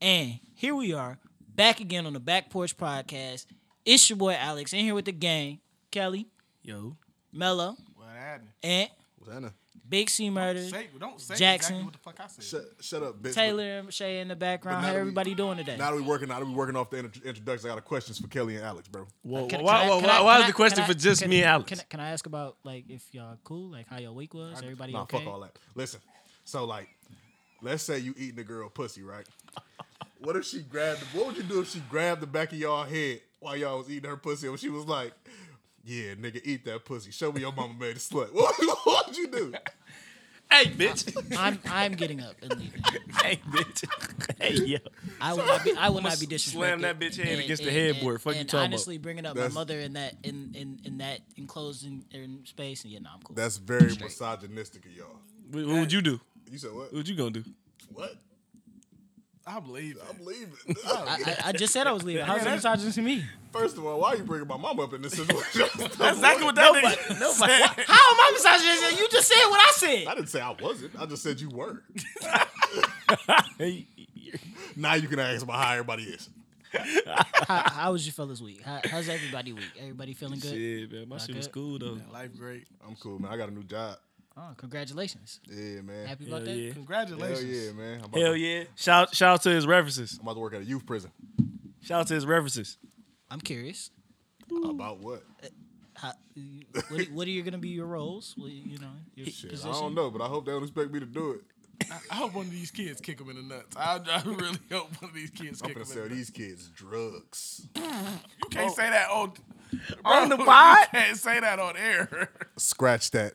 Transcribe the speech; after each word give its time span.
And 0.00 0.38
here 0.54 0.74
we 0.74 0.92
are, 0.92 1.18
back 1.54 1.80
again 1.80 2.06
on 2.06 2.12
the 2.12 2.20
Back 2.20 2.50
Porch 2.50 2.76
Podcast. 2.76 3.46
It's 3.84 4.08
your 4.08 4.16
boy 4.16 4.34
Alex 4.38 4.72
in 4.72 4.80
here 4.80 4.94
with 4.94 5.06
the 5.06 5.12
gang. 5.12 5.60
Kelly, 5.90 6.28
Yo. 6.62 6.96
Mello, 7.32 7.74
What 7.96 8.08
happened? 8.14 8.50
Ant, 8.62 8.90
What's 9.18 9.32
happening? 9.32 9.52
Big 9.88 10.10
C 10.10 10.28
Murder, 10.28 10.68
Say, 10.68 10.88
don't 11.00 11.18
say 11.18 11.34
Jackson. 11.36 11.76
exactly 11.76 11.84
what 11.84 11.92
the 11.94 11.98
fuck 11.98 12.20
I 12.20 12.26
said. 12.26 12.44
Shut, 12.44 12.62
shut 12.84 13.02
up, 13.02 13.22
bitch. 13.22 13.32
Taylor, 13.34 13.78
and 13.78 13.92
Shay 13.92 14.20
in 14.20 14.28
the 14.28 14.36
background. 14.36 14.84
How 14.84 14.88
that 14.92 14.96
we- 14.96 15.00
everybody 15.00 15.34
doing 15.34 15.56
today? 15.56 15.78
Now 15.78 15.90
that 15.92 15.96
we 15.96 16.02
working, 16.02 16.28
now 16.28 16.38
that 16.40 16.44
we 16.44 16.52
working 16.52 16.76
off 16.76 16.90
the 16.90 16.98
intro- 16.98 17.22
introductions, 17.24 17.64
I 17.64 17.68
got 17.68 17.78
a 17.78 17.82
questions 17.82 18.18
for 18.18 18.28
Kelly 18.28 18.56
and 18.56 18.64
Alex, 18.66 18.86
bro. 18.86 19.06
Well, 19.24 19.46
Can- 19.48 19.62
why, 19.62 19.78
can 19.80 19.86
I- 19.90 19.94
why, 19.94 20.00
can 20.02 20.10
I- 20.10 20.20
why 20.22 20.32
can 20.34 20.40
is 20.40 20.44
I- 20.44 20.46
the 20.48 20.52
question 20.52 20.76
can 20.76 20.84
I- 20.84 20.86
for 20.88 20.94
just 20.94 21.22
can- 21.22 21.30
me 21.30 21.38
and 21.38 21.46
Alex? 21.46 21.68
Can, 21.70 21.80
I- 21.80 21.84
can 21.88 22.00
I 22.00 22.10
ask 22.10 22.26
about 22.26 22.58
like 22.64 22.84
if 22.90 23.02
y'all 23.14 23.38
cool, 23.44 23.70
like 23.70 23.88
how 23.88 23.98
your 23.98 24.12
week 24.12 24.34
was? 24.34 24.58
Everybody 24.62 24.92
nah, 24.92 25.02
okay? 25.02 25.18
fuck 25.24 25.26
all 25.26 25.40
that. 25.40 25.56
Listen, 25.74 26.00
so 26.44 26.64
like, 26.66 26.88
let's 27.62 27.82
say 27.82 27.98
you 27.98 28.14
eating 28.18 28.38
a 28.40 28.44
girl 28.44 28.68
pussy, 28.68 29.02
right? 29.02 29.26
what 30.20 30.36
if 30.36 30.44
she 30.44 30.60
grabbed? 30.60 31.00
What 31.14 31.26
would 31.26 31.36
you 31.36 31.42
do 31.42 31.60
if 31.60 31.70
she 31.70 31.80
grabbed 31.90 32.20
the 32.22 32.26
back 32.26 32.52
of 32.52 32.58
y'all 32.58 32.84
head 32.84 33.20
while 33.40 33.56
y'all 33.56 33.78
was 33.78 33.90
eating 33.90 34.08
her 34.10 34.16
pussy, 34.16 34.48
and 34.48 34.58
she 34.58 34.68
was 34.68 34.86
like, 34.86 35.12
"Yeah, 35.84 36.14
nigga, 36.14 36.40
eat 36.44 36.64
that 36.64 36.84
pussy. 36.84 37.10
Show 37.10 37.32
me 37.32 37.40
your 37.42 37.52
mama 37.52 37.74
made 37.78 37.96
a 37.96 38.00
slut." 38.00 38.30
What, 38.32 38.54
what 38.84 39.06
would 39.08 39.16
you 39.16 39.28
do? 39.28 39.52
hey, 40.50 40.64
bitch. 40.66 41.36
I'm 41.38 41.58
I'm 41.70 41.92
getting 41.92 42.20
up 42.22 42.34
and 42.42 42.58
leaving. 42.58 42.82
hey, 43.22 43.40
bitch. 43.50 43.84
hey, 44.40 44.54
yo. 44.54 44.78
I 45.20 45.34
will 45.34 45.44
not 45.46 45.64
be. 45.64 45.72
I 45.76 45.88
will 45.90 46.00
not 46.00 46.18
be 46.18 46.26
disrespected. 46.26 46.50
slam 46.52 46.80
that 46.82 46.98
bitch 46.98 47.16
head 47.16 47.28
And- 47.28 47.40
against 47.42 47.62
the 47.64 47.70
headboard. 47.70 48.14
And, 48.14 48.22
Fuck 48.22 48.34
you 48.34 48.40
and 48.40 48.48
talking 48.48 48.58
about. 48.60 48.64
honestly, 48.72 48.98
bringing 48.98 49.26
up 49.26 49.34
That's- 49.34 49.52
my 49.52 49.60
mother 49.60 49.78
in 49.78 49.92
that 49.94 50.14
in 50.22 50.52
in, 50.54 50.80
in 50.84 50.98
that 50.98 51.20
enclosed 51.36 51.84
in, 51.86 52.04
in 52.12 52.40
space, 52.44 52.82
and 52.84 52.92
yeah, 52.92 52.98
no, 53.00 53.10
I'm 53.14 53.20
cool. 53.22 53.36
That's 53.36 53.56
very 53.58 53.94
misogynistic 54.00 54.84
of 54.86 54.92
y'all. 54.92 55.06
What, 55.50 55.66
what 55.66 55.74
would 55.80 55.92
you 55.92 56.02
do? 56.02 56.20
You 56.50 56.58
said 56.58 56.72
what? 56.72 56.92
What 56.92 57.06
you 57.06 57.14
gonna 57.14 57.30
do? 57.30 57.44
What? 57.92 58.16
I 59.48 59.60
believe 59.60 59.96
it. 59.96 60.02
I'm 60.08 60.24
leaving. 60.24 60.52
I, 60.86 61.18
I, 61.26 61.48
I 61.48 61.52
just 61.52 61.72
said 61.72 61.86
I 61.86 61.92
was 61.92 62.04
leaving. 62.04 62.24
How's 62.24 62.44
that 62.44 62.54
misogynist 62.54 62.96
to 62.96 63.02
me? 63.02 63.24
First 63.50 63.78
of 63.78 63.86
all, 63.86 63.98
why 63.98 64.10
are 64.10 64.16
you 64.16 64.24
bringing 64.24 64.46
my 64.46 64.58
mom 64.58 64.78
up 64.78 64.92
in 64.92 65.00
this 65.00 65.14
situation? 65.14 65.70
That's 65.78 66.18
exactly 66.18 66.44
what 66.44 66.54
that 66.56 66.74
nigga 66.74 67.18
Nobody. 67.18 67.52
How 67.86 68.12
am 68.12 68.20
I 68.20 68.30
misogynist? 68.34 69.00
You 69.00 69.08
just 69.08 69.26
said 69.26 69.48
what 69.48 69.60
I 69.60 69.72
said. 69.74 70.06
I 70.06 70.14
didn't 70.14 70.28
say 70.28 70.40
I 70.42 70.54
wasn't. 70.60 71.00
I 71.00 71.06
just 71.06 71.22
said 71.22 71.40
you 71.40 71.48
were. 71.48 71.82
Now 74.76 74.94
you 74.94 75.08
can 75.08 75.18
ask 75.18 75.42
about 75.42 75.56
how 75.64 75.72
everybody 75.72 76.04
is. 76.04 76.28
How, 77.46 77.62
how 77.70 77.92
was 77.92 78.06
your 78.06 78.12
fellas 78.12 78.40
week? 78.40 78.62
How, 78.62 78.80
how's 78.84 79.08
everybody 79.08 79.52
week? 79.52 79.72
Everybody 79.80 80.12
feeling 80.12 80.38
good? 80.38 80.50
Shit, 80.50 80.92
man. 80.92 81.08
My 81.08 81.16
shit 81.18 81.34
was 81.34 81.48
cool, 81.48 81.78
though. 81.78 81.98
Life 82.12 82.36
great. 82.36 82.66
I'm 82.86 82.94
cool, 82.96 83.18
man. 83.18 83.32
I 83.32 83.36
got 83.36 83.48
a 83.48 83.52
new 83.52 83.64
job. 83.64 83.96
Oh, 84.40 84.54
congratulations! 84.56 85.40
Yeah, 85.50 85.80
man. 85.80 86.06
Happy 86.06 86.24
Hell 86.26 86.34
about 86.34 86.44
that. 86.46 86.54
yeah. 86.56 86.64
Hell 86.66 86.74
Congratulations. 86.74 87.66
yeah, 87.66 87.72
man. 87.72 87.98
I'm 87.98 88.04
about, 88.04 88.20
Hell 88.20 88.32
to, 88.34 88.38
yeah. 88.38 88.64
Shout, 88.76 89.14
shout 89.14 89.34
out 89.34 89.42
to 89.42 89.50
his 89.50 89.66
references. 89.66 90.16
I'm 90.20 90.26
about 90.26 90.34
to 90.34 90.40
work 90.40 90.54
at 90.54 90.60
a 90.60 90.64
youth 90.64 90.86
prison. 90.86 91.10
Shout 91.82 92.02
out 92.02 92.06
to 92.08 92.14
his 92.14 92.24
references. 92.24 92.78
I'm 93.30 93.40
curious. 93.40 93.90
About 94.64 95.00
what? 95.00 95.24
Uh, 95.42 95.48
how, 95.94 96.12
what, 96.88 97.10
what 97.10 97.26
are 97.26 97.30
you 97.30 97.42
gonna 97.42 97.58
be 97.58 97.70
your 97.70 97.86
roles? 97.86 98.34
What, 98.36 98.50
you 98.50 98.78
know, 98.78 98.92
your 99.16 99.26
Shit, 99.26 99.50
position. 99.50 99.70
I 99.70 99.80
don't 99.80 99.94
know, 99.94 100.10
but 100.10 100.22
I 100.22 100.26
hope 100.26 100.46
they 100.46 100.52
don't 100.52 100.62
expect 100.62 100.92
me 100.92 101.00
to 101.00 101.06
do 101.06 101.32
it. 101.32 101.40
I 102.10 102.16
hope 102.16 102.34
one 102.34 102.46
of 102.46 102.52
these 102.52 102.70
kids 102.70 103.00
kick 103.00 103.20
him 103.20 103.30
in 103.30 103.36
the 103.36 103.42
nuts. 103.42 103.76
I, 103.76 104.00
I 104.06 104.22
really 104.24 104.58
hope 104.70 104.90
one 105.00 105.10
of 105.10 105.14
these 105.14 105.30
kids 105.30 105.62
I'm 105.62 105.68
kick 105.68 105.76
gonna 105.76 105.84
in 105.84 105.86
sell 105.86 106.02
the 106.04 106.08
nuts. 106.10 106.16
these 106.16 106.30
kids 106.30 106.68
drugs. 106.68 107.66
You 107.76 107.82
can't 108.50 108.70
oh. 108.70 108.74
say 108.74 108.90
that 108.90 109.10
on, 109.10 109.32
On 110.04 110.28
the 110.28 110.36
pod? 110.44 110.78
You 110.92 110.98
can't 110.98 111.16
say 111.16 111.40
that 111.40 111.58
on 111.58 111.76
air. 111.76 112.30
Scratch 112.56 113.10
that. 113.12 113.34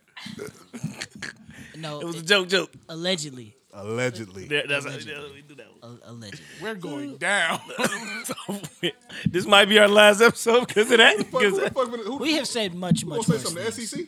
No, 1.78 2.00
It 2.00 2.06
was 2.06 2.16
a 2.18 2.24
joke, 2.24 2.48
joke. 2.50 2.72
allegedly. 2.88 3.56
Allegedly. 3.74 4.48
That- 4.48 4.68
That's 4.70 4.86
how 4.86 4.92
that's 4.92 5.06
how 5.06 5.24
we 5.34 5.42
do 5.42 5.56
that 5.56 5.68
one. 5.82 6.00
A- 6.06 6.12
allegedly. 6.12 6.46
We're 6.62 6.70
uh, 6.72 6.74
going 6.76 7.18
down. 7.18 7.60
this 9.26 9.46
might 9.48 9.66
be 9.66 9.80
our 9.80 9.88
last 9.88 10.22
episode 10.22 10.68
because 10.68 10.92
of 10.92 10.98
that. 11.00 11.18
Fuck, 11.18 11.32
'cause 11.32 11.42
who 11.44 11.56
the 11.56 11.62
that- 11.62 11.74
fuck 11.74 11.92
would- 11.92 12.00
who, 12.02 12.18
We 12.18 12.34
have 12.34 12.48
said 12.48 12.76
much, 12.76 13.02
who 13.02 13.10
much 13.10 13.26
gonna 13.28 13.40
worse. 13.40 13.44
say 13.44 13.50
something? 13.50 13.66
The. 13.66 13.72
SEC? 13.72 14.06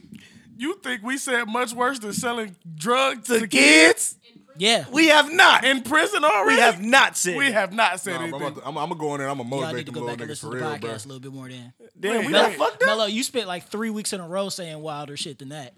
you 0.57 0.75
think 0.83 1.01
we 1.03 1.17
said 1.17 1.45
much 1.47 1.73
worse 1.73 1.97
than 1.99 2.13
selling 2.13 2.55
drugs 2.75 3.27
the 3.27 3.39
to 3.41 3.47
kids, 3.47 4.15
Yeah, 4.57 4.85
we 4.91 5.07
have 5.07 5.33
not. 5.33 5.65
in 5.65 5.81
prison 5.81 6.23
already? 6.23 6.55
we 6.57 6.61
have 6.61 6.81
not 6.81 7.17
said. 7.17 7.35
We 7.35 7.51
have 7.51 7.73
not 7.73 7.99
said 7.99 8.21
Nah, 8.21 8.27
bro, 8.27 8.37
I'm, 8.37 8.43
anything. 8.43 8.61
to, 8.61 8.67
I'm, 8.69 8.77
I'm 8.77 8.89
gonna 8.89 8.99
go 9.01 9.15
in 9.15 9.19
there. 9.21 9.29
I'm 9.29 9.37
gonna 9.37 9.49
y'all 9.49 9.59
motivate 9.61 9.75
need 9.77 9.85
to 9.87 9.91
them 9.91 9.93
go 9.95 10.05
little 10.05 10.15
back 10.15 10.21
and 10.21 10.29
niggas 10.29 10.43
listen 10.43 10.51
to 10.51 10.57
the 10.57 10.63
real, 10.63 10.77
bro. 10.77 10.89
podcast 10.91 11.05
a 11.05 11.07
little 11.09 11.19
bit 11.19 11.33
more. 11.33 11.49
Then, 11.49 11.73
Damn, 11.99 12.11
we 12.19 12.25
Wait, 12.27 12.31
done 12.33 12.49
wait. 12.51 12.59
fucked 12.59 12.83
up. 12.83 12.87
Mello, 12.87 13.05
you 13.07 13.23
spent 13.23 13.47
like 13.47 13.67
three 13.67 13.89
weeks 13.89 14.13
in 14.13 14.21
a 14.21 14.27
row 14.27 14.47
saying 14.49 14.79
wilder 14.79 15.17
shit 15.17 15.39
than 15.39 15.49
that. 15.49 15.73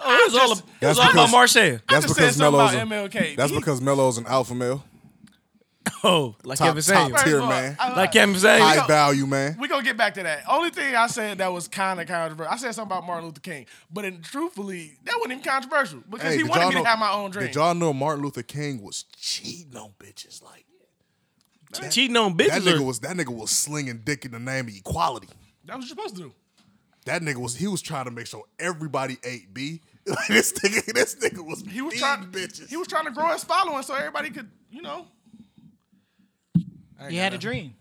Oh, 0.00 0.14
it 0.16 0.32
was 0.32 0.34
all, 0.40 0.48
just- 0.48 0.60
it 0.62 0.64
was 0.64 0.74
That's 0.80 0.98
all 0.98 1.04
about 1.04 1.12
because- 1.12 1.32
Marshall. 1.32 1.62
I 1.62 1.68
That's 1.68 1.82
just 1.88 2.02
because 2.08 2.16
said 2.16 2.34
something 2.34 2.58
Mello's. 2.58 2.74
about 2.74 2.82
A, 2.82 3.18
MLK. 3.20 3.36
that's 3.36 3.50
He- 3.52 3.58
because 3.58 3.80
Mello's 3.80 4.18
an 4.18 4.26
alpha 4.26 4.54
male, 4.54 4.84
Oh, 6.04 6.36
like 6.44 6.58
top, 6.58 6.68
Kevin 6.68 6.82
top 6.82 6.94
saying. 6.94 7.10
First 7.12 7.24
tier 7.24 7.36
of 7.38 7.44
all, 7.44 7.48
man, 7.50 7.76
I- 7.80 7.94
Like 7.96 8.12
Kevin 8.12 8.36
saying. 8.38 8.62
high 8.62 8.86
value 8.86 9.26
man. 9.26 9.56
We're 9.58 9.68
gonna 9.68 9.82
get 9.82 9.96
back 9.96 10.14
to 10.14 10.22
that. 10.22 10.42
Only 10.48 10.70
thing 10.70 10.94
I 10.94 11.06
said 11.06 11.38
that 11.38 11.52
was 11.52 11.66
kind 11.66 11.98
of 12.00 12.06
controversial. 12.06 12.52
I 12.52 12.56
said 12.56 12.72
something 12.74 12.94
about 12.96 13.06
Martin 13.06 13.26
Luther 13.26 13.40
King, 13.40 13.66
but 13.90 14.04
in, 14.04 14.20
truthfully, 14.22 14.98
that 15.04 15.14
wasn't 15.16 15.32
even 15.32 15.44
controversial 15.44 16.02
because 16.08 16.32
he 16.34 16.40
did 16.42 16.48
wanted 16.48 16.60
y'all 16.60 16.68
me 16.68 16.74
to 16.76 16.80
know- 16.82 16.84
have 16.84 16.98
my 16.98 17.10
own 17.12 17.30
dream. 17.30 17.46
Did 17.46 17.54
y'all 17.54 17.74
know 17.74 17.92
Martin 17.92 18.22
Luther 18.22 18.42
King 18.42 18.82
was 18.82 19.04
cheating 19.16 19.76
on 19.76 19.92
bitches? 19.98 20.42
Like 20.42 20.66
cheating 21.90 22.16
on 22.16 22.36
that 22.36 22.48
bitches. 22.50 22.60
nigga 22.60 22.80
or- 22.80 22.84
was 22.84 23.00
that 23.00 23.16
nigga 23.16 23.34
was 23.34 23.50
slinging 23.50 24.02
dick 24.04 24.24
in 24.24 24.32
the 24.32 24.38
name 24.38 24.68
of 24.68 24.74
equality. 24.74 25.28
That 25.64 25.76
was 25.76 25.84
what 25.84 25.88
you're 25.98 26.06
supposed 26.08 26.16
to 26.16 26.22
do. 26.22 26.34
That 27.06 27.22
nigga 27.22 27.36
was 27.36 27.56
he 27.56 27.66
was 27.66 27.80
trying 27.80 28.04
to 28.04 28.10
make 28.10 28.26
sure 28.26 28.44
everybody 28.58 29.16
ate 29.24 29.52
B. 29.54 29.80
Like 30.16 30.28
this 30.28 30.52
nigga, 30.54 30.84
this 30.92 31.14
nigga 31.16 31.44
was 31.44 31.62
He 31.62 31.82
was 31.82 31.94
eating 31.94 32.00
trying. 32.06 32.24
bitches. 32.26 32.68
He 32.68 32.76
was 32.76 32.88
trying 32.88 33.04
to 33.04 33.10
grow 33.10 33.28
his 33.32 33.44
following 33.44 33.82
so 33.82 33.94
everybody 33.94 34.30
could, 34.30 34.48
you 34.70 34.82
know. 34.82 35.06
He 37.08 37.16
had 37.16 37.32
a 37.34 37.38
dream. 37.38 37.74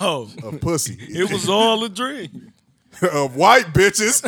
oh, 0.00 0.30
a 0.42 0.52
pussy. 0.52 0.96
it 1.00 1.30
was 1.30 1.48
all 1.48 1.82
a 1.84 1.88
dream. 1.88 2.52
of 3.02 3.34
white 3.34 3.66
bitches. 3.72 4.22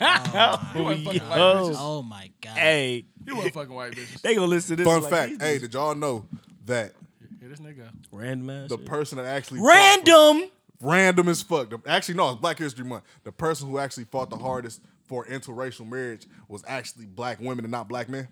Oh, 0.00 0.70
he 0.72 0.80
wasn't 0.80 1.04
fucking 1.04 1.20
white 1.28 1.38
oh. 1.38 1.68
bitches. 1.70 1.76
Oh 1.78 2.02
my 2.02 2.30
god. 2.40 2.56
Hey, 2.56 3.04
He 3.26 3.32
wasn't 3.32 3.54
fucking 3.54 3.74
white 3.74 3.92
bitches. 3.92 4.20
they 4.22 4.34
gonna 4.34 4.46
listen 4.46 4.76
to 4.76 4.84
this. 4.84 4.86
Fun 4.92 5.02
like, 5.02 5.10
fact. 5.10 5.30
these 5.30 5.40
Hey, 5.40 5.58
did 5.58 5.74
y'all 5.74 5.94
know 5.94 6.24
that 6.66 6.92
Here 7.40 7.48
this 7.48 7.58
nigga. 7.60 7.88
random 8.12 8.50
ass. 8.50 8.68
the 8.68 8.76
shit. 8.76 8.86
person 8.86 9.18
that 9.18 9.26
actually 9.26 9.60
Random. 9.60 10.44
random 10.80 11.28
as 11.28 11.42
fuck. 11.42 11.70
The- 11.70 11.80
Actually, 11.86 12.14
no, 12.14 12.30
it's 12.30 12.40
Black 12.40 12.58
History 12.58 12.84
Month. 12.84 13.02
The 13.24 13.32
person 13.32 13.68
who 13.68 13.78
actually 13.78 14.04
fought 14.04 14.30
the 14.30 14.36
hardest 14.38 14.80
for 15.08 15.24
interracial 15.24 15.88
marriage 15.88 16.26
was 16.48 16.62
actually 16.66 17.06
black 17.06 17.40
women 17.40 17.64
and 17.64 17.72
not 17.72 17.88
black 17.88 18.08
men. 18.08 18.28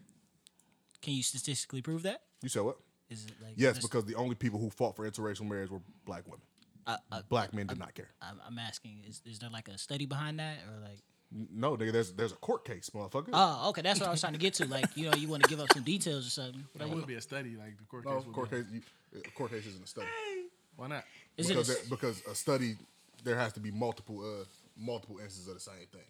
Can 1.03 1.15
you 1.15 1.23
statistically 1.23 1.83
prove 1.83 2.03
that? 2.03 2.23
You 2.43 2.49
said 2.49 2.63
what? 2.63 2.77
Is 3.09 3.25
it 3.27 3.33
like 3.43 3.55
Yes, 3.57 3.79
because 3.79 4.05
the 4.05 4.15
only 4.17 4.35
people 4.35 4.59
who 4.61 4.71
fought 4.71 4.97
for 4.97 5.09
interracial 5.09 5.49
marriage 5.49 5.71
were 5.71 5.81
black 6.05 6.25
women. 6.27 6.41
I, 6.89 6.99
I, 7.11 7.21
Black 7.29 7.53
men 7.53 7.67
did 7.67 7.81
not 7.81 7.95
care. 7.95 8.11
I'm, 8.23 8.41
I'm 8.47 8.59
asking, 8.61 9.03
is, 9.09 9.21
is 9.25 9.41
there 9.41 9.51
like 9.51 9.67
a 9.67 9.77
study 9.77 10.07
behind 10.07 10.39
that 10.39 10.59
or 10.69 10.81
like? 10.81 11.01
No, 11.33 11.77
nigga, 11.77 11.91
there's 11.91 12.13
there's 12.13 12.31
a 12.31 12.37
court 12.37 12.65
case, 12.65 12.91
motherfucker. 12.95 13.31
Oh, 13.33 13.71
okay, 13.71 13.83
that's 13.83 13.99
what 13.99 14.09
I 14.09 14.13
was 14.13 14.21
trying 14.21 14.35
to 14.35 14.39
get 14.39 14.55
to. 14.55 14.67
Like, 14.67 14.97
you 14.97 15.11
know, 15.11 15.17
you 15.17 15.27
want 15.27 15.43
to 15.43 15.49
give 15.49 15.59
up 15.59 15.67
some 15.73 15.83
details 15.83 16.25
or 16.25 16.31
something. 16.31 16.63
That 16.77 16.87
Like, 16.87 16.95
would 16.95 17.07
be 17.09 17.15
a 17.17 17.21
study, 17.21 17.57
like 17.57 17.77
the 17.77 17.85
court 17.85 18.05
case. 18.05 18.11
no, 18.13 18.17
would 18.19 18.33
court 18.33 18.51
be. 18.53 18.57
case. 18.59 18.67
You, 18.73 19.21
court 19.35 19.51
case 19.51 19.67
isn't 19.67 19.83
a 19.83 19.87
study 19.89 20.07
Why 20.77 20.87
not? 20.87 21.05
is 21.37 21.51
it? 21.51 21.55
because 21.55 21.69
A, 21.69 21.73
there- 21.73 21.83
because 21.91 22.23
a 22.31 22.35
study 22.37 22.77
there 23.25 23.37
has 23.37 23.53
to 23.55 23.61
be 23.61 23.73
multiple 23.73 24.21
uh 24.21 24.45
multiple 24.79 25.17
instances 25.19 25.49
of 25.49 25.55
the 25.55 25.61
same 25.61 25.87
thing. 25.91 26.03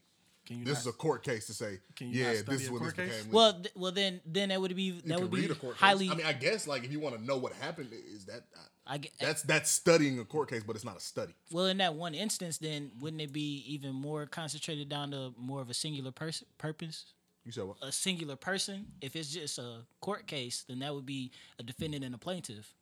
Can 0.46 0.58
you 0.60 0.64
This 0.64 0.74
not, 0.74 0.80
is 0.80 0.86
a 0.86 0.92
court 0.92 1.22
case 1.24 1.46
to 1.46 1.54
say, 1.54 1.80
Can 1.96 2.08
you 2.08 2.20
yeah, 2.20 2.26
not 2.28 2.36
study 2.36 2.56
this 2.56 2.62
is 2.62 2.68
a 2.68 2.72
when 2.72 2.82
this 2.84 2.92
court 2.92 3.08
case? 3.08 3.16
became. 3.18 3.32
well, 3.32 3.52
th- 3.52 3.72
well, 3.76 3.92
then, 3.92 4.20
then 4.24 4.48
that 4.50 4.60
would 4.60 4.74
be 4.76 4.90
that 4.92 5.02
can 5.02 5.20
would 5.22 5.30
be 5.30 5.46
read 5.46 5.60
court 5.60 5.76
highly. 5.76 6.06
case. 6.06 6.14
I 6.14 6.16
mean, 6.18 6.26
I 6.26 6.32
guess 6.32 6.66
like 6.66 6.84
if 6.84 6.92
you 6.92 7.00
want 7.00 7.16
to 7.16 7.22
know 7.24 7.36
what 7.36 7.52
happened, 7.54 7.90
is 7.92 8.24
that 8.26 8.44
uh, 8.56 8.60
I 8.86 8.98
get, 8.98 9.12
that's 9.20 9.42
that's 9.42 9.70
studying 9.70 10.18
a 10.20 10.24
court 10.24 10.48
case, 10.48 10.62
but 10.64 10.76
it's 10.76 10.84
not 10.84 10.96
a 10.96 11.00
study. 11.00 11.34
well, 11.50 11.66
in 11.66 11.78
that 11.78 11.94
one 11.94 12.14
instance, 12.14 12.58
then 12.58 12.92
wouldn't 13.00 13.20
it 13.20 13.32
be 13.32 13.64
even 13.66 13.92
more 13.94 14.26
concentrated 14.26 14.88
down 14.88 15.10
to 15.10 15.34
more 15.36 15.60
of 15.60 15.68
a 15.70 15.74
singular 15.74 16.12
person 16.12 16.46
purpose? 16.58 17.06
You 17.44 17.52
said 17.52 17.64
what? 17.64 17.76
A 17.82 17.92
singular 17.92 18.36
person. 18.36 18.86
If 19.00 19.14
it's 19.16 19.32
just 19.32 19.58
a 19.58 19.82
court 20.00 20.26
case, 20.26 20.64
then 20.68 20.80
that 20.80 20.94
would 20.94 21.06
be 21.06 21.30
a 21.58 21.62
defendant 21.62 22.04
and 22.04 22.14
a 22.14 22.18
plaintiff. 22.18 22.74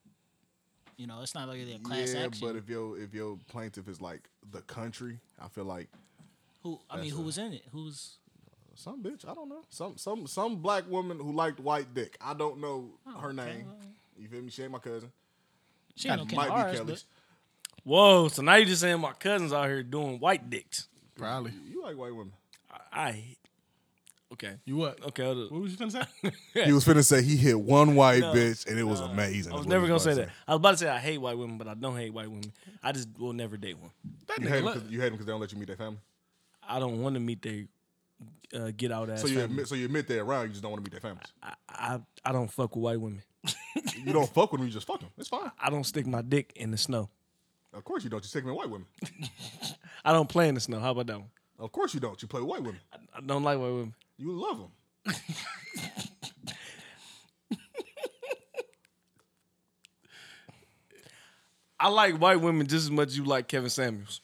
You 0.96 1.06
know, 1.06 1.20
it's 1.22 1.34
not 1.34 1.48
like 1.48 1.58
a 1.58 1.78
class 1.80 2.14
yeah, 2.14 2.20
action. 2.26 2.46
but 2.46 2.56
if 2.56 2.68
your 2.68 2.96
if 2.98 3.12
your 3.12 3.36
plaintiff 3.48 3.88
is 3.88 4.00
like 4.00 4.28
the 4.52 4.60
country, 4.62 5.18
I 5.40 5.48
feel 5.48 5.64
like 5.64 5.88
who? 6.64 6.80
I 6.90 7.00
mean, 7.00 7.10
who 7.12 7.22
a- 7.22 7.26
was 7.26 7.38
in 7.38 7.52
it? 7.52 7.62
Who's? 7.72 8.16
some 8.76 9.00
bitch. 9.04 9.24
I 9.28 9.34
don't 9.34 9.48
know. 9.48 9.62
Some 9.70 9.96
some 9.96 10.26
some 10.26 10.56
black 10.56 10.90
woman 10.90 11.20
who 11.20 11.30
liked 11.32 11.60
white 11.60 11.94
dick. 11.94 12.16
I 12.20 12.34
don't 12.34 12.60
know 12.60 12.90
oh, 13.06 13.18
her 13.20 13.28
Oh, 13.28 13.30
okay, 13.30 13.36
name. 13.58 13.66
well. 13.68 13.76
You 14.18 14.26
feel 14.28 14.42
me? 14.42 14.50
She 14.50 14.62
ain't 14.64 14.72
my 14.72 14.78
cousin. 14.80 15.12
She 15.94 16.08
ain't 16.08 16.18
no 16.18 16.26
Ken 16.26 16.36
Might 16.36 16.48
be 16.48 16.50
but 16.50 16.74
Kelly's. 16.74 17.04
Whoa, 17.84 18.26
so 18.28 18.42
now 18.42 18.54
you 18.56 18.64
just 18.64 18.80
saying 18.80 18.98
my 19.00 19.12
cousins 19.12 19.52
out 19.52 19.66
here 19.68 19.82
doing 19.84 20.18
white 20.18 20.50
dicks. 20.50 20.88
Probably. 21.14 21.52
You 21.70 21.82
like 21.82 21.96
white 21.96 22.10
women? 22.14 22.32
I, 22.70 23.00
I 23.00 23.24
okay, 24.32 24.54
You 24.64 24.76
what? 24.76 25.00
okay. 25.08 25.22
hold 25.24 25.38
up. 25.46 25.52
What 25.52 25.60
was 25.62 25.72
you 25.72 25.78
finna 25.78 25.92
say? 25.92 26.32
He 26.64 26.72
was 26.72 26.84
finna 26.84 27.04
say 27.04 27.22
he 27.22 27.36
hit 27.36 27.60
one 27.60 27.94
white 27.94 28.20
No, 28.20 28.32
bitch 28.34 28.66
and 28.66 28.76
it 28.78 28.84
was 28.84 29.00
amazing. 29.00 29.52
I 29.52 29.56
was 29.56 29.66
never 29.66 29.84
he 29.84 29.88
gonna 29.88 30.00
say 30.00 30.12
about 30.14 30.26
that. 30.26 30.32
I 30.48 30.52
was 30.52 30.56
about 30.58 30.70
to 30.72 30.76
say 30.78 30.88
I 30.88 30.98
hate 30.98 31.18
white 31.18 31.38
women, 31.38 31.58
but 31.58 31.68
I 31.68 31.74
don't 31.74 31.96
hate 31.96 32.12
white 32.12 32.28
women. 32.28 32.52
I 32.82 32.90
just 32.92 33.08
will 33.18 33.32
never 33.34 33.56
date 33.56 33.78
one. 33.78 33.90
That 34.26 34.40
You 34.40 34.46
nigga 34.46 34.48
hate 34.48 34.56
them 34.56 34.64
look- 34.64 34.74
because 34.74 34.90
you 34.90 34.98
hate 35.00 35.04
them 35.06 35.12
because 35.14 35.26
they 35.26 35.32
don't 35.32 35.40
let 35.40 35.52
you 35.52 35.58
meet 35.58 35.66
their 35.68 35.76
family. 35.76 35.98
I 36.68 36.78
don't 36.78 37.02
want 37.02 37.14
to 37.14 37.20
meet 37.20 37.42
their 37.42 37.64
uh, 38.54 38.70
get 38.76 38.92
out 38.92 39.10
ass. 39.10 39.22
So 39.22 39.26
you 39.26 39.34
family. 39.34 39.44
admit, 39.44 39.68
so 39.68 39.74
you 39.74 39.84
admit 39.86 40.08
they're 40.08 40.22
around. 40.22 40.44
You 40.46 40.50
just 40.50 40.62
don't 40.62 40.72
want 40.72 40.84
to 40.84 40.90
meet 40.90 41.00
their 41.00 41.08
families. 41.08 41.32
I, 41.42 41.54
I 41.68 42.00
I 42.24 42.32
don't 42.32 42.50
fuck 42.50 42.76
with 42.76 42.82
white 42.82 43.00
women. 43.00 43.22
You 44.04 44.12
don't 44.12 44.32
fuck 44.32 44.52
with 44.52 44.60
them, 44.60 44.68
you 44.68 44.72
just 44.72 44.86
fuck 44.86 45.00
them. 45.00 45.10
It's 45.18 45.28
fine. 45.28 45.50
I 45.58 45.70
don't 45.70 45.84
stick 45.84 46.06
my 46.06 46.22
dick 46.22 46.52
in 46.56 46.70
the 46.70 46.76
snow. 46.76 47.08
Of 47.72 47.84
course 47.84 48.04
you 48.04 48.10
don't. 48.10 48.22
You 48.22 48.28
stick 48.28 48.44
them 48.44 48.50
in 48.50 48.56
white 48.56 48.70
women. 48.70 48.86
I 50.04 50.12
don't 50.12 50.28
play 50.28 50.48
in 50.48 50.54
the 50.54 50.60
snow. 50.60 50.78
How 50.78 50.92
about 50.92 51.06
that 51.08 51.18
one? 51.18 51.30
Of 51.58 51.72
course 51.72 51.94
you 51.94 52.00
don't. 52.00 52.20
You 52.20 52.28
play 52.28 52.40
with 52.40 52.50
white 52.50 52.62
women. 52.62 52.80
I 53.14 53.20
don't 53.20 53.42
like 53.42 53.58
white 53.58 53.70
women. 53.70 53.94
You 54.16 54.32
love 54.32 54.58
them. 54.58 55.14
I 61.80 61.88
like 61.88 62.16
white 62.16 62.40
women 62.40 62.66
just 62.66 62.84
as 62.84 62.90
much 62.90 63.08
as 63.08 63.18
you 63.18 63.24
like 63.24 63.48
Kevin 63.48 63.70
Samuels. 63.70 64.20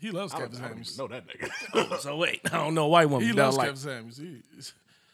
He 0.00 0.10
loves 0.10 0.32
I 0.34 0.38
Kevin 0.38 0.52
don't, 0.52 0.64
I 0.64 0.68
don't 0.68 0.78
even 0.78 0.84
Samuels. 0.84 0.98
know 0.98 1.08
that 1.08 1.24
nigga. 1.88 1.98
So 2.00 2.16
wait, 2.16 2.40
I 2.46 2.56
don't 2.56 2.74
know 2.74 2.86
white 2.86 3.08
women. 3.08 3.26
He 3.26 3.32
that 3.34 3.42
loves 3.42 3.56
like. 3.56 3.66
Kevin 3.68 3.80
Samuels. 3.80 4.16
He, 4.18 4.40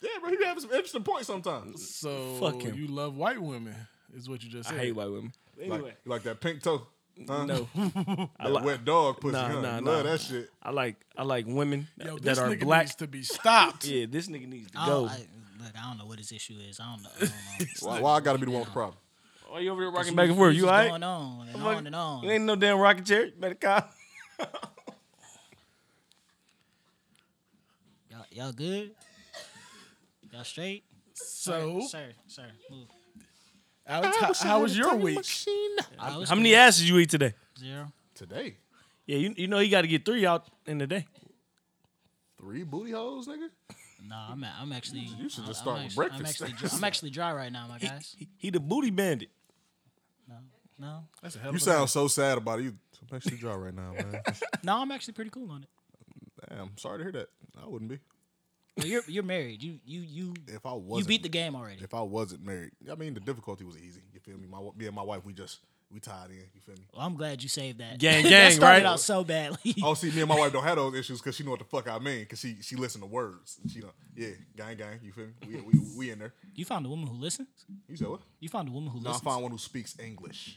yeah, 0.02 0.08
bro. 0.20 0.31
He 0.31 0.44
have 0.44 0.60
some 0.60 0.70
interesting 0.70 1.02
points 1.02 1.26
sometimes. 1.26 1.88
so 1.94 2.34
Fuck 2.40 2.60
him. 2.62 2.75
you 2.75 2.86
love 2.88 3.16
white 3.16 3.40
women, 3.40 3.75
is 4.14 4.28
what 4.28 4.42
you 4.44 4.50
just 4.50 4.69
said. 4.69 4.75
I 4.75 4.78
said. 4.78 4.86
hate 4.86 4.92
white 4.96 5.10
women. 5.10 5.32
Like, 5.56 5.81
you 5.82 5.92
like 6.10 6.22
that 6.25 6.40
pink 6.40 6.62
toe. 6.62 6.86
Huh? 7.28 7.46
No, 7.46 7.69
I 7.76 8.44
That 8.44 8.52
like. 8.52 8.64
wet 8.64 8.84
dog 8.84 9.20
pussy. 9.20 9.32
Nah, 9.36 9.48
huh? 9.48 9.60
nah, 9.60 9.76
you 9.78 9.84
nah. 9.84 9.90
love 9.92 10.04
that 10.04 10.20
shit. 10.20 10.50
I 10.62 10.70
like. 10.70 10.96
I 11.16 11.22
like 11.22 11.46
women 11.46 11.86
Yo, 11.96 12.14
that 12.16 12.22
this 12.22 12.38
are 12.38 12.48
nigga 12.48 12.60
black. 12.64 12.82
needs 12.86 12.94
to 12.96 13.06
be 13.06 13.22
stopped. 13.22 13.84
Yeah, 13.88 14.06
this 14.10 14.26
nigga 14.28 14.48
needs 14.48 14.70
to 14.72 14.78
oh, 14.78 14.82
I 14.82 14.86
go. 14.86 15.00
don't, 15.02 15.08
I, 15.10 15.16
look, 15.64 15.72
I 15.81 15.88
don't 15.88 15.98
know 15.98 16.06
what 16.06 16.19
his 16.19 16.32
issue 16.32 16.54
is. 16.69 16.81
I 16.81 16.84
don't 16.92 17.02
know. 17.04 17.08
I 17.20 17.20
don't 17.20 17.82
know. 17.82 17.88
Why, 17.88 18.00
why 18.00 18.16
I 18.16 18.20
gotta 18.20 18.38
be 18.38 18.46
the 18.46 18.50
one 18.50 18.60
with 18.60 18.69
the 18.69 18.72
problem? 18.72 18.96
Why 19.48 19.60
you 19.60 19.70
over 19.70 19.82
there 19.82 19.90
rocking 19.92 20.16
back 20.16 20.28
and 20.28 20.36
forth? 20.36 20.54
you 20.54 20.62
You 20.62 20.62
just 20.66 20.72
alright? 20.72 20.88
Going 20.90 21.02
on 21.04 21.46
and 21.48 21.56
Fuck. 21.56 21.76
on 21.76 21.86
and 21.86 21.94
on. 21.94 22.25
You 22.25 22.31
ain't 22.32 22.44
no 22.44 22.56
damn 22.56 22.78
rocking 22.78 23.04
chair. 23.04 23.26
You 23.26 23.32
better 23.38 23.54
call. 23.54 23.84
Y'all, 28.10 28.25
y'all 28.31 28.52
good? 28.52 28.92
Y'all 30.32 30.44
straight? 30.44 30.84
So, 31.14 31.81
Sir, 31.88 32.08
sir, 32.26 32.46
move. 32.70 32.88
Alex, 33.86 34.16
how, 34.19 34.32
how 34.34 34.62
was 34.62 34.76
your 34.76 34.96
week? 34.96 35.19
I 35.98 36.16
was 36.16 36.28
How 36.28 36.34
many 36.34 36.50
good. 36.50 36.56
asses 36.58 36.88
you 36.88 36.98
eat 36.98 37.10
today? 37.10 37.34
Zero. 37.58 37.92
Today, 38.14 38.56
Yeah, 39.06 39.16
you 39.19 39.34
you 39.36 39.46
know 39.48 39.58
you 39.58 39.70
got 39.70 39.82
to 39.82 39.88
get 39.88 40.04
three 40.04 40.25
out 40.25 40.46
in 40.66 40.78
the 40.78 40.86
day. 40.86 41.04
three 42.38 42.62
booty 42.62 42.92
holes, 42.92 43.26
nigga. 43.26 43.48
Nah, 44.08 44.31
I'm 44.32 44.42
a- 44.44 44.54
I'm 44.60 44.72
actually. 44.72 45.00
You 45.00 45.28
should 45.28 45.44
just 45.46 45.48
I'm 45.48 45.54
start 45.54 45.76
with 45.78 45.86
actually- 45.86 46.04
I'm 46.06 46.10
breakfast. 46.22 46.42
actually, 46.42 46.52
dry, 46.69 46.70
I'm 46.78 46.84
actually 46.84 47.10
dry 47.10 47.32
right 47.32 47.52
now, 47.52 47.66
my 47.69 47.78
guys. 47.78 48.14
He, 48.19 48.28
he 48.38 48.50
the 48.50 48.60
booty 48.60 48.90
bandit. 48.90 49.31
No, 50.28 50.36
no, 50.78 51.04
That's 51.22 51.34
a 51.36 51.40
hell 51.40 51.52
You 51.52 51.58
sound 51.58 51.90
so 51.90 52.06
sad 52.08 52.38
about 52.38 52.60
it. 52.60 52.64
You 52.64 52.75
I'm 53.11 53.17
actually 53.17 53.37
dry 53.37 53.55
right 53.55 53.75
now, 53.75 53.93
man. 53.93 54.21
no. 54.62 54.77
I'm 54.81 54.91
actually 54.93 55.15
pretty 55.15 55.31
cool 55.31 55.51
on 55.51 55.62
it. 55.62 55.69
Damn, 56.51 56.77
sorry 56.77 56.99
to 56.99 57.05
hear 57.05 57.12
that. 57.12 57.29
I 57.62 57.67
wouldn't 57.69 57.91
be 57.91 57.99
Well, 58.77 58.87
you're 58.87 59.03
you're 59.09 59.23
married. 59.23 59.62
You 59.62 59.79
you 59.85 60.01
you 60.01 60.35
if 60.49 60.67
I 60.67 60.73
wasn't. 60.73 61.09
beat 61.09 61.23
the 61.23 61.29
game 61.29 61.55
already. 61.56 61.83
if 61.83 61.95
I 61.95 62.03
wasn't 62.03 62.45
married. 62.45 62.73
I 62.91 62.95
mean, 62.97 63.15
the 63.15 63.21
difficulty 63.21 63.65
was 63.65 63.77
easy. 63.79 64.03
You 64.12 64.21
feel 64.21 64.37
me? 64.37 64.47
My 64.49 64.61
me 64.77 64.87
and 64.87 64.95
my 64.95 65.03
wife, 65.03 65.25
we 65.25 65.33
just 65.33 65.61
we 65.91 66.01
tied 66.01 66.31
in. 66.31 66.37
You 66.55 66.61
feel 66.61 66.75
me? 66.75 66.83
Well, 66.93 67.06
I'm 67.06 67.15
glad 67.15 67.43
you 67.43 67.49
saved 67.49 67.79
that. 67.79 67.99
Gang, 67.99 68.23
that 68.25 68.29
gang, 68.29 68.51
started 68.51 68.85
right? 68.85 68.93
out 68.93 69.01
so 69.01 69.23
badly. 69.23 69.77
Oh, 69.83 69.95
see, 69.95 70.11
me 70.11 70.21
and 70.21 70.29
my 70.29 70.37
wife 70.39 70.53
don't 70.56 70.65
have 70.65 70.77
those 70.77 70.95
issues 70.97 71.21
because 71.21 71.37
she 71.37 71.45
know 71.45 71.51
what 71.53 71.61
the 71.61 71.65
fuck 71.67 71.89
I 71.89 71.99
mean. 71.99 72.21
Because 72.21 72.41
she 72.41 72.56
she 72.62 72.75
listen 72.77 73.01
to 73.01 73.06
words. 73.06 73.59
She 73.73 73.81
don't. 73.81 73.93
Yeah, 74.17 74.31
gang, 74.56 74.77
gang. 74.77 74.99
You 75.03 75.12
feel 75.12 75.27
me? 75.27 75.33
We 75.47 75.61
we, 75.61 75.81
we 75.97 76.11
in 76.11 76.19
there. 76.19 76.35
You 76.55 76.65
found 76.65 76.85
a 76.85 76.89
woman 76.89 77.06
who 77.06 77.15
listens. 77.17 77.49
You 77.89 77.97
said 77.97 78.09
what? 78.09 78.21
You 78.41 78.49
found 78.49 78.69
a 78.69 78.73
woman 78.73 78.91
who 78.91 79.01
No, 79.01 79.11
I 79.11 79.12
listens. 79.12 79.25
found 79.25 79.43
one 79.43 79.53
who 79.53 79.59
speaks 79.59 79.97
English. 79.99 80.56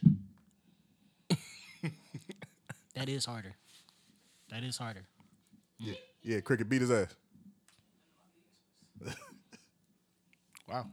That 2.97 3.09
is 3.09 3.25
harder. 3.25 3.53
That 4.49 4.63
is 4.63 4.77
harder. 4.77 5.05
Yeah, 5.79 5.93
yeah. 6.23 6.39
Cricket 6.39 6.67
beat 6.69 6.81
his 6.81 6.91
ass. 6.91 7.13
Wow. 10.67 10.85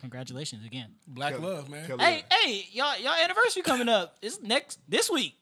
Congratulations 0.00 0.64
again. 0.64 0.88
black 1.06 1.34
Kelly- 1.34 1.44
love, 1.46 1.68
man. 1.68 1.86
Kelly- 1.86 2.02
Hey, 2.02 2.24
hey, 2.30 2.66
y'all, 2.72 2.98
y'all 2.98 3.12
anniversary 3.22 3.60
coming 3.62 3.86
up. 3.88 4.16
It's 4.22 4.40
next 4.40 4.78
this 4.88 5.10
week. 5.10 5.34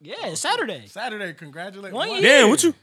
Yeah, 0.00 0.14
it's 0.26 0.40
Saturday. 0.40 0.86
Saturday, 0.86 1.32
congratulations. 1.34 1.92
One 1.94 2.08
One- 2.10 2.22
year. 2.22 2.42
Damn, 2.42 2.48
what 2.50 2.62
you? 2.62 2.74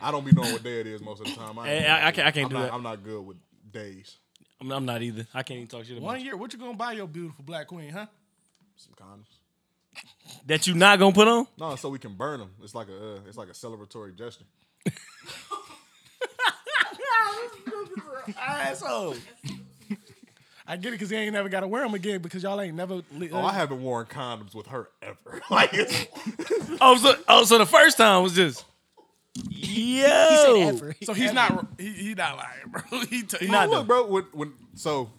I 0.00 0.10
don't 0.10 0.24
be 0.26 0.32
knowing 0.32 0.52
what 0.52 0.62
day 0.62 0.80
it 0.80 0.86
is 0.86 1.00
most 1.00 1.20
of 1.20 1.26
the 1.26 1.32
time. 1.34 1.58
I, 1.58 1.66
Hey, 1.66 1.86
I- 1.86 2.08
I 2.08 2.12
can't- 2.12 2.28
I 2.28 2.30
can't 2.32 2.44
I'm 2.44 2.50
do 2.50 2.54
not, 2.56 2.62
that. 2.64 2.74
I'm 2.74 2.82
not 2.82 3.02
good 3.02 3.22
with 3.26 3.36
days. 3.72 4.18
I'm, 4.60 4.70
I'm 4.70 4.84
not 4.84 5.00
either. 5.02 5.26
I 5.32 5.42
can't 5.42 5.56
even 5.56 5.68
talk 5.68 5.84
shit 5.86 5.96
about 5.96 6.04
One 6.06 6.20
year. 6.24 6.36
What 6.36 6.52
you 6.52 6.58
gonna 6.58 6.74
buy 6.76 6.92
your 6.92 7.08
beautiful 7.08 7.44
black 7.44 7.66
queen, 7.68 7.90
huh? 7.90 8.06
Some 8.78 8.94
condoms. 8.94 9.26
that 10.46 10.66
you 10.66 10.74
not 10.74 10.98
gonna 10.98 11.12
put 11.14 11.28
on. 11.28 11.46
No, 11.58 11.76
so 11.76 11.88
we 11.90 11.98
can 11.98 12.14
burn 12.14 12.40
them. 12.40 12.50
It's 12.62 12.74
like 12.74 12.88
a 12.88 13.16
uh, 13.16 13.20
it's 13.26 13.36
like 13.36 13.48
a 13.48 13.52
celebratory 13.52 14.16
gesture. 14.16 14.44
Asshole. 18.38 19.14
I 20.66 20.76
get 20.76 20.88
it 20.88 20.92
because 20.92 21.08
he 21.10 21.16
ain't 21.16 21.32
never 21.32 21.48
got 21.48 21.60
to 21.60 21.68
wear 21.68 21.82
them 21.82 21.94
again 21.94 22.20
because 22.20 22.42
y'all 22.42 22.60
ain't 22.60 22.76
never. 22.76 23.00
Li- 23.12 23.30
Oh, 23.32 23.40
I 23.42 23.52
haven't 23.54 23.82
worn 23.82 24.04
condoms 24.06 24.54
with 24.54 24.66
her 24.66 24.88
ever. 25.02 25.40
like 25.50 25.70
it's, 25.72 26.06
Oh, 26.80 26.96
so 26.98 27.14
oh, 27.26 27.44
so 27.44 27.58
the 27.58 27.66
first 27.66 27.96
time 27.96 28.22
was 28.22 28.34
just. 28.34 28.64
He 29.50 30.00
said 30.02 30.48
Yo, 30.56 30.68
ever. 30.68 30.94
so 31.04 31.14
he's 31.14 31.32
not. 31.32 31.66
He, 31.78 31.92
he 31.92 32.14
not 32.14 32.36
lying, 32.36 32.68
bro. 32.68 33.00
He, 33.08 33.22
t- 33.22 33.36
he 33.40 33.46
No, 33.46 33.52
not 33.52 33.70
look, 33.70 33.86
bro. 33.86 34.06
When 34.06 34.24
when 34.32 34.52
so 34.74 35.10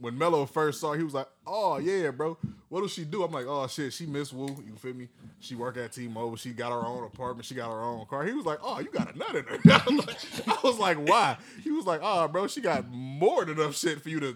when 0.00 0.16
Mello 0.16 0.46
first 0.46 0.80
saw, 0.80 0.92
her, 0.92 0.98
he 0.98 1.04
was 1.04 1.14
like, 1.14 1.28
"Oh 1.46 1.78
yeah, 1.78 2.10
bro. 2.10 2.36
What 2.68 2.82
does 2.82 2.92
she 2.92 3.04
do?" 3.04 3.22
I'm 3.22 3.32
like, 3.32 3.46
"Oh 3.46 3.66
shit, 3.66 3.92
she 3.92 4.06
Miss 4.06 4.32
Wu. 4.32 4.46
You 4.66 4.74
feel 4.76 4.94
me? 4.94 5.08
She 5.40 5.54
work 5.54 5.76
at 5.76 5.92
T-Mobile. 5.92 6.36
She 6.36 6.50
got 6.50 6.72
her 6.72 6.86
own 6.86 7.04
apartment. 7.04 7.46
She 7.46 7.54
got 7.54 7.70
her 7.70 7.80
own 7.80 8.06
car." 8.06 8.24
He 8.24 8.32
was 8.32 8.46
like, 8.46 8.58
"Oh, 8.62 8.78
you 8.80 8.90
got 8.90 9.14
a 9.14 9.18
nut 9.18 9.34
in 9.34 9.44
her." 9.44 9.58
I 9.70 9.82
was 9.86 10.06
like, 10.06 10.48
I 10.48 10.58
was 10.62 10.78
like, 10.78 10.98
"Why?" 11.08 11.36
He 11.62 11.70
was 11.70 11.86
like, 11.86 12.00
"Oh, 12.02 12.28
bro, 12.28 12.46
she 12.46 12.60
got 12.60 12.88
more 12.90 13.44
than 13.44 13.58
enough 13.58 13.76
shit 13.76 14.00
for 14.00 14.08
you 14.08 14.20
to 14.20 14.26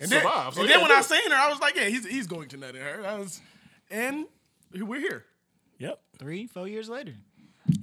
And 0.00 0.10
then, 0.10 0.20
survive." 0.22 0.54
So 0.54 0.60
and 0.60 0.68
yeah, 0.70 0.76
then 0.76 0.82
when 0.88 0.92
I 0.92 1.00
seen 1.00 1.30
her, 1.30 1.36
I 1.36 1.48
was 1.50 1.60
like, 1.60 1.76
yeah, 1.76 1.88
he's 1.88 2.06
he's 2.06 2.26
going 2.26 2.48
to 2.48 2.56
nut 2.56 2.74
in 2.76 2.82
her. 2.82 3.02
That 3.02 3.18
was, 3.18 3.40
and 3.90 4.26
we're 4.74 5.00
here. 5.00 5.24
Yep. 5.78 6.00
Three, 6.18 6.46
four 6.46 6.66
years 6.68 6.88
later. 6.88 7.14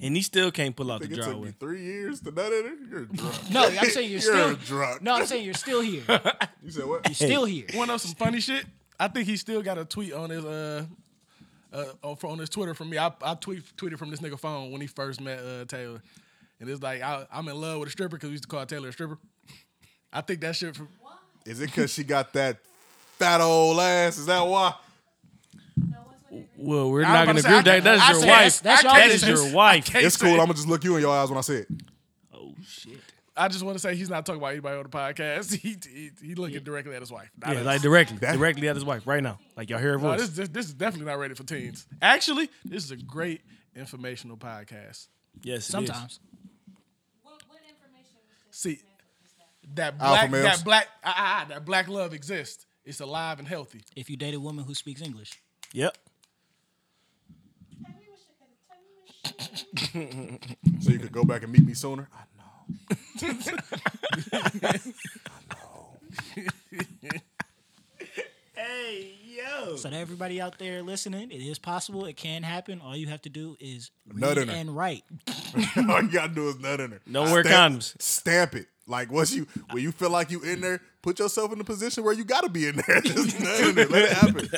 And 0.01 0.15
he 0.15 0.21
still 0.21 0.51
can't 0.51 0.75
pull 0.75 0.91
out 0.91 1.01
the 1.01 1.07
think 1.07 1.19
it 1.19 1.24
took 1.24 1.27
me 1.27 1.33
driveway. 1.33 1.56
three 1.59 1.83
years 1.83 2.21
to 2.21 2.31
nut 2.31 2.51
in 2.53 2.65
her. 2.65 2.74
You're 2.89 3.06
drunk. 3.06 3.51
No, 3.51 3.65
I'm 3.65 3.89
saying 3.89 4.12
you're, 4.12 4.21
still. 4.31 4.56
drunk. 4.56 5.01
No, 5.01 5.15
I'm 5.15 5.25
saying 5.25 5.45
you're 5.45 5.53
still 5.53 5.81
here. 5.81 6.03
You 6.63 6.71
said 6.71 6.85
what? 6.85 7.06
You're 7.06 7.15
still 7.15 7.44
here. 7.44 7.65
Want 7.74 7.89
to 7.89 7.94
know 7.94 7.97
some 7.97 8.15
funny 8.15 8.39
shit? 8.39 8.65
I 8.97 9.09
think 9.09 9.27
he 9.27 9.35
still 9.35 9.62
got 9.62 9.77
a 9.77 9.83
tweet 9.83 10.13
on 10.13 10.30
his 10.30 10.45
uh, 10.45 10.85
uh 11.74 11.85
on, 12.01 12.18
on 12.24 12.39
his 12.39 12.47
Twitter 12.50 12.74
from 12.74 12.89
me. 12.89 12.97
I, 12.97 13.12
I 13.21 13.33
tweet 13.35 13.63
tweeted 13.75 13.97
from 13.97 14.12
this 14.12 14.21
nigga 14.21 14.39
phone 14.39 14.71
when 14.71 14.80
he 14.80 14.88
first 14.88 15.19
met 15.19 15.39
uh 15.39 15.65
Taylor, 15.65 16.01
and 16.62 16.69
it's 16.69 16.81
like 16.81 17.01
I, 17.01 17.25
I'm 17.33 17.50
in 17.50 17.59
love 17.59 17.80
with 17.81 17.89
a 17.89 17.91
stripper 17.91 18.15
because 18.15 18.27
we 18.30 18.33
used 18.33 18.44
to 18.44 18.47
call 18.47 18.65
Taylor 18.65 18.88
a 18.88 18.94
stripper. 18.94 19.18
I 20.13 20.21
think 20.21 20.39
that 20.39 20.56
shit 20.56 20.74
from 20.74 20.88
Is 21.45 21.59
it 21.59 21.65
because 21.65 21.91
she 21.91 22.06
got 22.06 22.31
that 22.31 22.59
fat 23.19 23.42
old 23.42 23.80
ass? 23.81 24.18
Is 24.18 24.28
that 24.28 24.47
why? 24.47 24.75
Well, 26.57 26.90
we're 26.92 27.04
I 27.06 27.25
not 27.25 27.25
gonna 27.28 27.40
about 27.40 27.40
agree 27.40 27.42
say, 27.42 27.57
with 27.57 27.68
I 27.68 27.80
that. 27.80 27.83
That's 27.83 28.09
your 28.09 28.28
wife. 28.28 28.28
can't- 28.28 28.63
that's 28.63 28.83
That 28.83 29.06
your 29.06 29.13
is 29.13 29.28
your 29.45 29.54
wife. 29.54 29.85
can't 29.85 30.06
It's 30.06 30.18
cool. 30.18 30.31
I'm 30.31 30.37
gonna 30.37 30.54
just 30.54 30.68
look 30.68 30.83
you 30.83 30.95
in 30.95 31.02
your 31.02 31.16
eyes 31.16 31.30
when 31.30 31.37
I 31.37 31.42
say 31.42 31.56
it. 31.56 31.68
Oh 32.33 32.54
shit. 32.68 32.99
I 33.35 33.47
just 33.47 33.63
want 33.63 33.75
to 33.75 33.80
say 33.80 33.95
he's 33.95 34.09
not 34.11 34.25
talking 34.25 34.40
about 34.42 34.52
anybody 34.52 34.78
on 34.78 34.83
the 34.83 34.90
podcast. 34.90 35.57
He 35.61 35.75
he, 35.92 36.11
he 36.21 36.35
looking 36.35 36.63
directly 36.63 36.94
at 36.95 37.02
his 37.02 37.11
wife. 37.11 37.30
not 37.40 37.54
Yeah, 37.54 37.59
us. 37.61 37.66
like 37.66 37.81
directly, 37.81 38.18
That- 38.18 38.37
directly 38.37 38.68
at 38.69 38.75
his 38.75 38.85
wife 38.85 39.06
right 39.07 39.23
now. 39.23 39.40
Like 39.57 39.69
y'all 39.69 39.80
hear 39.80 39.94
her 39.94 39.97
No, 39.99 40.11
voice. 40.11 40.19
this, 40.21 40.30
this 40.30 40.49
this 40.49 40.66
is 40.68 40.73
definitely 40.73 41.07
not 41.07 41.19
ready 41.19 41.33
for 41.35 41.44
teens. 41.44 41.85
Actually, 42.02 42.49
this 42.66 42.83
is 42.83 42.92
a 42.92 42.95
great 42.97 43.42
informational 43.75 44.37
podcast. 44.37 45.07
yes, 45.44 45.56
it 45.56 45.57
is. 45.57 45.66
Sometimes. 45.66 46.19
What, 47.23 47.42
what 47.47 47.59
information 47.68 48.18
was? 48.47 48.56
See, 48.56 48.80
that 49.75 49.97
black 49.97 50.30
that 50.31 50.63
black 50.63 50.87
ah, 51.04 51.13
ah, 51.18 51.45
that 51.49 51.66
black 51.66 51.87
love 51.87 52.13
exists. 52.13 52.66
It's 52.85 52.99
alive 52.99 53.40
and 53.40 53.47
healthy. 53.47 53.81
If 53.95 54.09
you 54.09 54.18
date 54.18 54.33
a 54.33 54.40
woman 54.40 54.66
who 54.66 54.75
speaks 54.75 55.02
English, 55.02 55.42
Yep. 55.71 55.97
I 57.85 57.90
wish 57.97 58.09
I 58.30 58.33
could 58.37 58.52
have 58.52 58.68
told 58.68 58.85
you. 59.07 59.12
So 60.81 60.92
you 60.92 60.99
could 60.99 61.11
go 61.11 61.23
back 61.23 61.44
and 61.44 61.51
meet 61.51 61.65
me 61.65 61.73
sooner. 61.73 62.09
I 62.13 62.23
know. 62.37 63.30
I 64.33 64.80
know. 65.51 65.97
Hey 68.56 69.15
yo. 69.35 69.75
so 69.77 69.89
to 69.89 69.95
everybody 69.97 70.39
out 70.39 70.59
there 70.59 70.83
listening, 70.83 71.31
it 71.31 71.37
is 71.42 71.57
possible. 71.57 72.06
It 72.06 72.15
can 72.18 72.44
happen. 72.44 72.81
All 72.81 72.95
you 72.95 73.07
have 73.07 73.21
to 73.23 73.30
do 73.30 73.57
is 73.59 73.89
Nut 74.06 74.37
read 74.37 74.44
in 74.44 74.47
her. 74.49 74.56
and 74.56 74.75
write. 74.75 75.03
All 75.89 76.01
you 76.03 76.09
gotta 76.09 76.33
do 76.33 76.49
is 76.49 76.59
nut 76.59 76.80
in 76.80 76.92
her. 76.92 77.01
Don't 77.11 77.31
wear 77.31 77.44
Stamp- 77.44 77.75
condoms. 77.75 78.01
Stamp 78.01 78.56
it. 78.56 78.68
Like 78.85 79.11
once 79.11 79.33
you 79.33 79.47
when 79.71 79.81
you 79.81 79.92
feel 79.92 80.11
like 80.11 80.30
you 80.30 80.42
in 80.44 80.61
there, 80.61 80.81
put 81.01 81.18
yourself 81.19 81.51
in 81.51 81.57
the 81.57 81.63
position 81.63 82.03
where 82.03 82.13
you 82.13 82.23
gotta 82.23 82.49
be 82.49 82.68
in 82.68 82.75
there. 82.87 83.01
Just 83.03 83.39
nut 83.39 83.59
in 83.61 83.75
there. 83.75 83.87
Let 83.87 84.03
it 84.03 84.11
happen. 84.11 84.49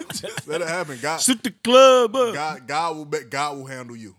Let 0.46 0.62
it 0.62 0.68
happen. 0.68 1.00
God, 1.02 1.22
Shoot 1.22 1.42
the 1.44 1.52
club 1.52 2.16
up. 2.16 2.34
God, 2.34 2.68
God 2.68 2.96
will 2.98 3.06
bet. 3.06 3.30
God 3.30 3.58
will 3.58 3.66
handle 3.68 3.96
you. 3.96 4.16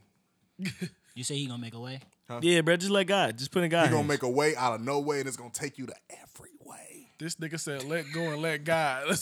You 1.15 1.25
say 1.25 1.37
he 1.37 1.47
gonna 1.47 1.61
make 1.61 1.75
a 1.75 1.81
way. 1.81 2.01
Yeah, 2.43 2.61
bro. 2.61 2.77
Just 2.77 2.91
let 2.91 3.05
God. 3.05 3.39
Just 3.39 3.51
put 3.51 3.63
in 3.63 3.71
God. 3.71 3.85
He 3.85 3.89
gonna 3.89 3.99
hands. 3.99 4.09
make 4.09 4.23
a 4.23 4.29
way 4.29 4.55
out 4.57 4.75
of 4.75 4.81
no 4.83 5.01
way, 5.01 5.21
and 5.21 5.29
it's 5.29 5.37
gonna 5.37 5.51
take 5.51 5.79
you 5.79 5.87
to 5.87 5.95
every 6.11 6.51
way. 6.63 7.11
This 7.19 7.37
nigga 7.37 7.59
said, 7.59 7.85
"Let 7.85 8.05
go 8.13 8.21
and 8.33 8.43
let 8.43 8.65
God." 8.65 9.05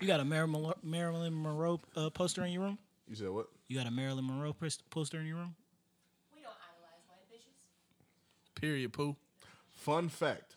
You 0.00 0.06
got 0.06 0.20
a 0.20 0.24
Marilyn, 0.24 0.72
Marilyn 0.82 1.42
Monroe 1.42 1.78
uh, 1.94 2.08
poster 2.08 2.42
in 2.42 2.52
your 2.52 2.62
room. 2.62 2.78
You 3.06 3.14
said 3.16 3.28
what? 3.28 3.48
You 3.68 3.76
got 3.76 3.86
a 3.86 3.90
Marilyn 3.90 4.26
Monroe 4.26 4.56
poster 4.88 5.20
in 5.20 5.26
your 5.26 5.36
room. 5.36 5.54
We 6.34 6.42
don't 6.42 6.52
idolize 6.52 7.02
white 7.06 7.30
bitches. 7.30 8.60
Period. 8.60 8.92
Pooh. 8.94 9.14
Fun 9.72 10.08
fact: 10.08 10.56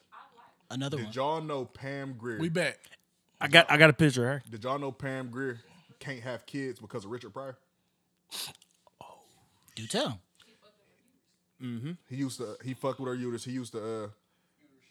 Another 0.71 0.97
one. 0.97 1.07
Did 1.07 1.15
y'all 1.15 1.41
know 1.41 1.65
Pam 1.65 2.15
Grier? 2.17 2.39
We 2.39 2.49
bet. 2.49 2.79
I 3.41 3.47
got 3.47 3.69
I 3.69 3.77
got 3.77 3.89
a 3.89 3.93
picture 3.93 4.23
of 4.23 4.33
her. 4.33 4.43
Did 4.49 4.63
y'all 4.63 4.79
know 4.79 4.91
Pam 4.91 5.29
Grier 5.29 5.59
can't 5.99 6.21
have 6.21 6.45
kids 6.45 6.79
because 6.79 7.05
of 7.05 7.11
Richard 7.11 7.33
Pryor? 7.33 7.57
Do 9.75 9.87
tell. 9.87 10.19
Mhm. 11.61 11.97
He 12.09 12.15
used 12.17 12.37
to 12.37 12.57
he 12.63 12.73
fucked 12.73 12.99
with 12.99 13.07
her 13.07 13.15
uterus. 13.15 13.45
He 13.45 13.51
used 13.51 13.71
to 13.73 14.03
uh 14.05 14.09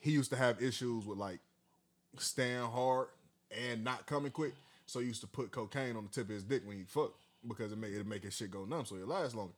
he 0.00 0.10
used 0.12 0.30
to 0.30 0.36
have 0.36 0.62
issues 0.62 1.04
with 1.04 1.18
like 1.18 1.40
staying 2.18 2.62
hard 2.70 3.08
and 3.50 3.84
not 3.84 4.06
coming 4.06 4.32
quick. 4.32 4.54
So 4.86 5.00
he 5.00 5.06
used 5.06 5.20
to 5.20 5.26
put 5.26 5.50
cocaine 5.50 5.96
on 5.96 6.04
the 6.04 6.10
tip 6.10 6.24
of 6.24 6.30
his 6.34 6.44
dick 6.44 6.62
when 6.66 6.76
he 6.78 6.84
fucked 6.84 7.16
because 7.46 7.72
it 7.72 7.78
made 7.78 7.92
it 7.92 8.06
make 8.06 8.22
his 8.24 8.34
shit 8.34 8.50
go 8.50 8.64
numb 8.64 8.84
so 8.86 8.96
it 8.96 9.06
lasts 9.06 9.34
longer. 9.34 9.52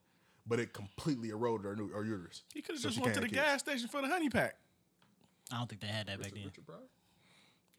But 0.47 0.61
it 0.61 0.73
completely 0.75 1.31
eroded 1.31 1.65
her, 1.65 1.75
nu- 1.77 1.89
her 1.89 2.05
uterus. 2.05 2.43
He 2.53 2.61
could 2.61 2.75
have 2.75 2.83
So 2.83 2.89
just 2.91 3.01
went 3.01 3.15
to 3.15 3.21
the 3.21 3.27
have 3.27 3.33
gas 3.35 3.61
station 3.61 3.89
for 3.89 4.03
the 4.03 4.09
honey 4.09 4.29
pack. 4.29 4.57
I 5.51 5.57
don't 5.59 5.69
think 5.69 5.81
they 5.81 5.87
had 5.87 6.07
that 6.09 6.21
back 6.21 6.33
then. 6.35 6.45
Richard 6.45 6.67
Pryor? 6.67 6.79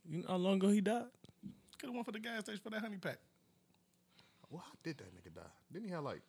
You 0.09 0.19
know 0.21 0.27
how 0.29 0.35
long 0.37 0.55
ago 0.55 0.69
he 0.69 0.81
died? 0.81 1.05
Could 1.77 1.87
have 1.87 1.93
went 1.93 2.05
for 2.05 2.11
the 2.11 2.19
gas 2.19 2.41
station 2.43 2.61
for 2.63 2.69
that 2.71 2.81
honey 2.81 2.97
pack. 2.97 3.19
Well, 4.49 4.63
how 4.65 4.71
did 4.83 4.97
that 4.97 5.13
nigga 5.13 5.35
die? 5.35 5.41
Didn't 5.71 5.87
he 5.89 5.93
have 5.93 6.03
like 6.03 6.21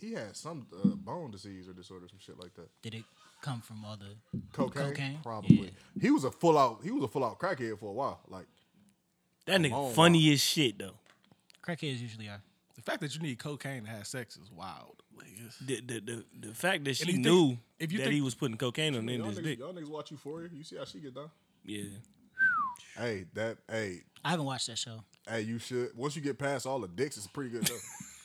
he 0.00 0.12
had 0.12 0.36
some 0.36 0.66
uh, 0.84 0.88
bone 0.88 1.30
disease 1.30 1.68
or 1.68 1.72
disorder, 1.72 2.06
some 2.08 2.18
shit 2.20 2.38
like 2.38 2.54
that. 2.54 2.68
Did 2.82 2.94
it 2.94 3.04
come 3.40 3.60
from 3.60 3.84
all 3.84 3.96
the 3.96 4.38
Cocaine, 4.52 4.84
Cocaine? 4.90 5.18
probably. 5.22 5.70
He 6.00 6.10
was 6.10 6.24
a 6.24 6.30
full 6.30 6.56
out. 6.58 6.80
He 6.82 6.90
was 6.90 7.04
a 7.04 7.08
full 7.08 7.24
out 7.24 7.38
crackhead 7.38 7.78
for 7.78 7.90
a 7.90 7.92
while. 7.92 8.20
Like 8.28 8.46
That 9.46 9.60
nigga 9.60 9.72
on, 9.72 9.92
funny 9.94 10.32
as 10.32 10.40
shit 10.40 10.78
though. 10.78 10.94
crackheads 11.66 12.00
usually 12.00 12.28
are? 12.28 12.40
The 12.76 12.82
fact 12.82 13.00
that 13.00 13.14
you 13.14 13.20
need 13.20 13.38
cocaine 13.38 13.84
to 13.84 13.90
have 13.90 14.06
sex 14.06 14.36
is 14.36 14.50
wild. 14.52 15.02
Like, 15.16 15.26
The 15.66 15.80
the 15.80 16.00
the, 16.00 16.24
the 16.48 16.54
fact 16.54 16.84
that 16.84 16.96
she 16.96 17.06
you 17.06 17.12
think- 17.14 17.24
knew 17.24 17.58
if 17.78 17.90
you 17.92 17.98
that 17.98 18.04
think- 18.04 18.14
he 18.14 18.20
was 18.20 18.34
putting 18.34 18.56
cocaine 18.56 18.94
on 18.96 19.06
the 19.06 19.12
end 19.14 19.22
y'all 19.22 19.30
his 19.30 19.38
niggas, 19.40 19.44
dick. 19.44 19.58
y'all 19.58 19.72
niggas 19.74 19.88
watch 19.88 20.10
Euphoria. 20.12 20.48
You 20.52 20.62
see 20.64 20.76
how 20.76 20.84
she 20.84 21.00
get 21.00 21.14
down? 21.14 21.30
Yeah. 21.64 21.82
Hey, 22.96 23.26
that 23.34 23.58
hey 23.70 24.02
I 24.24 24.30
haven't 24.30 24.46
watched 24.46 24.66
that 24.68 24.78
show. 24.78 25.02
hey. 25.28 25.42
You 25.42 25.58
should 25.58 25.90
once 25.96 26.16
you 26.16 26.22
get 26.22 26.38
past 26.38 26.66
all 26.66 26.80
the 26.80 26.88
dicks, 26.88 27.16
it's 27.16 27.26
a 27.26 27.30
pretty 27.30 27.50
good 27.50 27.66
show. 27.68 27.76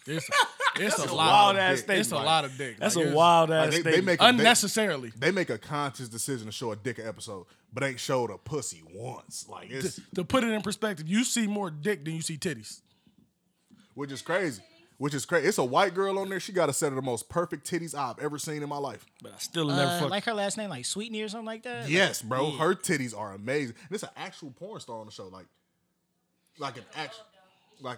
It's, 0.07 0.27
it's 0.77 0.99
a 0.99 1.03
a 1.03 1.13
lot. 1.13 1.15
wild 1.15 1.55
of 1.55 1.61
ass 1.61 1.81
dick. 1.81 1.97
It's 1.99 2.11
a 2.11 2.15
lot 2.15 2.45
of 2.45 2.57
dick. 2.57 2.77
That's 2.79 2.95
Like, 2.95 3.05
a 3.05 3.07
it's 3.09 3.15
wild 3.15 3.49
Like, 3.49 3.67
ass 3.67 3.73
they, 3.75 3.81
they 3.91 4.01
make 4.01 4.19
a, 4.19 4.23
they, 4.23 4.29
unnecessarily. 4.29 5.11
they 5.17 5.31
make 5.31 5.49
a 5.49 5.57
conscious 5.57 6.07
decision 6.09 6.45
to 6.47 6.51
show 6.51 6.71
a 6.71 6.75
dick 6.75 6.99
episode, 6.99 7.45
but 7.73 7.83
ain't 7.83 7.99
showed 7.99 8.29
a 8.31 8.37
pussy 8.37 8.81
once. 8.93 9.45
Like 9.49 9.69
it's 9.71 9.95
to, 9.95 10.01
to 10.15 10.23
put 10.23 10.43
it 10.43 10.49
in 10.51 10.61
perspective, 10.61 11.07
you 11.07 11.23
see 11.23 11.47
more 11.47 11.69
dick 11.69 12.03
than 12.05 12.15
you 12.15 12.21
see 12.21 12.37
titties. 12.37 12.81
which 13.93 14.11
is 14.11 14.21
crazy. 14.21 14.61
Which 14.99 15.13
is 15.15 15.25
crazy. 15.25 15.47
It's 15.47 15.57
a 15.57 15.63
white 15.63 15.93
girl 15.95 16.17
on 16.19 16.29
there. 16.29 16.39
She 16.39 16.53
got 16.53 16.69
a 16.69 16.73
set 16.73 16.89
of 16.89 16.95
the 16.95 17.01
most 17.01 17.27
perfect 17.27 17.69
titties 17.69 17.93
I've 17.97 18.19
ever 18.19 18.37
seen 18.37 18.61
in 18.63 18.69
my 18.69 18.77
life. 18.77 19.05
but 19.21 19.33
I 19.33 19.37
still 19.39 19.67
never 19.67 19.81
Uh, 19.81 19.99
fucked. 19.99 20.11
like 20.11 20.23
her 20.25 20.33
last 20.33 20.55
name, 20.55 20.69
like 20.69 20.85
Sweetney 20.85 21.21
or 21.23 21.27
something 21.27 21.47
like 21.47 21.63
that. 21.63 21.89
Yes, 21.89 22.21
bro. 22.21 22.51
Yeah. 22.51 22.57
Her 22.59 22.75
titties 22.75 23.17
are 23.17 23.33
amazing. 23.33 23.75
And 23.87 23.95
it's 23.95 24.03
an 24.03 24.09
actual 24.15 24.51
porn 24.51 24.79
star 24.79 24.99
on 24.99 25.07
the 25.07 25.11
show. 25.11 25.27
Like, 25.27 25.47
like 26.59 26.77
an 26.77 26.83
actual, 26.95 27.25
like? 27.81 27.97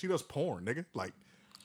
She 0.00 0.06
does 0.08 0.22
porn, 0.22 0.64
nigga. 0.64 0.86
Like, 0.94 1.12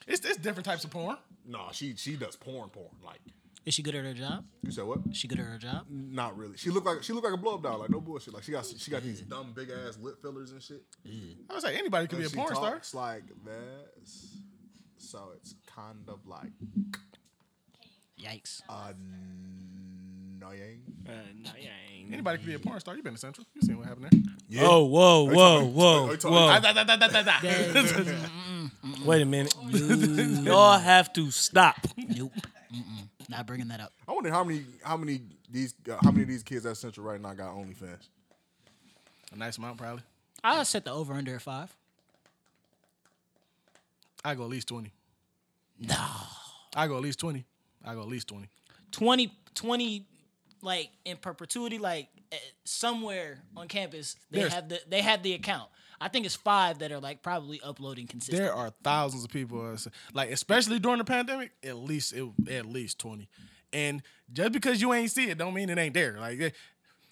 It's, 0.06 0.24
it's 0.26 0.36
different 0.36 0.66
types 0.66 0.84
of 0.84 0.90
porn. 0.90 1.16
no, 1.46 1.68
she 1.72 1.94
she 1.96 2.16
does 2.16 2.36
porn, 2.36 2.68
porn. 2.68 2.90
Like, 3.02 3.20
Is 3.64 3.72
she 3.74 3.82
good 3.82 3.94
at 3.94 4.04
her 4.04 4.12
job? 4.12 4.44
you 4.62 4.70
said 4.70 4.84
what? 4.84 4.98
she 5.12 5.26
good 5.26 5.40
at 5.40 5.46
her 5.46 5.58
job? 5.58 5.86
Not 5.88 6.36
really. 6.36 6.56
She 6.58 6.68
looked 6.70 6.86
like 6.86 7.02
she 7.02 7.14
looked 7.14 7.24
like 7.24 7.32
a 7.34 7.38
blow 7.38 7.54
up 7.54 7.62
doll. 7.62 7.78
Like 7.78 7.88
no 7.90 8.00
bullshit. 8.00 8.34
Like 8.34 8.42
she 8.42 8.52
got 8.52 8.66
she 8.66 8.90
got 8.90 9.02
these 9.02 9.22
dumb 9.22 9.52
big 9.56 9.70
ass 9.70 9.96
lip 10.00 10.20
fillers 10.20 10.50
and 10.52 10.62
shit. 10.62 10.82
I 11.50 11.54
was 11.54 11.64
like, 11.64 11.76
anybody 11.76 12.06
could 12.08 12.18
be 12.18 12.24
And 12.24 12.32
a 12.32 12.34
she 12.34 12.36
porn 12.36 12.54
star. 12.54 12.70
talks 12.72 12.92
like 12.94 13.24
this. 13.44 14.36
So 14.98 15.30
it's 15.36 15.54
kind 15.66 16.08
of 16.08 16.26
like 16.26 16.52
Yikes. 18.20 18.62
Uh, 18.68 18.92
nah, 21.42 21.50
yeah, 21.58 21.68
I. 21.70 22.12
Anybody 22.12 22.38
could 22.38 22.46
be 22.46 22.54
a 22.54 22.58
porn 22.58 22.78
star. 22.80 22.96
You 22.96 23.02
been 23.02 23.14
to 23.14 23.18
Central. 23.18 23.46
You 23.54 23.62
seen 23.62 23.78
what 23.78 23.86
happened 23.86 24.06
there. 24.10 24.20
Yeah. 24.48 24.62
Oh, 24.64 24.84
whoa, 24.84 25.24
whoa, 25.24 25.64
whoa, 25.64 26.06
Are 26.06 26.10
you 26.12 26.16
talking- 26.16 26.36
whoa! 26.36 26.50
Wait 29.04 29.22
a 29.22 29.24
minute. 29.24 29.54
Y'all 30.44 30.78
have 30.78 31.12
to 31.14 31.30
stop. 31.32 31.76
Nope. 31.96 32.32
Mm-mm. 32.72 33.08
Not 33.28 33.46
bringing 33.46 33.68
that 33.68 33.80
up. 33.80 33.92
I 34.06 34.12
wonder 34.12 34.30
how 34.30 34.44
many 34.44 34.64
how 34.82 34.96
many 34.96 35.20
these 35.50 35.74
uh, 35.90 35.96
how 36.02 36.10
many 36.10 36.22
of 36.22 36.28
these 36.28 36.42
kids 36.44 36.64
at 36.66 36.76
Central 36.76 37.04
right 37.06 37.20
now 37.20 37.32
got 37.34 37.54
OnlyFans. 37.56 38.08
A 39.32 39.36
nice 39.36 39.58
amount, 39.58 39.78
probably. 39.78 40.02
I'll 40.44 40.64
set 40.64 40.84
the 40.84 40.92
over 40.92 41.12
under 41.14 41.34
at 41.34 41.42
five. 41.42 41.74
I 44.24 44.34
go 44.34 44.44
at 44.44 44.50
least 44.50 44.68
twenty. 44.68 44.92
No. 45.80 45.96
I 46.74 46.86
go 46.86 46.96
at 46.96 47.02
least 47.02 47.18
twenty. 47.18 47.44
I 47.84 47.94
go 47.94 48.02
at 48.02 48.08
least 48.08 48.28
twenty. 48.28 48.48
20, 48.92 49.30
20 49.54 50.06
like 50.66 50.90
in 51.06 51.16
perpetuity, 51.16 51.78
like 51.78 52.08
eh, 52.32 52.36
somewhere 52.64 53.38
on 53.56 53.68
campus, 53.68 54.16
they 54.30 54.40
There's- 54.40 54.52
have 54.52 54.68
the 54.68 54.80
they 54.88 55.00
have 55.00 55.22
the 55.22 55.32
account. 55.32 55.70
I 55.98 56.08
think 56.08 56.26
it's 56.26 56.34
five 56.36 56.80
that 56.80 56.92
are 56.92 57.00
like 57.00 57.22
probably 57.22 57.58
uploading 57.62 58.06
consistently. 58.06 58.44
There 58.44 58.54
are 58.54 58.70
thousands 58.84 59.24
of 59.24 59.30
people, 59.30 59.64
uh, 59.64 59.78
like 60.12 60.30
especially 60.30 60.78
during 60.78 60.98
the 60.98 61.04
pandemic. 61.04 61.52
At 61.64 61.76
least 61.76 62.12
it, 62.12 62.28
at 62.50 62.66
least 62.66 62.98
twenty. 62.98 63.28
And 63.72 64.02
just 64.32 64.52
because 64.52 64.82
you 64.82 64.92
ain't 64.92 65.10
see 65.10 65.30
it, 65.30 65.38
don't 65.38 65.54
mean 65.54 65.70
it 65.70 65.78
ain't 65.78 65.94
there. 65.94 66.18
Like 66.20 66.38
eh, 66.40 66.50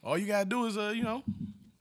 all 0.03 0.19
you 0.19 0.27
gotta 0.27 0.45
do 0.45 0.67
is, 0.67 0.77
uh, 0.77 0.93
you 0.95 1.03
know, 1.03 1.23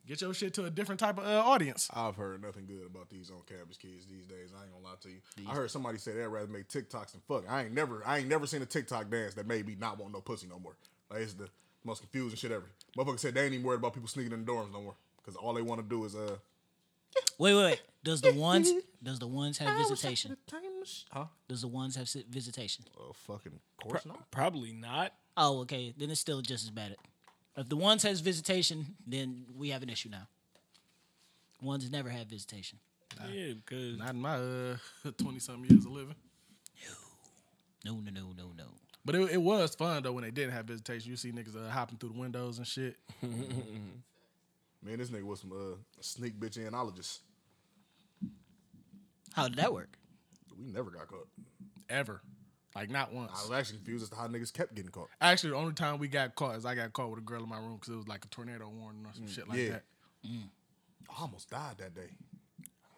get 0.07 0.21
your 0.21 0.33
shit 0.33 0.53
to 0.53 0.65
a 0.65 0.69
different 0.69 0.99
type 0.99 1.17
of 1.17 1.25
uh, 1.25 1.41
audience. 1.43 1.89
I've 1.93 2.15
heard 2.15 2.41
nothing 2.41 2.65
good 2.67 2.85
about 2.85 3.09
these 3.09 3.29
on 3.29 3.41
campus 3.49 3.75
kids 3.77 4.05
these 4.05 4.25
days. 4.25 4.51
I 4.57 4.63
ain't 4.63 4.71
gonna 4.71 4.85
lie 4.85 4.95
to 5.01 5.09
you. 5.09 5.49
I 5.49 5.53
heard 5.55 5.71
somebody 5.71 5.97
say 5.97 6.13
they'd 6.13 6.27
rather 6.27 6.47
make 6.47 6.69
TikToks 6.69 7.11
than 7.11 7.21
fuck. 7.27 7.43
I 7.49 7.63
ain't 7.65 7.73
never 7.73 8.01
I 8.05 8.19
ain't 8.19 8.29
never 8.29 8.47
seen 8.47 8.61
a 8.61 8.65
TikTok 8.65 9.09
dance 9.09 9.33
that 9.33 9.45
made 9.47 9.67
me 9.67 9.75
not 9.77 9.97
want 9.99 10.13
no 10.13 10.21
pussy 10.21 10.47
no 10.47 10.59
more. 10.59 10.77
Like 11.11 11.21
it's 11.21 11.33
the 11.33 11.49
most 11.83 11.99
confusing 12.01 12.37
shit 12.37 12.51
ever. 12.51 12.65
Motherfucker 12.97 13.19
said 13.19 13.33
they 13.33 13.45
ain't 13.45 13.53
even 13.53 13.65
worried 13.65 13.77
about 13.79 13.93
people 13.93 14.07
sneaking 14.09 14.33
in 14.33 14.45
the 14.45 14.51
dorms 14.51 14.71
no 14.71 14.81
more. 14.81 14.95
Cause 15.25 15.35
all 15.35 15.53
they 15.53 15.61
want 15.61 15.81
to 15.81 15.87
do 15.87 16.03
is 16.05 16.15
uh 16.15 16.35
Wait, 17.37 17.53
wait, 17.53 17.63
wait. 17.63 17.81
Does 18.03 18.21
the 18.21 18.33
ones 18.33 18.71
does 19.03 19.19
the 19.19 19.27
ones 19.27 19.57
have 19.59 19.77
visitation? 19.77 20.35
Huh? 21.11 21.25
Does 21.47 21.61
the 21.61 21.67
ones 21.67 21.95
have 21.95 22.09
visitation? 22.29 22.85
Oh 22.99 23.13
fucking 23.13 23.59
course 23.81 24.05
not. 24.05 24.29
Probably 24.31 24.71
not. 24.73 25.13
Oh, 25.37 25.59
okay. 25.61 25.93
Then 25.97 26.09
it's 26.11 26.19
still 26.19 26.41
just 26.41 26.63
as 26.65 26.69
bad. 26.69 26.95
If 27.55 27.69
the 27.69 27.75
ones 27.77 28.03
has 28.03 28.19
visitation, 28.19 28.95
then 29.05 29.45
we 29.55 29.69
have 29.69 29.83
an 29.83 29.89
issue 29.89 30.09
now. 30.09 30.27
Ones 31.61 31.89
never 31.89 32.09
had 32.09 32.29
visitation. 32.29 32.79
Yeah, 33.31 33.53
because 33.53 33.99
Not 33.99 34.09
in 34.09 34.21
my 34.21 34.35
uh 34.35 34.77
twenty 35.17 35.39
something 35.39 35.69
years 35.69 35.85
of 35.85 35.91
living. 35.91 36.15
No, 37.85 37.95
no, 37.95 38.11
no, 38.11 38.33
no, 38.35 38.51
no. 38.57 38.63
But 39.05 39.15
it, 39.15 39.31
it 39.31 39.41
was 39.41 39.75
fun 39.75 40.03
though 40.03 40.13
when 40.13 40.23
they 40.23 40.31
didn't 40.31 40.53
have 40.53 40.65
visitation. 40.65 41.11
You 41.11 41.17
see 41.17 41.31
niggas 41.31 41.55
uh, 41.55 41.69
hopping 41.69 41.97
through 41.97 42.09
the 42.09 42.19
windows 42.19 42.57
and 42.57 42.67
shit. 42.67 42.97
Man, 43.21 44.97
this 44.97 45.09
nigga 45.09 45.23
was 45.23 45.41
some 45.41 45.51
uh 45.51 45.75
sneak 46.01 46.39
bitch 46.39 46.57
analogist. 46.57 47.19
How 49.33 49.47
did 49.47 49.57
that 49.57 49.73
work? 49.73 49.97
We 50.57 50.71
never 50.71 50.91
got 50.91 51.07
caught. 51.07 51.27
Ever, 51.89 52.21
like 52.75 52.89
not 52.89 53.13
once. 53.13 53.31
I 53.33 53.41
was 53.41 53.51
actually 53.51 53.77
confused 53.77 54.03
as 54.03 54.09
to 54.09 54.15
how 54.15 54.27
niggas 54.27 54.53
kept 54.53 54.75
getting 54.75 54.91
caught. 54.91 55.09
Actually, 55.19 55.51
the 55.51 55.55
only 55.57 55.73
time 55.73 55.99
we 55.99 56.07
got 56.07 56.35
caught 56.35 56.55
is 56.55 56.65
I 56.65 56.75
got 56.75 56.93
caught 56.93 57.09
with 57.09 57.19
a 57.19 57.23
girl 57.23 57.43
in 57.43 57.49
my 57.49 57.57
room 57.57 57.75
because 57.75 57.93
it 57.93 57.97
was 57.97 58.07
like 58.07 58.23
a 58.25 58.27
tornado 58.29 58.69
warning 58.69 59.05
or 59.05 59.13
some 59.13 59.27
shit 59.27 59.47
like 59.47 59.57
yeah. 59.57 59.69
that. 59.69 59.83
I 60.25 61.21
almost 61.21 61.49
died 61.49 61.77
that 61.79 61.93
day. 61.93 62.09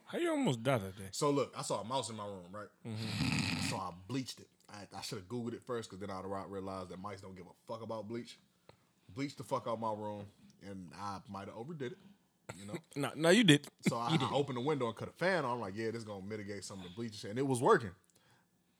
How 0.06 0.18
you 0.18 0.30
almost 0.30 0.64
died 0.64 0.82
that 0.82 0.98
day? 0.98 1.10
So 1.12 1.30
look, 1.32 1.54
I 1.58 1.62
saw 1.62 1.82
a 1.82 1.84
mouse 1.84 2.10
in 2.10 2.16
my 2.16 2.26
room, 2.26 2.46
right? 2.52 2.68
Mm-hmm. 2.88 3.68
So 3.70 3.78
I 3.78 3.92
bleached 4.08 4.40
it. 4.40 4.48
I, 4.70 4.98
I 4.98 5.02
should 5.02 5.18
have 5.18 5.28
googled 5.28 5.54
it 5.54 5.62
first, 5.66 5.90
because 5.90 6.00
then 6.00 6.10
I'd 6.10 6.24
have 6.24 6.50
realized 6.50 6.90
that 6.90 7.00
mice 7.00 7.22
don't 7.22 7.36
give 7.36 7.46
a 7.46 7.72
fuck 7.72 7.82
about 7.82 8.08
bleach. 8.08 8.38
Bleached 9.16 9.38
the 9.38 9.44
fuck 9.44 9.66
out 9.68 9.80
my 9.80 9.94
room, 9.94 10.26
and 10.70 10.90
I 11.00 11.20
might 11.30 11.48
have 11.48 11.56
overdid 11.56 11.94
it. 11.94 11.98
You 12.60 12.68
know. 12.68 12.74
No, 12.96 13.12
no, 13.16 13.30
you 13.30 13.44
did. 13.44 13.68
So 13.88 13.98
I, 13.98 14.18
I 14.22 14.30
opened 14.34 14.58
the 14.58 14.62
window 14.62 14.88
and 14.88 14.96
cut 14.96 15.10
a 15.10 15.12
fan 15.12 15.44
on. 15.46 15.56
I'm 15.56 15.60
like, 15.62 15.76
yeah, 15.76 15.88
this 15.88 15.98
is 15.98 16.04
gonna 16.04 16.26
mitigate 16.26 16.64
some 16.64 16.78
of 16.80 16.84
the 16.84 16.92
bleach 16.96 17.24
and. 17.24 17.32
And 17.32 17.40
it 17.40 17.48
was 17.48 17.60
working. 17.62 17.92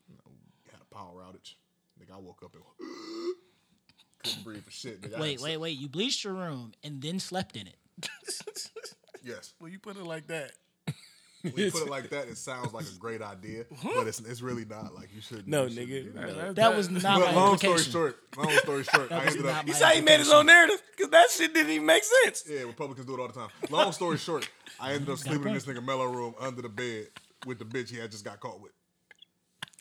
You 0.08 0.16
know, 0.16 0.32
had 0.72 0.82
a 0.82 0.96
power 0.96 1.22
outage. 1.22 1.56
Nigga, 2.00 2.16
I 2.16 2.20
woke 2.20 2.42
up 2.44 2.54
and 2.54 2.64
couldn't 4.24 4.44
breathe 4.44 4.64
for 4.64 4.72
shit. 4.72 5.02
Nigga, 5.02 5.18
I 5.18 5.22
Wait, 5.22 5.32
had 5.34 5.42
wait, 5.42 5.58
wait. 5.58 5.78
You 5.78 5.88
bleached 5.90 6.24
your 6.24 6.34
room 6.34 6.74
and 6.84 7.02
then 7.02 7.20
slept 7.20 7.56
in 7.56 7.68
it. 7.68 7.78
Yes. 9.26 9.56
Well, 9.60 9.72
you 9.72 9.80
put 9.80 9.98
it 9.98 10.04
like 10.04 10.28
that. 10.28 10.52
When 11.54 11.64
you 11.66 11.72
put 11.72 11.84
it 11.84 11.90
like 11.90 12.10
that, 12.10 12.28
it 12.28 12.38
sounds 12.38 12.74
like 12.74 12.86
a 12.86 12.98
great 13.00 13.22
idea, 13.22 13.66
but 13.84 14.08
it's 14.08 14.20
it's 14.20 14.42
really 14.42 14.66
not. 14.66 14.94
Like 14.96 15.10
you 15.14 15.22
should. 15.22 15.48
No, 15.48 15.64
you 15.66 15.70
shouldn't 15.70 16.16
nigga. 16.16 16.28
do 16.28 16.34
that. 16.36 16.56
That 16.56 16.76
was 16.76 16.90
not 16.90 17.20
But 17.20 17.34
my 17.34 17.34
long 17.36 17.58
story 17.58 17.80
short, 17.80 18.18
long 18.38 18.52
story 18.58 18.84
short, 18.94 19.12
I 19.12 19.26
ended 19.26 19.46
up. 19.46 19.56
my 19.56 19.64
He 19.66 19.74
said 19.74 19.92
he 19.92 20.02
made 20.02 20.20
his 20.20 20.32
own 20.32 20.46
narrative 20.46 20.82
because 20.96 21.12
that 21.12 21.30
shit 21.30 21.54
didn't 21.54 21.72
even 21.72 21.86
make 21.86 22.04
sense. 22.04 22.44
Yeah, 22.50 22.62
Republicans 22.64 23.06
do 23.06 23.14
it 23.16 23.20
all 23.20 23.28
the 23.28 23.34
time. 23.34 23.50
Long 23.70 23.92
story 23.92 24.18
short, 24.18 24.50
I 24.80 24.94
ended 24.94 25.10
up 25.10 25.18
sleeping 25.18 25.48
in 25.50 25.54
this 25.54 25.66
nigga 25.66 25.84
Mello 25.86 26.06
room 26.06 26.34
under 26.40 26.62
the 26.62 26.70
bed 26.70 27.08
with 27.46 27.60
the 27.60 27.66
bitch 27.66 27.90
he 27.90 27.98
had 27.98 28.12
just 28.12 28.26
got 28.26 28.40
caught 28.40 28.60
with. 28.62 28.72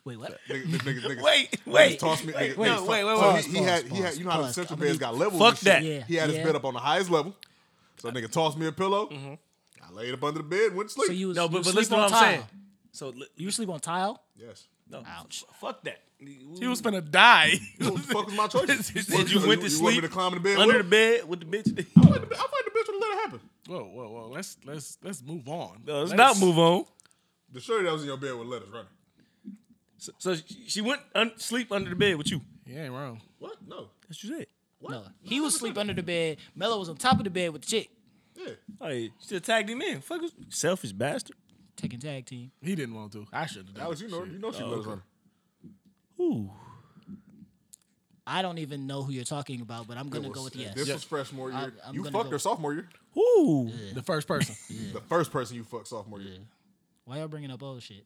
Wait, 0.05 0.19
what? 0.19 0.39
Nigga, 0.51 0.71
this 0.71 0.83
nigga, 0.83 1.01
nigga, 1.01 1.23
Wait, 1.23 1.51
niggas 1.51 1.73
wait, 1.73 1.99
tossed 1.99 2.27
me. 2.27 2.35
wait, 2.35 2.53
nigga, 2.53 2.57
wait, 2.59 2.69
niggas 2.69 2.87
wait, 2.87 3.03
tossed- 3.03 3.07
wait, 3.07 3.19
so 3.19 3.33
wait. 3.33 3.45
he, 3.47 3.51
he 3.59 3.63
had, 3.65 3.83
Pause, 3.89 3.97
he 3.99 4.03
had, 4.05 4.17
you 4.19 4.25
know 4.25 4.31
how 4.33 4.43
the 4.43 4.53
central 4.53 4.75
I'm 4.75 4.81
gonna 4.81 4.91
beds 4.91 4.99
got 4.99 5.15
levels. 5.17 5.41
Fuck 5.41 5.61
that. 5.61 5.83
Yeah, 5.83 6.05
He 6.05 6.17
had 6.17 6.29
his 6.29 6.45
bed 6.45 6.57
up 6.57 6.65
on 6.67 6.75
the 6.75 6.81
highest 6.81 7.09
level. 7.11 7.35
So 7.97 8.11
nigga 8.11 8.31
tossed 8.31 8.59
me 8.59 8.67
a 8.67 8.73
pillow. 8.73 9.09
I 9.11 9.39
laid 9.95 10.13
up 10.15 10.23
under 10.25 10.39
the 10.43 10.49
bed, 10.49 10.75
went 10.75 10.89
to 10.89 10.95
sleep. 10.95 11.07
So 11.09 11.13
you 11.13 11.29
was, 11.29 11.37
No, 11.37 11.49
but, 11.49 11.59
was 11.59 11.67
but 11.67 11.71
sleep 11.73 11.77
listen 11.91 11.97
to 11.97 12.03
on 12.05 12.11
what 12.11 12.13
I'm 12.15 12.25
saying. 12.25 12.41
tile. 12.41 12.51
So 12.93 13.09
li- 13.11 13.27
You 13.37 13.51
sleep 13.51 13.69
on 13.69 13.81
tile? 13.81 14.23
yes. 14.37 14.67
No, 14.91 15.03
Ouch. 15.07 15.45
Fuck 15.61 15.83
that. 15.85 16.01
He 16.19 16.67
was 16.67 16.81
finna 16.83 17.09
die. 17.11 17.55
What 17.79 17.95
the 17.97 18.01
fuck 18.03 18.27
was 18.27 18.35
my 18.35 18.47
choice? 18.49 18.89
He 18.91 19.01
said 19.01 19.31
you 19.31 19.47
went 19.47 19.63
to 19.63 19.69
You 19.69 19.83
want 19.83 19.95
me 19.95 20.01
sleep 20.01 20.03
to 20.03 20.09
climb 20.09 20.33
in 20.35 20.43
the 20.43 20.49
bed 20.49 20.59
under 20.59 20.73
the 20.75 20.79
with 20.79 20.85
him? 20.85 20.91
bed 20.91 21.29
with 21.29 21.41
the 21.41 21.47
bitch. 21.47 21.69
I 21.97 22.03
fight 22.03 22.29
the, 22.29 22.37
I 22.37 22.39
fight 22.39 22.65
the 22.65 22.71
bitch 22.71 22.89
and 22.89 23.01
let 23.01 23.11
it 23.11 23.19
happen. 23.25 23.41
whoa, 23.67 23.85
whoa, 23.85 24.09
whoa. 24.09 24.29
Let's 24.29 24.57
let's 24.65 24.99
let's 25.03 25.23
move 25.23 25.49
on. 25.49 25.83
No, 25.87 26.01
let's 26.01 26.13
not 26.13 26.39
move 26.39 26.59
on. 26.59 26.85
The 27.53 27.61
shorty 27.61 27.85
that 27.85 27.93
was 27.93 28.03
in 28.03 28.09
your 28.09 28.17
bed 28.19 28.35
with 28.35 28.47
letters 28.49 28.69
running. 28.71 28.89
So, 29.99 30.13
so 30.19 30.35
she- 30.37 30.65
she 30.69 30.81
went 30.83 31.01
un- 31.15 31.33
sleep 31.39 31.73
under 31.73 31.91
the 31.91 31.97
bed 31.97 32.17
with 32.17 32.31
you. 32.31 32.41
You 32.67 32.79
ain't 32.79 32.93
wrong. 32.93 33.21
What? 33.39 33.57
No. 33.67 33.89
That's 34.09 34.23
what 34.23 34.31
you 34.31 34.37
said. 34.39 34.47
No, 34.87 35.03
he 35.23 35.41
was 35.41 35.55
sleep 35.55 35.79
under 35.79 35.95
the 35.95 36.03
bed. 36.03 36.37
Mello 36.55 36.79
was 36.79 36.89
on 36.91 36.97
top 36.97 37.17
of 37.19 37.25
the 37.25 37.31
bed 37.31 37.51
with 37.55 37.63
the 37.63 37.69
chick. 37.69 37.91
Yeah. 38.35 38.53
Oh, 38.81 38.89
yeah. 38.89 39.09
She 39.21 39.29
should 39.29 39.35
have 39.35 39.43
tagged 39.43 39.71
him 39.71 39.83
in. 39.83 40.01
Fuck, 40.01 40.23
selfish 40.49 40.93
bastard. 40.93 41.37
Taking 41.77 42.01
tag 42.01 42.27
team. 42.27 42.51
He 42.63 42.75
didn't 42.75 42.95
want 42.95 43.13
to. 43.13 43.27
I 43.33 43.47
should 43.47 43.69
have. 43.69 43.79
Alex, 43.79 44.01
you 44.01 44.09
know, 44.09 44.25
you 44.25 44.39
know 44.39 44.53
she 44.53 44.63
oh, 44.63 44.69
letters 44.69 44.87
running. 44.87 45.03
Ooh. 46.21 46.51
I 48.27 48.43
don't 48.43 48.59
even 48.59 48.87
know 48.87 49.03
who 49.03 49.13
you're 49.13 49.25
talking 49.25 49.61
about, 49.61 49.87
but 49.87 49.99
I'm 49.99 50.09
gonna 50.09 50.29
It 50.29 50.33
go 50.33 50.45
with 50.45 50.57
yes. 50.57 50.75
This 50.75 50.91
was 50.91 51.05
freshman 51.05 51.49
year. 51.49 51.53
I'm- 51.53 51.73
I'm 51.85 51.95
you 51.95 52.03
gonna 52.03 52.13
fucked 52.13 52.25
go- 52.27 52.31
her 52.31 52.39
sophomore 52.39 52.73
year. 52.73 52.89
Ooh. 53.19 53.71
The 53.93 54.03
first 54.03 54.27
person. 54.27 54.55
The 54.93 55.01
first 55.03 55.31
person 55.31 55.57
you 55.57 55.65
fucked 55.65 55.89
sophomore 55.89 56.21
year. 56.21 56.39
Why 57.05 57.19
y'all 57.19 57.29
bringing 57.29 57.51
up 57.51 57.63
old 57.63 57.83
shit? 57.83 58.05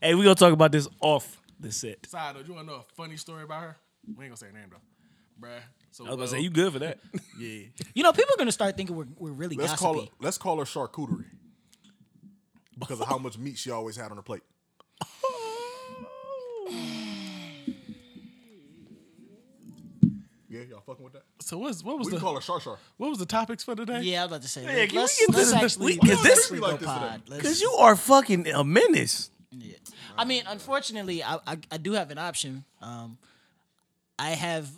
Hey, 0.00 0.14
we 0.14 0.22
gonna 0.22 0.34
talk 0.34 0.52
about 0.52 0.72
this 0.72 0.88
off 1.00 1.40
the 1.60 1.70
set. 1.70 2.06
Side 2.06 2.36
note, 2.36 2.48
you 2.48 2.54
wanna 2.54 2.66
know 2.66 2.76
a 2.76 2.94
funny 2.94 3.16
story 3.16 3.42
about 3.42 3.62
her? 3.62 3.76
We 4.06 4.24
ain't 4.24 4.30
gonna 4.30 4.36
say 4.36 4.46
her 4.46 4.52
name 4.52 4.70
though. 4.70 5.46
Bruh. 5.46 5.60
So 5.96 6.04
I 6.04 6.08
was 6.10 6.14
about 6.16 6.24
to 6.24 6.28
say 6.28 6.36
Will- 6.36 6.44
you 6.44 6.50
good 6.50 6.72
for 6.74 6.78
that. 6.80 6.98
Yeah. 7.38 7.62
You 7.94 8.02
know, 8.02 8.12
people 8.12 8.34
are 8.34 8.38
gonna 8.38 8.52
start 8.52 8.76
thinking 8.76 8.94
we're 8.96 9.06
we're 9.16 9.30
really 9.32 9.56
Let's 9.56 9.72
gossipy. 9.72 9.84
call 9.84 10.00
her. 10.02 10.08
Let's 10.20 10.36
call 10.38 10.58
her 10.58 10.64
charcuterie 10.64 11.24
because 12.78 13.00
of 13.00 13.08
how 13.08 13.16
much 13.16 13.38
meat 13.38 13.56
she 13.56 13.70
always 13.70 13.96
had 13.96 14.10
on 14.10 14.16
her 14.18 14.22
plate. 14.22 14.42
Yeah, 20.48 20.60
y'all 20.70 20.80
fucking 20.86 21.02
with 21.04 21.12
that? 21.14 21.24
So 21.40 21.58
what's 21.58 21.82
what 21.82 21.98
was 21.98 22.06
We 22.06 22.12
the 22.12 22.16
can 22.18 22.24
call 22.24 22.34
her 22.36 22.40
Shar 22.40 22.60
Shar. 22.60 22.78
what 22.98 23.08
was 23.10 23.18
the 23.18 23.26
topics 23.26 23.64
for 23.64 23.74
today? 23.74 24.00
Yeah, 24.02 24.20
I 24.20 24.24
was 24.24 24.32
about 24.32 24.42
to 24.42 24.48
say. 24.48 24.62
Yeah, 24.62 24.68
let- 24.68 24.88
can 24.88 24.94
we 24.96 25.00
let's 25.02 25.18
get 25.18 25.28
let's 25.34 25.50
this- 25.50 25.62
actually 25.62 25.98
we- 26.00 26.08
'cause 26.08 26.22
this- 26.22 26.50
let's 26.50 26.62
like 26.62 26.78
this 26.80 26.88
pod. 26.88 27.24
today. 27.24 27.36
Let's- 27.36 27.42
Cause 27.42 27.60
you 27.60 27.70
are 27.72 27.96
fucking 27.96 28.46
a 28.48 28.62
menace. 28.62 29.30
Yeah. 29.50 29.74
I 30.16 30.24
mean, 30.24 30.44
unfortunately, 30.46 31.22
I, 31.22 31.36
I 31.46 31.58
I 31.70 31.76
do 31.78 31.92
have 31.92 32.10
an 32.10 32.18
option. 32.18 32.64
Um, 32.80 33.18
I 34.18 34.30
have 34.30 34.68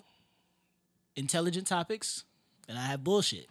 intelligent 1.18 1.66
topics, 1.66 2.24
and 2.68 2.78
I 2.78 2.82
have 2.82 3.02
bullshit. 3.04 3.46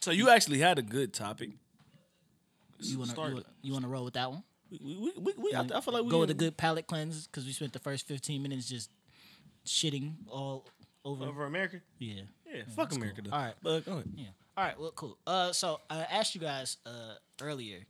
So 0.00 0.10
you 0.10 0.30
actually 0.30 0.58
had 0.58 0.78
a 0.78 0.82
good 0.82 1.12
topic. 1.12 1.50
You 2.80 2.98
wanna 2.98 3.44
you, 3.62 3.72
wanna- 3.72 3.88
roll 3.88 4.04
with 4.04 4.14
that 4.14 4.30
one? 4.30 4.42
We, 4.70 4.78
we, 4.96 5.12
we, 5.18 5.32
we, 5.36 5.54
I, 5.54 5.60
I 5.60 5.80
feel 5.82 5.92
like 5.92 6.02
we 6.04 6.10
go 6.10 6.20
with 6.20 6.30
a 6.30 6.34
good 6.34 6.56
palate 6.56 6.86
cleanse 6.86 7.26
because 7.26 7.44
we 7.44 7.52
spent 7.52 7.72
the 7.74 7.78
first 7.78 8.08
fifteen 8.08 8.42
minutes 8.42 8.68
just 8.68 8.90
shitting 9.66 10.14
all 10.28 10.66
over. 11.04 11.26
over 11.26 11.44
America. 11.44 11.80
Yeah. 11.98 12.22
Yeah, 12.52 12.62
fuck 12.74 12.92
America. 12.94 13.22
Though. 13.22 13.30
All 13.32 13.38
right. 13.44 13.54
but 13.62 13.84
go 13.84 13.92
ahead. 13.92 14.08
Yeah. 14.16 14.26
All 14.56 14.64
right. 14.64 14.78
Well, 14.80 14.92
cool. 14.92 15.18
Uh, 15.26 15.52
so 15.52 15.80
I 15.90 16.00
asked 16.10 16.34
you 16.34 16.40
guys 16.40 16.78
uh 16.86 17.14
earlier, 17.40 17.80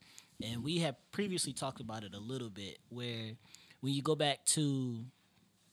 and 0.43 0.63
we 0.65 0.79
have 0.79 0.97
previously 1.13 1.53
talked 1.53 1.81
about 1.81 2.03
it 2.05 2.15
a 2.15 2.21
little 2.21 2.51
bit, 2.51 2.79
where 2.89 3.31
when 3.81 3.93
you 3.95 4.03
go 4.03 4.15
back 4.17 4.45
to 4.47 5.05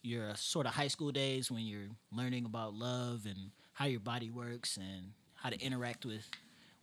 your 0.02 0.30
uh, 0.30 0.34
sort 0.36 0.66
of 0.66 0.74
high 0.74 0.88
school 0.88 1.12
days 1.12 1.52
when 1.52 1.64
you're 1.64 1.90
learning 2.12 2.46
about 2.46 2.74
love 2.74 3.26
and 3.26 3.52
how 3.74 3.86
your 3.86 4.00
body 4.00 4.30
works 4.30 4.78
and 4.78 5.12
how 5.36 5.50
to 5.50 5.60
interact 5.62 6.06
with 6.06 6.28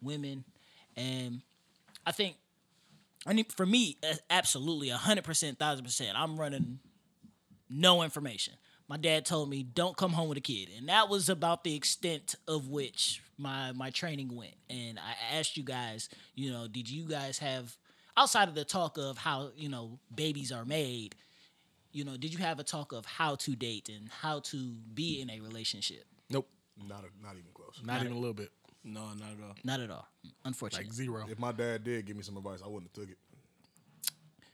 women, 0.02 0.44
and 0.96 1.42
I 2.06 2.12
think, 2.12 2.37
I 3.26 3.32
mean, 3.32 3.44
for 3.46 3.66
me, 3.66 3.99
absolutely, 4.30 4.88
hundred 4.90 5.25
percent, 5.25 5.58
thousand 5.58 5.85
percent, 5.85 6.11
I'm 6.16 6.38
running 6.38 6.78
no 7.68 8.02
information. 8.02 8.54
My 8.88 8.96
dad 8.96 9.26
told 9.26 9.50
me 9.50 9.64
don't 9.64 9.96
come 9.96 10.12
home 10.12 10.28
with 10.28 10.38
a 10.38 10.42
kid, 10.42 10.68
and 10.76 10.88
that 10.88 11.08
was 11.08 11.28
about 11.28 11.64
the 11.64 11.75
extent 11.75 12.37
of 12.46 12.68
which 12.68 13.20
my 13.37 13.73
my 13.73 13.90
training 13.90 14.35
went. 14.35 14.54
And 14.70 14.99
I 14.99 15.37
asked 15.37 15.57
you 15.57 15.64
guys, 15.64 16.09
you 16.35 16.52
know, 16.52 16.68
did 16.68 16.88
you 16.88 17.09
guys 17.09 17.38
have 17.38 17.76
outside 18.16 18.48
of 18.48 18.55
the 18.55 18.64
talk 18.64 18.96
of 18.96 19.18
how 19.18 19.50
you 19.57 19.68
know 19.68 19.98
babies 20.14 20.52
are 20.52 20.64
made, 20.64 21.16
you 21.96 22.04
know, 22.04 22.16
did 22.16 22.32
you 22.32 22.38
have 22.38 22.61
a 22.61 22.64
talk 22.64 22.92
of 22.92 23.06
how 23.06 23.37
to 23.37 23.56
date 23.56 23.88
and 23.88 24.09
how 24.20 24.40
to 24.40 24.56
be 24.92 25.22
in 25.22 25.30
a 25.30 25.40
relationship? 25.40 26.04
Nope. 26.28 26.46
Not 26.87 27.00
a, 27.00 27.24
not 27.24 27.32
even 27.32 27.50
close. 27.54 27.80
Not 27.82 28.02
even 28.02 28.12
a 28.12 28.18
little 28.18 28.35
bit. 28.35 28.50
No, 28.85 29.00
not 29.00 29.32
at 29.32 29.42
all. 29.42 29.54
Not 29.64 29.80
at 29.80 29.90
all, 29.90 30.06
unfortunately. 30.44 30.88
Like 30.88 30.94
zero. 30.94 31.24
If 31.28 31.38
my 31.38 31.52
dad 31.52 31.85
did 31.85 32.04
give 32.04 32.16
me 32.16 32.22
some 32.22 32.37
advice, 32.37 32.61
I 32.62 32.68
wouldn't 32.68 32.90
have 32.94 33.04
took 33.04 33.11
it. 33.11 33.18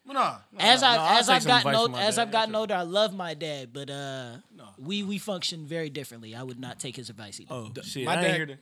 Well, 0.07 0.15
nah, 0.15 0.37
as 0.59 0.83
nah, 0.83 0.89
I 0.89 0.97
nah, 0.97 1.19
as 1.19 1.29
I've 1.29 1.45
gotten 1.45 1.69
advice 1.69 1.77
older, 1.77 1.99
as 1.99 2.17
dad. 2.17 2.23
I've 2.23 2.31
gotten 2.33 2.55
older, 2.55 2.75
I 2.75 2.83
love 2.83 3.13
my 3.15 3.35
dad, 3.35 3.73
but 3.73 3.91
uh, 3.91 4.37
we 4.79 5.03
we 5.03 5.19
function 5.19 5.67
very 5.67 5.91
differently. 5.91 6.35
I 6.35 6.43
would 6.43 6.59
not 6.59 6.81
take 6.81 6.97
his 6.97 7.11
advice 7.11 7.41
either. 7.41 7.53
Oh 7.53 7.71
shit! 7.83 8.07
my 8.07 8.13
I 8.13 8.15
dad- 8.17 8.25
ain't 8.25 8.37
hear 8.37 8.47
the. 8.47 8.59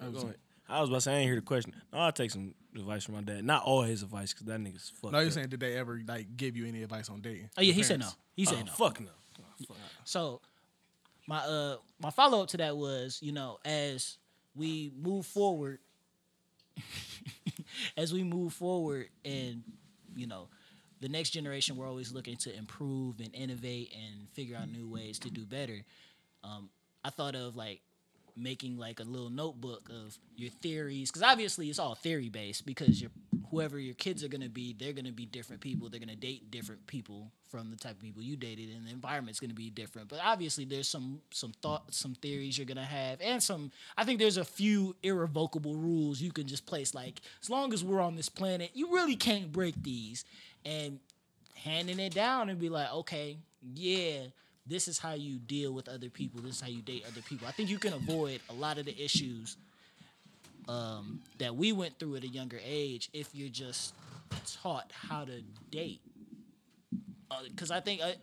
Oh, 0.00 0.10
go 0.10 0.18
ahead. 0.20 0.36
I 0.68 0.80
was 0.80 0.88
about 0.88 0.98
to 0.98 1.00
say 1.02 1.14
I 1.14 1.16
ain't 1.16 1.26
hear 1.26 1.34
the 1.36 1.42
question. 1.42 1.74
No, 1.92 1.98
I'll 1.98 2.12
take 2.12 2.30
some 2.30 2.54
advice 2.74 3.04
from 3.04 3.14
my 3.16 3.22
dad. 3.22 3.44
Not 3.44 3.64
all 3.64 3.82
his 3.82 4.02
advice, 4.02 4.32
because 4.32 4.46
that 4.46 4.60
nigga's 4.60 4.92
fucked. 5.00 5.12
No, 5.12 5.18
you're 5.20 5.28
up. 5.28 5.32
saying 5.34 5.48
did 5.48 5.60
they 5.60 5.76
ever 5.76 6.00
like 6.06 6.36
give 6.36 6.56
you 6.56 6.66
any 6.66 6.82
advice 6.82 7.08
on 7.08 7.20
dating? 7.20 7.50
Oh 7.56 7.62
yeah, 7.62 7.72
he 7.72 7.80
Your 7.80 7.84
said 7.84 8.00
no. 8.00 8.08
He 8.34 8.44
said 8.44 8.58
Oh, 8.62 8.64
no. 8.66 8.72
Fuck 8.72 9.00
no. 9.00 9.08
So 10.04 10.40
my 11.26 11.38
uh 11.38 11.76
my 12.02 12.10
follow 12.10 12.42
up 12.42 12.48
to 12.48 12.56
that 12.58 12.76
was, 12.76 13.18
you 13.22 13.32
know, 13.32 13.58
as 13.64 14.16
we 14.54 14.90
move 15.00 15.26
forward 15.26 15.78
as 17.96 18.12
we 18.12 18.22
move 18.22 18.52
forward 18.52 19.08
and 19.24 19.62
you 20.16 20.26
know, 20.26 20.48
the 21.00 21.08
next 21.08 21.30
generation 21.30 21.76
we're 21.76 21.88
always 21.88 22.12
looking 22.12 22.36
to 22.36 22.56
improve 22.56 23.20
and 23.20 23.34
innovate 23.34 23.92
and 23.94 24.28
figure 24.30 24.56
out 24.56 24.70
new 24.70 24.88
ways 24.88 25.18
to 25.20 25.30
do 25.30 25.44
better. 25.44 25.84
Um 26.44 26.70
I 27.04 27.10
thought 27.10 27.34
of 27.34 27.56
like 27.56 27.80
making 28.36 28.76
like 28.76 29.00
a 29.00 29.04
little 29.04 29.30
notebook 29.30 29.88
of 29.90 30.18
your 30.36 30.50
theories 30.50 31.10
because 31.10 31.22
obviously 31.22 31.68
it's 31.68 31.78
all 31.78 31.94
theory 31.94 32.28
based 32.28 32.66
because 32.66 33.00
your 33.00 33.10
whoever 33.50 33.78
your 33.78 33.94
kids 33.94 34.22
are 34.22 34.28
going 34.28 34.40
to 34.40 34.48
be 34.48 34.74
they're 34.78 34.92
going 34.92 35.04
to 35.04 35.12
be 35.12 35.26
different 35.26 35.60
people 35.60 35.88
they're 35.88 36.00
going 36.00 36.08
to 36.08 36.16
date 36.16 36.50
different 36.50 36.86
people 36.86 37.30
from 37.50 37.70
the 37.70 37.76
type 37.76 37.92
of 37.92 38.00
people 38.00 38.22
you 38.22 38.36
dated 38.36 38.70
and 38.70 38.86
the 38.86 38.90
environment's 38.90 39.40
going 39.40 39.50
to 39.50 39.56
be 39.56 39.70
different. 39.70 40.08
But 40.08 40.20
obviously 40.22 40.64
there's 40.64 40.88
some 40.88 41.20
some 41.30 41.52
thoughts 41.60 41.96
some 41.96 42.14
theories 42.14 42.56
you're 42.56 42.66
going 42.66 42.76
to 42.76 42.82
have 42.82 43.20
and 43.20 43.42
some 43.42 43.72
i 43.96 44.04
think 44.04 44.20
there's 44.20 44.36
a 44.36 44.44
few 44.44 44.94
irrevocable 45.02 45.74
rules 45.74 46.20
you 46.20 46.30
can 46.30 46.46
just 46.46 46.64
place 46.66 46.94
like 46.94 47.20
as 47.42 47.50
long 47.50 47.72
as 47.72 47.82
we're 47.82 48.00
on 48.00 48.14
this 48.16 48.28
planet 48.28 48.70
you 48.74 48.92
really 48.92 49.16
can't 49.16 49.52
break 49.52 49.74
these. 49.82 50.24
And 50.64 50.98
handing 51.54 51.98
it 51.98 52.14
down 52.14 52.48
and 52.48 52.58
be 52.58 52.68
like 52.68 52.90
okay 52.92 53.36
yeah 53.74 54.20
this 54.66 54.88
is 54.88 54.98
how 54.98 55.14
you 55.14 55.38
deal 55.38 55.72
with 55.72 55.88
other 55.88 56.08
people. 56.08 56.40
This 56.40 56.56
is 56.56 56.60
how 56.60 56.68
you 56.68 56.82
date 56.82 57.04
other 57.10 57.22
people. 57.22 57.48
I 57.48 57.52
think 57.52 57.68
you 57.70 57.78
can 57.78 57.92
avoid 57.92 58.40
a 58.48 58.52
lot 58.52 58.78
of 58.78 58.84
the 58.84 59.02
issues 59.02 59.56
um, 60.68 61.20
that 61.38 61.54
we 61.56 61.72
went 61.72 61.98
through 61.98 62.16
at 62.16 62.24
a 62.24 62.28
younger 62.28 62.60
age 62.64 63.08
if 63.12 63.34
you're 63.34 63.48
just 63.48 63.94
taught 64.62 64.92
how 64.92 65.24
to 65.24 65.42
date. 65.70 66.00
Because 67.48 67.70
I 67.70 67.80
think 67.80 68.00
a, 68.00 68.14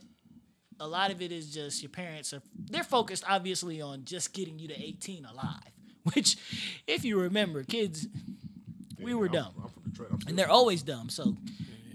a 0.79 0.87
lot 0.87 1.11
of 1.11 1.21
it 1.21 1.31
is 1.31 1.53
just 1.53 1.81
your 1.81 1.89
parents 1.89 2.33
are 2.33 2.41
they're 2.69 2.83
focused 2.83 3.23
obviously 3.27 3.81
on 3.81 4.05
just 4.05 4.33
getting 4.33 4.59
you 4.59 4.67
to 4.67 4.79
18 4.79 5.25
alive. 5.25 5.71
Which, 6.13 6.37
if 6.87 7.03
you 7.03 7.19
remember, 7.19 7.63
kids, 7.63 8.07
we 9.01 9.13
were 9.13 9.25
I'm- 9.25 9.33
dumb 9.33 9.53
I'm 9.63 9.91
Detroit. 9.91 10.23
And 10.27 10.37
they're 10.37 10.49
always 10.49 10.83
dumb. 10.83 11.09
So 11.09 11.35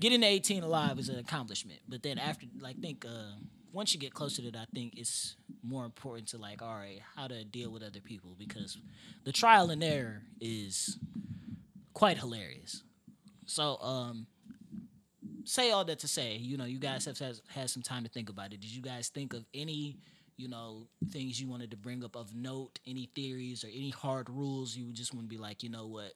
getting 0.01 0.21
to 0.21 0.27
18 0.27 0.63
alive 0.63 0.99
is 0.99 1.09
an 1.09 1.19
accomplishment. 1.19 1.81
But 1.89 2.03
then 2.03 2.19
after, 2.19 2.47
like, 2.61 2.79
think 2.81 3.07
uh, 3.07 3.37
once 3.73 3.95
you 3.95 4.01
get 4.01 4.13
closer 4.13 4.43
to 4.43 4.49
it, 4.49 4.57
I 4.57 4.67
think 4.75 4.95
it's 4.97 5.37
more 5.63 5.85
important 5.85 6.29
to 6.29 6.39
like, 6.39 6.63
all 6.63 6.75
right, 6.75 7.01
how 7.17 7.27
to 7.27 7.45
deal 7.45 7.71
with 7.71 7.83
other 7.83 8.01
people 8.01 8.35
because 8.39 8.77
the 9.25 9.33
trial 9.33 9.71
and 9.71 9.83
error 9.83 10.23
is 10.41 10.99
quite 11.95 12.19
hilarious. 12.19 12.83
So, 13.47 13.79
um, 13.81 14.27
say 15.45 15.71
all 15.71 15.85
that 15.85 16.01
to 16.01 16.09
say, 16.09 16.37
you 16.37 16.57
know, 16.57 16.65
you 16.65 16.79
guys 16.79 17.05
have 17.07 17.19
had, 17.19 17.41
had 17.49 17.71
some 17.71 17.83
time 17.83 18.05
to 18.05 18.09
think 18.09 18.29
about 18.29 18.53
it. 18.53 18.61
Did 18.61 18.71
you 18.71 18.83
guys 18.83 19.09
think 19.09 19.33
of 19.33 19.45
any? 19.55 19.99
You 20.39 20.49
know, 20.49 20.89
things 21.11 21.41
you 21.41 21.49
wanted 21.49 21.71
to 21.71 21.77
bring 21.77 22.03
up 22.03 22.17
of 22.17 22.35
note, 22.35 22.81
any 22.87 23.11
theories 23.15 23.65
or 23.65 23.69
any 23.69 23.91
hard 23.91 24.29
rules 24.29 24.75
you 24.75 24.91
just 24.93 25.15
want 25.15 25.27
to 25.27 25.29
be 25.29 25.41
like, 25.41 25.63
you 25.63 25.69
know 25.69 25.87
what, 25.87 26.15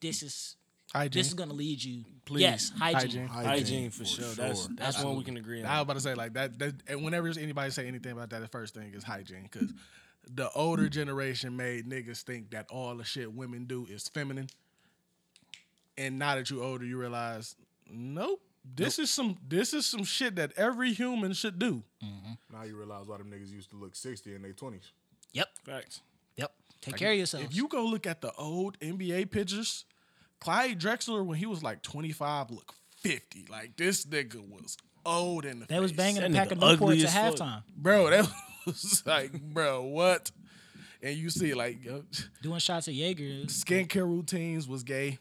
this 0.00 0.22
is 0.22 0.56
Hygiene. 0.92 1.20
this 1.20 1.26
is 1.28 1.34
gonna 1.34 1.52
lead 1.52 1.82
you. 1.82 2.04
Please. 2.24 2.42
Yes, 2.42 2.72
hygiene. 2.78 3.26
Hygiene. 3.26 3.50
Hygiene 3.50 3.90
for, 3.90 4.04
sure. 4.04 4.24
That's 4.34 4.66
that's 4.68 5.02
one 5.02 5.16
we 5.16 5.24
can 5.24 5.36
agree 5.36 5.60
on. 5.60 5.66
I 5.66 5.74
was 5.74 5.82
about 5.82 5.94
to 5.94 6.00
say 6.00 6.14
like 6.14 6.34
that. 6.34 6.58
that 6.58 6.74
and 6.86 7.04
whenever 7.04 7.28
anybody 7.28 7.70
say 7.70 7.86
anything 7.86 8.12
about 8.12 8.30
that, 8.30 8.40
the 8.40 8.48
first 8.48 8.74
thing 8.74 8.92
is 8.94 9.04
hygiene 9.04 9.48
because 9.50 9.72
the 10.34 10.50
older 10.52 10.88
generation 10.88 11.56
made 11.56 11.86
niggas 11.88 12.22
think 12.22 12.50
that 12.50 12.66
all 12.70 12.94
the 12.96 13.04
shit 13.04 13.32
women 13.32 13.64
do 13.64 13.86
is 13.90 14.08
feminine, 14.08 14.48
and 15.96 16.18
now 16.18 16.36
that 16.36 16.50
you're 16.50 16.62
older, 16.62 16.84
you 16.84 16.98
realize 16.98 17.54
nope. 17.90 18.40
This 18.74 18.98
is 18.98 19.10
some 19.10 19.36
this 19.46 19.72
is 19.72 19.86
some 19.86 20.04
shit 20.04 20.36
that 20.36 20.52
every 20.56 20.92
human 20.92 21.32
should 21.32 21.58
do. 21.58 21.82
Mm-hmm. 22.04 22.32
Now 22.54 22.64
you 22.64 22.76
realize 22.76 23.06
why 23.06 23.18
them 23.18 23.30
niggas 23.30 23.50
used 23.52 23.70
to 23.70 23.76
look 23.76 23.94
60 23.96 24.34
in 24.34 24.42
their 24.42 24.52
20s. 24.52 24.90
Yep, 25.32 25.48
Facts. 25.64 26.00
yep. 26.36 26.52
Take 26.80 26.96
care 26.96 27.12
of 27.12 27.18
yourself. 27.18 27.44
If 27.44 27.54
you 27.54 27.68
go 27.68 27.84
look 27.84 28.06
at 28.06 28.20
the 28.20 28.32
old 28.34 28.78
NBA 28.80 29.30
pictures, 29.30 29.84
Clyde 30.40 30.78
Drexler 30.80 31.24
when 31.24 31.38
he 31.38 31.46
was 31.46 31.62
like 31.62 31.82
25 31.82 32.50
looked 32.50 32.74
50. 32.98 33.46
Like 33.50 33.76
this 33.76 34.04
nigga 34.06 34.40
was 34.48 34.76
old 35.04 35.44
in 35.44 35.60
the 35.60 35.66
They 35.66 35.80
was 35.80 35.90
face. 35.92 35.96
banging 35.98 36.22
a 36.24 36.28
That 36.28 36.48
pack 36.48 36.52
of 36.52 36.58
Newports 36.58 37.04
at 37.04 37.34
halftime, 37.34 37.62
bro. 37.76 38.10
That 38.10 38.28
was 38.66 39.02
like, 39.06 39.32
bro, 39.32 39.82
what? 39.82 40.30
And 41.02 41.16
you 41.16 41.30
see, 41.30 41.54
like, 41.54 41.78
uh, 41.88 42.00
doing 42.42 42.58
shots 42.58 42.88
of 42.88 42.94
Jaeger. 42.94 43.46
skincare 43.46 44.04
routines 44.06 44.66
was 44.66 44.82
gay. 44.82 45.18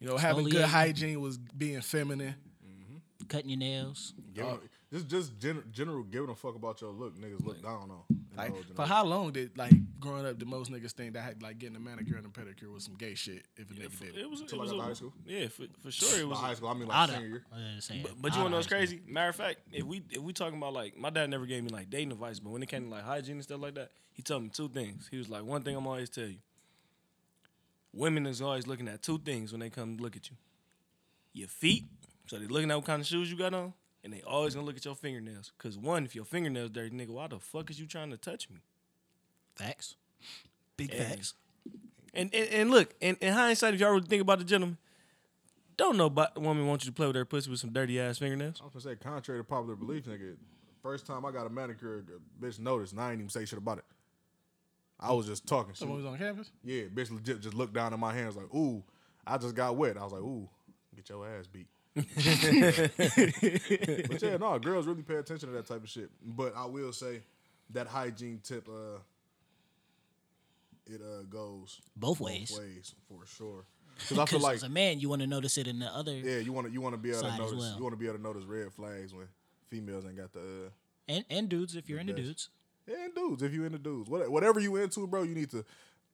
You 0.00 0.08
know, 0.10 0.16
having 0.16 0.48
good 0.48 0.64
hygiene 0.64 1.20
was 1.20 1.38
being 1.38 1.80
feminine. 1.80 2.34
cutting 3.28 3.50
your 3.50 3.58
nails. 3.58 4.12
Giving, 4.34 4.58
just 4.92 5.08
just 5.08 5.38
gen- 5.38 5.64
general 5.72 6.02
giving 6.04 6.30
a 6.30 6.34
fuck 6.34 6.54
about 6.56 6.80
your 6.80 6.90
look, 6.90 7.16
niggas 7.18 7.44
look 7.44 7.62
down 7.62 7.90
on. 7.90 8.23
In 8.34 8.36
the 8.36 8.42
Like, 8.42 8.52
for 8.52 8.62
generation. 8.68 8.88
how 8.94 9.04
long 9.04 9.32
did 9.32 9.56
like 9.58 9.72
growing 10.00 10.26
up, 10.26 10.38
the 10.38 10.44
most 10.44 10.70
niggas 10.70 10.92
think 10.92 11.14
that 11.14 11.22
had, 11.22 11.42
like 11.42 11.58
getting 11.58 11.76
a 11.76 11.80
manicure 11.80 12.16
and 12.16 12.26
a 12.26 12.28
pedicure 12.28 12.72
was 12.72 12.84
some 12.84 12.94
gay 12.94 13.14
shit? 13.14 13.46
If 13.56 13.70
a 13.70 13.74
nigga 13.74 13.98
did 13.98 14.16
it, 14.16 14.20
It 14.20 14.30
was, 14.30 14.40
it 14.42 14.52
was 14.52 14.70
got 14.72 14.80
a- 14.80 14.82
high 14.82 14.92
school? 14.92 15.12
Yeah, 15.26 15.48
for, 15.48 15.64
for 15.82 15.90
sure 15.90 16.20
it 16.20 16.28
was. 16.28 16.38
High 16.38 16.54
school, 16.54 16.68
I 16.68 16.74
mean 16.74 16.88
like 16.88 16.96
Out 16.98 17.08
of, 17.10 17.14
senior 17.16 17.28
year. 17.28 17.44
saying, 17.80 18.02
But, 18.02 18.12
but 18.20 18.32
you 18.32 18.38
out 18.40 18.42
wanna 18.44 18.50
know 18.50 18.56
of 18.58 18.64
what's 18.64 18.72
high 18.72 18.84
school. 18.84 18.98
crazy? 18.98 19.12
Matter 19.12 19.28
of 19.30 19.36
fact, 19.36 19.58
if 19.72 19.84
we 19.84 20.02
if 20.10 20.18
we 20.22 20.32
talking 20.32 20.58
about 20.58 20.72
like 20.72 20.96
my 20.96 21.10
dad 21.10 21.30
never 21.30 21.46
gave 21.46 21.62
me 21.64 21.70
like 21.70 21.90
dating 21.90 22.12
advice, 22.12 22.38
but 22.40 22.50
when 22.50 22.62
it 22.62 22.68
came 22.68 22.84
to 22.84 22.90
like 22.90 23.04
hygiene 23.04 23.36
and 23.36 23.42
stuff 23.44 23.60
like 23.60 23.74
that, 23.76 23.90
he 24.12 24.22
told 24.22 24.42
me 24.42 24.48
two 24.48 24.68
things. 24.68 25.08
He 25.10 25.16
was 25.18 25.28
like, 25.28 25.42
one 25.44 25.62
thing 25.62 25.74
I'm 25.76 25.86
always 25.86 26.10
tell 26.10 26.26
you. 26.26 26.38
Women 27.92 28.26
is 28.26 28.42
always 28.42 28.66
looking 28.66 28.88
at 28.88 29.02
two 29.02 29.18
things 29.18 29.52
when 29.52 29.60
they 29.60 29.70
come 29.70 29.96
look 29.98 30.16
at 30.16 30.28
you. 30.28 30.36
Your 31.32 31.48
feet, 31.48 31.84
so 32.26 32.38
they 32.38 32.46
looking 32.46 32.70
at 32.70 32.76
what 32.76 32.84
kind 32.86 33.00
of 33.00 33.06
shoes 33.06 33.30
you 33.30 33.36
got 33.36 33.54
on, 33.54 33.72
and 34.04 34.12
they 34.12 34.22
always 34.22 34.54
gonna 34.54 34.66
look 34.66 34.76
at 34.76 34.84
your 34.84 34.94
fingernails. 34.94 35.50
Cause 35.58 35.76
one, 35.78 36.04
if 36.04 36.14
your 36.14 36.24
fingernails 36.24 36.70
dirty, 36.70 36.94
nigga, 36.94 37.08
why 37.08 37.26
the 37.26 37.38
fuck 37.40 37.70
is 37.70 37.80
you 37.80 37.86
trying 37.86 38.10
to 38.10 38.16
touch 38.16 38.48
me? 38.50 38.58
Facts. 39.56 39.96
Big 40.76 40.92
Yeah. 40.92 41.08
facts. 41.08 41.34
And 42.12 42.32
and, 42.34 42.48
and 42.50 42.70
look, 42.70 42.94
in, 43.00 43.16
in 43.20 43.32
hindsight, 43.32 43.74
if 43.74 43.80
y'all 43.80 43.90
really 43.90 44.06
think 44.06 44.22
about 44.22 44.38
the 44.38 44.44
gentleman, 44.44 44.78
don't 45.76 45.96
know 45.96 46.06
about 46.06 46.40
woman 46.40 46.66
want 46.66 46.84
you 46.84 46.90
to 46.90 46.94
play 46.94 47.06
with 47.06 47.16
her 47.16 47.24
pussy 47.24 47.50
with 47.50 47.58
some 47.58 47.72
dirty 47.72 47.98
ass 48.00 48.18
fingernails. 48.18 48.60
I 48.60 48.64
was 48.66 48.72
gonna 48.74 48.94
say, 48.94 48.96
contrary 49.02 49.40
to 49.40 49.44
popular 49.44 49.74
belief, 49.74 50.04
nigga, 50.04 50.36
first 50.82 51.06
time 51.06 51.24
I 51.24 51.32
got 51.32 51.46
a 51.46 51.50
manicure, 51.50 51.98
a 51.98 52.44
bitch 52.44 52.60
noticed, 52.60 52.92
and 52.92 53.00
I 53.00 53.10
ain't 53.10 53.20
even 53.20 53.30
say 53.30 53.44
shit 53.44 53.58
about 53.58 53.78
it. 53.78 53.84
I 55.00 55.12
was 55.12 55.26
just 55.26 55.46
talking 55.46 55.72
shit. 55.72 55.78
someone 55.78 55.96
was 55.98 56.06
on 56.06 56.16
campus. 56.18 56.52
Yeah, 56.62 56.82
bitch 56.84 57.10
legit 57.10 57.40
just 57.40 57.54
looked 57.54 57.72
down 57.74 57.92
at 57.92 57.98
my 57.98 58.14
hands 58.14 58.36
like, 58.36 58.52
ooh, 58.54 58.84
I 59.26 59.38
just 59.38 59.54
got 59.54 59.76
wet. 59.76 59.96
I 59.96 60.04
was 60.04 60.12
like, 60.12 60.22
ooh, 60.22 60.48
get 60.94 61.08
your 61.08 61.26
ass 61.26 61.46
beat. 61.48 61.66
but 64.08 64.22
yeah, 64.22 64.36
no, 64.36 64.58
girls 64.58 64.86
really 64.86 65.02
pay 65.02 65.16
attention 65.16 65.48
to 65.48 65.54
that 65.54 65.66
type 65.66 65.82
of 65.82 65.88
shit. 65.88 66.10
But 66.24 66.54
I 66.56 66.64
will 66.66 66.92
say 66.92 67.20
that 67.70 67.86
hygiene 67.86 68.40
tip, 68.42 68.68
uh, 68.68 68.98
it 70.86 71.00
uh 71.00 71.22
goes 71.30 71.80
Both 71.96 72.20
ways. 72.20 72.50
both 72.50 72.60
ways 72.60 72.94
for 73.08 73.26
sure. 73.26 73.64
Because 73.96 74.18
I 74.18 74.24
feel 74.26 74.40
like 74.40 74.56
as 74.56 74.64
a 74.64 74.68
man, 74.68 74.98
you 74.98 75.08
want 75.08 75.22
to 75.22 75.28
notice 75.28 75.56
it 75.56 75.68
in 75.68 75.78
the 75.78 75.86
other, 75.86 76.12
yeah, 76.12 76.38
you 76.38 76.52
want 76.52 76.66
to 76.66 76.72
you 76.72 76.80
want 76.80 76.94
to 76.94 76.98
be 76.98 77.10
able 77.10 77.22
to 77.22 77.36
notice 77.38 77.54
well. 77.60 77.76
you 77.76 77.82
want 77.82 77.92
to 77.92 77.96
be 77.98 78.06
able 78.06 78.16
to 78.16 78.22
notice 78.22 78.42
red 78.44 78.72
flags 78.72 79.14
when 79.14 79.26
females 79.70 80.04
ain't 80.04 80.16
got 80.16 80.32
the. 80.32 80.40
Uh, 80.40 80.70
and, 81.06 81.24
and 81.30 81.48
dudes 81.48 81.76
if 81.76 81.88
you're 81.88 82.00
into 82.00 82.12
best. 82.12 82.24
dudes. 82.24 82.48
Yeah, 82.88 83.04
and 83.04 83.14
dudes, 83.14 83.42
if 83.42 83.52
you're 83.54 83.66
into 83.66 83.78
dudes, 83.78 84.10
What- 84.10 84.28
whatever 84.30 84.58
you 84.60 84.76
into, 84.76 85.06
bro, 85.06 85.22
you 85.22 85.34
need 85.34 85.50
to. 85.52 85.64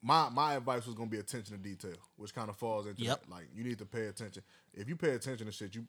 My 0.02 0.28
my 0.30 0.54
advice 0.54 0.86
was 0.86 0.94
gonna 0.94 1.10
be 1.10 1.18
attention 1.18 1.56
to 1.56 1.62
detail, 1.62 1.96
which 2.16 2.34
kind 2.34 2.48
of 2.48 2.56
falls 2.56 2.86
into 2.86 3.02
Yep. 3.02 3.20
that. 3.22 3.30
Like 3.30 3.48
you 3.54 3.62
need 3.64 3.78
to 3.78 3.86
pay 3.86 4.06
attention. 4.06 4.42
If 4.72 4.88
you 4.88 4.96
pay 4.96 5.10
attention 5.10 5.46
to 5.46 5.52
shit, 5.52 5.74
you 5.74 5.86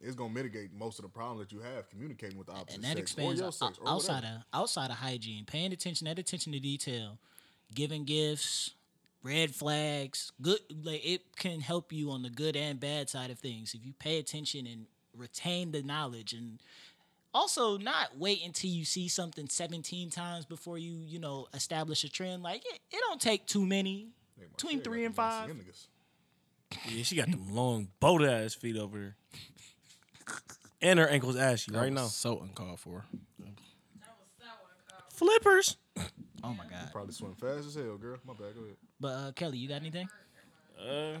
it's 0.00 0.14
gonna 0.14 0.32
mitigate 0.32 0.72
most 0.72 0.98
of 1.00 1.02
the 1.02 1.08
problems 1.08 1.40
that 1.40 1.52
you 1.52 1.60
have 1.60 1.88
communicating 1.90 2.38
with 2.38 2.46
the 2.46 2.52
opposite 2.52 2.76
and 2.76 2.84
that 2.84 2.88
sex 2.96 3.00
expands 3.00 3.40
or 3.40 3.44
your 3.44 3.52
sex 3.52 3.78
or 3.82 3.88
outside 3.88 4.14
whatever. 4.16 4.36
of 4.36 4.42
outside 4.60 4.90
of 4.90 4.96
hygiene, 4.98 5.44
paying 5.44 5.72
attention, 5.72 6.04
that 6.04 6.18
attention 6.20 6.52
to 6.52 6.60
detail, 6.60 7.18
giving 7.74 8.04
gifts, 8.04 8.74
red 9.24 9.52
flags, 9.52 10.30
good 10.40 10.60
like 10.84 11.04
it 11.04 11.34
can 11.34 11.60
help 11.60 11.92
you 11.92 12.12
on 12.12 12.22
the 12.22 12.30
good 12.30 12.54
and 12.56 12.78
bad 12.78 13.10
side 13.10 13.30
of 13.30 13.40
things 13.40 13.74
if 13.74 13.84
you 13.84 13.92
pay 13.92 14.18
attention 14.20 14.68
and 14.68 14.86
retain 15.16 15.72
the 15.72 15.82
knowledge 15.82 16.32
and 16.32 16.60
also 17.34 17.76
not 17.78 18.16
wait 18.16 18.40
until 18.44 18.70
you 18.70 18.84
see 18.84 19.08
something 19.08 19.48
17 19.48 20.10
times 20.10 20.44
before 20.46 20.78
you 20.78 20.94
you 21.06 21.18
know 21.18 21.46
establish 21.54 22.02
a 22.04 22.08
trend 22.08 22.42
like 22.42 22.64
it, 22.64 22.80
it 22.90 23.00
don't 23.08 23.20
take 23.20 23.46
too 23.46 23.64
many 23.66 24.08
between 24.56 24.80
three 24.80 25.04
and 25.04 25.14
five 25.14 25.50
Yeah, 26.88 27.02
she 27.02 27.16
got 27.16 27.30
them 27.30 27.54
long 27.54 27.88
boat 28.00 28.22
ass 28.24 28.54
feet 28.54 28.76
over 28.76 28.98
there. 28.98 29.16
And 30.80 30.98
her 30.98 31.08
ankles 31.08 31.36
are 31.36 31.40
ashy 31.42 31.72
right 31.72 31.92
now. 31.92 32.06
so 32.06 32.38
uncalled 32.40 32.78
for. 32.78 33.04
Flippers. 35.10 35.76
oh 35.96 36.54
my 36.54 36.64
god 36.70 36.90
Probably 36.92 37.12
swim 37.12 37.34
fast 37.34 37.66
as 37.66 37.74
hell, 37.74 37.96
girl. 37.96 38.18
My 38.24 38.32
bad. 38.34 38.54
Go 38.54 38.62
ahead. 38.62 38.76
but 39.00 39.08
uh 39.08 39.32
kelly 39.32 39.58
you 39.58 39.68
got 39.68 39.80
anything 39.80 40.08
Uh, 40.80 41.18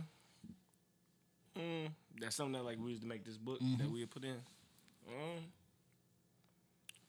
mm, 1.58 1.88
that's 2.20 2.36
something 2.36 2.52
that 2.52 2.64
like 2.64 2.78
we 2.78 2.90
used 2.90 3.02
to 3.02 3.08
make 3.08 3.24
this 3.24 3.36
book 3.36 3.58
that 3.78 3.90
we 3.90 4.00
had 4.00 4.10
put 4.10 4.22
in. 4.24 4.36
Um, 5.08 5.42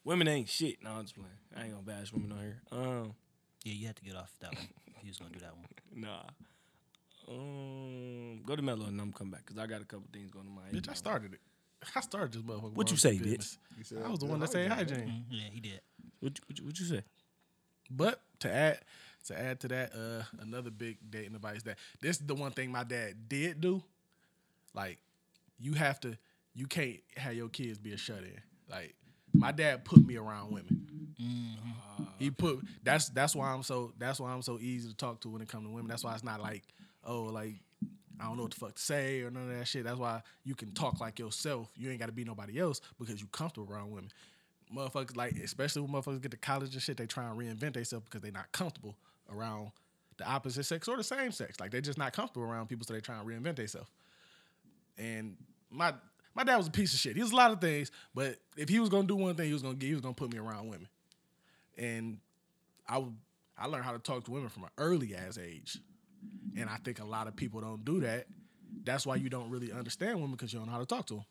women 0.04 0.28
ain't 0.28 0.48
shit. 0.48 0.82
No, 0.82 0.90
I'm 0.90 1.02
just 1.02 1.14
playing. 1.14 1.30
I 1.56 1.64
ain't 1.64 1.72
gonna 1.72 1.82
bash 1.82 2.12
women 2.12 2.32
on 2.32 2.38
here. 2.38 2.62
Um, 2.72 3.14
yeah 3.64 3.74
you 3.74 3.86
have 3.86 3.96
to 3.96 4.04
get 4.04 4.16
off 4.16 4.32
that 4.40 4.54
one 4.54 4.68
if 4.96 5.04
you 5.04 5.10
was 5.10 5.18
gonna 5.18 5.32
do 5.32 5.40
that 5.40 5.54
one 5.54 5.66
nah. 5.94 6.22
Um, 7.28 8.42
go 8.44 8.56
to 8.56 8.62
Mello 8.62 8.86
and 8.86 9.00
I'm 9.00 9.12
come 9.12 9.30
back 9.30 9.46
because 9.46 9.58
I 9.58 9.66
got 9.66 9.82
a 9.82 9.84
couple 9.84 10.06
things 10.12 10.30
going 10.30 10.46
on 10.46 10.54
my 10.54 10.62
head. 10.62 10.74
Bitch, 10.74 10.88
I 10.88 10.94
started 10.94 11.34
it. 11.34 11.40
I 11.94 12.00
started 12.00 12.32
this 12.32 12.42
motherfucker. 12.42 12.74
What 12.74 12.90
you 12.90 12.96
say, 12.96 13.16
bitch? 13.18 13.56
You 13.76 13.84
said 13.84 13.98
I 14.04 14.08
was 14.08 14.18
the 14.18 14.26
one 14.26 14.40
that 14.40 14.50
said 14.50 14.70
hygiene. 14.70 14.98
hygiene. 14.98 15.08
Mhm, 15.08 15.24
yeah 15.30 15.48
he 15.52 15.60
did 15.60 15.80
What 16.20 16.38
you, 16.38 16.44
what 16.46 16.58
you, 16.58 16.64
what 16.66 16.80
you 16.80 16.86
say? 16.86 17.04
But 17.90 18.20
to 18.40 18.52
add 18.52 18.80
to 19.26 19.38
add 19.38 19.60
to 19.60 19.68
that, 19.68 19.92
uh, 19.94 20.22
another 20.40 20.70
big 20.70 20.98
dating 21.10 21.34
advice 21.34 21.62
that 21.64 21.76
this 22.00 22.20
is 22.20 22.26
the 22.26 22.34
one 22.34 22.52
thing 22.52 22.72
my 22.72 22.84
dad 22.84 23.28
did 23.28 23.60
do. 23.60 23.82
Like, 24.74 24.98
you 25.58 25.74
have 25.74 26.00
to, 26.00 26.16
you 26.54 26.66
can't 26.66 27.00
have 27.16 27.34
your 27.34 27.48
kids 27.48 27.78
be 27.78 27.92
a 27.92 27.96
shut 27.96 28.18
in. 28.18 28.40
Like, 28.68 28.94
my 29.40 29.52
dad 29.52 29.84
put 29.84 30.06
me 30.06 30.16
around 30.16 30.52
women. 30.52 30.86
Mm-hmm. 31.20 32.04
He 32.18 32.30
put 32.30 32.60
that's 32.82 33.08
that's 33.08 33.34
why 33.34 33.50
I'm 33.50 33.62
so 33.62 33.92
that's 33.98 34.20
why 34.20 34.30
I'm 34.30 34.42
so 34.42 34.58
easy 34.60 34.88
to 34.88 34.96
talk 34.96 35.20
to 35.22 35.28
when 35.30 35.40
it 35.40 35.48
comes 35.48 35.66
to 35.66 35.70
women. 35.70 35.88
That's 35.88 36.04
why 36.04 36.14
it's 36.14 36.22
not 36.22 36.40
like 36.40 36.62
oh 37.04 37.22
like 37.24 37.54
I 38.20 38.24
don't 38.24 38.36
know 38.36 38.42
what 38.42 38.52
the 38.52 38.60
fuck 38.60 38.74
to 38.74 38.82
say 38.82 39.22
or 39.22 39.30
none 39.30 39.50
of 39.50 39.58
that 39.58 39.66
shit. 39.66 39.84
That's 39.84 39.98
why 39.98 40.22
you 40.44 40.54
can 40.54 40.72
talk 40.72 41.00
like 41.00 41.18
yourself. 41.18 41.70
You 41.74 41.88
ain't 41.90 41.98
got 41.98 42.06
to 42.06 42.12
be 42.12 42.24
nobody 42.24 42.60
else 42.60 42.82
because 42.98 43.20
you 43.20 43.26
comfortable 43.28 43.72
around 43.72 43.90
women. 43.90 44.10
Motherfuckers 44.74 45.16
like 45.16 45.36
especially 45.38 45.82
when 45.82 45.90
motherfuckers 45.92 46.20
get 46.20 46.30
to 46.32 46.36
college 46.36 46.74
and 46.74 46.82
shit, 46.82 46.98
they 46.98 47.06
try 47.06 47.28
and 47.28 47.38
reinvent 47.38 47.72
themselves 47.72 48.04
because 48.04 48.20
they're 48.20 48.30
not 48.30 48.52
comfortable 48.52 48.94
around 49.32 49.70
the 50.18 50.28
opposite 50.28 50.64
sex 50.64 50.86
or 50.86 50.98
the 50.98 51.04
same 51.04 51.32
sex. 51.32 51.58
Like 51.58 51.70
they're 51.70 51.80
just 51.80 51.98
not 51.98 52.12
comfortable 52.12 52.46
around 52.46 52.68
people, 52.68 52.86
so 52.86 52.92
they 52.92 53.00
try 53.00 53.18
and 53.18 53.26
reinvent 53.26 53.56
themselves. 53.56 53.88
And 54.98 55.36
my 55.70 55.94
my 56.34 56.44
dad 56.44 56.56
was 56.56 56.68
a 56.68 56.70
piece 56.70 56.94
of 56.94 57.00
shit. 57.00 57.16
He 57.16 57.22
was 57.22 57.32
a 57.32 57.36
lot 57.36 57.50
of 57.50 57.60
things, 57.60 57.90
but 58.14 58.36
if 58.56 58.68
he 58.68 58.78
was 58.80 58.88
gonna 58.88 59.06
do 59.06 59.16
one 59.16 59.34
thing, 59.34 59.46
he 59.46 59.52
was 59.52 59.62
gonna 59.62 59.74
get, 59.74 59.86
he 59.86 59.92
was 59.92 60.02
gonna 60.02 60.14
put 60.14 60.32
me 60.32 60.38
around 60.38 60.68
women. 60.68 60.88
And 61.76 62.18
I 62.88 62.98
would 62.98 63.14
I 63.60 63.66
learned 63.66 63.84
how 63.84 63.92
to 63.92 63.98
talk 63.98 64.24
to 64.24 64.30
women 64.30 64.48
from 64.48 64.64
an 64.64 64.70
early 64.78 65.14
ass 65.14 65.38
age. 65.38 65.78
And 66.56 66.68
I 66.68 66.76
think 66.76 66.98
a 66.98 67.04
lot 67.04 67.26
of 67.26 67.36
people 67.36 67.60
don't 67.60 67.84
do 67.84 68.00
that. 68.00 68.26
That's 68.84 69.06
why 69.06 69.16
you 69.16 69.28
don't 69.28 69.50
really 69.50 69.70
understand 69.70 70.16
women 70.16 70.32
because 70.32 70.52
you 70.52 70.58
don't 70.58 70.66
know 70.66 70.72
how 70.72 70.78
to 70.78 70.86
talk 70.86 71.06
to 71.06 71.14
them. 71.14 71.24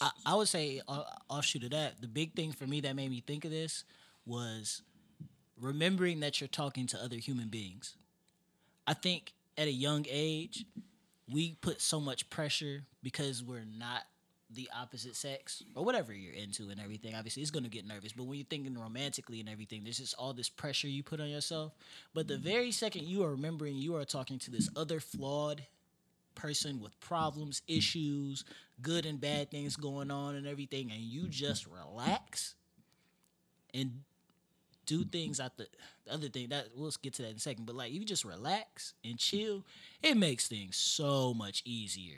I, 0.00 0.10
I 0.26 0.34
would 0.34 0.48
say 0.48 0.80
uh, 0.88 1.04
offshoot 1.28 1.64
of 1.64 1.70
that, 1.70 2.00
the 2.00 2.08
big 2.08 2.34
thing 2.34 2.52
for 2.52 2.66
me 2.66 2.80
that 2.80 2.96
made 2.96 3.10
me 3.10 3.22
think 3.24 3.44
of 3.44 3.50
this 3.50 3.84
was 4.26 4.82
remembering 5.60 6.20
that 6.20 6.40
you're 6.40 6.48
talking 6.48 6.86
to 6.88 7.02
other 7.02 7.16
human 7.16 7.48
beings. 7.48 7.96
I 8.86 8.94
think 8.94 9.32
at 9.56 9.68
a 9.68 9.72
young 9.72 10.06
age, 10.08 10.64
we 11.30 11.54
put 11.60 11.80
so 11.80 12.00
much 12.00 12.28
pressure 12.30 12.82
because 13.02 13.42
we're 13.42 13.66
not 13.78 14.02
the 14.50 14.68
opposite 14.74 15.14
sex 15.14 15.62
or 15.74 15.84
whatever 15.84 16.12
you're 16.12 16.32
into 16.32 16.70
and 16.70 16.80
everything. 16.80 17.14
Obviously, 17.14 17.42
it's 17.42 17.50
gonna 17.50 17.68
get 17.68 17.86
nervous, 17.86 18.12
but 18.12 18.24
when 18.24 18.38
you're 18.38 18.46
thinking 18.46 18.78
romantically 18.78 19.40
and 19.40 19.48
everything, 19.48 19.84
there's 19.84 19.98
just 19.98 20.14
all 20.14 20.32
this 20.32 20.48
pressure 20.48 20.88
you 20.88 21.02
put 21.02 21.20
on 21.20 21.28
yourself. 21.28 21.74
But 22.14 22.28
the 22.28 22.38
very 22.38 22.70
second 22.70 23.04
you 23.04 23.22
are 23.24 23.30
remembering 23.32 23.76
you 23.76 23.96
are 23.96 24.04
talking 24.04 24.38
to 24.40 24.50
this 24.50 24.70
other 24.74 25.00
flawed 25.00 25.62
person 26.34 26.80
with 26.80 26.98
problems, 27.00 27.62
issues, 27.68 28.44
good 28.80 29.04
and 29.04 29.20
bad 29.20 29.50
things 29.50 29.76
going 29.76 30.10
on 30.10 30.34
and 30.36 30.46
everything, 30.46 30.90
and 30.90 31.00
you 31.00 31.28
just 31.28 31.66
relax 31.66 32.54
and 33.74 34.00
do 34.88 35.04
things 35.04 35.38
at 35.38 35.56
the, 35.56 35.66
the 36.06 36.14
other 36.14 36.28
thing 36.28 36.48
that 36.48 36.68
we'll 36.74 36.92
get 37.02 37.14
to 37.14 37.22
that 37.22 37.30
in 37.30 37.36
a 37.36 37.40
second. 37.40 37.66
But 37.66 37.76
like 37.76 37.90
if 37.90 37.98
you 37.98 38.04
just 38.04 38.24
relax 38.24 38.94
and 39.04 39.18
chill, 39.18 39.64
it 40.02 40.16
makes 40.16 40.48
things 40.48 40.76
so 40.76 41.34
much 41.34 41.62
easier. 41.64 42.16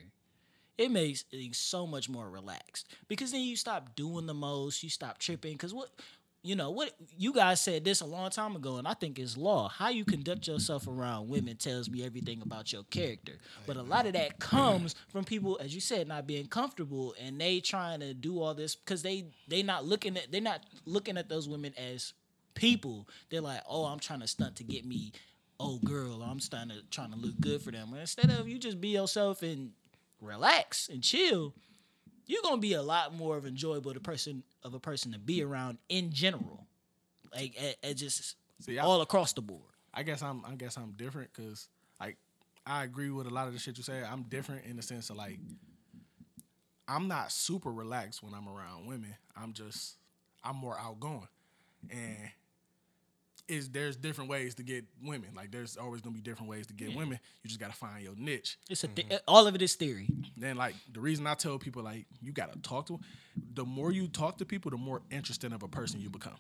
It 0.79 0.91
makes 0.91 1.23
things 1.23 1.59
so 1.59 1.87
much 1.87 2.09
more 2.09 2.31
relaxed 2.31 2.89
because 3.09 3.33
then 3.33 3.43
you 3.43 3.57
stop 3.57 3.95
doing 3.97 4.27
the 4.27 4.33
most, 4.33 4.83
you 4.83 4.89
stop 4.89 5.19
tripping. 5.19 5.53
Because 5.53 5.75
what 5.75 5.91
you 6.43 6.57
know, 6.57 6.71
what 6.71 6.93
you 7.19 7.35
guys 7.35 7.61
said 7.61 7.85
this 7.85 8.01
a 8.01 8.07
long 8.07 8.31
time 8.31 8.57
ago, 8.57 8.79
and 8.79 8.89
I 8.89 8.95
think 8.95 9.19
it's 9.19 9.37
law. 9.37 9.69
How 9.69 9.91
you 9.91 10.07
conduct 10.07 10.49
yourself 10.49 10.89
around 10.89 11.29
women 11.29 11.57
tells 11.57 11.91
me 11.91 12.03
everything 12.03 12.41
about 12.41 12.73
your 12.73 12.85
character. 12.85 13.35
But 13.67 13.77
a 13.77 13.83
lot 13.83 14.07
of 14.07 14.15
that 14.15 14.39
comes 14.39 14.95
from 15.09 15.25
people, 15.25 15.59
as 15.63 15.75
you 15.75 15.83
said, 15.83 16.09
not 16.09 16.27
being 16.27 16.47
comfortable 16.47 17.15
and 17.21 17.39
they 17.39 17.61
trying 17.61 18.01
to 18.01 18.15
do 18.15 18.41
all 18.41 18.55
this 18.55 18.75
because 18.75 19.03
they 19.03 19.27
they 19.49 19.63
not 19.63 19.85
looking 19.85 20.17
at 20.17 20.33
they're 20.33 20.41
not 20.41 20.65
looking 20.87 21.19
at 21.19 21.29
those 21.29 21.47
women 21.47 21.75
as 21.77 22.15
people. 22.55 23.09
They're 23.31 23.41
like, 23.41 23.63
oh, 23.69 23.85
I'm 23.87 23.99
trying 23.99 24.21
to 24.21 24.27
stunt 24.27 24.57
to 24.57 24.65
get 24.65 24.85
me, 24.85 25.13
oh 25.59 25.79
girl, 25.85 26.23
I'm 26.23 26.41
starting 26.41 26.71
to 26.71 26.83
trying 26.91 27.11
to 27.13 27.17
look 27.19 27.39
good 27.41 27.63
for 27.63 27.71
them. 27.71 27.95
Instead 27.99 28.31
of 28.31 28.49
you 28.49 28.59
just 28.59 28.81
be 28.81 28.89
yourself 28.89 29.43
and 29.43 29.73
relax 30.21 30.89
and 30.89 31.03
chill, 31.03 31.55
you're 32.27 32.43
gonna 32.43 32.59
be 32.59 32.75
a 32.75 32.83
lot 32.83 33.15
more 33.15 33.37
of 33.37 33.47
enjoyable 33.47 33.93
to 33.95 34.01
person 34.01 34.43
of 34.63 34.75
a 34.75 34.81
person 34.81 35.13
to 35.13 35.19
be 35.19 35.43
around 35.43 35.79
in 35.89 36.11
general, 36.13 36.67
like 37.35 37.55
at, 37.61 37.77
at 37.91 37.97
just 37.97 38.37
See, 38.61 38.79
I- 38.79 38.85
all 38.85 39.01
across 39.03 39.33
the 39.33 39.43
board. 39.43 39.63
I 39.93 40.03
guess 40.05 40.23
I'm 40.23 40.45
I 40.45 40.55
guess 40.55 40.77
I'm 40.77 40.93
different 40.93 41.31
because 41.35 41.69
like 42.01 42.17
I 42.67 42.85
agree 42.85 43.11
with 43.11 43.27
a 43.27 43.31
lot 43.31 43.49
of 43.49 43.53
the 43.55 43.59
shit 43.59 43.77
you 43.79 43.83
say. 43.83 44.03
I'm 44.03 44.23
different 44.25 44.67
in 44.67 44.77
the 44.77 44.83
sense 44.83 45.11
of 45.11 45.17
like 45.17 45.39
I'm 46.89 47.09
not 47.09 47.33
super 47.33 47.73
relaxed 47.73 48.23
when 48.23 48.35
I'm 48.35 48.49
around 48.49 48.87
women. 48.87 49.15
I'm 49.37 49.53
just 49.53 49.97
I'm 50.45 50.57
more 50.57 50.77
outgoing. 50.79 51.29
And 51.91 52.19
is 53.51 53.69
there's 53.69 53.97
different 53.97 54.31
ways 54.31 54.55
to 54.55 54.63
get 54.63 54.85
women. 55.03 55.31
Like 55.35 55.51
there's 55.51 55.77
always 55.77 56.01
gonna 56.01 56.15
be 56.15 56.21
different 56.21 56.49
ways 56.49 56.67
to 56.69 56.73
get 56.73 56.95
women. 56.95 57.19
You 57.43 57.49
just 57.49 57.61
gotta 57.61 57.73
find 57.73 58.03
your 58.03 58.15
niche. 58.17 58.59
It's 58.71 58.85
a 58.85 58.89
th- 58.89 59.21
all 59.27 59.47
of 59.47 59.55
it 59.55 59.63
is 59.63 59.75
theory. 59.75 60.07
Then 60.37 60.57
like 60.57 60.75
the 60.93 61.01
reason 61.01 61.27
I 61.27 61.35
tell 61.35 61.59
people 61.59 61.83
like 61.83 62.07
you 62.23 62.33
gotta 62.33 62.59
talk 62.61 62.87
to 62.87 63.01
the 63.55 63.65
more 63.65 63.93
you 63.93 64.09
talk 64.09 64.39
to 64.39 64.45
people, 64.45 64.71
the 64.71 64.77
more 64.77 65.03
interesting 65.11 65.53
of 65.53 65.63
a 65.63 65.69
person 65.69 66.01
you 66.01 66.11
become 66.11 66.39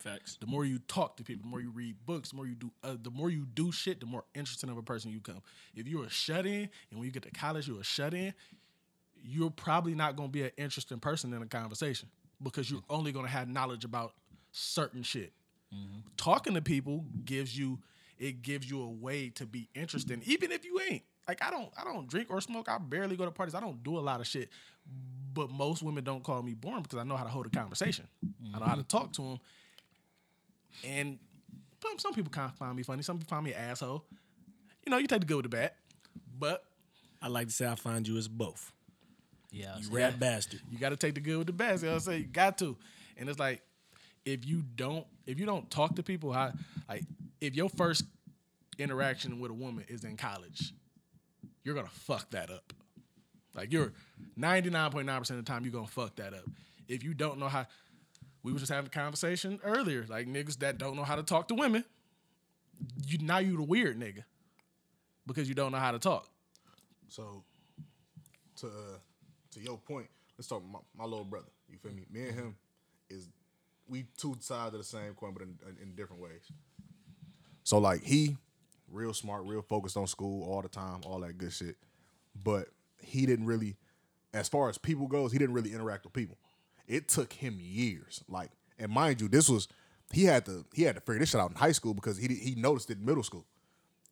Facts. 0.00 0.36
the 0.40 0.46
more 0.46 0.64
you 0.64 0.78
talk 0.86 1.16
to 1.16 1.24
people, 1.24 1.42
the 1.42 1.48
more 1.48 1.60
you 1.60 1.70
read 1.70 1.96
books, 2.06 2.30
the 2.30 2.36
more 2.36 2.46
you 2.46 2.54
do, 2.54 2.70
uh, 2.84 2.96
the 3.02 3.10
more 3.10 3.30
you 3.30 3.46
do 3.54 3.72
shit, 3.72 3.98
the 3.98 4.06
more 4.06 4.24
interesting 4.34 4.70
of 4.70 4.76
a 4.76 4.82
person 4.82 5.10
you 5.10 5.18
become. 5.20 5.42
If 5.74 5.88
you're 5.88 6.04
a 6.04 6.10
shut 6.10 6.46
in, 6.46 6.68
and 6.90 6.98
when 6.98 7.04
you 7.04 7.10
get 7.10 7.24
to 7.24 7.30
college, 7.30 7.66
you're 7.66 7.80
a 7.80 7.84
shut 7.84 8.14
in, 8.14 8.32
you're 9.22 9.50
probably 9.50 9.94
not 9.94 10.14
going 10.16 10.28
to 10.28 10.32
be 10.32 10.42
an 10.42 10.52
interesting 10.56 11.00
person 11.00 11.32
in 11.32 11.42
a 11.42 11.46
conversation 11.46 12.08
because 12.42 12.70
you're 12.70 12.84
only 12.88 13.10
going 13.12 13.24
to 13.24 13.30
have 13.30 13.48
knowledge 13.48 13.84
about 13.84 14.14
certain 14.52 15.02
shit. 15.02 15.32
Talking 16.16 16.54
to 16.54 16.62
people 16.62 17.04
gives 17.24 17.56
you, 17.56 17.78
it 18.18 18.42
gives 18.42 18.70
you 18.70 18.82
a 18.82 18.88
way 18.88 19.30
to 19.30 19.46
be 19.46 19.68
interesting, 19.74 20.22
even 20.24 20.50
if 20.52 20.64
you 20.64 20.80
ain't. 20.90 21.02
Like 21.28 21.42
I 21.42 21.50
don't, 21.50 21.70
I 21.78 21.84
don't 21.84 22.08
drink 22.08 22.28
or 22.30 22.40
smoke. 22.40 22.68
I 22.68 22.78
barely 22.78 23.16
go 23.16 23.24
to 23.24 23.30
parties. 23.30 23.54
I 23.54 23.60
don't 23.60 23.82
do 23.82 23.98
a 23.98 24.00
lot 24.00 24.20
of 24.20 24.26
shit. 24.26 24.48
But 25.34 25.50
most 25.50 25.82
women 25.82 26.04
don't 26.04 26.22
call 26.22 26.42
me 26.42 26.54
boring 26.54 26.82
because 26.82 26.98
I 26.98 27.02
know 27.02 27.16
how 27.16 27.24
to 27.24 27.30
hold 27.30 27.46
a 27.46 27.50
conversation. 27.50 28.06
I 28.54 28.58
know 28.58 28.64
how 28.64 28.74
to 28.74 28.82
mm-hmm. 28.82 28.96
talk 28.96 29.12
to 29.14 29.22
them. 29.22 29.40
And 30.84 31.18
some- 31.82 31.98
some 31.98 32.14
people 32.14 32.30
kind 32.30 32.50
of 32.50 32.56
find 32.56 32.76
me 32.76 32.82
funny. 32.82 33.02
Some 33.02 33.18
people 33.18 33.28
find 33.28 33.44
me 33.44 33.52
an 33.52 33.70
asshole. 33.70 34.04
You 34.84 34.90
know, 34.90 34.98
you 34.98 35.06
take 35.06 35.20
the 35.20 35.26
good 35.26 35.36
with 35.36 35.44
the 35.44 35.56
bad. 35.56 35.72
But 36.38 36.64
I 37.20 37.28
like 37.28 37.48
to 37.48 37.52
say 37.52 37.66
I 37.66 37.74
find 37.74 38.06
you 38.06 38.16
as 38.16 38.28
both. 38.28 38.72
Yeah, 39.50 39.76
You 39.78 39.90
rat 39.90 40.18
bastard. 40.18 40.60
you 40.70 40.78
got 40.78 40.90
to 40.90 40.96
take 40.96 41.14
the 41.14 41.20
good 41.20 41.38
with 41.38 41.46
the 41.46 41.52
bad. 41.52 41.80
You 41.80 41.86
know 41.86 41.92
what 41.92 41.94
I'm 41.94 42.00
saying? 42.00 42.22
You 42.22 42.26
got 42.28 42.58
to. 42.58 42.76
And 43.16 43.28
it's 43.28 43.38
like, 43.38 43.62
if 44.26 44.44
you 44.44 44.62
don't, 44.74 45.06
if 45.24 45.38
you 45.40 45.46
don't 45.46 45.70
talk 45.70 45.94
to 45.94 46.02
people, 46.02 46.32
how 46.32 46.52
like 46.88 47.04
if 47.40 47.54
your 47.54 47.70
first 47.70 48.04
interaction 48.78 49.38
with 49.38 49.50
a 49.52 49.54
woman 49.54 49.84
is 49.88 50.04
in 50.04 50.16
college, 50.16 50.74
you're 51.64 51.74
gonna 51.74 51.88
fuck 51.88 52.28
that 52.32 52.50
up. 52.50 52.72
Like 53.54 53.72
you're 53.72 53.92
99.9% 54.38 55.30
of 55.30 55.36
the 55.36 55.42
time 55.42 55.64
you're 55.64 55.72
gonna 55.72 55.86
fuck 55.86 56.16
that 56.16 56.34
up. 56.34 56.44
If 56.88 57.02
you 57.02 57.14
don't 57.14 57.38
know 57.38 57.48
how 57.48 57.66
we 58.42 58.52
was 58.52 58.62
just 58.62 58.72
having 58.72 58.88
a 58.88 58.90
conversation 58.90 59.60
earlier, 59.64 60.04
like 60.08 60.26
niggas 60.26 60.58
that 60.58 60.76
don't 60.76 60.96
know 60.96 61.04
how 61.04 61.16
to 61.16 61.22
talk 61.22 61.48
to 61.48 61.54
women, 61.54 61.84
you 63.06 63.18
now 63.18 63.38
you 63.38 63.56
the 63.56 63.62
weird 63.62 63.98
nigga. 63.98 64.24
Because 65.26 65.48
you 65.48 65.56
don't 65.56 65.72
know 65.72 65.78
how 65.78 65.90
to 65.90 65.98
talk. 65.98 66.28
So, 67.08 67.42
to 68.58 68.66
uh, 68.66 68.70
to 69.52 69.60
your 69.60 69.76
point, 69.76 70.06
let's 70.38 70.46
talk 70.46 70.62
my, 70.64 70.78
my 70.96 71.04
little 71.04 71.24
brother. 71.24 71.48
You 71.68 71.78
feel 71.78 71.92
me? 71.92 72.04
Me 72.12 72.28
and 72.28 72.34
him 72.38 72.56
is 73.10 73.28
we 73.88 74.06
two 74.16 74.36
sides 74.40 74.74
of 74.74 74.80
the 74.80 74.84
same 74.84 75.14
coin, 75.14 75.32
but 75.32 75.42
in, 75.42 75.58
in, 75.68 75.82
in 75.82 75.94
different 75.94 76.22
ways. 76.22 76.50
So 77.64 77.78
like 77.78 78.02
he, 78.02 78.36
real 78.90 79.12
smart, 79.12 79.44
real 79.44 79.62
focused 79.62 79.96
on 79.96 80.06
school 80.06 80.48
all 80.48 80.62
the 80.62 80.68
time, 80.68 81.00
all 81.04 81.20
that 81.20 81.38
good 81.38 81.52
shit. 81.52 81.76
But 82.42 82.68
he 83.00 83.26
didn't 83.26 83.46
really, 83.46 83.76
as 84.32 84.48
far 84.48 84.68
as 84.68 84.78
people 84.78 85.06
goes, 85.06 85.32
he 85.32 85.38
didn't 85.38 85.54
really 85.54 85.72
interact 85.72 86.04
with 86.04 86.12
people. 86.12 86.38
It 86.86 87.08
took 87.08 87.32
him 87.32 87.58
years. 87.60 88.22
Like, 88.28 88.50
and 88.78 88.92
mind 88.92 89.20
you, 89.20 89.28
this 89.28 89.48
was 89.48 89.68
he 90.12 90.24
had 90.24 90.46
to 90.46 90.64
he 90.74 90.82
had 90.82 90.94
to 90.94 91.00
figure 91.00 91.18
this 91.18 91.30
shit 91.30 91.40
out 91.40 91.50
in 91.50 91.56
high 91.56 91.72
school 91.72 91.94
because 91.94 92.16
he 92.16 92.28
he 92.28 92.54
noticed 92.54 92.90
it 92.90 92.98
in 92.98 93.04
middle 93.04 93.22
school 93.22 93.46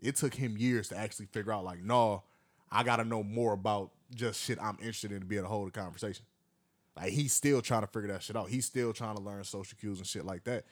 it 0.04 0.16
took 0.16 0.34
him 0.34 0.56
years 0.58 0.88
to 0.88 0.98
actually 0.98 1.26
figure 1.26 1.52
out 1.52 1.64
like, 1.64 1.82
no, 1.82 2.22
I 2.70 2.82
gotta 2.82 3.04
know 3.04 3.22
more 3.22 3.54
about 3.54 3.90
just 4.14 4.40
shit 4.40 4.58
I'm 4.60 4.76
interested 4.80 5.12
in 5.12 5.20
to 5.20 5.26
be 5.26 5.36
able 5.36 5.46
to 5.46 5.50
hold 5.50 5.68
a 5.68 5.70
conversation. 5.70 6.26
Like 6.96 7.10
he's 7.10 7.32
still 7.32 7.60
trying 7.60 7.82
to 7.82 7.86
figure 7.86 8.08
that 8.08 8.22
shit 8.22 8.36
out. 8.36 8.48
He's 8.48 8.66
still 8.66 8.92
trying 8.92 9.16
to 9.16 9.22
learn 9.22 9.42
social 9.44 9.76
cues 9.78 9.98
and 9.98 10.06
shit 10.06 10.24
like 10.24 10.44
that. 10.44 10.64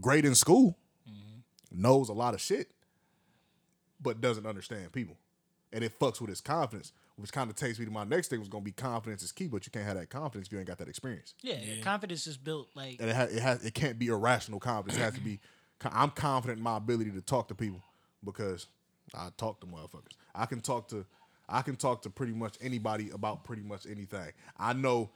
Great 0.00 0.24
in 0.24 0.34
school, 0.34 0.76
mm-hmm. 1.08 1.80
knows 1.80 2.08
a 2.08 2.12
lot 2.12 2.34
of 2.34 2.40
shit, 2.40 2.70
but 4.00 4.20
doesn't 4.20 4.46
understand 4.46 4.92
people. 4.92 5.16
And 5.72 5.84
it 5.84 5.98
fucks 5.98 6.20
with 6.20 6.30
his 6.30 6.40
confidence, 6.40 6.92
which 7.16 7.32
kind 7.32 7.50
of 7.50 7.56
takes 7.56 7.78
me 7.78 7.84
to 7.84 7.90
my 7.90 8.04
next 8.04 8.28
thing 8.28 8.40
was 8.40 8.48
gonna 8.48 8.64
be 8.64 8.72
confidence 8.72 9.22
is 9.22 9.30
key, 9.30 9.46
but 9.46 9.66
you 9.66 9.70
can't 9.70 9.86
have 9.86 9.96
that 9.96 10.10
confidence 10.10 10.48
if 10.48 10.52
you 10.52 10.58
ain't 10.58 10.66
got 10.66 10.78
that 10.78 10.88
experience. 10.88 11.34
yeah, 11.58 11.82
confidence 11.82 12.26
is 12.26 12.36
built 12.36 12.68
like 12.74 12.96
And 13.00 13.08
it 13.08 13.14
has, 13.14 13.32
it 13.32 13.42
has 13.42 13.64
it 13.64 13.74
can't 13.74 13.98
be 13.98 14.08
irrational 14.08 14.58
confidence. 14.58 14.98
It 14.98 15.02
has 15.02 15.14
to 15.14 15.20
be 15.20 15.40
I'm 15.92 16.10
confident 16.10 16.58
in 16.58 16.64
my 16.64 16.76
ability 16.78 17.12
to 17.12 17.20
talk 17.20 17.48
to 17.48 17.54
people 17.54 17.82
because 18.24 18.66
I 19.14 19.28
talk 19.36 19.60
to 19.60 19.66
motherfuckers. 19.66 20.16
I 20.34 20.46
can 20.46 20.60
talk 20.60 20.88
to 20.88 21.06
I 21.48 21.62
can 21.62 21.76
talk 21.76 22.02
to 22.02 22.10
pretty 22.10 22.32
much 22.32 22.56
anybody 22.60 23.10
about 23.10 23.44
pretty 23.44 23.62
much 23.62 23.86
anything. 23.86 24.32
I 24.58 24.72
know 24.72 25.10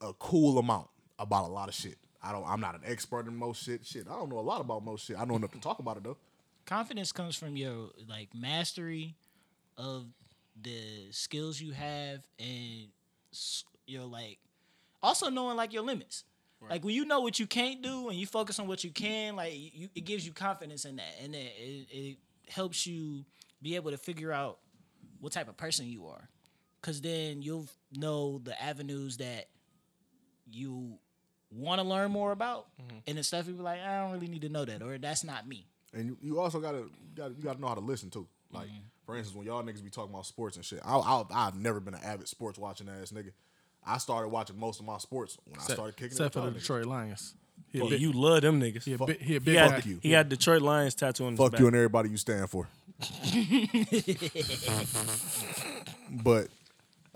a 0.00 0.12
cool 0.14 0.58
amount 0.58 0.88
about 1.18 1.44
a 1.48 1.52
lot 1.52 1.68
of 1.68 1.74
shit. 1.74 1.96
I 2.22 2.32
don't 2.32 2.44
I'm 2.46 2.60
not 2.60 2.74
an 2.74 2.82
expert 2.84 3.26
in 3.26 3.36
most 3.36 3.62
shit. 3.62 3.86
Shit, 3.86 4.06
I 4.08 4.14
don't 4.16 4.28
know 4.28 4.38
a 4.38 4.40
lot 4.40 4.60
about 4.60 4.84
most 4.84 5.06
shit. 5.06 5.18
I 5.18 5.24
know 5.24 5.36
enough 5.36 5.52
to 5.52 5.60
talk 5.60 5.78
about 5.78 5.96
it 5.96 6.04
though. 6.04 6.16
confidence 6.64 7.12
comes 7.12 7.36
from 7.36 7.56
your 7.56 7.90
like 8.08 8.34
mastery 8.34 9.14
of 9.76 10.06
the 10.60 11.08
skills 11.10 11.60
you 11.60 11.72
have 11.72 12.26
and 12.38 12.88
your 13.86 14.04
like 14.04 14.38
also 15.02 15.28
knowing 15.30 15.56
like 15.56 15.72
your 15.72 15.82
limits 15.82 16.24
like 16.70 16.84
when 16.84 16.94
you 16.94 17.04
know 17.04 17.20
what 17.20 17.38
you 17.38 17.46
can't 17.46 17.82
do 17.82 18.08
and 18.08 18.18
you 18.18 18.26
focus 18.26 18.58
on 18.58 18.66
what 18.66 18.82
you 18.82 18.90
can 18.90 19.36
like 19.36 19.52
you 19.54 19.88
it 19.94 20.04
gives 20.04 20.26
you 20.26 20.32
confidence 20.32 20.84
in 20.86 20.96
that 20.96 21.14
and 21.22 21.34
it, 21.34 21.52
it, 21.58 21.86
it 21.90 22.16
helps 22.48 22.86
you 22.86 23.24
be 23.62 23.76
able 23.76 23.90
to 23.90 23.98
figure 23.98 24.32
out 24.32 24.58
what 25.20 25.32
type 25.32 25.48
of 25.48 25.56
person 25.56 25.86
you 25.86 26.06
are 26.06 26.28
because 26.80 27.00
then 27.02 27.42
you'll 27.42 27.68
know 27.92 28.38
the 28.42 28.60
avenues 28.60 29.18
that 29.18 29.46
you 30.50 30.98
want 31.50 31.80
to 31.80 31.86
learn 31.86 32.10
more 32.10 32.32
about 32.32 32.66
mm-hmm. 32.80 32.98
and 33.06 33.18
the 33.18 33.22
stuff 33.22 33.46
you 33.46 33.54
be 33.54 33.62
like 33.62 33.80
i 33.80 34.00
don't 34.02 34.12
really 34.12 34.28
need 34.28 34.42
to 34.42 34.48
know 34.48 34.64
that 34.64 34.82
or 34.82 34.98
that's 34.98 35.24
not 35.24 35.46
me 35.46 35.66
And 35.94 36.06
you, 36.08 36.18
you 36.20 36.40
also 36.40 36.60
gotta 36.60 36.78
you 36.78 36.90
gotta 37.14 37.34
you 37.34 37.42
gotta 37.42 37.60
know 37.60 37.68
how 37.68 37.74
to 37.74 37.80
listen 37.80 38.10
too. 38.10 38.26
Like 38.52 38.66
mm-hmm. 38.66 38.76
for 39.06 39.16
instance, 39.16 39.36
when 39.36 39.46
y'all 39.46 39.62
niggas 39.62 39.82
be 39.82 39.90
talking 39.90 40.12
about 40.12 40.26
sports 40.26 40.56
and 40.56 40.64
shit, 40.64 40.80
I, 40.84 40.96
I 40.98 41.22
I've 41.32 41.56
never 41.56 41.80
been 41.80 41.94
an 41.94 42.00
avid 42.04 42.28
sports 42.28 42.58
watching 42.58 42.88
ass 42.88 43.12
nigga. 43.12 43.30
I 43.86 43.98
started 43.98 44.28
watching 44.28 44.58
most 44.58 44.80
of 44.80 44.86
my 44.86 44.98
sports 44.98 45.38
when 45.46 45.58
I 45.58 45.62
started 45.62 45.96
kicking. 45.96 46.08
Except 46.08 46.34
it 46.34 46.38
for 46.38 46.40
the 46.40 46.46
with 46.46 46.56
niggas. 46.56 46.60
Detroit 46.62 46.86
Lions. 46.86 47.34
He 47.72 47.78
a 47.78 47.84
Yeah, 47.84 47.90
big- 47.90 48.00
you 48.00 48.12
love 48.12 48.42
them 48.42 48.60
niggas. 48.60 48.84
he 48.84 48.92
a 48.94 48.98
Fuck, 48.98 49.06
big- 49.08 49.20
he 49.22 49.30
a 49.30 49.32
he, 49.34 49.38
big 49.38 49.54
got, 49.54 49.70
guy. 49.70 49.82
you. 49.88 49.98
he 50.02 50.10
got 50.10 50.28
Detroit 50.28 50.62
Lions 50.62 50.94
tattoo 50.94 51.24
on 51.24 51.32
his 51.32 51.38
Fuck 51.38 51.52
back. 51.52 51.60
you 51.60 51.66
and 51.68 51.76
everybody 51.76 52.10
you 52.10 52.16
stand 52.16 52.50
for. 52.50 52.68
but 56.10 56.48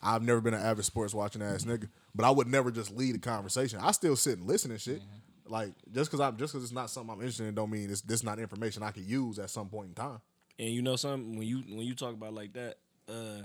I've 0.03 0.23
never 0.23 0.41
been 0.41 0.55
an 0.55 0.63
avid 0.63 0.85
sports 0.85 1.15
watching 1.15 1.43
ass 1.43 1.65
nigga. 1.65 1.89
But 2.15 2.25
I 2.25 2.31
would 2.31 2.47
never 2.47 2.71
just 2.71 2.91
lead 2.91 3.15
a 3.15 3.19
conversation. 3.19 3.79
I 3.81 3.93
still 3.93 4.17
sit 4.17 4.39
and 4.39 4.47
listen 4.47 4.71
and 4.71 4.81
shit. 4.81 5.03
Like 5.47 5.73
just 5.93 6.11
because 6.11 6.21
I'm 6.21 6.37
just 6.37 6.53
because 6.53 6.65
it's 6.65 6.73
not 6.73 6.91
something 6.91 7.13
I'm 7.13 7.21
interested 7.21 7.47
in, 7.47 7.55
don't 7.55 7.71
mean 7.71 7.91
it's 7.91 8.03
this 8.03 8.23
not 8.23 8.39
information 8.39 8.83
I 8.83 8.93
could 8.93 9.05
use 9.05 9.39
at 9.39 9.51
some 9.51 9.69
point 9.69 9.89
in 9.89 9.95
time. 9.95 10.21
And 10.59 10.69
you 10.69 10.83
know 10.83 10.97
something 10.97 11.39
when 11.39 11.47
you 11.47 11.59
when 11.69 11.81
you 11.87 11.95
talk 11.95 12.15
about 12.15 12.35
like 12.35 12.53
that, 12.53 12.77
uh, 13.09 13.43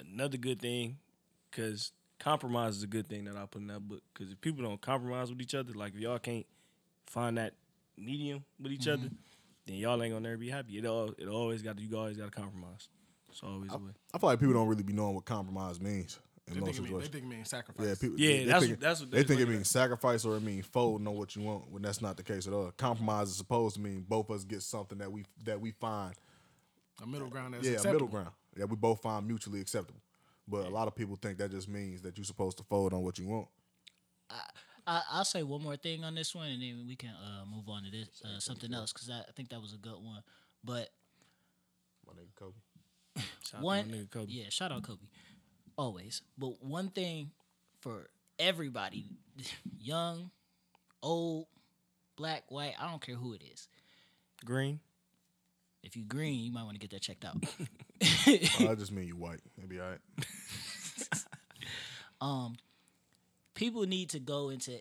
another 0.00 0.36
good 0.36 0.60
thing, 0.60 0.98
because 1.50 1.92
compromise 2.20 2.76
is 2.76 2.82
a 2.84 2.86
good 2.86 3.08
thing 3.08 3.24
that 3.24 3.36
I 3.36 3.46
put 3.46 3.62
in 3.62 3.68
that 3.68 3.80
book. 3.80 4.02
Because 4.14 4.32
if 4.32 4.40
people 4.40 4.62
don't 4.62 4.80
compromise 4.80 5.30
with 5.30 5.40
each 5.40 5.54
other, 5.54 5.72
like 5.72 5.94
if 5.94 6.00
y'all 6.00 6.18
can't 6.18 6.46
find 7.06 7.38
that 7.38 7.54
medium 7.98 8.44
with 8.60 8.70
each 8.72 8.86
other, 8.86 9.08
then 9.66 9.76
y'all 9.76 10.00
ain't 10.02 10.12
gonna 10.12 10.28
never 10.28 10.38
be 10.38 10.50
happy. 10.50 10.78
It 10.78 10.86
all 10.86 11.12
it 11.18 11.26
always 11.26 11.62
got 11.62 11.78
you 11.78 11.96
always 11.96 12.16
got 12.16 12.26
to 12.26 12.30
compromise. 12.30 12.88
It's 13.32 13.42
always 13.42 13.72
a 13.72 13.78
way. 13.78 13.90
I 14.14 14.18
feel 14.18 14.28
like 14.28 14.38
people 14.38 14.54
don't 14.54 14.68
really 14.68 14.82
be 14.82 14.92
knowing 14.92 15.14
what 15.14 15.24
compromise 15.24 15.80
means 15.80 16.18
in 16.46 16.54
They 16.54 16.60
most 16.60 16.76
think, 16.76 16.88
it 16.88 16.90
mean, 16.92 17.00
they 17.00 17.06
think 17.06 17.24
it 17.24 17.28
means 17.28 17.48
sacrifice. 17.48 17.86
Yeah, 17.86 17.94
people. 18.00 18.20
Yeah, 18.20 18.28
they, 18.28 18.38
they 18.38 18.44
that's- 18.44 18.62
think, 18.64 18.80
that's 18.80 19.00
what 19.00 19.10
they 19.10 19.16
they 19.18 19.24
think 19.24 19.40
it 19.40 19.48
means 19.48 19.68
sacrifice 19.70 20.24
or 20.24 20.36
it 20.36 20.42
means 20.42 20.66
fold. 20.66 21.00
Know 21.00 21.12
what 21.12 21.34
you 21.34 21.42
want 21.42 21.70
when 21.70 21.82
that's 21.82 22.02
not 22.02 22.16
the 22.16 22.22
case 22.22 22.46
at 22.46 22.52
all. 22.52 22.70
Compromise 22.76 23.30
is 23.30 23.36
supposed 23.36 23.76
to 23.76 23.80
mean 23.80 24.04
both 24.06 24.28
of 24.28 24.36
us 24.36 24.44
get 24.44 24.62
something 24.62 24.98
that 24.98 25.10
we 25.10 25.24
that 25.44 25.60
we 25.60 25.70
find 25.72 26.14
a 27.02 27.06
middle 27.06 27.28
ground 27.28 27.54
that's 27.54 27.66
yeah, 27.66 27.80
a 27.80 27.92
middle 27.92 28.06
ground 28.08 28.30
that 28.56 28.68
we 28.68 28.76
both 28.76 29.00
find 29.00 29.26
mutually 29.26 29.60
acceptable. 29.60 30.00
But 30.46 30.66
a 30.66 30.70
lot 30.70 30.88
of 30.88 30.94
people 30.94 31.16
think 31.16 31.38
that 31.38 31.50
just 31.50 31.68
means 31.68 32.02
that 32.02 32.18
you're 32.18 32.24
supposed 32.24 32.58
to 32.58 32.64
fold 32.64 32.92
on 32.92 33.02
what 33.02 33.18
you 33.18 33.26
want. 33.28 33.48
I, 34.86 35.02
I'll 35.12 35.24
say 35.24 35.42
one 35.42 35.62
more 35.62 35.76
thing 35.76 36.02
on 36.04 36.14
this 36.14 36.34
one, 36.34 36.48
and 36.48 36.60
then 36.60 36.84
we 36.88 36.96
can 36.96 37.10
uh, 37.10 37.44
move 37.46 37.68
on 37.68 37.84
to 37.84 37.90
this 37.90 38.08
uh, 38.24 38.40
something 38.40 38.74
else 38.74 38.92
because 38.92 39.08
I, 39.10 39.20
I 39.20 39.32
think 39.36 39.50
that 39.50 39.60
was 39.60 39.72
a 39.72 39.76
good 39.76 39.94
one. 40.02 40.22
But 40.64 40.88
My 42.06 42.14
nigga 42.14 42.34
Kobe. 42.34 42.56
Shout 43.16 43.26
out 43.54 43.60
to 43.60 43.64
one, 43.64 43.90
my 43.90 43.96
nigga 43.96 44.10
Kobe. 44.10 44.32
yeah, 44.32 44.44
shout 44.48 44.72
out 44.72 44.82
Kobe, 44.82 45.06
always. 45.76 46.22
But 46.38 46.62
one 46.64 46.88
thing 46.88 47.30
for 47.80 48.08
everybody, 48.38 49.06
young, 49.80 50.30
old, 51.02 51.46
black, 52.16 52.44
white, 52.48 52.74
I 52.80 52.88
don't 52.90 53.04
care 53.04 53.16
who 53.16 53.34
it 53.34 53.42
is. 53.52 53.68
Green. 54.44 54.80
If 55.82 55.96
you 55.96 56.04
green, 56.04 56.44
you 56.44 56.52
might 56.52 56.62
want 56.62 56.74
to 56.74 56.78
get 56.78 56.90
that 56.90 57.02
checked 57.02 57.24
out. 57.24 57.36
Oh, 57.44 57.66
I 58.70 58.74
just 58.76 58.92
mean 58.92 59.08
you 59.08 59.16
white. 59.16 59.40
It'd 59.58 59.68
be 59.68 59.80
all 59.80 59.88
right. 59.88 59.98
Um, 62.20 62.54
people 63.54 63.82
need 63.82 64.10
to 64.10 64.20
go 64.20 64.50
into 64.50 64.80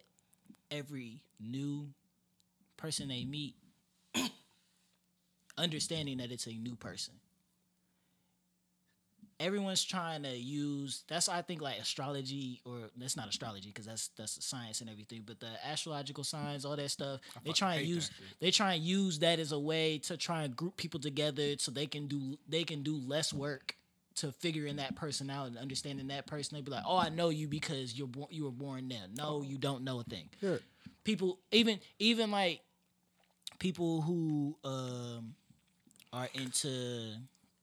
every 0.70 1.24
new 1.39 1.88
person 2.78 3.08
they 3.08 3.26
meet, 3.26 3.56
understanding 5.58 6.20
that 6.20 6.32
it's 6.32 6.46
a 6.46 6.54
new 6.54 6.76
person. 6.76 7.15
Everyone's 9.42 9.84
trying 9.84 10.24
to 10.24 10.30
use 10.30 11.04
that's 11.08 11.28
I 11.28 11.42
think 11.42 11.62
like 11.62 11.80
astrology 11.80 12.62
or 12.64 12.78
that's 12.96 13.18
not 13.18 13.28
astrology 13.28 13.70
because 13.70 13.86
that's 13.86 14.10
that's 14.10 14.36
the 14.36 14.42
science 14.42 14.82
and 14.82 14.90
everything, 14.90 15.24
but 15.26 15.40
the 15.40 15.50
astrological 15.66 16.24
signs, 16.24 16.64
all 16.64 16.76
that 16.76 16.92
stuff. 16.92 17.20
They 17.44 17.52
try 17.52 17.76
and 17.76 17.88
use 17.88 18.12
they 18.40 18.52
try 18.52 18.74
and 18.76 18.84
use 18.84 19.20
that 19.20 19.40
as 19.40 19.52
a 19.52 19.60
way 19.60 19.98
to 20.00 20.16
try 20.16 20.44
and 20.44 20.56
group 20.56 20.78
people 20.78 21.00
together 21.00 21.56
so 21.58 21.72
they 21.72 21.88
can 21.88 22.08
do 22.08 22.38
they 22.48 22.64
can 22.64 22.84
do 22.84 22.96
less 22.98 23.34
work 23.34 23.76
to 24.16 24.32
figuring 24.32 24.76
that 24.76 24.96
person 24.96 25.30
out 25.30 25.48
and 25.48 25.58
understanding 25.58 26.08
that 26.10 26.28
person. 26.28 26.56
They 26.56 26.62
be 26.62 26.72
like, 26.72 26.84
"Oh, 26.86 26.98
I 26.98 27.10
know 27.10 27.30
you 27.30 27.48
because 27.48 27.98
you're 27.98 28.08
born, 28.08 28.28
you 28.30 28.44
were 28.44 28.52
born 28.52 28.90
there." 28.90 29.08
No, 29.18 29.42
you 29.42 29.58
don't 29.58 29.84
know 29.84 30.00
a 30.00 30.04
thing. 30.04 30.30
Yeah. 30.42 30.58
People 31.04 31.40
even 31.52 31.80
even 31.98 32.30
like 32.30 32.62
people 33.60 34.02
who 34.02 34.56
um 34.64 35.36
are 36.14 36.28
into 36.34 37.16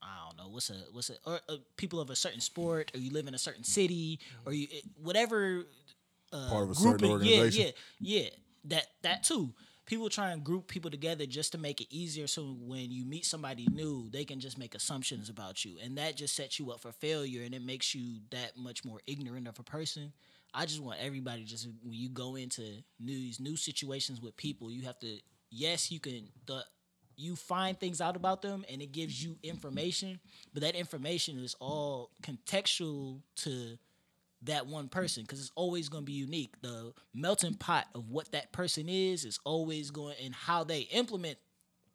I 0.08 0.26
don't 0.28 0.38
know 0.38 0.48
what's 0.52 0.70
a 0.70 0.76
what's 0.92 1.10
a 1.10 1.14
or 1.26 1.40
uh, 1.48 1.56
people 1.76 2.00
of 2.00 2.10
a 2.10 2.16
certain 2.16 2.40
sport 2.40 2.90
or 2.94 2.98
you 2.98 3.10
live 3.10 3.26
in 3.26 3.34
a 3.34 3.38
certain 3.38 3.64
city 3.64 4.18
or 4.46 4.52
you 4.52 4.68
whatever 5.02 5.64
uh, 6.32 6.48
Part 6.48 6.64
of 6.64 6.70
a 6.70 6.74
certain 6.74 7.10
organization. 7.10 7.66
Yeah, 7.66 7.70
yeah, 8.00 8.22
yeah. 8.22 8.28
That 8.64 8.86
that 9.02 9.22
too. 9.22 9.52
People 9.86 10.10
try 10.10 10.32
and 10.32 10.44
group 10.44 10.68
people 10.68 10.90
together 10.90 11.24
just 11.24 11.52
to 11.52 11.58
make 11.58 11.80
it 11.80 11.86
easier, 11.90 12.26
so 12.26 12.42
when 12.60 12.90
you 12.90 13.06
meet 13.06 13.24
somebody 13.24 13.66
new, 13.72 14.10
they 14.10 14.22
can 14.22 14.38
just 14.38 14.58
make 14.58 14.74
assumptions 14.74 15.30
about 15.30 15.64
you, 15.64 15.76
and 15.82 15.96
that 15.96 16.14
just 16.14 16.36
sets 16.36 16.58
you 16.58 16.70
up 16.70 16.80
for 16.80 16.92
failure, 16.92 17.42
and 17.42 17.54
it 17.54 17.64
makes 17.64 17.94
you 17.94 18.20
that 18.30 18.52
much 18.58 18.84
more 18.84 19.00
ignorant 19.06 19.48
of 19.48 19.58
a 19.58 19.62
person. 19.62 20.12
I 20.52 20.66
just 20.66 20.82
want 20.82 20.98
everybody 21.00 21.44
just 21.44 21.68
when 21.82 21.94
you 21.94 22.10
go 22.10 22.36
into 22.36 22.62
new, 23.00 23.14
these 23.14 23.40
new 23.40 23.56
situations 23.56 24.20
with 24.20 24.36
people, 24.36 24.70
you 24.70 24.82
have 24.82 24.98
to. 24.98 25.18
Yes, 25.50 25.90
you 25.90 26.00
can. 26.00 26.28
The 26.44 26.62
you 27.18 27.34
find 27.36 27.78
things 27.78 28.00
out 28.00 28.16
about 28.16 28.42
them, 28.42 28.64
and 28.70 28.80
it 28.80 28.92
gives 28.92 29.22
you 29.22 29.36
information, 29.42 30.20
but 30.54 30.62
that 30.62 30.76
information 30.76 31.38
is 31.38 31.56
all 31.58 32.10
contextual 32.22 33.20
to 33.36 33.76
that 34.42 34.66
one 34.66 34.88
person 34.88 35.24
because 35.24 35.40
it's 35.40 35.50
always 35.56 35.88
going 35.88 36.02
to 36.04 36.06
be 36.06 36.12
unique. 36.12 36.54
The 36.62 36.92
melting 37.12 37.54
pot 37.54 37.86
of 37.94 38.08
what 38.08 38.30
that 38.32 38.52
person 38.52 38.88
is 38.88 39.24
is 39.24 39.40
always 39.44 39.90
going, 39.90 40.14
and 40.24 40.34
how 40.34 40.62
they 40.64 40.80
implement 40.80 41.38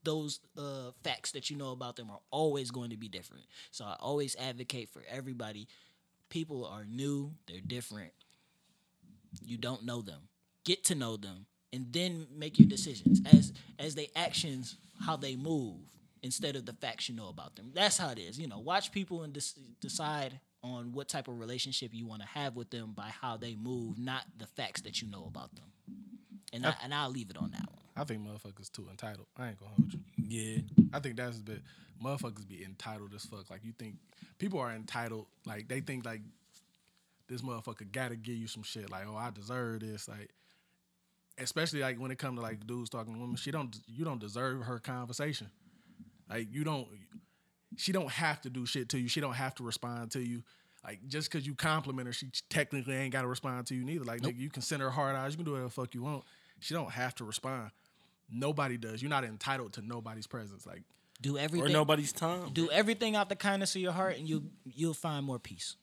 those 0.03 0.41
uh, 0.57 0.91
facts 1.03 1.31
that 1.31 1.49
you 1.49 1.55
know 1.55 1.71
about 1.71 1.95
them 1.95 2.09
are 2.11 2.19
always 2.29 2.71
going 2.71 2.89
to 2.89 2.97
be 2.97 3.07
different. 3.07 3.45
So 3.71 3.85
I 3.85 3.95
always 3.99 4.35
advocate 4.35 4.89
for 4.89 5.03
everybody. 5.09 5.67
People 6.29 6.65
are 6.65 6.83
new, 6.83 7.31
they're 7.47 7.61
different. 7.65 8.11
You 9.41 9.57
don't 9.57 9.85
know 9.85 10.01
them. 10.01 10.27
Get 10.65 10.83
to 10.85 10.95
know 10.95 11.15
them, 11.15 11.45
and 11.73 11.87
then 11.91 12.27
make 12.33 12.57
your 12.57 12.67
decisions 12.67 13.21
as 13.33 13.51
as 13.79 13.95
they 13.95 14.09
actions, 14.15 14.77
how 15.05 15.17
they 15.17 15.35
move, 15.35 15.81
instead 16.21 16.55
of 16.55 16.65
the 16.65 16.73
facts 16.73 17.09
you 17.09 17.15
know 17.15 17.27
about 17.27 17.55
them. 17.55 17.71
That's 17.73 17.97
how 17.97 18.09
it 18.09 18.19
is. 18.19 18.39
You 18.39 18.47
know, 18.47 18.59
watch 18.59 18.91
people 18.91 19.23
and 19.23 19.33
dis- 19.33 19.59
decide 19.81 20.39
on 20.63 20.93
what 20.93 21.09
type 21.09 21.27
of 21.27 21.37
relationship 21.39 21.93
you 21.93 22.07
want 22.07 22.21
to 22.21 22.27
have 22.27 22.55
with 22.55 22.69
them 22.69 22.93
by 22.95 23.09
how 23.21 23.35
they 23.35 23.55
move, 23.55 23.99
not 23.99 24.23
the 24.37 24.47
facts 24.47 24.81
that 24.81 25.01
you 25.01 25.09
know 25.09 25.25
about 25.27 25.53
them. 25.55 25.65
And 26.53 26.65
I, 26.65 26.75
and 26.83 26.93
I'll 26.93 27.09
leave 27.09 27.29
it 27.29 27.35
on 27.35 27.51
that 27.51 27.67
one. 27.67 27.81
I 27.97 28.03
think 28.05 28.21
motherfuckers 28.21 28.71
too 28.71 28.87
entitled. 28.89 29.27
I 29.35 29.49
ain't 29.49 29.59
gonna 29.59 29.71
hold 29.75 29.93
you. 29.93 29.99
Yeah. 30.17 30.61
I 30.93 30.99
think 30.99 31.17
that's 31.17 31.37
a 31.37 31.41
bit 31.41 31.61
motherfuckers 32.03 32.47
be 32.47 32.63
entitled 32.63 33.13
as 33.15 33.25
fuck. 33.25 33.49
Like 33.49 33.63
you 33.63 33.71
think 33.77 33.95
people 34.37 34.59
are 34.59 34.71
entitled. 34.71 35.27
Like 35.45 35.67
they 35.67 35.79
think 35.79 36.05
like 36.05 36.21
this 37.27 37.41
motherfucker 37.41 37.91
gotta 37.91 38.15
give 38.15 38.35
you 38.35 38.47
some 38.47 38.63
shit. 38.63 38.89
Like 38.89 39.05
oh 39.07 39.15
I 39.15 39.31
deserve 39.31 39.79
this. 39.79 40.07
Like 40.07 40.29
especially 41.37 41.81
like 41.81 41.99
when 41.99 42.11
it 42.11 42.17
comes 42.19 42.37
to 42.37 42.41
like 42.41 42.65
dudes 42.65 42.89
talking 42.89 43.13
to 43.13 43.19
women, 43.19 43.35
she 43.35 43.51
don't 43.51 43.75
you 43.87 44.05
don't 44.05 44.19
deserve 44.19 44.63
her 44.63 44.79
conversation. 44.79 45.49
Like 46.29 46.47
you 46.51 46.63
don't 46.63 46.87
she 47.77 47.91
don't 47.91 48.11
have 48.11 48.41
to 48.41 48.49
do 48.49 48.65
shit 48.65 48.89
to 48.89 48.99
you. 48.99 49.07
She 49.07 49.19
don't 49.21 49.33
have 49.33 49.55
to 49.55 49.63
respond 49.63 50.11
to 50.11 50.19
you. 50.19 50.43
Like 50.83 50.99
just 51.07 51.31
cause 51.31 51.45
you 51.45 51.55
compliment 51.55 52.07
her, 52.07 52.13
she 52.13 52.29
technically 52.49 52.95
ain't 52.95 53.13
gotta 53.13 53.27
respond 53.27 53.67
to 53.67 53.75
you 53.75 53.83
neither. 53.83 54.03
Like 54.03 54.21
nigga, 54.21 54.37
you 54.37 54.49
can 54.49 54.61
send 54.61 54.81
her 54.81 54.89
hard 54.89 55.15
eyes, 55.15 55.31
you 55.31 55.37
can 55.37 55.45
do 55.45 55.51
whatever 55.51 55.67
the 55.69 55.73
fuck 55.73 55.93
you 55.95 56.03
want. 56.03 56.23
She 56.59 56.73
don't 56.73 56.91
have 56.91 57.15
to 57.15 57.23
respond. 57.25 57.71
Nobody 58.31 58.77
does. 58.77 59.01
You're 59.01 59.09
not 59.09 59.23
entitled 59.23 59.73
to 59.73 59.81
nobody's 59.81 60.27
presence. 60.27 60.65
Like 60.65 60.83
Do 61.21 61.37
everything 61.37 61.69
Or 61.69 61.71
nobody's 61.71 62.11
time. 62.11 62.49
do 62.53 62.69
everything 62.71 63.15
out 63.15 63.29
the 63.29 63.35
kindness 63.35 63.75
of 63.75 63.81
your 63.81 63.91
heart, 63.91 64.17
and 64.17 64.27
you 64.27 64.43
you'll 64.65 64.93
find 64.93 65.25
more 65.25 65.39
peace. 65.39 65.75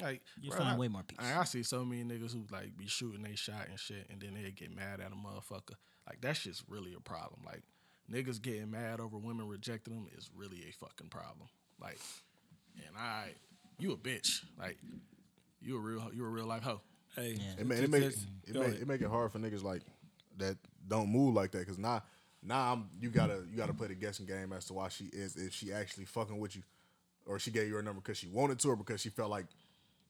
Like 0.00 0.22
You 0.40 0.50
bro, 0.50 0.58
find 0.58 0.70
I- 0.70 0.76
way 0.78 0.88
more 0.88 1.02
peace. 1.02 1.18
I, 1.20 1.40
I 1.40 1.44
see 1.44 1.62
so 1.62 1.84
many 1.84 2.02
niggas 2.04 2.32
who 2.32 2.44
like 2.50 2.76
be 2.76 2.86
shooting 2.86 3.22
they 3.22 3.34
shot 3.36 3.68
and 3.70 3.78
shit, 3.78 4.06
and 4.10 4.20
then 4.20 4.34
they 4.34 4.50
get 4.50 4.74
mad 4.74 5.00
at 5.00 5.12
a 5.12 5.14
motherfucker. 5.14 5.74
Like 6.08 6.20
that 6.22 6.36
shit's 6.36 6.62
really 6.68 6.94
a 6.94 7.00
problem. 7.00 7.40
Like 7.46 7.62
niggas 8.12 8.42
getting 8.42 8.70
mad 8.70 9.00
over 9.00 9.16
women 9.18 9.46
rejecting 9.48 9.94
them 9.94 10.06
is 10.16 10.28
really 10.36 10.64
a 10.68 10.72
fucking 10.72 11.08
problem. 11.08 11.48
Like, 11.80 11.98
and 12.76 12.96
I, 12.98 13.30
you 13.78 13.92
a 13.92 13.96
bitch. 13.96 14.40
Like, 14.58 14.78
you 15.62 15.76
a 15.76 15.80
real, 15.80 16.10
you 16.12 16.24
a 16.24 16.28
real 16.28 16.46
life 16.46 16.62
hoe. 16.62 16.80
Hey, 17.16 17.36
Yeah. 17.38 17.60
It, 17.60 17.66
ma- 17.66 17.74
it 17.76 17.90
make 17.90 18.02
just- 18.02 18.26
it 18.46 18.54
make, 18.54 18.80
it 18.80 18.88
make 18.88 19.00
it 19.00 19.08
hard 19.08 19.30
for 19.32 19.38
niggas 19.38 19.62
like 19.62 19.82
that 20.38 20.56
don't 20.88 21.08
move 21.08 21.34
like 21.34 21.52
that 21.52 21.60
because 21.60 21.78
now 21.78 22.02
now 22.42 22.72
I'm 22.72 22.88
you 23.00 23.08
gotta 23.10 23.42
you 23.48 23.56
gotta 23.56 23.72
play 23.72 23.86
the 23.88 23.94
guessing 23.94 24.26
game 24.26 24.52
as 24.52 24.64
to 24.66 24.74
why 24.74 24.88
she 24.88 25.04
is 25.12 25.36
if 25.36 25.54
she 25.54 25.72
actually 25.72 26.04
fucking 26.06 26.38
with 26.38 26.56
you 26.56 26.62
or 27.24 27.38
she 27.38 27.50
gave 27.52 27.68
you 27.68 27.74
her 27.76 27.82
number 27.82 28.00
because 28.02 28.18
she 28.18 28.26
wanted 28.26 28.58
to 28.58 28.68
or 28.68 28.76
because 28.76 29.00
she 29.00 29.08
felt 29.10 29.30
like 29.30 29.46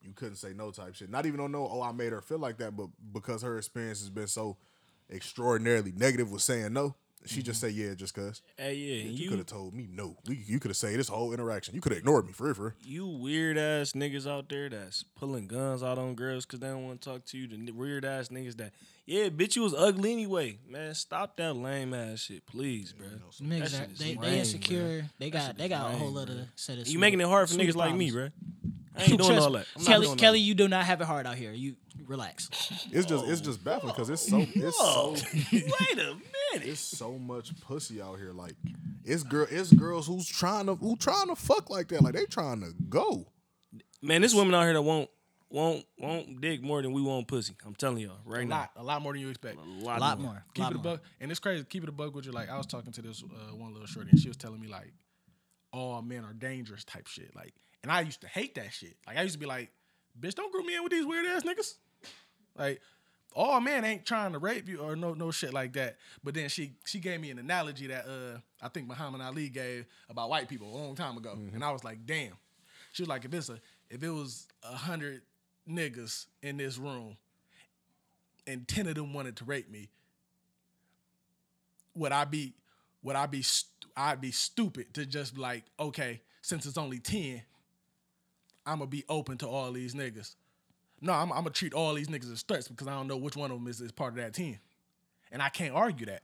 you 0.04 0.12
couldn't 0.12 0.36
say 0.36 0.52
no 0.54 0.70
type 0.70 0.94
shit. 0.94 1.10
Not 1.10 1.26
even 1.26 1.40
on 1.40 1.52
no 1.52 1.68
oh 1.70 1.82
I 1.82 1.92
made 1.92 2.12
her 2.12 2.20
feel 2.20 2.38
like 2.38 2.58
that, 2.58 2.76
but 2.76 2.88
because 3.12 3.42
her 3.42 3.56
experience 3.58 4.00
has 4.00 4.10
been 4.10 4.26
so 4.26 4.56
extraordinarily 5.10 5.92
negative 5.92 6.30
with 6.30 6.42
saying 6.42 6.72
no, 6.72 6.94
she 7.26 7.42
just 7.42 7.62
mm-hmm. 7.62 7.76
say 7.76 7.88
yeah 7.88 7.94
just 7.94 8.14
cause. 8.14 8.42
Hey, 8.56 8.74
yeah, 8.74 9.10
You, 9.10 9.22
and 9.22 9.30
could 9.30 9.38
have 9.38 9.46
told 9.46 9.74
me 9.74 9.88
no. 9.90 10.16
We, 10.26 10.42
you 10.46 10.60
could 10.60 10.70
have 10.70 10.76
said 10.76 10.98
this 10.98 11.08
whole 11.08 11.32
interaction. 11.32 11.74
You 11.74 11.80
could 11.80 11.92
have 11.92 11.98
ignored 11.98 12.26
me 12.26 12.32
for 12.32 12.44
real, 12.44 12.54
for 12.54 12.62
real. 12.62 12.72
you 12.82 13.06
weird 13.06 13.56
ass 13.56 13.92
niggas 13.92 14.30
out 14.30 14.48
there 14.48 14.68
that's 14.68 15.04
pulling 15.14 15.46
guns 15.46 15.82
out 15.82 15.98
on 15.98 16.14
girls 16.14 16.44
because 16.44 16.60
they 16.60 16.66
don't 16.68 16.84
want 16.86 17.00
to 17.00 17.10
talk 17.10 17.24
to 17.26 17.38
you. 17.38 17.48
The 17.48 17.72
weird 17.72 18.04
ass 18.04 18.28
niggas 18.28 18.56
that, 18.58 18.72
yeah, 19.06 19.28
bitch, 19.28 19.56
you 19.56 19.62
was 19.62 19.74
ugly 19.74 20.12
anyway. 20.12 20.58
Man, 20.68 20.94
stop 20.94 21.36
that 21.36 21.54
lame 21.54 21.94
ass 21.94 22.20
shit, 22.20 22.46
please, 22.46 22.92
bro. 22.92 23.06
Niggas 23.40 23.60
That 23.60 23.70
shit 23.70 23.90
is 23.92 23.98
they, 23.98 24.04
lame, 24.16 24.20
they 24.20 24.38
insecure. 24.40 25.04
They 25.18 25.30
got 25.30 25.56
they 25.56 25.64
is 25.64 25.70
got 25.70 25.92
a 25.92 25.96
whole 25.96 26.16
other 26.18 26.48
set 26.56 26.74
of. 26.74 26.80
You 26.80 26.84
sweet- 26.84 26.98
making 26.98 27.20
it 27.20 27.26
hard 27.26 27.48
for 27.48 27.54
sweet 27.54 27.70
niggas 27.70 27.76
like 27.76 27.94
me, 27.94 28.10
problems. 28.10 28.34
bro. 28.34 28.70
I 28.96 29.02
ain't 29.04 29.18
doing 29.20 29.38
all 29.38 29.50
that. 29.52 29.66
I'm 29.76 29.82
not 29.82 29.86
Kelly, 29.88 30.06
doing 30.06 30.18
Kelly, 30.18 30.38
that. 30.38 30.44
you 30.44 30.54
do 30.54 30.68
not 30.68 30.84
have 30.84 31.00
it 31.00 31.04
hard 31.06 31.26
out 31.26 31.36
here. 31.36 31.52
You 31.52 31.76
relax. 32.06 32.48
It's 32.92 33.06
just 33.06 33.26
it's 33.26 33.40
just 33.40 33.64
baffling 33.64 33.92
because 33.92 34.10
it's 34.10 34.28
so 34.28 34.38
it's 34.54 34.78
so 34.78 35.14
Wait 35.52 35.98
a 35.98 36.14
minute. 36.14 36.68
it's 36.68 36.80
so 36.80 37.18
much 37.18 37.58
pussy 37.60 38.00
out 38.02 38.18
here. 38.18 38.32
Like 38.32 38.54
it's 39.04 39.22
girl, 39.22 39.46
it's 39.50 39.72
girls 39.72 40.06
who's 40.06 40.28
trying 40.28 40.66
to 40.66 40.74
who 40.76 40.96
trying 40.96 41.28
to 41.28 41.36
fuck 41.36 41.70
like 41.70 41.88
that. 41.88 42.02
Like 42.02 42.14
they 42.14 42.24
trying 42.26 42.60
to 42.60 42.72
go. 42.88 43.26
Man, 44.02 44.20
there's 44.20 44.34
women 44.34 44.54
out 44.54 44.62
here 44.64 44.74
that 44.74 44.82
won't 44.82 45.08
won't 45.50 45.84
won't 45.98 46.40
dick 46.40 46.62
more 46.62 46.82
than 46.82 46.92
we 46.92 47.00
want 47.00 47.26
pussy. 47.26 47.54
I'm 47.64 47.74
telling 47.74 47.98
y'all 47.98 48.18
right 48.24 48.42
A 48.42 48.46
now. 48.46 48.56
lot, 48.58 48.70
a 48.76 48.82
lot 48.82 49.02
more 49.02 49.12
than 49.12 49.22
you 49.22 49.28
expect. 49.30 49.56
A 49.56 49.84
lot, 49.84 49.98
A 49.98 50.00
lot 50.00 50.20
more. 50.20 50.44
Keep 50.54 50.62
lot 50.64 50.72
it 50.72 50.74
a 50.74 50.82
more. 50.82 50.92
buck, 50.96 51.02
and 51.20 51.30
it's 51.30 51.40
crazy. 51.40 51.64
Keep 51.64 51.84
it 51.84 51.88
a 51.88 51.92
buck 51.92 52.14
with 52.14 52.26
you. 52.26 52.32
Like 52.32 52.50
I 52.50 52.56
was 52.56 52.66
talking 52.66 52.92
to 52.92 53.02
this 53.02 53.22
uh, 53.22 53.54
one 53.56 53.72
little 53.72 53.86
shorty, 53.86 54.10
and 54.10 54.18
she 54.20 54.28
was 54.28 54.36
telling 54.36 54.60
me 54.60 54.68
like, 54.68 54.92
all 55.72 56.02
men 56.02 56.24
are 56.24 56.32
dangerous 56.32 56.84
type 56.84 57.06
shit. 57.06 57.34
Like, 57.36 57.54
and 57.84 57.92
I 57.92 58.00
used 58.00 58.22
to 58.22 58.26
hate 58.26 58.54
that 58.54 58.72
shit. 58.72 58.96
Like 59.06 59.18
I 59.18 59.22
used 59.22 59.34
to 59.34 59.38
be 59.38 59.44
like, 59.46 59.70
bitch, 60.18 60.34
don't 60.34 60.50
group 60.50 60.64
me 60.64 60.74
in 60.74 60.82
with 60.82 60.90
these 60.90 61.04
weird 61.04 61.26
ass 61.26 61.42
niggas. 61.42 61.74
Like, 62.56 62.80
all 63.34 63.60
men 63.60 63.84
ain't 63.84 64.06
trying 64.06 64.32
to 64.32 64.38
rape 64.38 64.68
you 64.68 64.78
or 64.78 64.96
no 64.96 65.12
no 65.12 65.30
shit 65.30 65.52
like 65.52 65.74
that. 65.74 65.98
But 66.22 66.34
then 66.34 66.48
she 66.48 66.72
she 66.86 66.98
gave 66.98 67.20
me 67.20 67.30
an 67.30 67.38
analogy 67.38 67.86
that 67.88 68.06
uh 68.06 68.38
I 68.62 68.68
think 68.68 68.88
Muhammad 68.88 69.20
Ali 69.20 69.50
gave 69.50 69.84
about 70.08 70.30
white 70.30 70.48
people 70.48 70.74
a 70.74 70.76
long 70.76 70.94
time 70.94 71.16
ago, 71.18 71.36
and 71.52 71.62
I 71.62 71.70
was 71.72 71.84
like, 71.84 72.06
damn. 72.06 72.32
She 72.92 73.02
was 73.02 73.08
like, 73.08 73.24
if 73.26 73.34
it's 73.34 73.50
a 73.50 73.60
if 73.90 74.02
it 74.02 74.10
was 74.10 74.48
a 74.62 74.74
hundred 74.74 75.20
niggas 75.68 76.26
in 76.42 76.56
this 76.56 76.78
room, 76.78 77.16
and 78.46 78.66
ten 78.66 78.86
of 78.86 78.94
them 78.94 79.12
wanted 79.12 79.36
to 79.36 79.44
rape 79.44 79.70
me, 79.70 79.90
would 81.94 82.12
I 82.12 82.24
be 82.24 82.54
would 83.02 83.16
I 83.16 83.26
be 83.26 83.42
st- 83.42 83.68
I'd 83.96 84.20
be 84.22 84.30
stupid 84.30 84.94
to 84.94 85.04
just 85.04 85.36
like 85.36 85.64
okay 85.78 86.22
since 86.40 86.66
it's 86.66 86.78
only 86.78 86.98
ten, 87.00 87.42
I'm 88.66 88.78
gonna 88.78 88.90
be 88.90 89.04
open 89.08 89.38
to 89.38 89.48
all 89.48 89.72
these 89.72 89.94
niggas. 89.94 90.34
No, 91.00 91.12
I'm, 91.12 91.32
I'm 91.32 91.38
gonna 91.38 91.50
treat 91.50 91.74
all 91.74 91.94
these 91.94 92.08
niggas 92.08 92.32
as 92.32 92.42
threats 92.42 92.68
because 92.68 92.88
I 92.88 92.94
don't 92.94 93.06
know 93.06 93.16
which 93.16 93.36
one 93.36 93.50
of 93.50 93.58
them 93.58 93.68
is, 93.68 93.80
is 93.80 93.92
part 93.92 94.12
of 94.12 94.16
that 94.16 94.34
ten, 94.34 94.58
and 95.30 95.42
I 95.42 95.48
can't 95.48 95.74
argue 95.74 96.06
that. 96.06 96.22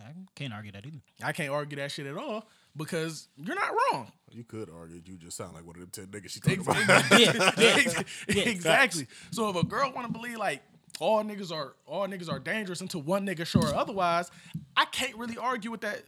I 0.00 0.10
can't 0.34 0.52
argue 0.52 0.72
that 0.72 0.84
either. 0.84 0.98
I 1.22 1.32
can't 1.32 1.50
argue 1.50 1.76
that 1.76 1.92
shit 1.92 2.06
at 2.06 2.16
all 2.16 2.48
because 2.76 3.28
you're 3.36 3.54
not 3.54 3.70
wrong. 3.70 4.10
You 4.30 4.42
could 4.42 4.68
argue 4.68 5.00
you 5.04 5.16
just 5.16 5.36
sound 5.36 5.54
like 5.54 5.64
one 5.64 5.76
of 5.76 5.80
them 5.80 5.90
ten 5.90 6.06
niggas 6.06 6.30
she 6.30 6.40
talking 6.40 6.60
about. 6.60 7.20
Yeah, 7.20 8.02
yeah. 8.28 8.42
exactly. 8.48 9.06
So 9.30 9.48
if 9.50 9.56
a 9.56 9.64
girl 9.64 9.92
want 9.94 10.08
to 10.08 10.12
believe 10.12 10.38
like 10.38 10.62
all 11.00 11.22
niggas 11.22 11.52
are 11.52 11.74
all 11.86 12.06
niggas 12.08 12.30
are 12.30 12.38
dangerous 12.38 12.80
until 12.80 13.02
one 13.02 13.26
nigga 13.26 13.46
sure 13.46 13.74
otherwise, 13.74 14.30
I 14.76 14.84
can't 14.86 15.16
really 15.16 15.38
argue 15.38 15.70
with 15.70 15.82
that 15.82 16.02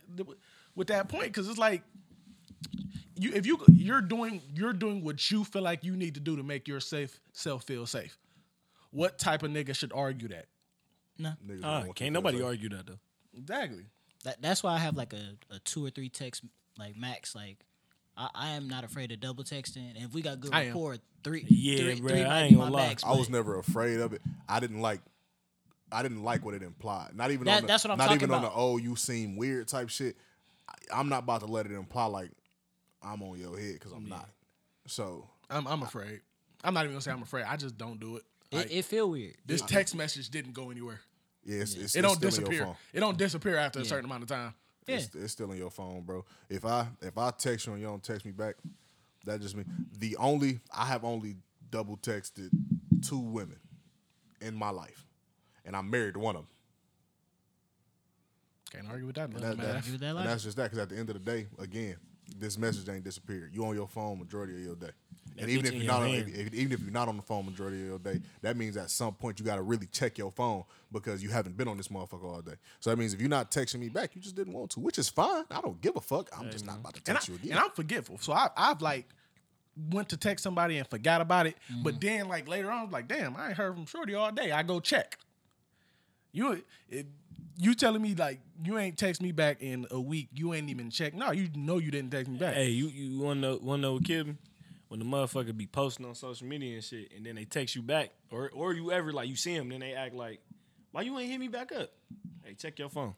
with 0.75 0.89
that 0.89 1.09
point 1.09 1.25
because 1.27 1.49
it's 1.49 1.59
like 1.59 1.83
you 3.19 3.33
if 3.35 3.47
you 3.47 3.59
you're 3.73 4.01
doing 4.01 4.41
you're 4.55 4.73
doing 4.73 5.03
what 5.03 5.31
you 5.31 5.45
feel 5.45 5.63
like 5.63 5.85
you 5.85 5.97
need 5.97 6.15
to 6.15 6.21
do 6.21 6.37
to 6.37 6.43
make 6.43 6.69
your 6.69 6.81
safe 6.81 7.19
self 7.33 7.65
feel 7.65 7.87
safe. 7.87 8.19
What 8.91 9.19
type 9.19 9.43
of 9.43 9.51
nigga 9.51 9.75
should 9.75 9.93
argue 9.95 10.29
that? 10.29 10.47
No, 11.19 11.33
don't 11.47 11.65
Ah, 11.65 11.73
want 11.73 11.87
you 11.87 11.93
to 11.93 11.99
can't 11.99 12.13
nobody 12.13 12.39
safe. 12.39 12.47
argue 12.47 12.69
that 12.71 12.87
though. 12.87 12.99
Exactly. 13.37 13.85
That, 14.25 14.41
that's 14.43 14.63
why 14.63 14.73
I 14.75 14.79
have 14.79 14.97
like 14.97 15.13
a, 15.13 15.37
a 15.55 15.59
two 15.61 15.85
or 15.85 15.91
three 15.91 16.09
text 16.09 16.43
like 16.79 16.97
max. 16.97 17.35
Like 17.35 17.59
I, 18.17 18.29
I 18.35 18.49
am 18.51 18.69
not 18.69 18.85
afraid 18.85 19.13
of 19.13 19.21
double 19.21 19.45
texting. 19.45 19.89
And 19.95 19.99
if 20.05 20.15
we 20.15 20.23
got 20.23 20.41
good 20.41 20.53
I 20.55 20.63
am. 20.63 20.67
rapport, 20.69 20.97
three 21.25 21.45
Yeah, 21.49 21.79
three, 21.79 22.01
bruh, 22.01 22.09
three 22.11 22.25
I 22.25 22.43
ain't 22.45 22.57
gonna 22.57 22.71
lie. 22.71 22.89
max, 22.89 23.05
I 23.05 23.13
was 23.13 23.29
never 23.31 23.59
afraid 23.59 24.01
of 24.01 24.13
it. 24.13 24.23
I 24.49 24.61
didn't 24.61 24.81
like. 24.81 25.01
I 25.93 26.03
didn't 26.03 26.25
like 26.25 26.45
what 26.45 26.55
it 26.55 26.63
implied. 26.65 27.11
Not 27.15 27.31
even 27.31 27.45
That- 27.45 27.57
on 27.59 27.63
the, 27.63 27.67
that's 27.69 27.85
what 27.85 27.93
I'm 27.93 27.99
not 27.99 28.07
talking 28.09 28.23
even 28.23 28.31
on 28.33 28.41
about. 28.41 28.55
the 28.55 28.61
oh 28.61 28.77
you 28.77 28.97
seem 28.97 29.37
weird 29.37 29.69
type 29.69 29.89
shit. 29.89 30.17
I, 30.69 30.99
I'm 30.99 31.09
not 31.09 31.21
about 31.23 31.41
to 31.43 31.47
let 31.47 31.67
it 31.67 31.73
imply 31.73 32.07
like 32.07 32.31
I'm 33.07 33.23
on 33.23 33.39
your 33.39 33.59
head 33.59 33.75
because 33.75 33.93
I'm 33.93 34.09
not. 34.09 34.29
So 34.87 35.29
I'm 35.49 35.67
I'm 35.67 35.83
afraid. 35.83 36.21
I'm 36.65 36.75
not 36.75 36.81
even 36.85 36.93
gonna 36.93 37.03
say 37.03 37.13
I'm 37.13 37.23
afraid. 37.23 37.45
I 37.49 37.57
just 37.57 37.77
don't 37.79 38.01
do 38.01 38.17
it. 38.17 38.25
it, 38.51 38.57
Like, 38.57 38.71
it 38.73 38.85
feel 38.85 39.11
weird. 39.11 39.35
this 39.45 39.63
text 39.63 39.95
message 39.95 40.29
didn't 40.31 40.53
go 40.53 40.71
anywhere. 40.71 41.01
yeah, 41.45 41.61
it's, 41.61 41.75
it's, 41.75 41.95
It 41.95 42.03
don't 42.03 42.17
still 42.17 42.31
disappear. 42.31 42.77
It 42.93 43.01
don't 43.01 43.17
disappear 43.19 43.57
after 43.57 43.81
a 43.81 43.85
certain 43.85 44.05
amount 44.07 44.25
of 44.25 44.29
time. 44.29 44.55
Yeah. 44.87 44.97
It's, 44.97 45.15
it's 45.15 45.33
still 45.33 45.51
in 45.51 45.59
your 45.59 45.71
phone, 45.71 46.03
bro. 46.03 46.25
If 46.49 46.65
I 46.65 46.87
if 47.03 47.17
I 47.19 47.31
text 47.31 47.67
you 47.67 47.73
and 47.73 47.83
you 47.83 47.89
don't 47.89 48.03
text 48.03 48.25
me 48.25 48.33
back, 48.33 48.57
that 49.25 49.41
just 49.41 49.57
means 49.57 49.69
the 49.99 50.17
only 50.17 50.61
I 50.77 50.87
have 50.87 51.05
only 51.05 51.37
double 51.71 51.97
texted 51.97 52.51
two 53.03 53.19
women 53.19 53.59
in 54.41 54.55
my 54.55 54.71
life, 54.71 55.07
and 55.65 55.75
I'm 55.77 55.91
married 55.91 56.15
to 56.15 56.21
one 56.21 56.37
of 56.37 56.43
them. 56.43 56.51
Can't 58.73 58.89
argue 58.89 59.07
with 59.07 59.17
that. 59.17 59.31
And, 59.31 59.41
Doesn't 59.41 59.59
that. 59.59 59.77
Argue 59.77 59.93
with 59.93 60.01
that 60.01 60.17
and 60.17 60.27
that's 60.27 60.43
just 60.43 60.57
that. 60.57 60.65
Because 60.65 60.79
at 60.79 60.89
the 60.89 60.97
end 60.97 61.09
of 61.09 61.15
the 61.15 61.21
day, 61.21 61.47
again, 61.59 61.97
this 62.39 62.59
message 62.59 62.89
ain't 62.89 63.05
disappeared. 63.05 63.51
You 63.53 63.65
on 63.67 63.75
your 63.75 63.89
phone 63.89 64.19
majority 64.19 64.55
of 64.55 64.61
your 64.61 64.75
day, 64.77 64.91
and 65.39 65.51
even 65.51 65.67
if 65.67 65.73
you're 65.73 65.83
your 65.83 65.93
not, 65.93 66.03
on, 66.03 66.09
if, 66.09 66.55
even 66.55 66.73
if 66.73 66.81
you're 66.81 66.91
not 66.91 67.09
on 67.09 67.17
the 67.17 67.23
phone 67.23 67.45
majority 67.47 67.81
of 67.83 67.87
your 67.87 67.99
day, 67.99 68.21
that 68.43 68.57
means 68.57 68.77
at 68.77 68.91
some 68.91 69.15
point 69.15 69.39
you 69.39 69.45
got 69.45 69.57
to 69.57 69.63
really 69.63 69.87
check 69.87 70.19
your 70.19 70.31
phone 70.31 70.65
because 70.93 71.23
you 71.23 71.29
haven't 71.31 71.57
been 71.57 71.69
on 71.69 71.77
this 71.77 71.89
motherfucker 71.89 72.25
all 72.25 72.41
day. 72.41 72.55
So 72.81 72.91
that 72.91 72.97
means 72.97 73.15
if 73.15 73.21
you're 73.21 73.29
not 73.29 73.51
texting 73.51 73.81
me 73.81 73.89
back, 73.89 74.15
you 74.15 74.21
just 74.21 74.35
didn't 74.35 74.55
want 74.55 74.71
to, 74.73 74.81
which 74.81 74.99
is 74.99 75.09
fine. 75.09 75.45
I 75.51 75.61
don't 75.61 75.81
give 75.81 75.97
a 75.97 76.01
fuck. 76.01 76.29
I'm 76.37 76.51
just 76.51 76.67
not 76.67 76.77
about 76.77 76.95
to 76.95 77.03
and, 77.07 77.11
I, 77.11 77.13
text 77.15 77.29
you 77.29 77.35
again. 77.35 77.53
and 77.53 77.61
I'm 77.61 77.71
forgetful. 77.71 78.19
So 78.19 78.33
I, 78.33 78.49
I've 78.57 78.81
like 78.81 79.09
went 79.91 80.09
to 80.09 80.17
text 80.17 80.43
somebody 80.43 80.79
and 80.79 80.89
forgot 80.89 81.21
about 81.21 81.47
it. 81.47 81.57
Mm-hmm. 81.71 81.83
But 81.83 82.01
then 82.01 82.29
like 82.29 82.49
later 82.49 82.71
on, 82.71 82.79
I 82.79 82.83
was 82.85 82.93
like, 82.93 83.09
damn, 83.09 83.37
I 83.37 83.49
ain't 83.49 83.57
heard 83.57 83.75
from 83.75 83.87
Shorty 83.87 84.15
all 84.15 84.33
day. 84.33 84.53
I 84.53 84.63
go 84.63 84.81
check. 84.81 85.19
You 86.33 86.63
it, 86.89 87.07
you 87.59 87.75
telling 87.75 88.03
me 88.03 88.15
like 88.15 88.41
you 88.65 88.79
ain't 88.79 88.97
text 88.99 89.21
me 89.23 89.33
back 89.33 89.61
in 89.61 89.87
a 89.91 90.01
week? 90.01 90.29
You 90.33 90.55
ain't 90.55 90.69
even 90.71 90.91
check. 90.91 91.15
No, 91.15 91.31
you 91.33 91.49
know 91.55 91.79
you 91.79 91.91
didn't 91.91 92.11
text 92.11 92.31
me 92.31 92.39
back. 92.39 92.55
Hey, 92.55 92.69
you 92.71 92.89
you 92.89 93.19
wanna 93.19 93.41
know 93.41 93.59
wanna 93.63 93.83
know 93.83 93.93
what 93.95 94.05
killed 94.05 94.29
me? 94.29 94.37
When 94.89 95.01
the 95.01 95.07
motherfucker 95.07 95.57
be 95.57 95.67
posting 95.67 96.07
on 96.07 96.15
social 96.15 96.47
media 96.47 96.75
and 96.75 96.85
shit, 96.85 97.11
and 97.17 97.27
then 97.27 97.35
they 97.35 97.45
text 97.45 97.75
you 97.75 97.83
back, 97.83 98.11
or 98.31 98.51
or 98.55 98.73
you 98.73 98.93
ever 98.93 99.13
like 99.13 99.29
you 99.29 99.37
see 99.37 99.57
them, 99.57 99.69
then 99.69 99.81
they 99.81 99.95
act 99.95 100.15
like, 100.15 100.41
why 100.93 101.03
you 101.03 101.19
ain't 101.19 101.31
hit 101.31 101.41
me 101.41 101.49
back 101.49 101.73
up? 101.73 101.91
Hey, 102.45 102.55
check 102.55 102.79
your 102.79 102.89
phone. 102.89 103.15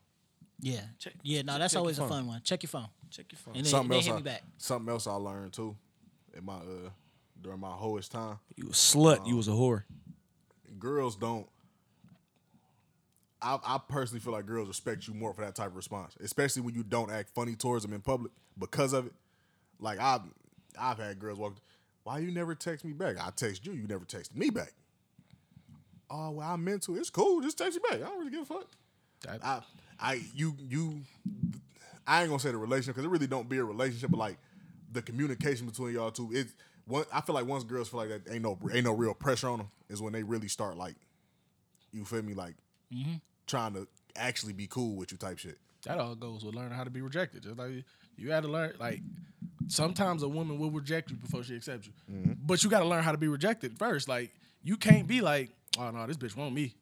Yeah, 0.60 0.80
Check- 0.98 1.12
yeah. 1.22 1.42
No, 1.42 1.52
check- 1.52 1.60
that's 1.60 1.72
check 1.74 1.78
always 1.80 1.98
a 1.98 2.08
fun 2.08 2.26
one. 2.26 2.40
Check 2.42 2.62
your 2.62 2.68
phone. 2.68 2.88
Check 3.10 3.26
your 3.30 3.38
phone. 3.38 3.54
And 3.54 3.64
then, 3.64 3.70
something 3.70 3.88
then 3.90 3.96
else. 3.96 4.06
hit 4.06 4.12
I, 4.12 4.16
me 4.16 4.22
back. 4.22 4.42
Something 4.56 4.92
else 4.92 5.06
I 5.06 5.12
learned 5.12 5.52
too, 5.52 5.76
in 6.36 6.44
my 6.44 6.54
uh 6.54 6.90
during 7.40 7.60
my 7.60 7.68
hoish 7.68 8.08
time. 8.08 8.38
you 8.56 8.68
a 8.68 8.72
slut. 8.72 9.26
You 9.26 9.36
was 9.36 9.46
a 9.48 9.52
whore. 9.52 9.84
girls 10.78 11.16
don't. 11.16 11.46
I, 13.40 13.58
I 13.64 13.78
personally 13.88 14.20
feel 14.20 14.32
like 14.32 14.46
girls 14.46 14.68
respect 14.68 15.06
you 15.06 15.14
more 15.14 15.32
for 15.32 15.42
that 15.44 15.54
type 15.54 15.68
of 15.68 15.76
response, 15.76 16.16
especially 16.20 16.62
when 16.62 16.74
you 16.74 16.82
don't 16.82 17.10
act 17.10 17.30
funny 17.34 17.54
towards 17.54 17.84
them 17.84 17.92
in 17.92 18.00
public 18.00 18.32
because 18.58 18.92
of 18.92 19.06
it. 19.06 19.12
Like 19.80 20.00
I've 20.00 20.22
I've 20.78 20.98
had 20.98 21.18
girls 21.20 21.38
walk, 21.38 21.54
why 22.02 22.18
you 22.18 22.30
never 22.32 22.54
text 22.54 22.84
me 22.84 22.92
back? 22.92 23.16
I 23.24 23.30
text 23.34 23.64
you, 23.66 23.72
you 23.72 23.86
never 23.86 24.04
texted 24.04 24.34
me 24.36 24.50
back. 24.50 24.72
Oh 26.10 26.30
well, 26.30 26.50
I 26.50 26.56
meant 26.56 26.82
to. 26.84 26.96
It's 26.96 27.10
cool. 27.10 27.40
Just 27.40 27.58
text 27.58 27.76
me 27.76 27.82
back. 27.88 28.00
I 28.00 28.08
don't 28.08 28.18
really 28.18 28.30
give 28.30 28.42
a 28.42 28.44
fuck. 28.46 28.66
That- 29.22 29.44
I 29.44 29.60
I 30.00 30.20
you 30.34 30.54
you 30.68 31.00
I 32.06 32.20
ain't 32.22 32.30
gonna 32.30 32.40
say 32.40 32.50
the 32.50 32.56
relationship 32.56 32.94
because 32.94 33.04
it 33.04 33.10
really 33.10 33.26
don't 33.26 33.48
be 33.48 33.58
a 33.58 33.64
relationship, 33.64 34.10
but 34.10 34.18
like 34.18 34.38
the 34.92 35.02
communication 35.02 35.66
between 35.66 35.94
y'all 35.94 36.10
two. 36.10 36.30
It's 36.32 36.52
one. 36.86 37.04
I 37.12 37.20
feel 37.20 37.34
like 37.34 37.46
once 37.46 37.64
girls 37.64 37.88
feel 37.88 38.00
like 38.00 38.08
that 38.08 38.32
ain't 38.32 38.42
no 38.42 38.58
ain't 38.72 38.84
no 38.84 38.92
real 38.92 39.14
pressure 39.14 39.48
on 39.48 39.58
them 39.58 39.70
is 39.90 40.00
when 40.00 40.12
they 40.12 40.22
really 40.22 40.48
start 40.48 40.76
like 40.76 40.94
you 41.92 42.04
feel 42.04 42.22
me 42.22 42.34
like 42.34 42.54
trying 43.46 43.74
to 43.74 43.86
actually 44.16 44.52
be 44.52 44.66
cool 44.66 44.96
with 44.96 45.12
you 45.12 45.18
type 45.18 45.38
shit. 45.38 45.58
That 45.84 45.98
all 45.98 46.14
goes 46.14 46.44
with 46.44 46.54
learning 46.54 46.72
how 46.72 46.84
to 46.84 46.90
be 46.90 47.00
rejected. 47.00 47.42
Just 47.44 47.56
like 47.58 47.84
you 48.16 48.30
had 48.32 48.42
to 48.42 48.48
learn, 48.48 48.74
like 48.80 49.00
sometimes 49.68 50.22
a 50.22 50.28
woman 50.28 50.58
will 50.58 50.70
reject 50.70 51.10
you 51.10 51.16
before 51.16 51.42
she 51.44 51.54
accepts 51.56 51.86
you, 51.86 51.92
Mm-hmm. 52.12 52.32
but 52.44 52.64
you 52.64 52.70
got 52.70 52.80
to 52.80 52.86
learn 52.86 53.02
how 53.04 53.12
to 53.12 53.18
be 53.18 53.28
rejected 53.28 53.78
first. 53.78 54.08
Like 54.08 54.32
you 54.62 54.76
can't 54.76 55.06
be 55.06 55.20
like, 55.20 55.50
oh 55.78 55.90
no, 55.90 56.06
this 56.06 56.16
bitch 56.16 56.36
want 56.36 56.52
me. 56.54 56.74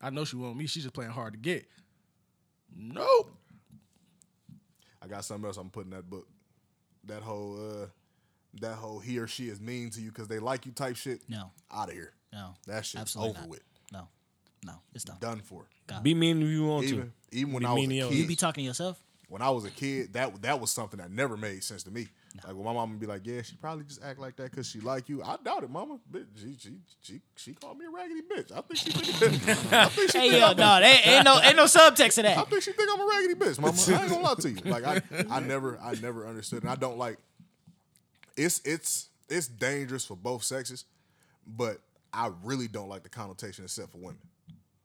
I 0.00 0.10
know 0.10 0.24
she 0.24 0.36
want 0.36 0.56
me. 0.56 0.66
She's 0.66 0.82
just 0.82 0.94
playing 0.94 1.12
hard 1.12 1.34
to 1.34 1.38
get. 1.38 1.66
Nope. 2.76 3.30
I 5.02 5.06
got 5.06 5.24
something 5.24 5.46
else 5.46 5.56
I'm 5.56 5.70
putting 5.70 5.90
that 5.92 6.08
book. 6.08 6.26
That 7.04 7.22
whole 7.22 7.56
uh 7.82 7.86
that 8.60 8.74
whole 8.74 8.98
he 8.98 9.18
or 9.18 9.26
she 9.26 9.48
is 9.48 9.60
mean 9.60 9.90
to 9.90 10.00
you 10.00 10.08
because 10.10 10.28
they 10.28 10.38
like 10.38 10.66
you 10.66 10.72
type 10.72 10.96
shit. 10.96 11.20
No, 11.28 11.52
Out 11.72 11.88
of 11.88 11.94
here. 11.94 12.12
no. 12.32 12.54
That 12.66 12.84
shit's 12.84 13.02
Absolutely 13.02 13.30
over 13.30 13.40
not. 13.42 13.48
with. 13.48 13.62
No, 14.64 14.72
no. 14.72 14.78
It's 14.94 15.04
done. 15.04 15.16
Done 15.20 15.40
for. 15.40 15.66
Be 16.02 16.14
mean 16.14 16.40
if 16.42 16.48
you 16.48 16.66
want 16.66 16.84
Even 16.86 16.98
to. 17.00 17.36
even 17.36 17.52
when 17.52 17.62
Be 17.62 17.66
I 17.66 17.72
was 17.72 17.80
mean 17.86 17.90
to 18.00 18.06
a 18.06 18.08
kid, 18.10 18.18
You 18.18 18.26
be 18.28 18.36
talking 18.36 18.62
to 18.62 18.66
yourself. 18.66 18.98
when 19.28 19.42
I 19.42 19.50
was 19.50 19.64
a 19.64 19.70
kid, 19.70 20.12
that 20.12 20.40
that 20.42 20.60
was 20.60 20.70
something 20.70 20.98
that 21.00 21.10
never 21.10 21.36
made 21.36 21.64
sense 21.64 21.82
to 21.84 21.90
me. 21.90 22.06
Like 22.46 22.54
when 22.54 22.64
my 22.64 22.72
mom 22.72 22.90
would 22.90 23.00
be 23.00 23.06
like, 23.08 23.22
"Yeah, 23.26 23.42
she 23.42 23.56
probably 23.56 23.82
just 23.84 24.00
act 24.04 24.20
like 24.20 24.36
that 24.36 24.52
because 24.52 24.68
she 24.68 24.78
like 24.78 25.08
you." 25.08 25.20
I 25.20 25.36
doubt 25.44 25.64
it, 25.64 25.70
mama. 25.70 25.98
Bitch, 26.12 26.26
she 26.36 26.56
she 26.60 26.76
she 27.02 27.20
she 27.34 27.54
called 27.54 27.76
me 27.76 27.86
a 27.86 27.90
raggedy 27.90 28.20
bitch. 28.22 28.52
I 28.56 28.60
think 28.60 28.76
she 28.76 28.90
think, 28.92 29.48
I 29.72 29.86
think 29.86 30.12
she 30.12 30.18
Hey 30.20 30.30
think 30.30 30.40
yo, 30.40 30.46
I'm- 30.46 30.56
no, 30.56 30.78
there 30.80 31.00
ain't 31.04 31.24
no 31.24 31.40
ain't 31.40 31.56
no 31.56 31.64
subtext 31.64 32.14
to 32.14 32.22
that. 32.22 32.38
I 32.38 32.40
that. 32.42 32.48
think 32.50 32.62
she 32.62 32.70
think 32.70 32.88
I'm 32.92 33.00
a 33.00 33.04
raggedy 33.06 33.34
bitch, 33.34 33.58
mama. 33.58 33.76
I 33.98 34.02
ain't 34.02 34.10
gonna 34.12 34.22
lie 34.22 34.34
to 34.34 34.48
you. 34.50 34.60
Like 34.70 34.84
I, 34.84 35.02
I 35.28 35.40
never, 35.40 35.76
I 35.82 35.94
never 36.00 36.28
understood, 36.28 36.62
and 36.62 36.70
I 36.70 36.76
don't 36.76 36.98
like. 36.98 37.18
It's 38.36 38.60
it's 38.64 39.08
it's 39.28 39.48
dangerous 39.48 40.04
for 40.04 40.16
both 40.16 40.44
sexes, 40.44 40.84
but 41.44 41.80
I 42.12 42.30
really 42.44 42.68
don't 42.68 42.88
like 42.88 43.02
the 43.02 43.08
connotation 43.08 43.64
except 43.64 43.90
for 43.90 43.98
women. 43.98 44.18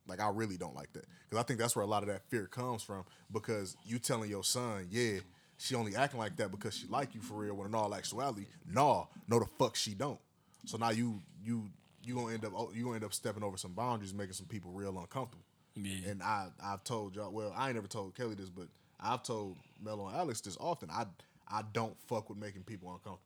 Like 0.08 0.20
I 0.20 0.28
really 0.30 0.56
don't 0.56 0.74
like 0.74 0.92
that 0.92 1.06
because 1.28 1.42
I 1.42 1.46
think 1.46 1.58
that's 1.58 1.74
where 1.74 1.84
a 1.84 1.88
lot 1.88 2.02
of 2.02 2.08
that 2.08 2.22
fear 2.28 2.46
comes 2.46 2.82
from. 2.82 3.04
Because 3.32 3.76
you 3.84 3.98
telling 3.98 4.30
your 4.30 4.44
son, 4.44 4.86
yeah, 4.90 5.18
she 5.58 5.74
only 5.74 5.96
acting 5.96 6.18
like 6.18 6.36
that 6.36 6.50
because 6.50 6.76
she 6.76 6.86
like 6.88 7.14
you 7.14 7.20
for 7.20 7.34
real. 7.34 7.54
When 7.54 7.66
in 7.66 7.74
all 7.74 7.94
actuality, 7.94 8.46
nah, 8.70 9.06
no 9.28 9.38
the 9.38 9.46
fuck 9.58 9.76
she 9.76 9.94
don't. 9.94 10.20
So 10.64 10.76
now 10.76 10.90
you 10.90 11.22
you 11.42 11.68
you 12.04 12.14
gonna 12.14 12.34
end 12.34 12.44
up 12.44 12.52
oh, 12.54 12.70
you 12.74 12.84
gonna 12.84 12.96
end 12.96 13.04
up 13.04 13.14
stepping 13.14 13.42
over 13.42 13.56
some 13.56 13.72
boundaries, 13.72 14.14
making 14.14 14.34
some 14.34 14.46
people 14.46 14.70
real 14.70 14.98
uncomfortable. 14.98 15.44
Yeah. 15.74 16.10
And 16.10 16.22
I 16.22 16.48
I've 16.62 16.84
told 16.84 17.16
y'all. 17.16 17.32
Well, 17.32 17.52
I 17.56 17.66
ain't 17.66 17.74
never 17.74 17.88
told 17.88 18.14
Kelly 18.14 18.34
this, 18.34 18.48
but 18.50 18.68
I've 19.00 19.22
told 19.22 19.56
Mello 19.82 20.06
and 20.06 20.16
Alex 20.16 20.40
this 20.40 20.56
often. 20.58 20.90
I 20.90 21.06
I 21.48 21.62
don't 21.72 21.98
fuck 22.02 22.28
with 22.28 22.38
making 22.38 22.62
people 22.62 22.88
uncomfortable 22.88 23.20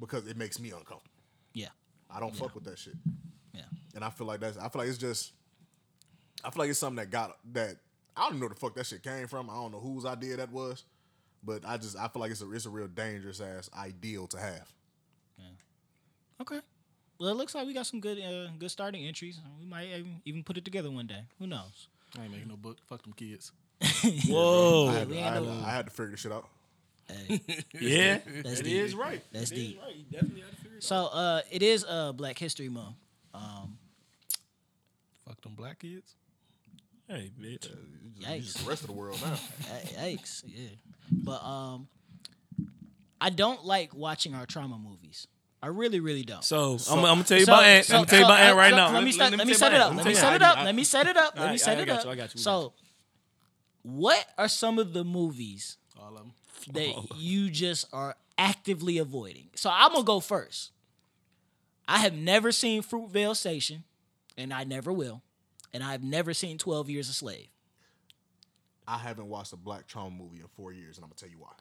because 0.00 0.26
it 0.26 0.36
makes 0.36 0.58
me 0.58 0.70
uncomfortable. 0.70 1.10
Yeah, 1.52 1.68
I 2.10 2.20
don't 2.20 2.34
fuck 2.34 2.54
with 2.54 2.64
that 2.64 2.78
shit. 2.78 2.94
yeah. 3.54 3.62
And 3.94 4.04
I 4.04 4.10
feel 4.10 4.26
like 4.26 4.40
that's 4.40 4.58
I 4.58 4.68
feel 4.68 4.80
like 4.82 4.88
it's 4.88 4.98
just 4.98 5.32
I 6.46 6.50
feel 6.50 6.62
like 6.62 6.70
it's 6.70 6.78
something 6.78 6.96
that 7.04 7.10
got 7.10 7.36
that 7.52 7.76
I 8.16 8.20
don't 8.22 8.30
even 8.30 8.40
know 8.40 8.44
where 8.46 8.54
the 8.54 8.60
fuck 8.60 8.74
that 8.76 8.86
shit 8.86 9.02
came 9.02 9.26
from. 9.26 9.50
I 9.50 9.54
don't 9.54 9.72
know 9.72 9.80
whose 9.80 10.04
idea 10.06 10.36
that 10.36 10.50
was. 10.52 10.84
But 11.44 11.64
I 11.66 11.76
just 11.76 11.96
I 11.98 12.08
feel 12.08 12.20
like 12.20 12.30
it's 12.30 12.40
a 12.42 12.50
it's 12.52 12.66
a 12.66 12.70
real 12.70 12.88
dangerous 12.88 13.40
ass 13.40 13.68
ideal 13.76 14.26
to 14.28 14.38
have. 14.38 14.72
Okay. 16.40 16.60
Well, 17.18 17.30
it 17.30 17.34
looks 17.36 17.54
like 17.54 17.66
we 17.66 17.72
got 17.72 17.86
some 17.86 18.00
good 18.00 18.18
uh, 18.20 18.50
good 18.58 18.70
starting 18.70 19.06
entries. 19.06 19.40
We 19.58 19.66
might 19.66 19.88
even- 19.88 20.20
even 20.24 20.42
put 20.44 20.56
it 20.58 20.64
together 20.64 20.90
one 20.90 21.06
day. 21.06 21.22
Who 21.38 21.46
knows? 21.46 21.88
I 22.18 22.22
ain't 22.24 22.32
making 22.32 22.48
no 22.48 22.56
book. 22.56 22.76
Fuck 22.88 23.02
them 23.04 23.12
kids. 23.14 23.52
Whoa. 24.28 24.88
I 24.88 24.92
had, 24.98 25.08
to, 25.08 25.14
I, 25.16 25.20
had 25.22 25.42
to, 25.42 25.50
I 25.66 25.70
had 25.70 25.84
to 25.86 25.90
figure 25.92 26.10
this 26.12 26.20
shit 26.20 26.32
out. 26.32 26.48
Hey. 27.08 27.40
yeah. 27.80 28.18
That's 28.42 28.60
It 28.60 28.64
deep. 28.64 28.82
is 28.82 28.94
right. 28.94 29.22
That's 29.32 29.50
It 29.50 29.54
is 29.58 29.60
deep. 29.68 29.80
right. 29.82 29.94
You 29.96 30.04
definitely 30.10 30.40
had 30.42 30.50
to 30.50 30.56
figure 30.56 30.72
it 30.72 30.76
out. 30.78 30.82
So 30.82 31.06
uh, 31.06 31.40
it 31.50 31.62
is 31.62 31.84
uh, 31.88 32.12
Black 32.12 32.38
History 32.38 32.68
Month. 32.68 32.96
Um, 33.34 33.78
Fuck 35.26 35.40
them 35.42 35.54
black 35.54 35.78
kids. 35.80 36.14
Hey, 37.08 37.30
bitch. 37.40 37.68
You 37.68 38.10
just, 38.20 38.28
Yikes. 38.28 38.42
just 38.42 38.58
the 38.64 38.68
rest 38.68 38.80
of 38.82 38.86
the 38.88 38.92
world 38.94 39.20
now. 39.22 39.30
y- 39.70 40.16
yikes, 40.16 40.42
yeah. 40.46 40.68
But 41.10 41.42
um, 41.44 41.88
I 43.20 43.30
don't 43.30 43.64
like 43.64 43.94
watching 43.94 44.34
our 44.34 44.46
trauma 44.46 44.78
movies. 44.78 45.26
I 45.62 45.68
really, 45.68 46.00
really 46.00 46.22
don't. 46.22 46.44
So, 46.44 46.78
I'm, 46.90 46.98
I'm 46.98 47.04
gonna 47.04 47.24
tell 47.24 47.38
you 47.38 47.44
So- 47.44 47.52
about 47.52 47.64
Ant. 47.64 47.84
so- 47.86 47.94
I'm 47.94 47.98
gonna 48.00 48.06
tell 48.10 48.18
you 48.20 48.24
so, 48.24 48.28
about 48.28 48.40
Ant 48.40 48.54
uh, 48.54 48.58
right 48.58 48.70
so 48.70 48.76
now. 48.76 48.92
Let 48.92 49.04
me 49.04 49.12
start, 49.12 49.36
let 49.36 49.46
me 49.46 49.54
set 49.54 49.72
it 49.72 49.80
up. 49.80 49.94
Let 49.96 50.06
me 50.06 50.14
set 50.14 50.34
it 50.34 50.42
up. 50.42 50.56
Let 50.64 50.74
me 50.74 50.84
set 50.84 51.06
it 51.06 51.16
up. 51.16 51.34
Let 51.38 51.50
me 51.52 51.58
set 51.58 51.78
it 51.78 51.88
up. 51.88 52.04
you, 52.04 52.10
I 52.10 52.14
got 52.16 52.34
you, 52.34 52.38
we 52.38 52.38
got 52.38 52.38
So, 52.38 52.72
what 53.82 54.24
are 54.36 54.48
some 54.48 54.78
of 54.78 54.92
the 54.92 55.04
movies 55.04 55.76
All 56.00 56.08
of 56.08 56.16
them. 56.18 56.32
that 56.72 57.16
you 57.16 57.50
just 57.50 57.86
are 57.92 58.16
actively 58.36 58.98
avoiding? 58.98 59.48
So 59.54 59.70
I'm 59.72 59.92
gonna 59.92 60.04
go 60.04 60.20
first. 60.20 60.72
I 61.88 61.98
have 61.98 62.14
never 62.14 62.50
seen 62.50 62.82
Fruitvale 62.82 63.36
Station, 63.36 63.84
and 64.36 64.52
I 64.52 64.64
never 64.64 64.92
will, 64.92 65.22
and 65.72 65.82
I've 65.82 66.02
never 66.02 66.32
seen 66.34 66.58
Twelve 66.58 66.88
Years 66.90 67.08
a 67.08 67.12
Slave. 67.12 67.48
I 68.88 68.98
haven't 68.98 69.28
watched 69.28 69.52
a 69.52 69.56
black 69.56 69.86
trauma 69.88 70.10
movie 70.10 70.38
in 70.40 70.46
four 70.56 70.72
years, 70.72 70.96
and 70.96 71.04
I'm 71.04 71.08
gonna 71.10 71.16
tell 71.16 71.28
you 71.28 71.38
why. 71.38 71.52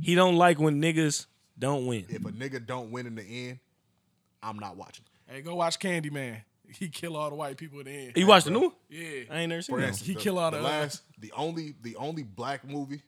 He 0.00 0.14
don't 0.14 0.36
like 0.36 0.58
when 0.58 0.80
niggas 0.82 1.26
Don't 1.58 1.86
win. 1.86 2.04
If 2.08 2.24
a 2.24 2.30
nigga 2.30 2.64
don't 2.66 2.90
win 2.90 3.06
in 3.06 3.14
the 3.14 3.22
end, 3.22 3.58
I'm 4.42 4.58
not 4.58 4.76
watching. 4.76 5.04
Hey, 5.26 5.40
go 5.40 5.54
watch 5.54 5.78
Candyman. 5.78 6.38
He 6.66 6.88
kill 6.88 7.14
all 7.16 7.28
the 7.28 7.36
white 7.36 7.58
people 7.58 7.78
in 7.80 7.84
the 7.84 7.90
end. 7.92 8.12
You 8.16 8.26
watched 8.26 8.46
the 8.46 8.50
new 8.50 8.60
one? 8.60 8.72
Yeah. 8.88 9.24
I 9.30 9.40
ain't 9.40 9.50
never 9.50 9.60
seen 9.60 9.76
For 9.76 9.80
that. 9.82 9.88
instance, 9.88 10.08
He 10.08 10.14
the, 10.14 10.20
kill 10.20 10.38
all 10.38 10.50
the 10.50 10.56
the- 10.56 10.62
last, 10.62 11.02
the 11.20 11.30
only, 11.36 11.74
the 11.82 11.94
only 11.96 12.22
black 12.22 12.66
movie, 12.66 13.02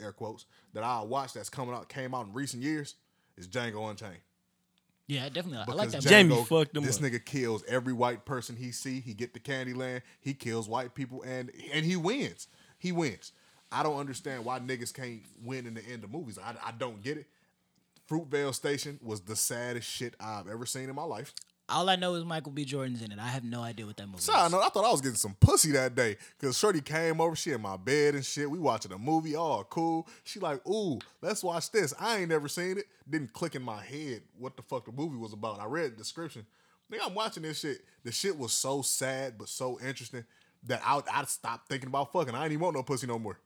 air 0.00 0.12
quotes, 0.12 0.46
that 0.74 0.84
I 0.84 1.02
watched 1.02 1.34
that's 1.34 1.50
coming 1.50 1.74
out, 1.74 1.88
came 1.88 2.14
out 2.14 2.26
in 2.26 2.32
recent 2.32 2.62
years 2.62 2.94
is 3.36 3.48
Django 3.48 3.90
Unchained. 3.90 4.20
Yeah, 5.10 5.28
definitely. 5.28 5.64
I 5.66 5.74
like 5.76 5.90
that. 5.90 6.02
Jamie 6.02 6.34
Django, 6.36 6.46
fucked 6.46 6.74
them 6.74 6.84
This 6.84 6.98
up. 6.98 7.02
nigga 7.02 7.24
kills 7.24 7.64
every 7.66 7.92
white 7.92 8.24
person 8.24 8.54
he 8.54 8.70
see. 8.70 9.00
He 9.00 9.12
get 9.12 9.34
the 9.34 9.40
Candyland. 9.40 10.02
He 10.20 10.34
kills 10.34 10.68
white 10.68 10.94
people 10.94 11.22
and 11.22 11.50
and 11.72 11.84
he 11.84 11.96
wins. 11.96 12.46
He 12.78 12.92
wins. 12.92 13.32
I 13.72 13.82
don't 13.82 13.98
understand 13.98 14.44
why 14.44 14.60
niggas 14.60 14.94
can't 14.94 15.20
win 15.44 15.66
in 15.66 15.74
the 15.74 15.84
end 15.84 16.04
of 16.04 16.10
movies. 16.12 16.38
I, 16.38 16.54
I 16.64 16.72
don't 16.72 17.02
get 17.02 17.18
it. 17.18 17.26
Fruitvale 18.08 18.54
Station 18.54 18.98
was 19.02 19.20
the 19.20 19.36
saddest 19.36 19.88
shit 19.88 20.14
I've 20.20 20.48
ever 20.48 20.66
seen 20.66 20.88
in 20.88 20.94
my 20.94 21.04
life. 21.04 21.32
All 21.70 21.88
I 21.88 21.96
know 21.96 22.14
is 22.14 22.24
Michael 22.24 22.52
B. 22.52 22.64
Jordan's 22.64 23.02
in 23.02 23.12
it. 23.12 23.18
I 23.18 23.28
have 23.28 23.44
no 23.44 23.62
idea 23.62 23.86
what 23.86 23.96
that 23.98 24.06
movie 24.06 24.20
So 24.20 24.32
I 24.34 24.46
is. 24.46 24.52
know 24.52 24.60
I 24.60 24.68
thought 24.68 24.84
I 24.84 24.90
was 24.90 25.00
getting 25.00 25.16
some 25.16 25.34
pussy 25.40 25.70
that 25.72 25.94
day 25.94 26.16
because 26.38 26.58
Shorty 26.58 26.80
came 26.80 27.20
over, 27.20 27.36
she 27.36 27.52
in 27.52 27.60
my 27.62 27.76
bed 27.76 28.14
and 28.14 28.24
shit. 28.24 28.50
We 28.50 28.58
watching 28.58 28.92
a 28.92 28.98
movie, 28.98 29.36
all 29.36 29.64
cool. 29.64 30.08
She 30.24 30.40
like, 30.40 30.66
ooh, 30.68 30.98
let's 31.22 31.42
watch 31.44 31.70
this. 31.70 31.94
I 31.98 32.18
ain't 32.18 32.28
never 32.28 32.48
seen 32.48 32.78
it. 32.78 32.86
Didn't 33.08 33.32
click 33.32 33.54
in 33.54 33.62
my 33.62 33.82
head 33.82 34.22
what 34.38 34.56
the 34.56 34.62
fuck 34.62 34.86
the 34.86 34.92
movie 34.92 35.16
was 35.16 35.32
about. 35.32 35.60
I 35.60 35.66
read 35.66 35.92
the 35.92 35.96
description. 35.96 36.44
Nigga, 36.92 37.06
I'm 37.06 37.14
watching 37.14 37.44
this 37.44 37.60
shit. 37.60 37.82
The 38.04 38.10
shit 38.12 38.36
was 38.36 38.52
so 38.52 38.82
sad 38.82 39.38
but 39.38 39.48
so 39.48 39.78
interesting 39.80 40.24
that 40.64 40.82
I 40.84 41.00
I 41.12 41.24
stopped 41.24 41.68
thinking 41.68 41.88
about 41.88 42.12
fucking. 42.12 42.34
I 42.34 42.42
ain't 42.44 42.52
even 42.52 42.64
want 42.64 42.76
no 42.76 42.82
pussy 42.82 43.06
no 43.06 43.18
more. 43.18 43.38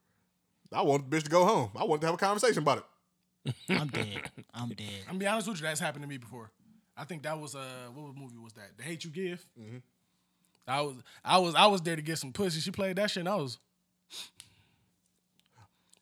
I 0.73 0.83
want 0.83 1.09
the 1.11 1.17
bitch 1.17 1.25
to 1.25 1.31
go 1.31 1.45
home. 1.45 1.71
I 1.77 1.85
want 1.85 2.01
to 2.01 2.07
have 2.07 2.15
a 2.15 2.19
conversation 2.19 2.63
about 2.63 2.79
it. 2.79 3.55
I'm 3.69 3.89
dead. 3.89 4.31
I'm 4.55 4.71
dead. 4.71 4.89
I'm 5.03 5.07
gonna 5.09 5.19
be 5.19 5.27
honest 5.27 5.47
with 5.47 5.59
you, 5.61 5.65
that's 5.67 5.79
happened 5.79 6.03
to 6.03 6.09
me 6.09 6.17
before. 6.17 6.51
I 6.97 7.05
think 7.05 7.23
that 7.25 7.39
was 7.41 7.55
uh 7.55 7.65
what 7.95 8.15
movie 8.17 8.39
was 8.39 8.53
that? 8.55 8.77
The 8.77 8.83
Hate 8.85 9.05
You 9.05 9.11
Give. 9.11 9.45
Mm-hmm. 9.61 9.79
I 10.67 10.81
was 10.83 10.95
I 11.25 11.39
was 11.39 11.55
I 11.55 11.67
was 11.67 11.83
there 11.83 11.97
to 11.97 12.03
get 12.03 12.19
some 12.19 12.33
pussy. 12.33 12.61
She 12.61 12.71
played 12.71 12.97
that 12.97 13.11
shit. 13.11 13.21
and 13.23 13.29
I 13.29 13.37
was. 13.37 13.59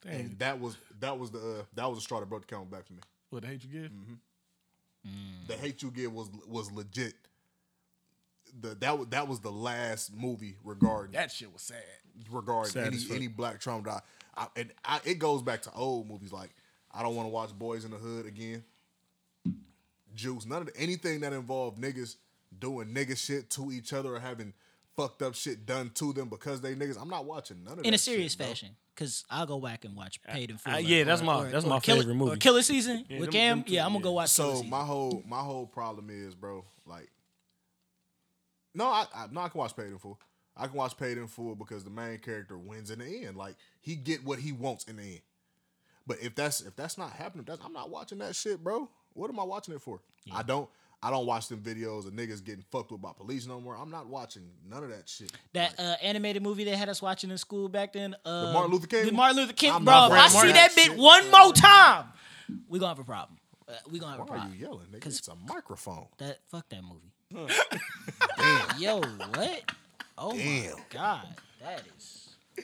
Dang, 0.05 0.15
And 0.21 0.39
that 0.41 0.61
was 0.61 0.77
that 1.01 1.19
was 1.19 1.31
the 1.31 1.39
uh, 1.39 1.63
that 1.75 1.89
was 1.89 1.99
the 1.99 2.03
straw 2.03 2.21
that 2.21 2.29
broke 2.29 2.43
the 2.43 2.47
camel 2.49 2.65
back 2.67 2.87
for 2.87 2.93
me. 2.95 3.01
what 3.31 3.43
the 3.43 3.49
Hate 3.49 3.65
You 3.65 3.71
Give? 3.71 3.91
Mm-hmm. 3.91 4.15
The 5.49 5.55
hate 5.57 5.83
you 5.83 5.91
give 5.91 6.13
was 6.13 6.29
was 6.47 6.71
legit. 6.71 7.15
The 8.61 8.75
that 8.77 8.99
was 8.99 9.09
that 9.09 9.27
was 9.27 9.41
the 9.41 9.51
last 9.51 10.15
movie 10.15 10.57
regarding 10.63 11.13
That 11.13 11.33
shit 11.33 11.53
was 11.53 11.63
sad. 11.63 11.83
regarding 12.31 12.71
Sad 12.73 12.87
any 12.89 12.99
fuck. 12.99 13.17
any 13.17 13.27
black 13.27 13.59
trauma. 13.61 13.83
That 13.83 14.05
I, 14.37 14.47
and 14.57 14.73
I, 14.85 15.01
it 15.05 15.19
goes 15.19 15.43
back 15.43 15.63
to 15.63 15.73
old 15.75 16.09
movies 16.09 16.33
like 16.33 16.51
I 16.93 17.03
don't 17.03 17.17
want 17.17 17.27
to 17.27 17.31
watch 17.33 17.51
Boys 17.59 17.85
in 17.85 17.91
the 17.91 17.97
Hood 17.97 18.27
again. 18.27 18.63
Juice, 20.15 20.47
none 20.47 20.63
of 20.63 20.67
the, 20.69 20.77
anything 20.77 21.21
that 21.21 21.33
involved 21.33 21.81
niggas 21.81 22.17
doing 22.59 22.89
nigga 22.89 23.17
shit 23.17 23.49
to 23.51 23.73
each 23.73 23.93
other 23.93 24.15
or 24.15 24.21
having 24.21 24.53
fucked 24.97 25.23
up 25.23 25.35
shit 25.35 25.65
done 25.65 25.91
to 25.95 26.13
them 26.13 26.29
because 26.29 26.61
they 26.61 26.75
niggas. 26.75 27.01
I'm 27.01 27.09
not 27.09 27.25
watching 27.25 27.65
none 27.65 27.73
of 27.75 27.79
that. 27.79 27.87
In 27.87 27.95
a 27.95 27.97
shit, 27.97 28.01
serious 28.15 28.37
bro. 28.37 28.47
fashion, 28.47 28.77
because 28.95 29.25
I'll 29.31 29.47
go 29.47 29.59
back 29.59 29.85
and 29.87 29.97
watch 29.97 30.21
Paid 30.23 30.51
in 30.51 30.59
Full. 30.59 30.73
uh, 30.73 30.77
or- 30.77 30.81
yeah, 30.81 31.05
that's 31.05 31.23
or- 31.23 31.25
my- 31.25 31.37
or- 31.47 31.51
that's 31.51 31.65
or 31.65 31.69
my 31.69 31.81
Killer- 31.81 32.01
favorite 32.01 32.13
or 32.13 32.17
movie. 32.17 32.37
Killa 32.39 32.63
Season 32.63 33.05
Yeah, 33.09 33.21
with 33.21 33.27
them- 33.31 33.33
Cam. 33.33 33.59
them 33.59 33.65
two, 33.67 33.73
yeah, 33.75 33.85
I'm 33.87 33.93
gonna 33.93 33.99
yeah. 34.01 34.03
go 34.05 34.13
watch. 34.13 34.29
So 34.31 34.53
Season. 34.55 34.69
my 34.71 34.85
whole 34.85 35.23
my 35.27 35.41
whole 35.41 35.67
problem 35.67 36.11
is, 36.11 36.35
bro, 36.35 36.65
like, 36.87 37.11
no, 38.75 38.87
I, 38.87 39.07
I 39.15 39.27
no, 39.31 39.41
I 39.43 39.49
can 39.49 39.59
watch 39.59 39.77
Paid 39.77 39.87
in 39.87 39.99
Full. 39.99 40.19
I 40.57 40.67
can 40.67 40.77
watch 40.77 40.97
Paid 40.99 41.17
in 41.19 41.27
Full 41.29 41.55
because 41.55 41.85
the 41.85 41.91
main 41.91 42.19
character 42.19 42.59
wins 42.59 42.91
in 42.91 42.99
the 42.99 43.25
end. 43.27 43.37
Like 43.37 43.57
he 43.81 43.97
get 43.97 44.25
what 44.25 44.39
he 44.39 44.53
wants 44.53 44.85
in 44.85 44.97
the 44.97 45.03
end. 45.03 45.21
But 46.07 46.19
if 46.21 46.35
that's 46.35 46.61
if 46.61 46.75
that's 46.77 46.99
not 46.99 47.13
happening, 47.13 47.45
that's, 47.47 47.61
I'm 47.65 47.73
not 47.73 47.91
watching 47.91 48.19
that 48.19 48.35
shit, 48.37 48.63
bro. 48.63 48.89
What 49.15 49.31
am 49.31 49.39
I 49.41 49.45
watching 49.45 49.75
it 49.75 49.83
for? 49.83 50.01
I 50.33 50.43
don't 50.43 50.69
I 51.05 51.11
don't 51.11 51.27
watch 51.27 51.49
them 51.49 51.59
videos 51.61 52.07
of 52.07 52.13
niggas 52.13 52.45
getting 52.45 52.63
fucked 52.71 52.93
with 52.93 53.01
by 53.03 53.11
police 53.13 53.45
no 53.47 53.61
more. 53.61 53.77
I'm 53.77 53.91
not 53.91 54.07
watching 54.07 54.43
none 54.71 54.85
of 54.85 54.91
that 54.91 55.09
shit. 55.09 55.33
that 55.53 55.75
uh, 55.79 55.97
animated 56.01 56.43
movie 56.45 56.63
they 56.65 56.77
had 56.77 56.89
us 56.89 57.03
watching 57.03 57.31
in 57.31 57.39
school 57.39 57.69
back 57.69 57.93
then. 57.93 58.15
Uh, 58.25 58.53
Martin 58.53 58.71
Luther 58.73 58.87
King 58.87 59.07
The? 59.07 59.13
Martin 59.13 59.37
Luther 59.39 59.53
King, 59.53 59.73
I'm 59.73 59.85
bro. 59.85 60.07
If 60.07 60.13
I 60.13 60.29
see 60.29 60.53
that 60.53 60.71
that 60.75 60.77
bit 60.77 60.97
one 60.97 61.29
man. 61.31 61.41
more 61.43 61.53
time, 61.53 62.07
we 62.69 62.79
gonna 62.79 62.91
have 62.91 63.01
a 63.01 63.05
problem. 63.05 63.37
Uh, 63.69 63.73
we 63.91 63.99
gonna 63.99 64.13
have 64.13 64.21
a 64.21 64.25
Why 64.25 64.29
are 64.37 64.39
problem. 64.39 64.55
you 64.59 64.61
yelling, 64.67 64.87
nigga? 64.93 65.01
'Cause- 65.01 65.19
It's 65.19 65.29
a 65.29 65.35
microphone. 65.35 66.07
That 66.19 66.39
fuck 66.51 66.69
that 66.69 66.83
movie. 66.85 67.11
Yo, 68.79 69.01
what? 69.01 69.63
Oh 70.19 70.35
my 70.35 70.71
god, 70.91 71.27
that 71.61 71.83
is. 71.97 72.29
I 72.59 72.63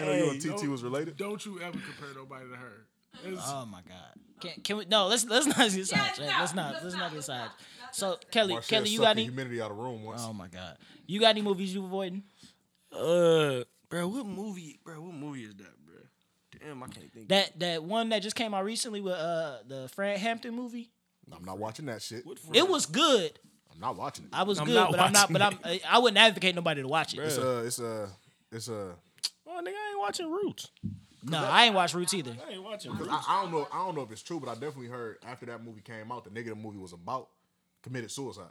didn't 0.00 0.06
know 0.06 0.12
you 0.24 0.30
and 0.30 0.40
TT 0.40 0.68
was 0.68 0.82
related. 0.84 1.16
Don't 1.16 1.44
you 1.44 1.60
ever 1.60 1.72
compare 1.78 2.14
nobody 2.14 2.48
to 2.48 2.54
her. 2.56 2.86
It's- 3.24 3.42
Oh 3.46 3.66
my 3.66 3.80
god. 3.82 4.12
Can, 4.40 4.60
can 4.62 4.76
we? 4.78 4.84
No, 4.86 5.06
let's 5.06 5.24
let's 5.24 5.46
not 5.46 5.56
get 5.70 5.86
sides. 5.86 6.18
no, 6.18 6.24
let's 6.26 6.54
not 6.54 6.72
let's 6.72 6.84
let's 6.84 6.94
not, 6.94 7.00
not 7.00 7.10
get 7.10 7.16
let's 7.16 7.28
not. 7.28 7.52
So 7.92 8.18
Kelly, 8.30 8.54
Marcel 8.54 8.78
Kelly, 8.78 8.90
you 8.90 8.98
got 8.98 9.10
any? 9.10 9.24
humidity 9.24 9.60
out 9.60 9.70
of 9.70 9.78
room 9.78 10.02
once. 10.02 10.22
Oh 10.24 10.32
my 10.32 10.48
god, 10.48 10.78
you 11.06 11.20
got 11.20 11.28
any 11.28 11.42
movies 11.42 11.72
you 11.74 11.84
avoiding? 11.84 12.24
Uh, 12.90 13.62
bro, 13.88 14.08
what 14.08 14.26
movie? 14.26 14.80
Bro, 14.84 14.94
what 15.00 15.14
movie 15.14 15.44
is 15.44 15.54
that, 15.54 15.86
bro? 15.86 15.94
Damn, 16.58 16.82
I 16.82 16.88
can't 16.88 17.12
think. 17.12 17.28
That 17.28 17.58
that 17.60 17.84
one 17.84 18.08
that 18.08 18.22
just 18.22 18.34
came 18.34 18.52
out 18.52 18.64
recently 18.64 19.00
with 19.00 19.14
uh 19.14 19.58
the 19.68 19.88
Fred 19.94 20.18
Hampton 20.18 20.54
movie. 20.54 20.90
I'm 21.32 21.44
not 21.44 21.58
watching 21.58 21.86
that 21.86 22.02
shit. 22.02 22.24
It 22.52 22.68
was 22.68 22.86
good. 22.86 23.38
I'm 23.72 23.80
not 23.80 23.96
watching 23.96 24.24
it. 24.24 24.30
I 24.32 24.42
was 24.42 24.58
I'm 24.58 24.66
good, 24.66 24.88
but 24.90 25.00
I'm 25.00 25.12
not. 25.12 25.32
But 25.32 25.40
I'm. 25.40 25.58
watching 25.62 25.80
I 25.88 25.98
wouldn't 25.98 26.18
advocate 26.18 26.54
nobody 26.54 26.82
to 26.82 26.88
watch 26.88 27.14
it. 27.14 27.20
It's 27.20 27.38
a, 27.38 27.64
it's 27.64 27.78
a, 27.78 28.08
it's 28.50 28.68
a. 28.68 28.94
Oh, 29.46 29.60
nigga, 29.62 29.68
I 29.68 29.90
ain't 29.90 29.98
watching 30.00 30.30
Roots. 30.30 30.70
No, 31.24 31.38
I 31.44 31.64
ain't 31.64 31.74
watched 31.74 31.94
Roots 31.94 32.14
either. 32.14 32.36
I 32.48 32.52
ain't 32.52 32.62
watching 32.62 32.90
Cause 32.92 33.00
Roots. 33.00 33.12
I, 33.28 33.38
I 33.38 33.42
don't 33.42 33.52
know, 33.52 33.68
I 33.72 33.78
don't 33.84 33.94
know 33.94 34.02
if 34.02 34.10
it's 34.10 34.22
true, 34.22 34.40
but 34.40 34.48
I 34.48 34.54
definitely 34.54 34.88
heard 34.88 35.18
after 35.26 35.46
that 35.46 35.62
movie 35.64 35.80
came 35.80 36.10
out, 36.10 36.24
the 36.24 36.30
nigga 36.30 36.48
the 36.50 36.54
movie 36.56 36.78
was 36.78 36.92
about 36.92 37.28
committed 37.82 38.10
suicide. 38.10 38.50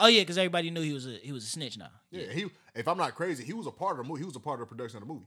Oh 0.00 0.08
yeah, 0.08 0.22
because 0.22 0.38
everybody 0.38 0.70
knew 0.70 0.80
he 0.82 0.92
was 0.92 1.06
a 1.06 1.12
he 1.22 1.30
was 1.32 1.44
a 1.44 1.46
snitch 1.48 1.78
now. 1.78 1.90
Yeah, 2.10 2.26
he. 2.32 2.46
If 2.74 2.88
I'm 2.88 2.98
not 2.98 3.14
crazy, 3.14 3.44
he 3.44 3.52
was 3.52 3.66
a 3.66 3.70
part 3.70 3.92
of 3.92 4.04
the 4.04 4.08
movie. 4.08 4.20
He 4.22 4.26
was 4.26 4.34
a 4.36 4.40
part 4.40 4.60
of 4.60 4.68
the 4.68 4.74
production 4.74 4.96
of 5.00 5.06
the 5.06 5.12
movie. 5.12 5.26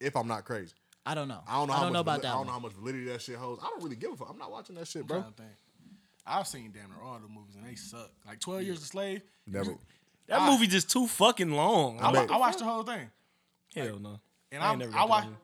If 0.00 0.16
I'm 0.16 0.26
not 0.26 0.44
crazy, 0.44 0.72
I 1.06 1.14
don't 1.14 1.28
know. 1.28 1.40
I 1.46 1.54
don't 1.58 1.68
know. 1.68 1.74
I 1.74 1.76
don't 1.76 1.86
much 1.86 1.92
know 1.92 2.00
about 2.00 2.10
vali- 2.10 2.22
that. 2.22 2.28
I 2.28 2.34
don't 2.38 2.46
know 2.46 2.52
how 2.52 2.58
much 2.58 2.72
validity 2.72 3.04
that 3.06 3.22
shit 3.22 3.36
holds. 3.36 3.62
I 3.62 3.68
don't 3.68 3.82
really 3.84 3.94
give 3.96 4.12
a 4.12 4.16
fuck. 4.16 4.28
I'm 4.30 4.38
not 4.38 4.50
watching 4.50 4.74
that 4.76 4.88
shit, 4.88 5.06
bro. 5.06 5.20
trying 5.20 5.30
to 5.32 5.36
think. 5.36 5.50
I've 6.26 6.46
seen 6.48 6.72
damn 6.72 6.88
near 6.90 7.00
all 7.02 7.18
the 7.20 7.28
movies 7.28 7.54
and 7.56 7.64
they 7.66 7.74
suck. 7.76 8.10
Like 8.26 8.40
Twelve 8.40 8.62
Years 8.62 8.82
a 8.82 8.86
Slave. 8.86 9.22
Never. 9.46 9.74
That 10.28 10.50
movie 10.50 10.66
just 10.66 10.90
too 10.90 11.06
fucking 11.06 11.50
long. 11.52 12.00
I, 12.00 12.06
I'm 12.06 12.14
wa- 12.14 12.20
like, 12.20 12.30
I 12.30 12.36
watched 12.38 12.58
the 12.58 12.64
whole 12.64 12.84
thing, 12.84 13.10
hell 13.74 13.98
no. 13.98 14.20
And 14.52 14.62
I 14.62 14.68
I, 14.68 14.70
ain't 14.70 14.78
never 14.80 14.92
I 14.92 14.94
got 14.98 15.08
watched. 15.08 15.28
that 15.28 15.36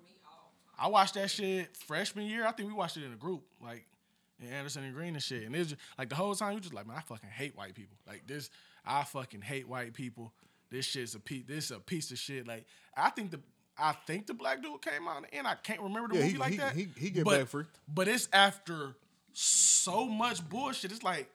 I 0.80 0.86
watched 0.88 1.14
that 1.14 1.30
shit 1.30 1.76
freshman 1.76 2.26
year. 2.26 2.46
I 2.46 2.52
think 2.52 2.68
we 2.68 2.74
watched 2.74 2.96
it 2.96 3.04
in 3.04 3.12
a 3.12 3.16
group, 3.16 3.42
like 3.60 3.84
in 4.40 4.48
Anderson 4.48 4.84
and 4.84 4.94
Green 4.94 5.14
and 5.14 5.22
shit. 5.22 5.42
And 5.44 5.54
it 5.54 5.58
was 5.58 5.68
just, 5.70 5.80
like 5.98 6.08
the 6.08 6.14
whole 6.14 6.34
time 6.36 6.54
you 6.54 6.60
just 6.60 6.72
like, 6.74 6.86
man, 6.86 6.96
I 6.98 7.00
fucking 7.00 7.30
hate 7.30 7.56
white 7.56 7.74
people. 7.74 7.96
Like 8.06 8.26
this, 8.28 8.48
I 8.86 9.02
fucking 9.02 9.40
hate 9.40 9.66
white 9.68 9.92
people. 9.94 10.32
This 10.70 10.84
shit's 10.86 11.14
a 11.16 11.20
piece. 11.20 11.44
This 11.48 11.64
is 11.66 11.70
a 11.72 11.80
piece 11.80 12.10
of 12.12 12.18
shit. 12.18 12.46
Like 12.46 12.64
I 12.96 13.10
think 13.10 13.32
the. 13.32 13.40
I 13.80 13.92
think 14.08 14.26
the 14.26 14.34
black 14.34 14.60
dude 14.60 14.82
came 14.82 15.06
out 15.06 15.24
and 15.32 15.46
I 15.46 15.54
can't 15.54 15.80
remember 15.80 16.08
the 16.08 16.14
Yeah, 16.16 16.20
movie 16.22 16.32
he- 16.32 16.38
like 16.38 16.50
he- 16.50 16.56
that. 16.56 16.74
he- 16.74 16.88
he 16.98 17.10
get 17.10 17.24
but, 17.24 17.38
back 17.38 17.46
free. 17.48 17.64
But 17.86 18.08
it's 18.08 18.28
after 18.32 18.96
so 19.32 20.04
much 20.06 20.48
bullshit. 20.48 20.90
It's 20.90 21.04
like, 21.04 21.30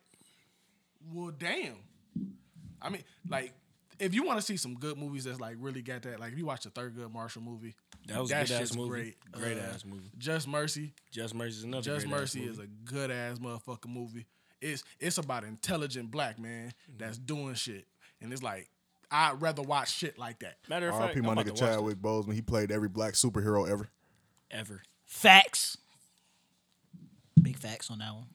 well, 1.14 1.32
damn. 1.32 1.76
I 2.82 2.90
mean, 2.90 3.04
like, 3.30 3.54
if 4.00 4.14
you 4.14 4.24
want 4.24 4.40
to 4.40 4.46
see 4.46 4.58
some 4.58 4.76
good 4.76 4.98
movies 4.98 5.24
that's 5.26 5.40
like 5.40 5.56
really 5.60 5.82
got 5.82 6.02
that, 6.04 6.20
like 6.20 6.32
if 6.34 6.38
you 6.38 6.46
watch 6.46 6.64
the 6.64 6.70
Thurgood 6.70 7.12
Marshall 7.12 7.42
movie, 7.42 7.76
That 8.08 8.20
was 8.22 8.32
a 8.32 8.34
that 8.36 8.48
good-ass 8.48 8.76
movie. 8.76 8.90
great. 8.90 9.32
Great 9.32 9.58
Uh, 9.58 9.62
ass 9.74 9.86
movie. 9.86 10.12
Just 10.18 10.48
Mercy. 10.48 10.94
Just 11.12 11.34
Mercy 11.36 11.58
is 11.58 11.64
another. 11.64 11.82
Just 11.84 12.06
great-ass 12.08 12.20
Mercy 12.22 12.40
movie. 12.40 12.52
is 12.52 12.60
a 12.60 12.68
good 12.86 13.12
ass 13.12 13.40
motherfucking 13.40 13.90
movie. 13.90 14.26
It's 14.62 14.84
it's 15.00 15.18
about 15.18 15.44
intelligent 15.44 16.10
black 16.12 16.40
man 16.40 16.74
that's 16.98 17.18
doing 17.18 17.54
shit, 17.56 17.86
and 18.22 18.32
it's 18.32 18.42
like 18.44 18.70
I'd 19.12 19.42
rather 19.42 19.62
watch 19.62 19.94
shit 19.94 20.18
like 20.18 20.40
that. 20.40 20.58
Matter 20.70 20.88
of 20.88 20.94
fact, 20.96 21.04
R.I.P. 21.16 21.20
I'm 21.20 21.26
my 21.26 21.34
about 21.34 21.46
nigga 21.46 21.56
to 21.56 21.64
watch 21.66 21.74
Chadwick 21.76 21.98
Boseman. 21.98 22.34
He 22.34 22.42
played 22.42 22.72
every 22.72 22.90
black 22.90 23.14
superhero 23.14 23.70
ever. 23.70 23.90
ever. 24.50 24.82
Facts. 25.06 25.78
Big 27.42 27.58
facts 27.58 27.92
on 27.92 28.00
that 28.00 28.14
one. 28.14 28.26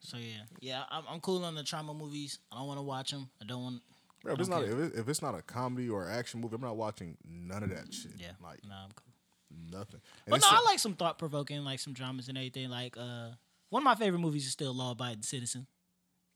So 0.00 0.16
yeah, 0.16 0.42
yeah, 0.60 0.82
I'm, 0.90 1.04
I'm 1.08 1.20
cool 1.20 1.44
on 1.44 1.54
the 1.54 1.62
trauma 1.62 1.92
movies. 1.94 2.38
I 2.50 2.56
don't 2.56 2.66
want 2.66 2.78
to 2.78 2.82
watch 2.82 3.10
them. 3.10 3.28
I 3.40 3.44
don't 3.44 3.62
want. 3.62 3.82
Bro, 4.22 4.34
if 4.34 4.40
it's 4.40 4.48
don't 4.48 4.64
if, 4.64 4.78
it, 4.94 4.98
if 4.98 5.08
it's 5.08 5.22
not 5.22 5.34
a 5.34 5.42
comedy 5.42 5.88
or 5.88 6.08
action 6.08 6.40
movie, 6.40 6.54
I'm 6.56 6.60
not 6.60 6.76
watching 6.76 7.16
none 7.26 7.62
of 7.62 7.70
that 7.70 7.92
shit. 7.92 8.12
Yeah, 8.18 8.32
like 8.42 8.60
nah, 8.68 8.84
I'm 8.84 8.90
cool. 8.94 9.78
nothing. 9.78 10.00
And 10.26 10.30
But 10.30 10.42
no, 10.42 10.48
so- 10.48 10.56
I 10.56 10.62
like 10.66 10.78
some 10.78 10.94
thought 10.94 11.18
provoking, 11.18 11.64
like 11.64 11.80
some 11.80 11.92
dramas 11.94 12.28
and 12.28 12.36
everything. 12.36 12.68
Like 12.68 12.96
uh, 12.98 13.30
one 13.70 13.82
of 13.82 13.84
my 13.84 13.94
favorite 13.94 14.18
movies 14.20 14.46
is 14.46 14.52
still 14.52 14.74
Law 14.74 14.92
Abiding 14.92 15.22
Citizen. 15.22 15.66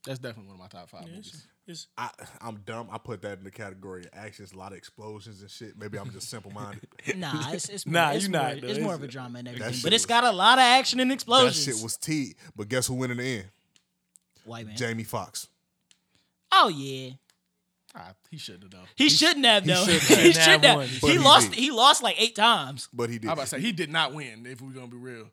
That's 0.05 0.19
definitely 0.19 0.47
one 0.51 0.55
of 0.55 0.61
my 0.61 0.79
top 0.79 0.89
five 0.89 1.07
movies. 1.07 1.47
It's, 1.67 1.87
I, 1.97 2.11
I'm 2.41 2.57
dumb. 2.57 2.89
I 2.91 2.99
put 2.99 3.23
that 3.23 3.39
in 3.39 3.43
the 3.43 3.49
category 3.49 4.01
of 4.01 4.09
actions, 4.13 4.53
a 4.53 4.57
lot 4.57 4.71
of 4.71 4.77
explosions 4.77 5.41
and 5.41 5.49
shit. 5.49 5.75
Maybe 5.79 5.97
I'm 5.97 6.11
just 6.11 6.29
simple 6.29 6.51
minded. 6.51 6.87
Nah, 7.15 7.51
it's 7.53 7.69
it's 7.69 7.85
Nah, 7.87 8.05
more, 8.09 8.13
it's 8.13 8.25
you 8.25 8.31
more, 8.31 8.41
not, 8.41 8.61
though. 8.61 8.67
It's 8.67 8.79
more 8.79 8.93
of 8.93 9.01
a 9.03 9.07
drama 9.07 9.39
and 9.39 9.47
everything, 9.47 9.73
shit 9.73 9.83
but 9.83 9.91
it's 9.93 10.03
was- 10.03 10.05
got 10.07 10.23
a 10.23 10.31
lot 10.31 10.59
of 10.59 10.63
action 10.63 10.99
and 10.99 11.11
explosions. 11.11 11.65
that 11.65 11.73
shit 11.73 11.83
was 11.83 11.97
T. 11.97 12.35
But 12.55 12.69
guess 12.69 12.85
who 12.85 12.93
went 12.95 13.11
in 13.13 13.17
the 13.17 13.23
end? 13.23 13.45
white 14.43 14.67
man. 14.67 14.75
Jamie 14.75 15.03
Foxx. 15.03 15.47
Oh 16.51 16.67
yeah, 16.67 17.11
Ah, 17.97 18.13
he 18.29 18.37
shouldn't 18.37 18.63
have 18.63 18.71
though. 18.71 18.87
he 18.95 19.09
shouldn't 19.09 19.45
have 19.45 19.63
he 19.63 19.69
though. 19.71 19.85
shouldn't 19.85 20.01
He 20.21 20.33
shouldn't 20.33 20.65
Have 20.65 20.81
have. 20.81 20.89
He 20.89 21.11
he 21.13 21.17
lost. 21.17 21.49
did. 21.51 21.59
He 21.59 21.71
lost 21.71 22.03
like 22.03 22.21
eight 22.21 22.35
times. 22.35 22.89
But 22.93 23.09
he 23.09 23.19
did. 23.19 23.29
I 23.29 23.33
about 23.33 23.43
to 23.43 23.47
say 23.49 23.61
he 23.61 23.71
did 23.71 23.89
not 23.91 24.13
win. 24.13 24.45
If 24.45 24.61
we're 24.61 24.71
gonna 24.71 24.87
be 24.87 24.97
real, 24.97 25.29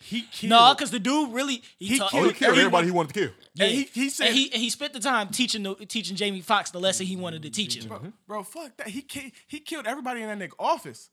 He 0.00 0.22
killed. 0.22 0.50
No, 0.50 0.74
because 0.74 0.90
the 0.90 0.98
dude 0.98 1.32
really 1.32 1.62
he, 1.78 1.86
He 1.88 1.98
ta- 1.98 2.08
killed 2.08 2.24
Oh, 2.24 2.28
he 2.28 2.32
killed 2.34 2.50
everyone- 2.52 2.58
everybody 2.60 2.86
he 2.86 2.90
wanted 2.92 3.14
to 3.14 3.20
kill. 3.20 3.30
and 3.60 3.70
he, 3.72 3.82
he 3.92 4.08
said, 4.08 4.28
and 4.28 4.36
he 4.36 4.52
and 4.52 4.62
he 4.62 4.70
spent 4.70 4.92
the 4.94 5.00
time 5.00 5.28
teaching 5.28 5.62
the, 5.64 5.74
teaching 5.74 6.16
Jamie 6.16 6.40
Foxx 6.40 6.70
the 6.70 6.80
lesson 6.80 7.04
he 7.06 7.16
wanted 7.16 7.42
to 7.42 7.50
teach 7.50 7.76
him. 7.76 7.88
bro, 7.88 8.12
bro, 8.26 8.42
fuck 8.42 8.76
that. 8.78 8.88
He 8.88 9.02
ki- 9.02 9.32
he 9.46 9.60
killed 9.60 9.86
everybody 9.86 10.22
in 10.22 10.28
that 10.28 10.38
nigga 10.38 10.54
office, 10.58 11.10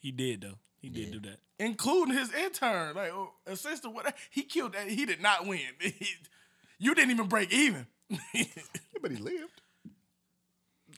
He 0.00 0.12
did 0.12 0.42
though. 0.42 0.58
He 0.80 0.90
did 0.90 1.10
do 1.10 1.18
that. 1.28 1.40
including 1.58 2.14
his 2.16 2.32
intern, 2.32 2.94
like 2.94 3.10
oh, 3.12 3.32
assistant. 3.48 3.94
What 3.94 4.14
he 4.30 4.42
killed 4.42 4.74
that. 4.74 4.88
He 4.88 5.04
did 5.06 5.20
not 5.20 5.44
win. 5.46 5.60
you 6.78 6.94
didn't 6.94 7.10
even 7.10 7.26
break 7.26 7.52
even. 7.52 7.86
But 9.00 9.12
he 9.12 9.16
lived. 9.18 9.60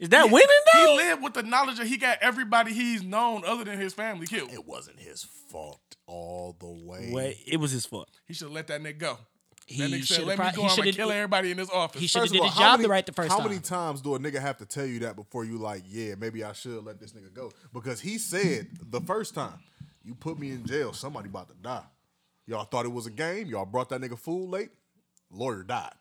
Is 0.01 0.09
that 0.09 0.31
winning 0.31 0.49
though? 0.73 0.79
he 0.81 0.85
though? 0.87 0.95
lived 0.97 1.23
with 1.23 1.35
the 1.35 1.43
knowledge 1.45 1.77
that 1.79 1.87
he 1.87 1.97
got 1.99 2.19
everybody 2.21 2.73
he's 2.73 3.03
known 3.03 3.45
other 3.47 3.63
than 3.65 3.79
his 3.79 3.93
family 3.95 4.27
killed. 4.27 4.51
It 4.53 4.67
wasn't 4.67 4.99
his 4.99 5.23
fault 5.23 5.81
all 6.07 6.57
the 6.59 6.67
way. 6.67 7.11
Wait, 7.13 7.39
it 7.47 7.59
was 7.59 7.71
his 7.71 7.87
fault. 7.87 8.09
He 8.27 8.35
should 8.35 8.47
have 8.47 8.53
let 8.53 8.67
that 8.69 8.83
nigga 8.83 8.99
go. 8.99 9.19
He 9.67 9.83
that 9.83 9.91
nigga 9.91 10.05
said, 10.05 10.17
shoulda 10.17 10.27
"Let 10.31 10.37
pro- 10.37 10.47
me 10.47 10.51
he 10.51 10.57
go. 10.57 10.63
I'm 10.63 10.69
gonna 10.69 10.77
shoulda- 10.83 10.93
kill 10.97 11.13
everybody 11.13 11.51
in 11.53 11.57
this 11.59 11.71
office." 11.71 12.01
he 12.01 12.07
shoulda 12.09 12.25
First 12.25 12.33
did 12.33 12.41
all, 12.43 12.49
his 12.49 12.57
job 12.59 12.79
many- 12.81 12.89
right 12.89 13.07
the 13.07 13.13
first 13.13 13.29
how 13.31 13.37
time. 13.37 13.43
How 13.45 13.49
many 13.51 13.61
times 13.61 14.01
do 14.01 14.15
a 14.17 14.19
nigga 14.19 14.41
have 14.41 14.57
to 14.57 14.67
tell 14.67 14.87
you 14.87 14.99
that 15.01 15.15
before 15.15 15.45
you 15.45 15.59
like, 15.59 15.85
yeah, 15.87 16.15
maybe 16.19 16.43
I 16.43 16.53
should 16.55 16.83
let 16.85 16.99
this 16.99 17.13
nigga 17.13 17.33
go? 17.33 17.53
Because 17.73 18.01
he 18.01 18.19
said 18.19 18.67
the 18.91 19.01
first 19.03 19.35
time, 19.35 19.61
you 20.03 20.15
put 20.15 20.39
me 20.41 20.51
in 20.51 20.67
jail, 20.67 20.93
somebody 20.93 21.29
about 21.29 21.49
to 21.51 21.55
die. 21.63 21.85
Y'all 22.47 22.65
thought 22.65 22.85
it 22.87 22.93
was 22.93 23.07
a 23.07 23.11
game. 23.11 23.47
Y'all 23.49 23.67
brought 23.67 23.91
that 23.91 24.01
nigga 24.01 24.19
fool 24.19 24.49
late. 24.49 24.71
Lawyer 25.31 25.63
died. 25.63 25.93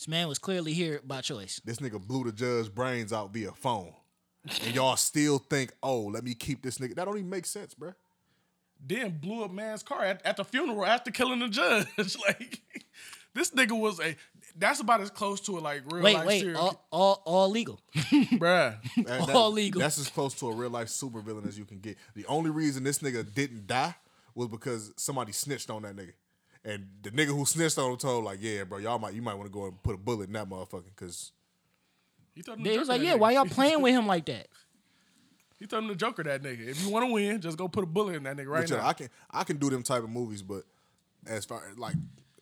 This 0.00 0.08
man 0.08 0.28
was 0.28 0.38
clearly 0.38 0.72
here 0.72 1.02
by 1.04 1.20
choice. 1.20 1.60
This 1.62 1.76
nigga 1.76 2.00
blew 2.00 2.24
the 2.24 2.32
judge's 2.32 2.70
brains 2.70 3.12
out 3.12 3.34
via 3.34 3.52
phone. 3.52 3.92
And 4.64 4.74
y'all 4.74 4.96
still 4.96 5.36
think, 5.36 5.74
oh, 5.82 6.04
let 6.04 6.24
me 6.24 6.32
keep 6.32 6.62
this 6.62 6.78
nigga. 6.78 6.94
That 6.94 7.04
don't 7.04 7.18
even 7.18 7.28
make 7.28 7.44
sense, 7.44 7.74
bruh. 7.74 7.94
then 8.82 9.18
blew 9.18 9.44
up 9.44 9.50
man's 9.50 9.82
car 9.82 10.02
at, 10.02 10.24
at 10.24 10.38
the 10.38 10.44
funeral 10.46 10.86
after 10.86 11.10
killing 11.10 11.40
the 11.40 11.50
judge. 11.50 11.86
like 12.26 12.62
this 13.34 13.50
nigga 13.50 13.78
was 13.78 14.00
a. 14.00 14.16
That's 14.56 14.80
about 14.80 15.02
as 15.02 15.10
close 15.10 15.38
to 15.42 15.58
a 15.58 15.60
like 15.60 15.82
real 15.92 16.02
Wait, 16.02 16.14
life 16.14 16.26
wait, 16.26 16.40
serial 16.40 16.58
all, 16.58 16.86
all 16.90 17.22
all 17.26 17.50
legal. 17.50 17.78
bruh. 17.94 18.78
That- 19.04 19.26
that- 19.26 19.28
All 19.36 19.52
legal. 19.52 19.82
That's 19.82 19.98
as 19.98 20.08
close 20.08 20.32
to 20.36 20.48
a 20.48 20.54
real 20.54 20.70
life 20.70 20.88
supervillain 20.88 21.46
as 21.46 21.58
you 21.58 21.66
can 21.66 21.78
get. 21.78 21.98
The 22.14 22.24
only 22.24 22.48
reason 22.48 22.84
this 22.84 23.00
nigga 23.00 23.34
didn't 23.34 23.66
die 23.66 23.94
was 24.34 24.48
because 24.48 24.94
somebody 24.96 25.32
snitched 25.32 25.68
on 25.68 25.82
that 25.82 25.94
nigga. 25.94 26.14
And 26.64 26.86
the 27.02 27.10
nigga 27.10 27.28
who 27.28 27.44
snitched 27.46 27.78
on 27.78 27.92
him 27.92 27.96
told 27.96 28.24
like, 28.24 28.38
yeah, 28.42 28.64
bro, 28.64 28.78
y'all 28.78 28.98
might 28.98 29.14
you 29.14 29.22
might 29.22 29.34
want 29.34 29.46
to 29.46 29.52
go 29.52 29.64
and 29.66 29.82
put 29.82 29.94
a 29.94 29.98
bullet 29.98 30.26
in 30.28 30.32
that 30.34 30.48
motherfucker 30.48 30.84
because 30.94 31.32
He 32.34 32.42
told 32.42 32.58
him 32.58 32.64
They 32.64 32.74
to 32.74 32.78
was 32.80 32.88
like, 32.88 33.00
yeah, 33.02 33.14
nigga. 33.14 33.18
why 33.20 33.32
y'all 33.32 33.44
playing 33.46 33.80
with 33.80 33.92
him 33.94 34.06
like 34.06 34.26
that? 34.26 34.48
He 35.58 35.66
told 35.66 35.84
him 35.84 35.90
to 35.90 35.94
joker 35.96 36.22
that 36.22 36.42
nigga. 36.42 36.68
If 36.68 36.82
you 36.82 36.90
want 36.90 37.06
to 37.06 37.12
win, 37.12 37.40
just 37.40 37.56
go 37.58 37.68
put 37.68 37.84
a 37.84 37.86
bullet 37.86 38.16
in 38.16 38.22
that 38.24 38.36
nigga 38.36 38.46
right 38.48 38.62
But, 38.62 38.70
yo, 38.70 38.76
now. 38.76 38.86
I 38.86 38.92
can 38.92 39.08
I 39.30 39.44
can 39.44 39.56
do 39.56 39.70
them 39.70 39.82
type 39.82 40.02
of 40.02 40.10
movies, 40.10 40.42
but 40.42 40.64
as 41.26 41.44
far 41.44 41.62
like 41.76 41.94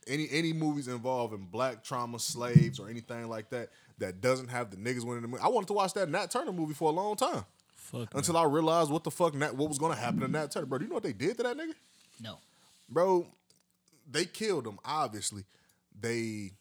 any 0.07 0.29
any 0.33 0.53
movies 0.53 0.89
involving 0.89 1.47
black 1.51 1.85
trauma, 1.85 2.19
slaves, 2.19 2.79
or 2.81 2.89
anything 2.89 3.29
like 3.29 3.51
that 3.51 3.71
that 3.99 4.21
doesn't 4.21 4.49
have 4.49 4.71
the 4.71 4.77
niggas 4.77 5.05
winning 5.05 5.23
the 5.23 5.29
movie. 5.29 5.43
I 5.43 5.49
wanted 5.49 5.67
to 5.69 5.73
watch 5.75 5.93
that 5.95 6.09
Nat 6.09 6.31
Turner 6.31 6.53
movie 6.53 6.75
for 6.75 6.89
a 6.91 6.93
long 6.93 7.15
time. 7.17 7.45
Fuck. 7.75 8.09
Until 8.15 8.37
I 8.37 8.45
realized 8.45 8.91
what 8.91 9.03
the 9.05 9.11
fuck 9.11 9.35
Nat, 9.35 9.55
what 9.57 9.69
was 9.69 9.79
gonna 9.79 9.95
happen 9.97 10.21
to 10.21 10.29
Nat 10.29 10.51
Turner. 10.51 10.67
Bro, 10.67 10.79
do 10.79 10.85
you 10.85 10.89
know 10.89 10.95
what 10.95 11.03
they 11.05 11.13
did 11.13 11.37
to 11.39 11.43
that 11.45 11.57
nigga? 11.57 11.75
No. 12.21 12.39
Bro, 12.89 13.27
they 14.11 14.25
killed 14.25 14.67
him, 14.67 14.79
obviously. 14.85 15.45
They 16.01 16.53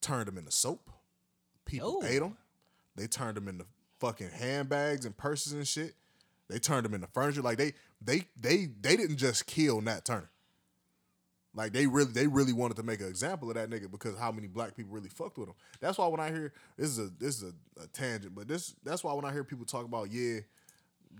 turned 0.00 0.28
him 0.28 0.38
into 0.38 0.50
soap. 0.50 0.90
People 1.64 2.00
Oh. 2.02 2.06
ate 2.06 2.22
him. 2.22 2.36
They 2.96 3.06
turned 3.06 3.36
him 3.36 3.48
into 3.48 3.66
fucking 4.00 4.30
handbags 4.30 5.04
and 5.04 5.16
purses 5.16 5.52
and 5.52 5.66
shit. 5.66 5.94
They 6.48 6.58
turned 6.58 6.86
him 6.86 6.94
into 6.94 7.06
furniture. 7.08 7.42
Like 7.42 7.58
they 7.58 7.74
they 8.00 8.26
they 8.40 8.66
they 8.80 8.96
didn't 8.96 9.18
just 9.18 9.46
kill 9.46 9.80
Nat 9.80 10.04
Turner. 10.04 10.30
Like 11.54 11.72
they 11.72 11.86
really 11.86 12.12
they 12.12 12.26
really 12.26 12.52
wanted 12.52 12.76
to 12.76 12.82
make 12.82 13.00
an 13.00 13.08
example 13.08 13.48
of 13.50 13.56
that 13.56 13.68
nigga 13.70 13.90
because 13.90 14.16
how 14.18 14.30
many 14.32 14.46
black 14.46 14.74
people 14.76 14.92
really 14.92 15.08
fucked 15.08 15.38
with 15.38 15.48
him. 15.48 15.54
That's 15.80 15.98
why 15.98 16.06
when 16.06 16.20
I 16.20 16.30
hear 16.30 16.52
this 16.76 16.88
is 16.90 16.98
a 16.98 17.10
this 17.18 17.42
is 17.42 17.52
a, 17.52 17.82
a 17.82 17.86
tangent, 17.88 18.34
but 18.34 18.48
this 18.48 18.74
that's 18.84 19.02
why 19.04 19.12
when 19.14 19.24
I 19.24 19.32
hear 19.32 19.44
people 19.44 19.64
talk 19.66 19.84
about 19.84 20.10
yeah 20.10 20.40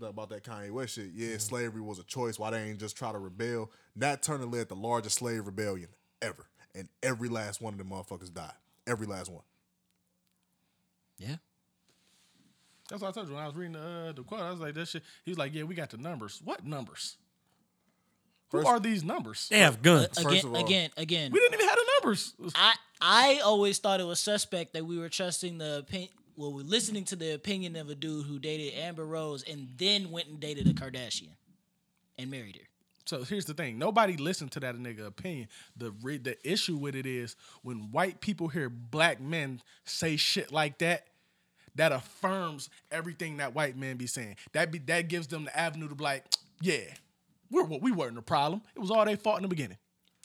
about 0.07 0.29
that 0.29 0.43
Kanye 0.43 0.71
West 0.71 0.95
shit, 0.95 1.09
yeah, 1.13 1.37
slavery 1.37 1.81
was 1.81 1.99
a 1.99 2.03
choice. 2.03 2.39
Why 2.39 2.51
they 2.51 2.61
ain't 2.63 2.79
just 2.79 2.95
try 2.97 3.11
to 3.11 3.17
rebel? 3.19 3.71
Nat 3.95 4.23
Turner 4.23 4.45
led 4.45 4.69
the 4.69 4.75
largest 4.75 5.17
slave 5.19 5.45
rebellion 5.45 5.89
ever, 6.21 6.45
and 6.73 6.87
every 7.03 7.29
last 7.29 7.61
one 7.61 7.73
of 7.73 7.77
them 7.79 7.89
motherfuckers 7.89 8.33
died. 8.33 8.53
Every 8.87 9.05
last 9.07 9.29
one. 9.31 9.43
Yeah. 11.17 11.35
That's 12.89 13.01
what 13.01 13.09
I 13.09 13.11
told 13.11 13.27
you 13.27 13.35
when 13.35 13.43
I 13.43 13.47
was 13.47 13.55
reading 13.55 13.73
the 13.73 13.79
uh, 14.09 14.11
the 14.13 14.23
quote. 14.23 14.41
I 14.41 14.49
was 14.51 14.59
like, 14.59 14.73
that 14.73 14.87
shit. 14.87 15.03
He 15.23 15.31
was 15.31 15.37
like, 15.37 15.53
yeah, 15.53 15.63
we 15.63 15.75
got 15.75 15.89
the 15.91 15.97
numbers. 15.97 16.41
What 16.43 16.65
numbers? 16.65 17.17
First- 18.49 18.67
Who 18.67 18.73
are 18.73 18.79
these 18.79 19.03
numbers? 19.03 19.47
They 19.49 19.59
have 19.59 19.81
guns. 19.83 20.07
First 20.19 20.27
Again, 20.27 20.45
of 20.45 20.53
all- 20.55 20.65
again, 20.65 20.89
again. 20.97 21.31
We 21.31 21.39
didn't 21.39 21.53
even 21.55 21.67
have 21.67 21.75
the 21.77 21.85
numbers. 21.99 22.33
I 22.55 22.73
I 22.99 23.41
always 23.43 23.77
thought 23.77 23.99
it 23.99 24.05
was 24.07 24.19
suspect 24.19 24.73
that 24.73 24.85
we 24.85 24.97
were 24.97 25.09
trusting 25.09 25.59
the 25.59 25.79
opinion. 25.79 26.09
Well, 26.39 26.53
we're 26.53 26.63
listening 26.63 27.03
to 27.05 27.17
the 27.17 27.33
opinion 27.33 27.75
of 27.75 27.89
a 27.89 27.95
dude 27.95 28.25
who 28.25 28.39
dated 28.39 28.73
Amber 28.75 29.05
Rose 29.05 29.43
and 29.43 29.67
then 29.75 30.09
went 30.09 30.29
and 30.29 30.39
dated 30.39 30.69
a 30.69 30.73
Kardashian 30.73 31.35
and 32.17 32.31
married 32.31 32.55
her. 32.55 32.61
So 33.03 33.25
here's 33.25 33.43
the 33.43 33.53
thing: 33.53 33.77
nobody 33.77 34.15
listened 34.15 34.53
to 34.53 34.61
that 34.61 34.75
nigga 34.75 35.05
opinion. 35.05 35.49
The 35.75 35.91
re- 36.01 36.17
the 36.17 36.37
issue 36.49 36.77
with 36.77 36.95
it 36.95 37.05
is 37.05 37.35
when 37.61 37.91
white 37.91 38.21
people 38.21 38.47
hear 38.47 38.69
black 38.69 39.19
men 39.19 39.61
say 39.83 40.15
shit 40.15 40.53
like 40.53 40.77
that, 40.77 41.07
that 41.75 41.91
affirms 41.91 42.69
everything 42.89 43.35
that 43.37 43.53
white 43.53 43.75
men 43.75 43.97
be 43.97 44.07
saying. 44.07 44.37
That 44.53 44.71
be 44.71 44.79
that 44.79 45.09
gives 45.09 45.27
them 45.27 45.43
the 45.43 45.59
avenue 45.59 45.89
to 45.89 45.95
be 45.95 46.05
like, 46.05 46.23
yeah, 46.61 46.85
we're 47.51 47.65
what 47.65 47.81
we 47.81 47.91
weren't 47.91 48.15
the 48.15 48.21
problem. 48.21 48.61
It 48.77 48.79
was 48.79 48.91
all 48.91 49.03
they 49.03 49.17
fault 49.17 49.39
in 49.39 49.43
the 49.43 49.49
beginning. 49.49 49.77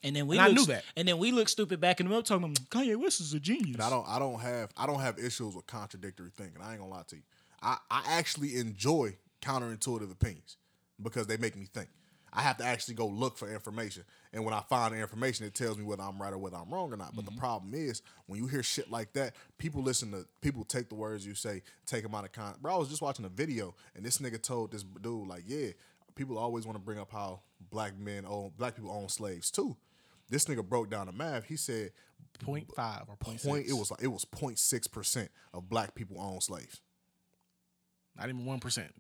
And 0.05 0.15
then 0.15 0.27
we 0.27 0.37
And 0.37 0.45
I 0.45 0.49
look, 0.49 0.57
knew 0.57 0.67
that. 0.67 0.85
And 0.97 1.09
then 1.09 1.19
we 1.19 1.33
look 1.33 1.49
stupid 1.49 1.81
back 1.81 1.99
in 1.99 2.07
the 2.07 2.11
middle 2.11 2.23
talking 2.23 2.45
about 2.45 2.57
Kanye 2.69 2.97
West 2.97 3.21
is 3.21 3.33
a 3.33 3.41
genius. 3.41 3.75
And 3.75 3.83
I 3.83 3.91
don't 3.91 4.07
I 4.07 4.19
don't 4.19 4.39
have 4.39 4.71
I 4.77 4.87
don't 4.87 5.01
have 5.01 5.19
issues 5.19 5.57
with 5.57 5.67
contradictory 5.67 6.31
thinking. 6.37 6.61
I 6.63 6.73
ain't 6.73 6.81
gonna 6.81 6.93
lie 6.93 7.05
to 7.09 7.17
you. 7.17 7.23
I, 7.63 7.79
I 7.91 8.03
actually 8.11 8.57
enjoy 8.57 9.17
counterintuitive 9.41 10.13
opinions 10.13 10.59
because 11.03 11.27
they 11.27 11.39
make 11.39 11.57
me 11.57 11.67
think. 11.73 11.89
I 12.37 12.43
have 12.43 12.57
to 12.59 12.65
actually 12.65 12.95
go 12.95 13.07
look 13.07 13.39
for 13.39 13.51
information. 13.51 14.03
And 14.33 14.45
when 14.45 14.53
I 14.53 14.61
find 14.69 14.93
the 14.93 14.99
information, 14.99 15.47
it 15.47 15.55
tells 15.55 15.79
me 15.79 15.85
whether 15.85 16.03
I'm 16.03 16.21
right 16.21 16.33
or 16.33 16.39
whether 16.39 16.57
I'm 16.57 16.69
wrong 16.69 16.93
or 16.93 16.97
not. 16.97 17.15
But 17.15 17.25
the 17.25 17.31
mm-hmm. 17.31 17.39
problem 17.39 17.75
is 17.75 18.03
when 18.27 18.41
you 18.41 18.49
hear 18.49 18.63
shit 18.63 18.91
like 18.91 19.13
that, 19.13 19.35
people 19.57 19.83
listen 19.83 20.11
to 20.11 20.27
people 20.41 20.65
take 20.65 20.89
the 20.89 20.97
words 20.97 21.25
you 21.25 21.37
say, 21.37 21.63
take 21.87 22.03
them 22.03 22.15
out 22.15 22.25
of 22.25 22.33
context. 22.33 22.61
Bro, 22.61 22.75
I 22.75 22.79
was 22.79 22.89
just 22.89 23.03
watching 23.03 23.25
a 23.25 23.29
video 23.29 23.75
and 23.95 24.05
this 24.05 24.19
nigga 24.19 24.43
told 24.43 24.73
this 24.73 24.83
dude, 24.83 25.29
like, 25.29 25.45
yeah, 25.47 25.69
people 26.17 26.37
always 26.37 26.67
want 26.67 26.77
to 26.77 26.85
bring 26.85 26.99
up 26.99 27.13
how 27.13 27.41
black 27.71 27.97
men 27.97 28.25
own 28.27 28.51
black 28.59 28.75
people 28.75 28.91
own 28.91 29.09
slaves 29.09 29.51
too. 29.51 29.77
This 30.29 30.45
nigga 30.47 30.67
broke 30.67 30.91
down 30.91 31.07
the 31.07 31.13
math. 31.13 31.45
He 31.45 31.57
said 31.57 31.91
Point 32.41 32.67
five 32.75 33.03
or 33.09 33.17
point, 33.17 33.43
point 33.43 33.65
six. 33.67 33.71
it 33.71 33.75
was 33.75 33.91
like 33.91 34.03
it 34.03 34.09
was 34.09 34.27
06 34.59 34.87
percent 34.89 35.31
of 35.53 35.69
black 35.69 35.95
people 35.95 36.21
own 36.21 36.41
slaves. 36.41 36.81
not 38.17 38.29
even 38.29 38.45
one 38.45 38.59
percent. 38.59 38.93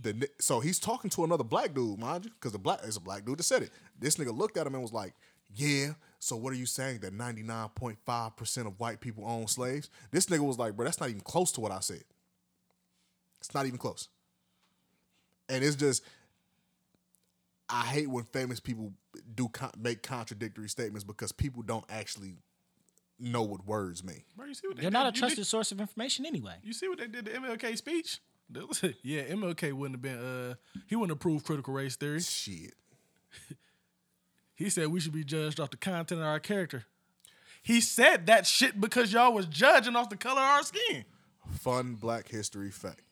The 0.00 0.28
so 0.40 0.60
he's 0.60 0.78
talking 0.78 1.08
to 1.10 1.24
another 1.24 1.44
black 1.44 1.72
dude, 1.72 1.98
mind 1.98 2.26
you, 2.26 2.30
because 2.32 2.52
the 2.52 2.58
black 2.58 2.80
is 2.84 2.96
a 2.96 3.00
black 3.00 3.24
dude 3.24 3.38
that 3.38 3.44
said 3.44 3.62
it. 3.62 3.70
This 3.98 4.16
nigga 4.16 4.36
looked 4.36 4.58
at 4.58 4.66
him 4.66 4.74
and 4.74 4.82
was 4.82 4.92
like, 4.92 5.14
"Yeah, 5.54 5.92
so 6.18 6.36
what 6.36 6.52
are 6.52 6.56
you 6.56 6.66
saying 6.66 6.98
that 7.00 7.14
99.5 7.14 8.36
percent 8.36 8.66
of 8.66 8.78
white 8.78 9.00
people 9.00 9.24
own 9.26 9.46
slaves?" 9.46 9.88
This 10.10 10.26
nigga 10.26 10.40
was 10.40 10.58
like, 10.58 10.76
"Bro, 10.76 10.84
that's 10.84 11.00
not 11.00 11.08
even 11.08 11.22
close 11.22 11.50
to 11.52 11.60
what 11.62 11.72
I 11.72 11.80
said. 11.80 12.04
It's 13.40 13.54
not 13.54 13.64
even 13.64 13.78
close." 13.78 14.08
And 15.48 15.64
it's 15.64 15.76
just, 15.76 16.02
I 17.68 17.82
hate 17.86 18.08
when 18.08 18.24
famous 18.24 18.60
people 18.60 18.92
do 19.34 19.48
con- 19.48 19.72
make 19.78 20.02
contradictory 20.02 20.68
statements 20.68 21.04
because 21.04 21.32
people 21.32 21.62
don't 21.62 21.84
actually 21.88 22.34
know 23.18 23.42
what 23.42 23.66
words 23.66 24.04
mean. 24.04 24.22
Bro, 24.36 24.46
you 24.46 24.54
see 24.54 24.66
what 24.68 24.76
they 24.76 24.82
They're 24.82 24.90
did? 24.90 24.94
not 24.94 25.06
a 25.06 25.08
You 25.08 25.12
did- 25.12 25.18
trusted 25.20 25.46
source 25.46 25.72
of 25.72 25.80
information 25.80 26.26
anyway. 26.26 26.56
You 26.62 26.72
see 26.72 26.88
what 26.88 26.98
they 26.98 27.06
did 27.06 27.24
to 27.26 27.32
MLK 27.32 27.76
speech? 27.76 28.20
Yeah, 29.02 29.22
MLK 29.24 29.72
wouldn't 29.72 29.96
have 29.96 30.02
been. 30.02 30.18
Uh, 30.24 30.54
he 30.86 30.94
wouldn't 30.94 31.16
approve 31.16 31.42
critical 31.42 31.74
race 31.74 31.96
theory. 31.96 32.20
Shit. 32.20 32.74
He 34.54 34.70
said 34.70 34.88
we 34.88 35.00
should 35.00 35.12
be 35.12 35.22
judged 35.24 35.60
off 35.60 35.68
the 35.70 35.76
content 35.76 36.20
of 36.20 36.26
our 36.26 36.40
character. 36.40 36.84
He 37.62 37.82
said 37.82 38.24
that 38.26 38.46
shit 38.46 38.80
because 38.80 39.12
y'all 39.12 39.34
was 39.34 39.44
judging 39.44 39.94
off 39.96 40.08
the 40.08 40.16
color 40.16 40.40
of 40.40 40.46
our 40.48 40.62
skin. 40.62 41.04
fun 41.58 41.94
black 41.96 42.28
history 42.28 42.70
fact. 42.70 43.02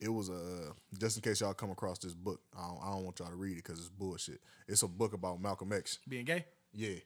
It 0.00 0.08
was 0.08 0.28
a 0.28 0.72
just 0.98 1.16
in 1.16 1.22
case 1.22 1.40
y'all 1.40 1.54
come 1.54 1.70
across 1.70 1.98
this 1.98 2.14
book. 2.14 2.40
I 2.56 2.66
don't, 2.66 2.80
I 2.82 2.90
don't 2.90 3.04
want 3.04 3.18
y'all 3.18 3.30
to 3.30 3.36
read 3.36 3.52
it 3.52 3.64
because 3.64 3.78
it's 3.78 3.88
bullshit. 3.88 4.40
It's 4.68 4.82
a 4.82 4.88
book 4.88 5.12
about 5.12 5.40
Malcolm 5.40 5.72
X. 5.72 5.98
Being 6.08 6.24
gay. 6.24 6.44
Yeah, 6.72 6.96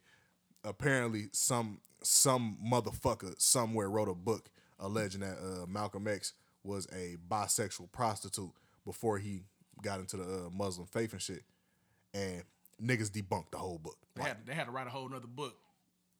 apparently 0.65 1.29
some 1.33 1.81
some 2.03 2.59
motherfucker 2.65 3.41
somewhere 3.41 3.91
wrote 3.91 4.09
a 4.09 4.15
book 4.15 4.51
alleging 4.79 5.21
that 5.21 5.39
uh, 5.39 5.67
Malcolm 5.67 6.07
X 6.09 6.33
was 6.63 6.87
a 6.93 7.17
bisexual 7.29 7.91
prostitute 7.93 8.53
before 8.85 9.19
he 9.19 9.43
got 9.83 10.01
into 10.01 10.17
the 10.17 10.25
uh, 10.25 10.51
Muslim 10.51 10.87
faith 10.87 11.13
and 11.13 11.23
shit, 11.23 11.43
and 12.15 12.43
niggas 12.83 13.11
debunked 13.11 13.51
the 13.51 13.59
whole 13.59 13.79
book. 13.79 13.97
They 14.15 14.23
had, 14.23 14.37
they 14.47 14.55
had 14.55 14.65
to 14.65 14.71
write 14.71 14.87
a 14.87 14.91
whole 14.91 15.09
nother 15.09 15.27
book 15.27 15.57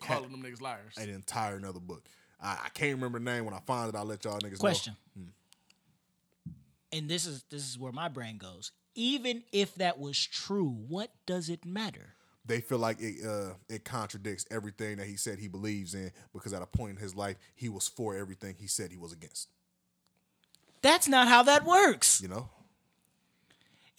calling 0.01 0.31
them 0.31 0.43
niggas 0.43 0.61
liars. 0.61 0.97
An 0.97 1.09
entire 1.09 1.57
another 1.57 1.81
book. 1.81 2.05
I, 2.41 2.59
I 2.67 2.69
can't 2.73 2.95
remember 2.95 3.19
the 3.19 3.25
name. 3.25 3.45
When 3.45 3.55
I 3.55 3.61
find 3.67 3.89
it, 3.89 3.97
I'll 3.97 4.05
let 4.05 4.25
y'all 4.25 4.39
niggas 4.39 4.55
know. 4.55 4.59
Question. 4.59 4.97
know. 5.17 5.25
And 6.93 7.09
this 7.09 7.27
is 7.27 7.45
this 7.51 7.69
is 7.69 7.79
where 7.79 7.93
my 7.93 8.09
brain 8.09 8.39
goes. 8.39 8.73
even 8.95 9.45
if 9.53 9.75
that 9.77 9.99
was 9.99 10.19
true, 10.27 10.71
what 10.89 11.11
does 11.27 11.49
it 11.49 11.65
matter? 11.65 12.15
They 12.47 12.61
feel 12.63 12.79
like 12.79 12.97
it 13.01 13.25
uh, 13.27 13.55
it 13.69 13.85
contradicts 13.85 14.47
everything 14.51 14.97
that 14.97 15.07
he 15.07 15.17
said 15.17 15.39
he 15.39 15.49
believes 15.49 15.95
in 15.95 16.11
because 16.33 16.53
at 16.55 16.63
a 16.63 16.67
point 16.67 16.93
in 16.93 16.97
his 16.97 17.15
life 17.15 17.37
he 17.55 17.69
was 17.69 17.87
for 17.87 18.17
everything 18.17 18.55
he 18.59 18.67
said 18.67 18.91
he 18.91 18.97
was 18.97 19.13
against. 19.13 19.49
That's 20.81 21.09
not 21.09 21.29
how 21.29 21.43
that 21.43 21.65
works. 21.65 22.21
You 22.23 22.29
know, 22.29 22.49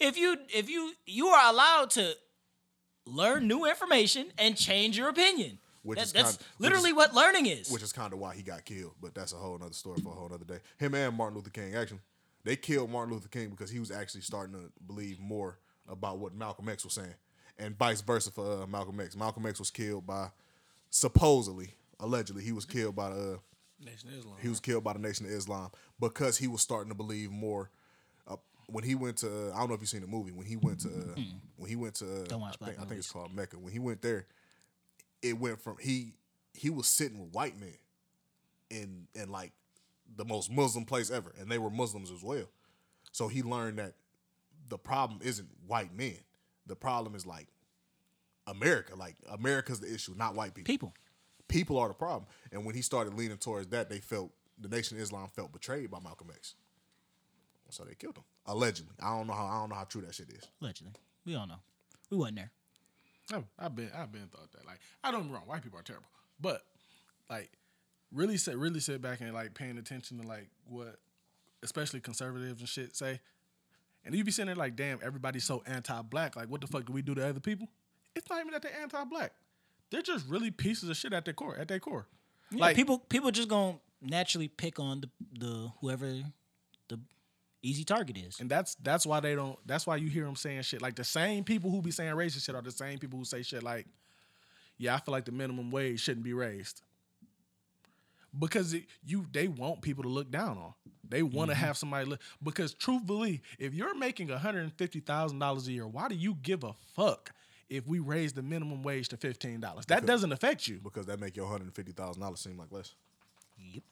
If 0.00 0.16
you 0.18 0.36
if 0.48 0.68
you 0.68 0.92
you 1.06 1.28
are 1.28 1.50
allowed 1.52 1.90
to 1.90 2.14
learn 3.06 3.46
new 3.46 3.66
information 3.66 4.32
and 4.38 4.56
change 4.56 4.96
your 4.98 5.08
opinion. 5.08 5.58
Which 5.82 5.96
That- 5.98 6.04
is 6.06 6.12
that's 6.12 6.36
kind- 6.36 6.38
which 6.58 6.70
literally 6.70 6.90
is- 6.90 6.96
what 6.96 7.14
learning 7.14 7.46
is. 7.46 7.70
which 7.70 7.82
is 7.82 7.92
kind 7.92 8.12
of 8.12 8.18
why 8.18 8.34
he 8.34 8.42
got 8.42 8.64
killed. 8.66 8.94
But 9.00 9.14
that's 9.14 9.32
a 9.32 9.36
whole 9.36 9.54
other 9.62 9.72
story 9.72 10.00
for 10.02 10.10
a 10.12 10.14
whole 10.14 10.30
other 10.32 10.44
day. 10.44 10.60
Him 10.78 10.94
and 10.94 11.16
Martin 11.16 11.36
Luther 11.38 11.50
King 11.50 11.74
actually, 11.74 12.00
they 12.44 12.56
killed 12.56 12.90
Martin 12.90 13.14
Luther 13.14 13.28
King 13.28 13.50
because 13.50 13.70
he 13.70 13.78
was 13.78 13.90
actually 13.90 14.22
starting 14.22 14.54
to 14.54 14.70
believe 14.86 15.18
more 15.20 15.58
about 15.88 16.18
what 16.18 16.34
Malcolm 16.34 16.68
X 16.68 16.84
was 16.84 16.94
saying, 16.94 17.14
and 17.58 17.76
vice 17.78 18.00
versa 18.00 18.30
for 18.30 18.62
uh, 18.62 18.66
Malcolm 18.66 19.00
X. 19.00 19.16
Malcolm 19.16 19.46
X 19.46 19.58
was 19.58 19.70
killed 19.70 20.06
by 20.06 20.28
supposedly, 20.90 21.74
allegedly, 21.98 22.42
he 22.42 22.52
was 22.52 22.64
killed 22.64 22.96
by 22.96 23.10
the. 23.10 23.32
Uh, 23.34 23.36
Nation 23.82 24.10
of 24.10 24.18
Islam. 24.18 24.34
he 24.42 24.48
was 24.50 24.60
killed 24.60 24.84
by 24.84 24.92
the 24.92 24.98
Nation 24.98 25.24
of 25.24 25.32
Islam 25.32 25.70
because 25.98 26.36
he 26.36 26.46
was 26.46 26.60
starting 26.60 26.90
to 26.90 26.94
believe 26.94 27.30
more. 27.30 27.70
Uh, 28.28 28.36
when 28.66 28.84
he 28.84 28.94
went 28.94 29.16
to, 29.18 29.50
I 29.54 29.58
don't 29.58 29.68
know 29.70 29.74
if 29.74 29.80
you've 29.80 29.88
seen 29.88 30.02
the 30.02 30.06
movie. 30.06 30.32
When 30.32 30.44
he 30.46 30.56
went 30.56 30.80
to, 30.80 30.88
uh, 30.88 31.20
when 31.56 31.70
he 31.70 31.76
went 31.76 31.94
to, 31.94 32.04
uh, 32.04 32.24
Don't 32.26 32.42
watch 32.42 32.56
I, 32.60 32.66
think, 32.66 32.78
I 32.78 32.84
think 32.84 32.98
it's 32.98 33.10
called 33.10 33.34
Mecca. 33.34 33.58
When 33.58 33.72
he 33.72 33.78
went 33.78 34.02
there, 34.02 34.26
it 35.22 35.38
went 35.38 35.62
from 35.62 35.76
he 35.80 36.12
he 36.52 36.68
was 36.68 36.88
sitting 36.88 37.18
with 37.18 37.32
white 37.32 37.58
men 37.58 37.72
and 38.70 39.06
and 39.16 39.30
like 39.30 39.52
the 40.16 40.24
most 40.24 40.50
Muslim 40.50 40.84
place 40.84 41.10
ever, 41.10 41.32
and 41.38 41.50
they 41.50 41.58
were 41.58 41.70
Muslims 41.70 42.10
as 42.10 42.22
well. 42.22 42.46
So 43.12 43.28
he 43.28 43.42
learned 43.42 43.78
that 43.78 43.94
the 44.68 44.78
problem 44.78 45.20
isn't 45.22 45.48
white 45.66 45.94
men. 45.96 46.18
The 46.66 46.76
problem 46.76 47.14
is 47.14 47.26
like 47.26 47.48
America. 48.46 48.94
Like 48.96 49.16
America's 49.30 49.80
the 49.80 49.92
issue, 49.92 50.14
not 50.16 50.34
white 50.34 50.54
people 50.54 50.72
People. 50.72 50.94
people 51.48 51.78
are 51.78 51.88
the 51.88 51.94
problem. 51.94 52.26
And 52.52 52.64
when 52.64 52.74
he 52.74 52.82
started 52.82 53.14
leaning 53.14 53.38
towards 53.38 53.68
that, 53.68 53.88
they 53.90 53.98
felt 53.98 54.30
the 54.58 54.68
Nation 54.68 54.96
of 54.96 55.02
Islam 55.02 55.28
felt 55.34 55.52
betrayed 55.52 55.90
by 55.90 55.98
Malcolm 56.00 56.28
X. 56.34 56.54
So 57.70 57.84
they 57.84 57.94
killed 57.94 58.16
him. 58.16 58.24
Allegedly. 58.46 58.94
I 59.00 59.16
don't 59.16 59.26
know 59.28 59.32
how 59.32 59.46
I 59.46 59.60
don't 59.60 59.68
know 59.70 59.76
how 59.76 59.84
true 59.84 60.02
that 60.02 60.14
shit 60.14 60.28
is. 60.30 60.42
Allegedly. 60.60 60.92
We 61.24 61.34
all 61.36 61.46
know. 61.46 61.60
We 62.10 62.16
wasn't 62.16 62.36
there. 62.38 62.50
I've, 63.32 63.44
I've 63.58 63.76
been 63.76 63.90
I've 63.96 64.10
been 64.10 64.26
thought 64.26 64.50
that. 64.52 64.66
Like 64.66 64.80
I 65.04 65.10
don't 65.12 65.22
get 65.22 65.28
me 65.30 65.34
wrong, 65.34 65.44
white 65.46 65.62
people 65.62 65.78
are 65.78 65.82
terrible, 65.82 66.08
but 66.40 66.62
like 67.28 67.50
really 68.12 68.36
sit 68.36 68.56
really 68.56 68.80
sit 68.80 69.00
back 69.00 69.20
and 69.20 69.32
like 69.32 69.54
paying 69.54 69.78
attention 69.78 70.20
to 70.20 70.26
like 70.26 70.48
what 70.68 70.96
especially 71.62 72.00
conservatives 72.00 72.60
and 72.60 72.68
shit 72.68 72.96
say, 72.96 73.20
and 74.04 74.14
you 74.14 74.24
be 74.24 74.30
sitting 74.30 74.46
there 74.46 74.56
like, 74.56 74.76
damn, 74.76 74.98
everybody's 75.02 75.44
so 75.44 75.62
anti-black. 75.66 76.36
Like, 76.36 76.48
what 76.48 76.60
the 76.60 76.66
fuck 76.66 76.86
do 76.86 76.92
we 76.92 77.02
do 77.02 77.14
to 77.14 77.28
other 77.28 77.40
people? 77.40 77.68
It's 78.16 78.28
not 78.30 78.40
even 78.40 78.52
that 78.52 78.62
they're 78.62 78.80
anti-black. 78.80 79.32
They're 79.90 80.02
just 80.02 80.26
really 80.28 80.50
pieces 80.50 80.88
of 80.88 80.96
shit 80.96 81.12
at 81.12 81.24
their 81.24 81.34
core. 81.34 81.56
At 81.58 81.68
their 81.68 81.80
core, 81.80 82.06
Yeah, 82.50 82.60
like 82.60 82.76
people 82.76 82.98
people 82.98 83.30
just 83.30 83.48
gonna 83.48 83.78
naturally 84.00 84.48
pick 84.48 84.78
on 84.78 85.02
the 85.02 85.10
the 85.38 85.72
whoever 85.80 86.06
the 86.88 87.00
easy 87.62 87.84
target 87.84 88.16
is. 88.16 88.40
And 88.40 88.48
that's 88.48 88.76
that's 88.76 89.04
why 89.04 89.20
they 89.20 89.34
don't. 89.34 89.58
That's 89.66 89.86
why 89.86 89.96
you 89.96 90.08
hear 90.08 90.24
them 90.24 90.36
saying 90.36 90.62
shit 90.62 90.80
like 90.80 90.94
the 90.94 91.04
same 91.04 91.44
people 91.44 91.70
who 91.70 91.82
be 91.82 91.90
saying 91.90 92.14
racist 92.14 92.46
shit 92.46 92.54
are 92.54 92.62
the 92.62 92.70
same 92.70 92.98
people 92.98 93.18
who 93.18 93.24
say 93.24 93.42
shit 93.42 93.62
like, 93.62 93.86
"Yeah, 94.78 94.94
I 94.94 94.98
feel 95.00 95.12
like 95.12 95.24
the 95.24 95.32
minimum 95.32 95.70
wage 95.70 96.00
shouldn't 96.00 96.24
be 96.24 96.32
raised." 96.32 96.82
Because 98.38 98.74
it, 98.74 98.84
you, 99.04 99.26
they 99.32 99.48
want 99.48 99.82
people 99.82 100.04
to 100.04 100.08
look 100.08 100.30
down 100.30 100.56
on. 100.56 100.74
They 101.08 101.22
want 101.22 101.50
to 101.50 101.56
have 101.56 101.76
somebody 101.76 102.06
look. 102.06 102.20
Because 102.42 102.74
truthfully, 102.74 103.42
if 103.58 103.74
you're 103.74 103.96
making 103.96 104.28
one 104.28 104.38
hundred 104.38 104.60
and 104.60 104.72
fifty 104.72 105.00
thousand 105.00 105.40
dollars 105.40 105.66
a 105.66 105.72
year, 105.72 105.86
why 105.86 106.08
do 106.08 106.14
you 106.14 106.36
give 106.40 106.62
a 106.62 106.72
fuck 106.94 107.32
if 107.68 107.88
we 107.88 107.98
raise 107.98 108.32
the 108.32 108.42
minimum 108.42 108.84
wage 108.84 109.08
to 109.08 109.16
fifteen 109.16 109.58
dollars? 109.58 109.86
That 109.86 110.06
doesn't 110.06 110.30
affect 110.30 110.68
you. 110.68 110.78
Because 110.82 111.06
that 111.06 111.18
make 111.18 111.36
your 111.36 111.46
hundred 111.46 111.64
and 111.64 111.74
fifty 111.74 111.92
thousand 111.92 112.22
dollars 112.22 112.40
seem 112.40 112.56
like 112.56 112.70
less. 112.70 112.94
Yep. 113.58 113.82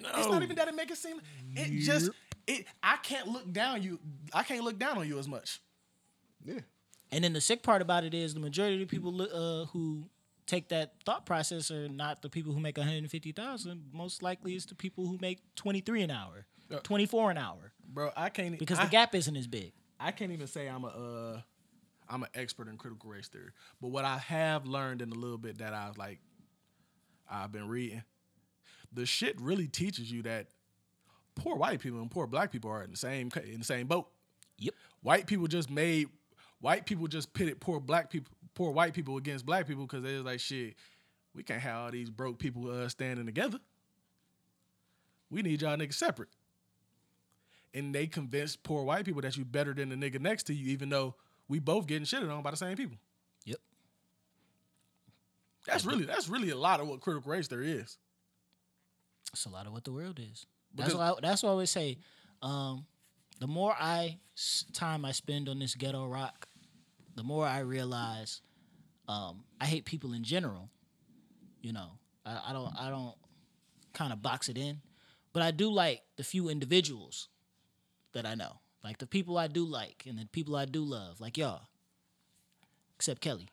No. 0.00 0.08
It's 0.16 0.28
not 0.28 0.42
even 0.42 0.56
that 0.56 0.68
it 0.68 0.74
make 0.74 0.90
it 0.90 0.96
seem. 0.96 1.20
It 1.54 1.82
just 1.82 2.10
it. 2.46 2.64
I 2.82 2.96
can't 3.02 3.28
look 3.28 3.52
down 3.52 3.82
you. 3.82 4.00
I 4.32 4.42
can't 4.42 4.64
look 4.64 4.78
down 4.78 4.96
on 4.96 5.06
you 5.06 5.18
as 5.18 5.28
much. 5.28 5.60
Yeah. 6.44 6.60
And 7.10 7.22
then 7.22 7.34
the 7.34 7.42
sick 7.42 7.62
part 7.62 7.82
about 7.82 8.04
it 8.04 8.14
is 8.14 8.32
the 8.32 8.40
majority 8.40 8.82
of 8.82 8.88
the 8.88 8.96
people 8.96 9.20
uh, 9.20 9.66
who 9.66 10.04
take 10.52 10.68
that 10.68 10.92
thought 11.04 11.24
process 11.26 11.70
are 11.70 11.88
not 11.88 12.22
the 12.22 12.28
people 12.28 12.52
who 12.52 12.60
make 12.60 12.76
150,000. 12.76 13.90
Most 13.92 14.22
likely 14.22 14.54
it's 14.54 14.66
the 14.66 14.74
people 14.74 15.06
who 15.06 15.18
make 15.20 15.40
23 15.56 16.02
an 16.02 16.10
hour, 16.10 16.46
24 16.82 17.30
an 17.30 17.38
hour 17.38 17.72
Bro, 17.92 18.10
I 18.16 18.28
can't 18.30 18.58
because 18.58 18.78
I, 18.78 18.84
the 18.84 18.90
gap 18.90 19.14
isn't 19.14 19.36
as 19.36 19.46
big. 19.46 19.72
I 20.00 20.12
can't 20.12 20.32
even 20.32 20.46
say 20.46 20.66
I'm 20.66 20.84
a 20.84 20.88
uh, 20.88 21.40
I'm 22.08 22.22
an 22.22 22.30
expert 22.34 22.68
in 22.68 22.76
critical 22.76 23.10
race 23.10 23.28
theory. 23.28 23.50
But 23.80 23.88
what 23.88 24.04
I 24.04 24.18
have 24.18 24.66
learned 24.66 25.02
in 25.02 25.10
a 25.10 25.14
little 25.14 25.38
bit 25.38 25.58
that 25.58 25.74
I've 25.74 25.98
like 25.98 26.18
I've 27.30 27.52
been 27.52 27.68
reading, 27.68 28.02
the 28.92 29.04
shit 29.04 29.40
really 29.40 29.66
teaches 29.66 30.10
you 30.10 30.22
that 30.22 30.48
poor 31.34 31.56
white 31.56 31.80
people 31.80 32.00
and 32.00 32.10
poor 32.10 32.26
black 32.26 32.50
people 32.50 32.70
are 32.70 32.82
in 32.82 32.90
the 32.90 32.96
same 32.96 33.30
in 33.44 33.58
the 33.58 33.64
same 33.64 33.86
boat. 33.86 34.08
Yep. 34.58 34.74
White 35.02 35.26
people 35.26 35.46
just 35.48 35.70
made 35.70 36.08
white 36.60 36.86
people 36.86 37.08
just 37.08 37.34
pitted 37.34 37.60
poor 37.60 37.78
black 37.78 38.08
people, 38.10 38.32
poor 38.54 38.72
white 38.72 38.94
people 38.94 39.16
against 39.16 39.46
black 39.46 39.66
people 39.66 39.86
because 39.86 40.02
they 40.02 40.14
was 40.14 40.24
like 40.24 40.40
shit. 40.40 40.74
We 41.34 41.42
can't 41.42 41.62
have 41.62 41.76
all 41.76 41.90
these 41.90 42.10
broke 42.10 42.38
people 42.38 42.70
uh, 42.70 42.88
standing 42.88 43.26
together. 43.26 43.58
We 45.30 45.42
need 45.42 45.62
y'all 45.62 45.76
niggas 45.76 45.94
separate 45.94 46.28
and 47.74 47.94
they 47.94 48.06
convinced 48.06 48.62
poor 48.62 48.84
white 48.84 49.04
people 49.04 49.22
that 49.22 49.36
you 49.36 49.44
better 49.44 49.72
than 49.72 49.88
the 49.88 49.96
nigga 49.96 50.20
next 50.20 50.44
to 50.44 50.54
you, 50.54 50.70
even 50.72 50.88
though 50.88 51.14
we 51.48 51.58
both 51.58 51.86
getting 51.86 52.04
shitted 52.04 52.34
on 52.34 52.42
by 52.42 52.50
the 52.50 52.56
same 52.56 52.76
people. 52.76 52.96
Yep. 53.44 53.58
That's 55.66 55.84
really 55.84 56.04
that's 56.04 56.28
really 56.28 56.50
a 56.50 56.56
lot 56.56 56.80
of 56.80 56.88
what 56.88 57.00
critical 57.00 57.30
race 57.30 57.48
there 57.48 57.62
is. 57.62 57.98
It's 59.32 59.46
a 59.46 59.48
lot 59.48 59.66
of 59.66 59.72
what 59.72 59.84
the 59.84 59.92
world 59.92 60.20
is. 60.20 60.46
That's 60.74 60.94
why. 60.94 61.10
I, 61.10 61.14
that's 61.22 61.42
why 61.42 61.48
I 61.48 61.52
always 61.52 61.70
say, 61.70 61.98
um, 62.42 62.86
the 63.40 63.46
more 63.46 63.74
I 63.78 64.18
time 64.72 65.04
I 65.04 65.12
spend 65.12 65.48
on 65.48 65.58
this 65.58 65.74
ghetto 65.74 66.06
rock, 66.06 66.48
the 67.14 67.22
more 67.22 67.46
I 67.46 67.60
realize 67.60 68.40
um, 69.08 69.44
I 69.60 69.66
hate 69.66 69.84
people 69.84 70.12
in 70.12 70.22
general. 70.24 70.68
You 71.60 71.72
know, 71.72 71.90
I, 72.26 72.40
I 72.48 72.52
don't. 72.52 72.72
I 72.78 72.90
don't 72.90 73.14
kind 73.92 74.12
of 74.12 74.22
box 74.22 74.48
it 74.48 74.56
in, 74.56 74.80
but 75.32 75.42
I 75.42 75.50
do 75.50 75.70
like 75.70 76.02
the 76.16 76.24
few 76.24 76.48
individuals 76.48 77.28
that 78.14 78.24
I 78.26 78.34
know, 78.34 78.60
like 78.82 78.98
the 78.98 79.06
people 79.06 79.36
I 79.38 79.46
do 79.48 79.64
like 79.64 80.04
and 80.08 80.18
the 80.18 80.26
people 80.26 80.56
I 80.56 80.64
do 80.64 80.82
love, 80.82 81.20
like 81.20 81.36
y'all, 81.36 81.62
except 82.96 83.20
Kelly. 83.20 83.48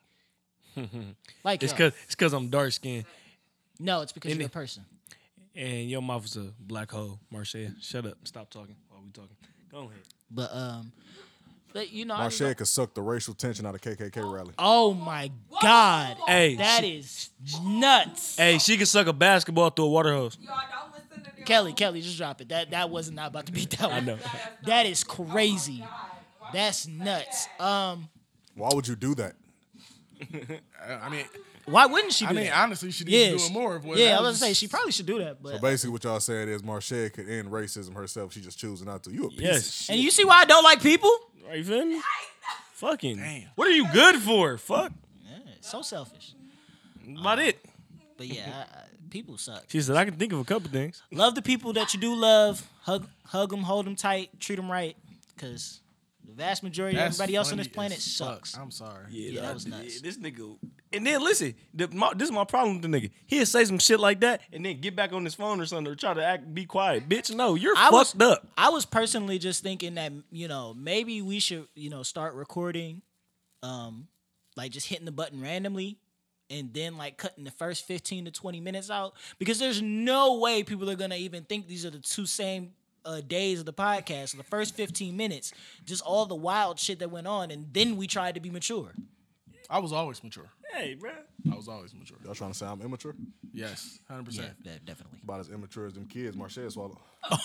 like 1.43 1.61
It's 1.63 1.73
cause 1.73 1.91
it's 2.05 2.15
cause 2.15 2.31
I'm 2.31 2.49
dark 2.49 2.71
skinned 2.71 3.05
no, 3.79 4.01
it's 4.01 4.11
because 4.11 4.31
And 4.31 4.39
you're 4.39 4.47
a 4.47 4.51
person. 4.51 4.83
and 5.55 5.89
your 5.89 6.01
mouth 6.01 6.25
is 6.25 6.35
a 6.37 6.51
black 6.59 6.91
hole. 6.91 7.19
Marcia, 7.31 7.73
shut 7.81 8.05
up. 8.05 8.17
Stop 8.25 8.49
talking 8.49 8.75
while 8.89 9.01
we 9.03 9.09
talking. 9.11 9.35
Go 9.71 9.79
ahead. 9.79 10.03
But 10.29 10.53
um, 10.53 10.91
but 11.73 11.91
you 11.91 12.05
know, 12.05 12.15
I 12.15 12.25
just 12.29 12.41
Marshall 12.41 12.55
could 12.55 12.67
suck 12.67 12.93
the 12.93 13.01
racial 13.01 13.33
tension 13.33 13.65
out 13.65 13.75
of 13.75 13.81
KKK 13.81 14.17
rally. 14.31 14.53
Oh 14.57 14.93
my 14.93 15.31
God! 15.61 16.17
Hey, 16.27 16.55
that 16.55 16.83
she- 16.83 16.97
is 16.97 17.29
nuts. 17.63 18.37
Hey, 18.37 18.57
she 18.57 18.77
can 18.77 18.85
suck 18.85 19.07
a 19.07 19.13
basketball 19.13 19.69
through 19.69 19.85
a 19.85 19.89
water 19.89 20.13
hose. 20.13 20.37
Y'all 20.41 20.55
don't 20.71 20.93
listen 20.93 21.23
to 21.23 21.35
them. 21.35 21.45
Kelly, 21.45 21.73
Kelly, 21.73 22.01
just 22.01 22.17
drop 22.17 22.41
it. 22.41 22.49
That 22.49 22.71
that 22.71 22.89
was 22.89 23.11
not 23.11 23.27
about 23.29 23.45
to 23.47 23.51
be 23.51 23.65
that 23.65 23.81
one. 23.81 23.91
I 23.91 23.99
know. 24.01 24.17
That 24.65 24.85
is 24.85 25.03
crazy. 25.03 25.85
That's 26.53 26.87
nuts. 26.87 27.47
Um, 27.59 28.09
Why 28.55 28.69
would 28.73 28.87
you 28.87 28.95
do 28.95 29.15
that? 29.15 29.35
I 30.21 30.93
I 30.93 31.09
mean, 31.09 31.25
why 31.71 31.85
wouldn't 31.85 32.13
she 32.13 32.25
do 32.25 32.31
I 32.31 32.33
mean, 32.33 32.45
that? 32.45 32.57
honestly, 32.57 32.91
she 32.91 33.03
needs 33.03 33.17
yeah, 33.17 33.25
to 33.27 33.31
do 33.33 33.39
she- 33.39 33.45
it 33.47 33.53
more. 33.53 33.75
Of 33.75 33.85
what 33.85 33.97
yeah, 33.97 34.09
that 34.11 34.19
I 34.19 34.21
was 34.21 34.39
gonna 34.39 34.49
say 34.49 34.53
she 34.53 34.67
probably 34.67 34.91
should 34.91 35.05
do 35.05 35.19
that, 35.19 35.37
So 35.43 35.51
but 35.51 35.61
basically, 35.61 35.91
what 35.91 36.03
y'all 36.03 36.19
saying 36.19 36.49
is 36.49 36.63
Marshall 36.63 37.09
could 37.09 37.29
end 37.29 37.49
racism 37.49 37.95
herself. 37.95 38.33
She 38.33 38.41
just 38.41 38.57
choosing 38.59 38.87
not 38.87 39.03
to. 39.03 39.11
You 39.11 39.25
a 39.25 39.29
piece 39.29 39.37
of 39.39 39.43
Yes. 39.43 39.71
shit. 39.71 39.93
and 39.95 39.99
you 40.03 40.11
see 40.11 40.25
why 40.25 40.41
I 40.41 40.45
don't 40.45 40.63
like 40.63 40.81
people? 40.81 41.11
Right, 41.47 41.57
you 41.57 41.63
feel 41.63 41.85
me? 41.85 42.01
Fucking. 42.73 43.17
Damn. 43.17 43.43
What 43.55 43.67
are 43.67 43.71
you 43.71 43.87
good 43.91 44.15
for? 44.17 44.57
Fuck. 44.57 44.91
Yeah, 45.27 45.37
so 45.61 45.81
selfish. 45.81 46.33
About 47.19 47.39
it. 47.39 47.59
But 48.17 48.27
yeah, 48.27 48.65
I, 48.73 48.77
I, 48.79 48.83
people 49.09 49.37
suck. 49.37 49.63
She 49.67 49.81
said 49.81 49.95
I 49.95 50.05
can 50.05 50.13
think 50.15 50.31
of 50.33 50.39
a 50.39 50.43
couple 50.43 50.69
things. 50.69 51.01
Love 51.11 51.35
the 51.35 51.41
people 51.41 51.73
that 51.73 51.93
you 51.93 51.99
do 51.99 52.13
love. 52.15 52.65
Hug, 52.81 53.07
hug 53.25 53.49
them, 53.49 53.61
hold 53.63 53.85
them 53.85 53.95
tight, 53.95 54.39
treat 54.39 54.55
them 54.57 54.69
right, 54.71 54.95
because 55.35 55.79
the 56.29 56.35
vast 56.35 56.63
majority 56.63 56.97
of 56.97 57.03
That's 57.03 57.15
everybody 57.19 57.35
else 57.35 57.51
on 57.51 57.57
this 57.57 57.67
planet 57.67 57.97
as 57.97 58.17
fuck. 58.17 58.45
sucks. 58.45 58.57
I'm 58.57 58.71
sorry. 58.71 59.05
Yeah, 59.09 59.41
that 59.41 59.53
was 59.53 59.65
I- 59.65 59.69
nuts. 59.69 60.01
This 60.01 60.17
nigga. 60.17 60.57
And 60.91 61.05
then 61.05 61.21
listen, 61.23 61.53
the, 61.73 61.87
my, 61.89 62.11
this 62.15 62.29
is 62.29 62.31
my 62.33 62.43
problem 62.45 62.81
with 62.81 62.91
the 62.91 62.97
nigga. 62.99 63.11
He'll 63.27 63.45
say 63.45 63.63
some 63.65 63.77
shit 63.77 63.99
like 63.99 64.21
that 64.21 64.41
and 64.51 64.65
then 64.65 64.81
get 64.81 64.95
back 64.95 65.13
on 65.13 65.23
his 65.23 65.35
phone 65.35 65.61
or 65.61 65.65
something 65.67 65.91
or 65.91 65.95
try 65.95 66.13
to 66.15 66.23
act 66.25 66.51
be 66.53 66.65
quiet. 66.65 67.07
Bitch, 67.07 67.33
no, 67.35 67.55
you're 67.55 67.75
I 67.77 67.89
was- 67.91 68.11
fucked 68.13 68.23
up. 68.23 68.47
I 68.57 68.69
was 68.69 68.85
personally 68.85 69.37
just 69.39 69.61
thinking 69.63 69.95
that 69.95 70.11
you 70.31 70.47
know 70.47 70.73
maybe 70.75 71.21
we 71.21 71.39
should 71.39 71.67
you 71.75 71.89
know 71.89 72.03
start 72.03 72.33
recording, 72.33 73.01
um, 73.63 74.07
like 74.55 74.71
just 74.71 74.87
hitting 74.87 75.05
the 75.05 75.11
button 75.11 75.41
randomly, 75.41 75.97
and 76.49 76.73
then 76.73 76.97
like 76.97 77.17
cutting 77.17 77.43
the 77.43 77.51
first 77.51 77.85
fifteen 77.85 78.25
to 78.25 78.31
twenty 78.31 78.59
minutes 78.59 78.89
out 78.89 79.13
because 79.37 79.59
there's 79.59 79.81
no 79.81 80.39
way 80.39 80.63
people 80.63 80.89
are 80.89 80.95
gonna 80.95 81.15
even 81.15 81.43
think 81.43 81.67
these 81.67 81.85
are 81.85 81.91
the 81.91 81.99
two 81.99 82.25
same 82.25 82.71
uh, 83.09 83.21
days 83.21 83.59
of 83.59 83.65
the 83.65 83.73
podcast, 83.73 84.29
so 84.29 84.37
the 84.37 84.43
first 84.43 84.75
15 84.75 85.15
minutes, 85.17 85.51
just 85.85 86.01
all 86.03 86.25
the 86.25 86.35
wild 86.35 86.79
shit 86.79 86.99
that 86.99 87.09
went 87.11 87.27
on, 87.27 87.51
and 87.51 87.65
then 87.73 87.97
we 87.97 88.05
tried 88.07 88.35
to 88.35 88.39
be 88.41 88.49
mature. 88.49 88.93
I 89.69 89.79
was 89.79 89.91
always 89.93 90.23
mature. 90.23 90.49
Hey, 90.73 90.95
bro. 90.95 91.11
I 91.51 91.55
was 91.55 91.67
always 91.67 91.93
mature. 91.95 92.17
Y'all 92.23 92.33
trying 92.35 92.51
to 92.51 92.57
say 92.57 92.65
I'm 92.65 92.81
immature? 92.81 93.15
Yes, 93.53 93.99
hundred 94.07 94.21
Yeah, 94.33 94.41
percent. 94.41 94.63
de- 94.63 94.79
definitely. 94.85 95.19
About 95.23 95.39
as 95.39 95.49
immature 95.49 95.85
as 95.87 95.93
them 95.93 96.05
kids 96.05 96.35
Marche 96.37 96.59
swallowed. 96.69 96.97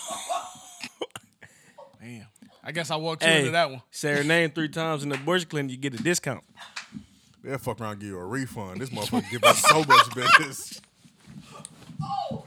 Damn. 2.00 2.26
I 2.62 2.72
guess 2.72 2.90
I 2.90 2.96
walked 2.96 3.22
Hey, 3.22 3.40
into 3.40 3.50
that 3.52 3.70
one. 3.70 3.82
say 3.90 4.14
her 4.14 4.24
name 4.24 4.50
three 4.50 4.68
times 4.68 5.02
in 5.02 5.08
the 5.08 5.14
abortion 5.16 5.48
clinic, 5.48 5.70
you 5.70 5.76
get 5.78 5.94
a 5.98 6.02
discount. 6.02 6.44
They'll 7.42 7.58
fuck 7.58 7.80
around 7.80 7.92
and 7.92 8.00
give 8.00 8.10
you 8.10 8.18
a 8.18 8.24
refund. 8.24 8.80
This 8.80 8.90
motherfucker 8.90 9.30
give 9.30 9.44
us 9.44 9.62
so 9.62 9.84
much 9.84 10.14
business. 10.14 10.80
Oh 12.00 12.44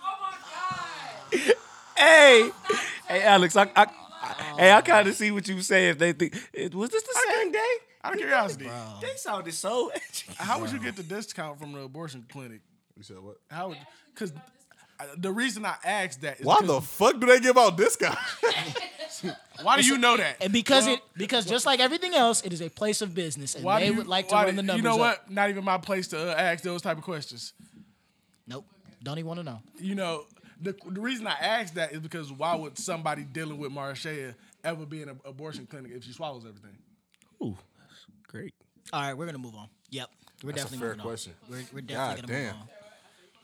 my 0.00 1.38
God. 1.40 1.54
Hey, 1.98 2.50
hey, 3.08 3.22
Alex, 3.22 3.56
I, 3.56 3.62
I, 3.74 3.86
I 4.22 4.34
hey, 4.58 4.72
I 4.72 4.80
kind 4.82 5.08
of 5.08 5.14
see 5.14 5.30
what 5.30 5.48
you 5.48 5.60
say. 5.62 5.88
If 5.88 5.98
they 5.98 6.12
think 6.12 6.36
it 6.52 6.74
was 6.74 6.90
this 6.90 7.02
the 7.02 7.20
same 7.34 7.52
day, 7.52 7.58
Out 8.04 8.12
of 8.14 8.18
curiosity, 8.18 8.68
they 9.00 9.16
sounded 9.16 9.52
so. 9.54 9.90
how 10.36 10.60
would 10.60 10.70
you 10.70 10.78
get 10.78 10.96
the 10.96 11.02
discount 11.02 11.58
from 11.58 11.72
the 11.72 11.80
abortion 11.80 12.24
clinic? 12.30 12.60
You 12.96 13.02
said 13.02 13.18
what? 13.18 13.36
How 13.50 13.68
would? 13.68 13.78
Because 14.14 14.32
the 15.16 15.32
reason 15.32 15.64
I 15.64 15.74
asked 15.84 16.22
that 16.22 16.40
is 16.40 16.46
Why 16.46 16.60
the 16.62 16.80
fuck 16.80 17.20
do 17.20 17.26
they 17.26 17.40
give 17.40 17.56
out 17.56 17.76
discounts? 17.76 18.20
why 19.62 19.80
do 19.80 19.86
you 19.86 19.98
know 19.98 20.16
that? 20.16 20.36
And 20.40 20.52
because 20.52 20.86
Well, 20.86 20.94
it 20.96 21.00
because 21.16 21.46
just 21.46 21.66
like 21.66 21.80
everything 21.80 22.14
else, 22.14 22.42
it 22.44 22.52
is 22.52 22.60
a 22.60 22.68
place 22.70 23.02
of 23.02 23.14
business, 23.14 23.54
and 23.54 23.64
why 23.64 23.80
they 23.80 23.86
you, 23.86 23.94
would 23.94 24.06
like 24.06 24.28
to 24.28 24.34
why 24.34 24.44
run 24.44 24.54
do- 24.54 24.56
the 24.56 24.62
numbers. 24.62 24.76
You 24.78 24.82
know 24.88 24.94
up. 25.04 25.22
what? 25.26 25.30
Not 25.30 25.50
even 25.50 25.64
my 25.64 25.78
place 25.78 26.08
to 26.08 26.30
uh, 26.30 26.34
ask 26.34 26.62
those 26.62 26.82
type 26.82 26.98
of 26.98 27.04
questions. 27.04 27.54
Nope. 28.46 28.64
Don't 29.02 29.18
even 29.18 29.28
want 29.28 29.38
to 29.40 29.44
know. 29.44 29.60
You 29.78 29.94
know, 29.94 30.24
the, 30.60 30.74
the 30.86 31.00
reason 31.00 31.26
I 31.26 31.34
asked 31.40 31.74
that 31.76 31.92
is 31.92 32.00
because 32.00 32.32
why 32.32 32.54
would 32.54 32.78
somebody 32.78 33.22
dealing 33.24 33.58
with 33.58 33.70
Marshall 33.72 34.34
ever 34.64 34.86
be 34.86 35.02
in 35.02 35.08
an 35.08 35.20
abortion 35.24 35.66
clinic 35.66 35.92
if 35.94 36.04
she 36.04 36.12
swallows 36.12 36.44
everything? 36.46 36.76
Ooh, 37.42 37.56
that's 37.78 38.06
great. 38.26 38.54
All 38.92 39.00
right, 39.02 39.14
we're 39.14 39.26
gonna 39.26 39.38
move 39.38 39.54
on. 39.54 39.68
Yep, 39.90 40.10
we're 40.42 40.52
That's 40.52 40.62
a 40.62 40.64
definitely 40.64 40.78
fair 40.78 40.88
moving 40.96 41.02
question. 41.04 41.32
on. 41.44 41.50
We're, 41.50 41.64
we're 41.74 41.80
God 41.82 42.16
gonna 42.16 42.26
damn. 42.28 42.44
move 42.46 42.54
on. 42.62 42.68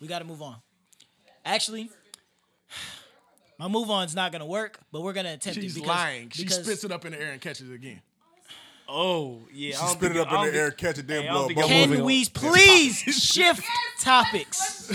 We 0.00 0.08
got 0.08 0.18
to 0.18 0.24
move 0.24 0.42
on. 0.42 0.56
Actually, 1.44 1.90
my 3.58 3.68
move 3.68 3.90
on's 3.90 4.14
not 4.14 4.32
gonna 4.32 4.46
work, 4.46 4.80
but 4.92 5.02
we're 5.02 5.12
gonna 5.12 5.32
attempt 5.34 5.60
She's 5.60 5.72
it 5.76 5.80
because, 5.80 5.88
lying. 5.88 6.30
She 6.30 6.42
because 6.42 6.64
spits 6.64 6.84
it 6.84 6.92
up 6.92 7.04
in 7.04 7.12
the 7.12 7.20
air 7.20 7.32
and 7.32 7.40
catches 7.40 7.70
it 7.70 7.74
again. 7.74 8.00
Oh 8.88 9.40
yeah, 9.52 9.76
She 9.76 9.86
spit 9.94 10.10
it 10.10 10.18
up 10.18 10.30
in 10.32 10.52
the 10.52 10.58
air, 10.58 10.70
catch 10.70 10.98
it, 10.98 11.06
then 11.06 11.22
Hey, 11.22 11.28
blow 11.28 11.42
don't 11.42 11.44
a 11.44 11.54
think 11.54 11.58
I'm 11.58 11.64
bubble. 11.64 11.78
moving 11.80 11.96
Can 11.96 12.04
we 12.04 12.24
please 12.26 12.96
shift 12.98 13.62
topics? 14.00 14.94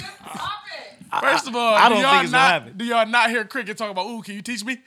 Topic. 1.11 1.29
First 1.29 1.47
of 1.47 1.55
all, 1.55 1.73
I 1.73 1.89
do 1.89 1.95
don't 1.95 2.03
y'all 2.03 2.19
think 2.19 2.31
not, 2.31 2.51
happen. 2.51 2.77
Do 2.77 2.85
y'all 2.85 3.05
not 3.07 3.29
hear 3.29 3.43
Cricket 3.45 3.77
talk 3.77 3.89
about? 3.91 4.05
Ooh, 4.07 4.21
can 4.21 4.35
you 4.35 4.41
teach 4.41 4.63
me? 4.63 4.77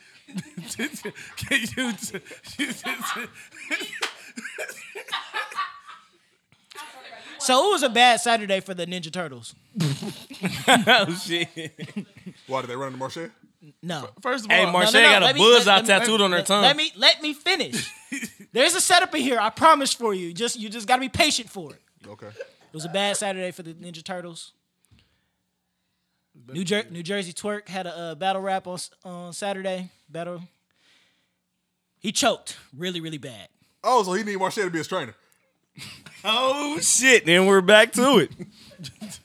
can 1.37 1.59
you? 1.77 1.93
So 7.39 7.69
it 7.69 7.73
was 7.73 7.83
a 7.83 7.89
bad 7.89 8.21
Saturday 8.21 8.61
for 8.61 8.73
the 8.73 8.87
Ninja 8.87 9.13
Turtles. 9.13 9.55
oh 10.87 11.13
shit. 11.21 11.49
Why 12.47 12.61
did 12.61 12.71
they 12.71 12.77
run 12.77 12.89
into 12.89 12.99
Marche? 12.99 13.31
No. 13.83 14.09
First 14.21 14.45
of 14.45 14.51
all, 14.53 14.63
Mar- 14.65 14.73
Marche 14.73 14.93
No, 14.95 15.01
no, 15.01 15.07
no, 15.07 15.13
got 15.13 15.23
a 15.23 15.25
let 15.27 15.35
me- 15.35 15.41
bullseye 15.41 15.59
let- 15.59 15.67
let 15.67 15.83
me- 15.83 15.89
tattooed 15.89 16.21
on 16.21 16.31
her 16.31 16.37
let- 16.39 16.47
tongue. 16.47 16.63
Let 16.63 16.77
me 16.77 16.93
let 16.97 17.21
me 17.21 17.35
finish. 17.35 17.91
There's 18.53 18.75
a 18.77 18.81
setup 18.81 19.13
in 19.17 19.23
here. 19.23 19.39
I 19.41 19.51
promise 19.51 19.93
for 19.93 20.15
you. 20.15 20.33
Just 20.33 20.59
you 20.61 20.69
just 20.69 20.87
got 20.87 20.97
to 20.97 21.01
be 21.01 21.09
patient 21.09 21.51
for 21.51 21.73
it. 21.73 21.81
Okay. 22.07 22.29
It 22.29 22.75
was 22.75 22.85
a 22.85 22.89
bad 22.89 23.17
Saturday 23.17 23.51
for 23.51 23.63
the 23.65 23.75
Ninja 23.75 24.05
Turtles. 24.05 24.53
New, 26.49 26.65
Jer- 26.65 26.87
Nu 26.91 27.03
Jersey 27.03 27.33
Twork 27.33 27.69
had 27.69 27.87
a 27.87 27.97
uh, 27.97 28.15
battle 28.15 28.43
rap 28.43 28.67
on 28.67 28.79
on 29.05 29.33
Saturday. 29.33 29.91
Battle. 30.09 30.43
He 31.99 32.11
choked 32.13 32.57
really 32.77 33.01
really 33.01 33.19
bad. 33.19 33.49
Oh, 33.85 34.03
so 34.03 34.13
he 34.15 34.23
need 34.25 34.37
Marche 34.39 34.57
to 34.57 34.71
be 34.71 34.79
his 34.79 34.89
trainer. 34.89 35.15
Oh 36.25 36.79
shit! 36.81 37.27
Then 37.27 37.47
we're 37.47 37.61
back 37.61 37.93
to 37.93 38.19
it. 38.19 38.31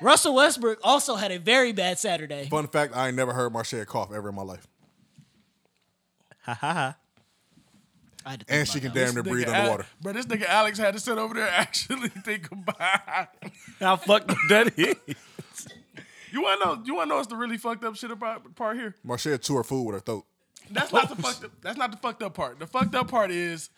Russell 0.00 0.34
Westbrook 0.34 0.78
also 0.82 1.16
had 1.16 1.32
a 1.32 1.38
very 1.38 1.72
bad 1.72 1.98
Saturday. 1.98 2.46
Fun 2.50 2.68
fact, 2.68 2.94
I 2.94 3.08
ain't 3.08 3.16
never 3.16 3.32
heard 3.32 3.52
Marche 3.52 3.74
cough 3.86 4.12
ever 4.12 4.28
in 4.28 4.34
my 4.34 4.42
life. 4.42 4.66
Ha 6.42 6.54
ha 6.54 6.72
ha. 6.72 6.96
I 8.24 8.30
had 8.30 8.40
to 8.40 8.46
think 8.46 8.58
And 8.58 8.68
she 8.68 8.80
can 8.80 8.92
that. 8.92 9.06
damn 9.06 9.14
near 9.14 9.22
breathe 9.22 9.46
Nigga, 9.46 9.54
underwater. 9.60 9.82
Al- 9.84 9.88
Bro, 10.02 10.12
this 10.14 10.26
nigga 10.26 10.46
Alex 10.46 10.78
had 10.78 10.94
to 10.94 11.00
sit 11.00 11.16
over 11.16 11.34
there 11.34 11.46
and 11.46 11.54
actually 11.56 12.08
think 12.08 12.50
about. 12.50 13.28
How 13.80 13.96
fucked 13.96 14.30
up 14.32 14.36
that 14.50 14.78
is. 14.78 14.94
You 16.36 16.42
wanna 16.42 16.64
know? 16.66 16.82
You 16.84 16.94
wanna 16.94 17.08
know 17.08 17.16
what's 17.16 17.28
the 17.28 17.36
really 17.36 17.56
fucked 17.56 17.82
up 17.82 17.96
shit 17.96 18.10
about 18.10 18.54
part 18.56 18.76
here? 18.76 18.94
Marche 19.02 19.40
chew 19.40 19.56
her 19.56 19.64
food 19.64 19.84
with 19.84 19.94
her 19.94 20.00
throat. 20.00 20.26
That's 20.70 20.92
not 20.92 21.08
the 21.08 21.16
fucked 21.16 21.44
up. 21.44 21.50
That's 21.62 21.78
not 21.78 21.90
the 21.92 21.96
fucked 21.96 22.22
up 22.22 22.34
part. 22.34 22.58
The 22.58 22.66
fucked 22.66 22.94
up 22.94 23.08
part 23.08 23.30
is 23.30 23.70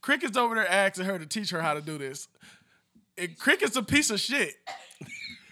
Cricket's 0.00 0.36
over 0.36 0.56
there 0.56 0.68
asking 0.68 1.04
her 1.04 1.16
to 1.16 1.26
teach 1.26 1.50
her 1.50 1.62
how 1.62 1.74
to 1.74 1.80
do 1.80 1.96
this. 1.96 2.26
And 3.16 3.38
Cricket's 3.38 3.76
a 3.76 3.84
piece 3.84 4.10
of 4.10 4.18
shit. 4.18 4.54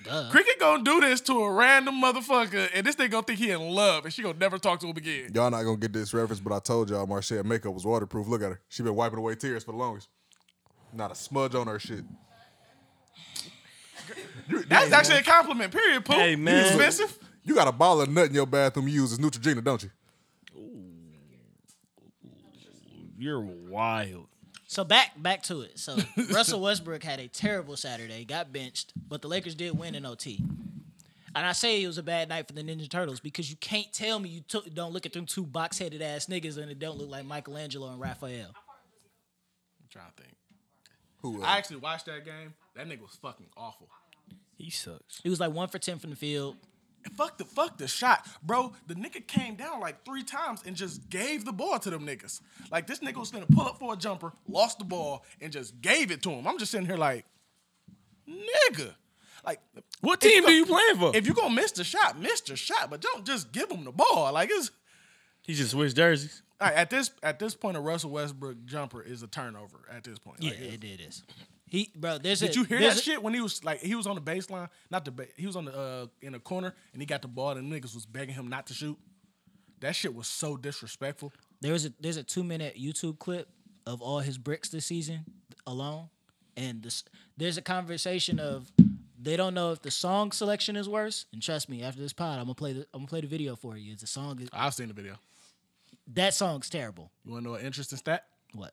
Duh. 0.03 0.28
Cricket 0.32 0.59
gonna 0.59 0.82
do 0.82 1.01
this 1.01 1.20
to 1.20 1.41
a 1.41 1.53
random 1.53 2.03
motherfucker, 2.03 2.68
and 2.74 2.85
this 2.85 2.97
thing 2.97 3.11
gonna 3.11 3.22
think 3.22 3.39
he 3.39 3.53
in 3.53 3.61
love, 3.61 4.05
and 4.05 4.12
she 4.12 4.20
gonna 4.20 4.37
never 4.37 4.59
talk 4.59 4.80
to 4.80 4.89
him 4.89 4.97
again. 4.97 5.30
Y'all 5.32 5.53
not 5.53 5.62
gonna 5.62 5.76
get 5.76 5.93
this 5.93 6.12
reference, 6.12 6.41
but 6.41 6.53
I 6.53 6.59
told 6.59 6.91
y'all 6.91 7.07
Marche 7.07 7.30
makeup 7.45 7.72
was 7.72 7.87
waterproof. 7.87 8.26
Look 8.26 8.43
at 8.43 8.49
her. 8.49 8.61
She 8.68 8.82
been 8.82 8.97
wiping 8.97 9.20
away 9.20 9.37
tears 9.37 9.62
for 9.62 9.70
the 9.70 9.78
longest. 9.78 10.09
Not 10.93 11.12
a 11.12 11.14
smudge 11.14 11.55
on 11.55 11.68
her 11.68 11.78
shit. 11.78 12.05
That's 14.68 14.92
actually 14.92 15.18
a 15.18 15.22
compliment. 15.22 15.72
Period. 15.72 16.05
Poop. 16.05 16.16
Hey, 16.16 16.32
You 16.32 16.38
man. 16.38 16.66
expensive. 16.66 17.18
You 17.45 17.55
got 17.55 17.68
a 17.68 17.72
bottle 17.72 18.03
of 18.03 18.09
nut 18.11 18.28
in 18.28 18.34
your 18.34 18.47
bathroom 18.47 18.88
you 18.88 19.03
use 19.03 19.12
as 19.12 19.18
Neutrogena, 19.18 19.62
don't 19.62 19.82
you? 19.82 19.90
You're 23.16 23.40
wild. 23.40 24.26
So 24.66 24.82
back 24.84 25.12
back 25.22 25.42
to 25.45 25.61
it. 25.62 25.78
So 25.78 25.97
Russell 26.32 26.61
Westbrook 26.61 27.03
had 27.03 27.20
a 27.20 27.28
terrible 27.28 27.76
Saturday, 27.76 28.24
got 28.24 28.53
benched, 28.53 28.92
but 29.09 29.22
the 29.22 29.28
Lakers 29.28 29.55
did 29.55 29.78
win 29.78 29.95
in 29.95 30.05
OT. 30.05 30.42
And 31.36 31.45
I 31.45 31.53
say 31.53 31.82
it 31.82 31.86
was 31.86 31.99
a 31.99 32.03
bad 32.03 32.28
night 32.28 32.47
for 32.47 32.53
the 32.55 32.62
Ninja 32.62 32.88
Turtles 32.88 33.20
because 33.20 33.51
you 33.51 33.57
can't 33.57 33.92
tell 33.92 34.20
me 34.20 34.28
you 34.28 34.40
took, 34.40 34.72
don't 34.72 34.92
look 34.92 35.05
at 35.05 35.12
them 35.12 35.26
two 35.26 35.45
box 35.45 35.78
headed 35.78 36.01
ass 36.01 36.26
niggas 36.26 36.59
and 36.59 36.70
it 36.70 36.78
don't 36.78 36.97
look 36.97 37.11
like 37.11 37.24
Michelangelo 37.24 37.90
and 37.90 38.01
Raphael. 38.01 38.51
I'm 38.51 39.88
trying 39.90 40.07
to 40.16 40.22
think. 40.22 40.34
Who? 41.22 41.42
uh, 41.42 41.47
I 41.47 41.59
actually 41.59 41.78
watched 41.78 42.07
that 42.07 42.24
game. 42.24 42.55
That 42.76 42.88
nigga 42.88 43.01
was 43.03 43.18
fucking 43.20 43.47
awful. 43.57 43.88
He 44.57 44.70
sucks. 44.70 45.20
He 45.22 45.28
was 45.30 45.40
like 45.40 45.52
one 45.52 45.68
for 45.68 45.78
ten 45.78 45.98
from 45.98 46.11
the 46.11 46.16
field. 46.16 46.57
And 47.05 47.14
fuck 47.14 47.36
the 47.36 47.44
fuck 47.44 47.76
the 47.76 47.86
shot, 47.86 48.26
bro. 48.42 48.72
The 48.86 48.94
nigga 48.94 49.26
came 49.26 49.57
down 49.57 49.80
like 49.80 50.05
three 50.07 50.22
times 50.22 50.62
and 50.64 50.74
just 50.74 51.11
gave 51.11 51.44
the 51.44 51.52
ball 51.52 51.78
to 51.80 51.90
them 51.90 52.07
niggas. 52.07 52.40
Like 52.70 52.86
this 52.86 53.00
nigga 53.00 53.16
was 53.16 53.30
gonna 53.30 53.46
pull 53.46 53.66
up 53.66 53.78
for 53.78 53.92
a 53.92 53.96
jumper, 53.96 54.32
lost 54.48 54.78
the 54.78 54.84
ball, 54.84 55.24
and 55.40 55.52
just 55.52 55.80
gave 55.82 56.11
it 56.11 56.22
to 56.22 56.30
him. 56.30 56.46
I'm 56.46 56.59
just 56.59 56.70
sitting 56.72 56.86
here 56.86 56.96
like, 56.96 57.26
nigga. 58.28 58.94
Like, 59.44 59.61
What 60.00 60.20
team 60.22 60.40
go- 60.42 60.48
do 60.48 60.55
you 60.55 60.64
playing 60.64 60.96
for? 60.96 61.14
If 61.14 61.26
you 61.26 61.34
gonna 61.34 61.55
miss 61.55 61.72
the 61.72 61.84
shot, 61.84 62.18
miss 62.18 62.40
the 62.40 62.57
shot, 62.57 62.88
but 62.88 63.02
don't 63.02 63.26
just 63.26 63.52
give 63.52 63.70
him 63.70 63.84
the 63.84 63.92
ball. 63.92 64.32
Like 64.32 64.48
it's 64.50 64.70
He 65.42 65.52
just 65.52 65.72
switched 65.72 65.96
jerseys. 65.96 66.42
all 66.61 66.68
right, 66.68 66.76
at 66.76 66.88
this 66.88 67.11
at 67.22 67.38
this 67.38 67.55
point, 67.55 67.76
a 67.76 67.80
Russell 67.80 68.11
Westbrook 68.11 68.64
jumper 68.64 69.02
is 69.02 69.22
a 69.22 69.26
turnover. 69.26 69.80
At 69.94 70.05
this 70.05 70.18
point, 70.18 70.42
Yeah, 70.42 70.52
Like, 70.52 70.61
it, 70.61 70.84
it 70.84 71.00
is. 71.02 71.22
He 71.74 71.90
bro, 71.96 72.18
there's 72.18 72.38
Did 72.38 72.50
a, 72.50 72.54
you 72.54 72.62
hear 72.64 72.78
that 72.78 72.96
a- 72.98 73.02
shit 73.02 73.20
when 73.20 73.34
he 73.34 73.40
was 73.40 73.64
like 73.64 73.80
he 73.80 73.96
was 73.96 74.06
on 74.06 74.14
the 74.14 74.20
baseline, 74.20 74.68
not 74.90 75.04
the 75.04 75.10
ba- 75.10 75.26
he 75.36 75.44
was 75.44 75.56
on 75.56 75.64
the 75.64 75.76
uh 75.76 76.06
in 76.22 76.32
the 76.32 76.38
corner 76.38 76.72
and 76.92 77.02
he 77.02 77.06
got 77.06 77.20
the 77.20 77.26
ball 77.28 77.50
and 77.50 77.72
niggas 77.72 77.94
was 77.94 78.06
begging 78.06 78.34
him 78.36 78.46
not 78.48 78.68
to 78.68 78.74
shoot. 78.74 78.96
That 79.80 79.96
shit 79.96 80.14
was 80.14 80.28
so 80.28 80.56
disrespectful. 80.56 81.32
There 81.60 81.72
was 81.72 81.84
a 81.86 81.92
there's 81.98 82.16
a 82.16 82.22
two 82.22 82.44
minute 82.44 82.76
YouTube 82.80 83.18
clip 83.18 83.48
of 83.86 84.00
all 84.00 84.20
his 84.20 84.38
bricks 84.38 84.68
this 84.68 84.86
season 84.86 85.24
alone, 85.66 86.10
and 86.56 86.80
this 86.80 87.02
there's 87.36 87.56
a 87.56 87.62
conversation 87.62 88.38
of 88.38 88.70
they 89.20 89.36
don't 89.36 89.54
know 89.54 89.72
if 89.72 89.82
the 89.82 89.90
song 89.90 90.30
selection 90.30 90.76
is 90.76 90.88
worse. 90.88 91.26
And 91.32 91.42
trust 91.42 91.68
me, 91.68 91.82
after 91.82 92.00
this 92.00 92.12
pod, 92.12 92.38
I'm 92.38 92.44
gonna 92.44 92.54
play 92.54 92.72
the 92.74 92.86
I'm 92.94 93.00
gonna 93.00 93.08
play 93.08 93.20
the 93.22 93.26
video 93.26 93.56
for 93.56 93.76
you. 93.76 93.96
A 94.00 94.06
song. 94.06 94.40
I've 94.52 94.74
seen 94.74 94.86
the 94.88 94.94
video. 94.94 95.16
That 96.12 96.34
song's 96.34 96.70
terrible. 96.70 97.10
You 97.24 97.32
want 97.32 97.44
to 97.44 97.50
know 97.50 97.56
an 97.56 97.66
interesting 97.66 97.98
stat? 97.98 98.26
What? 98.52 98.72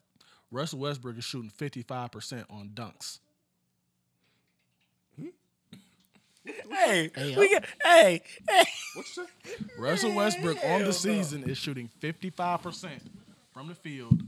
Russell 0.51 0.79
Westbrook 0.79 1.17
is 1.17 1.23
shooting 1.23 1.51
55% 1.57 2.45
on 2.49 2.69
dunks. 2.73 3.19
Hey, 6.43 7.11
Hey, 7.13 7.35
we 7.37 7.51
yo. 7.51 7.59
got, 7.59 7.65
hey, 7.83 8.21
hey. 8.49 8.63
What 8.95 9.05
you 9.15 9.25
say? 9.45 9.55
Russell 9.77 10.13
Westbrook 10.15 10.57
on 10.65 10.81
the 10.83 10.91
season 10.93 11.47
is 11.47 11.57
shooting 11.57 11.87
55% 12.01 12.89
from 13.53 13.67
the 13.67 13.75
field 13.75 14.21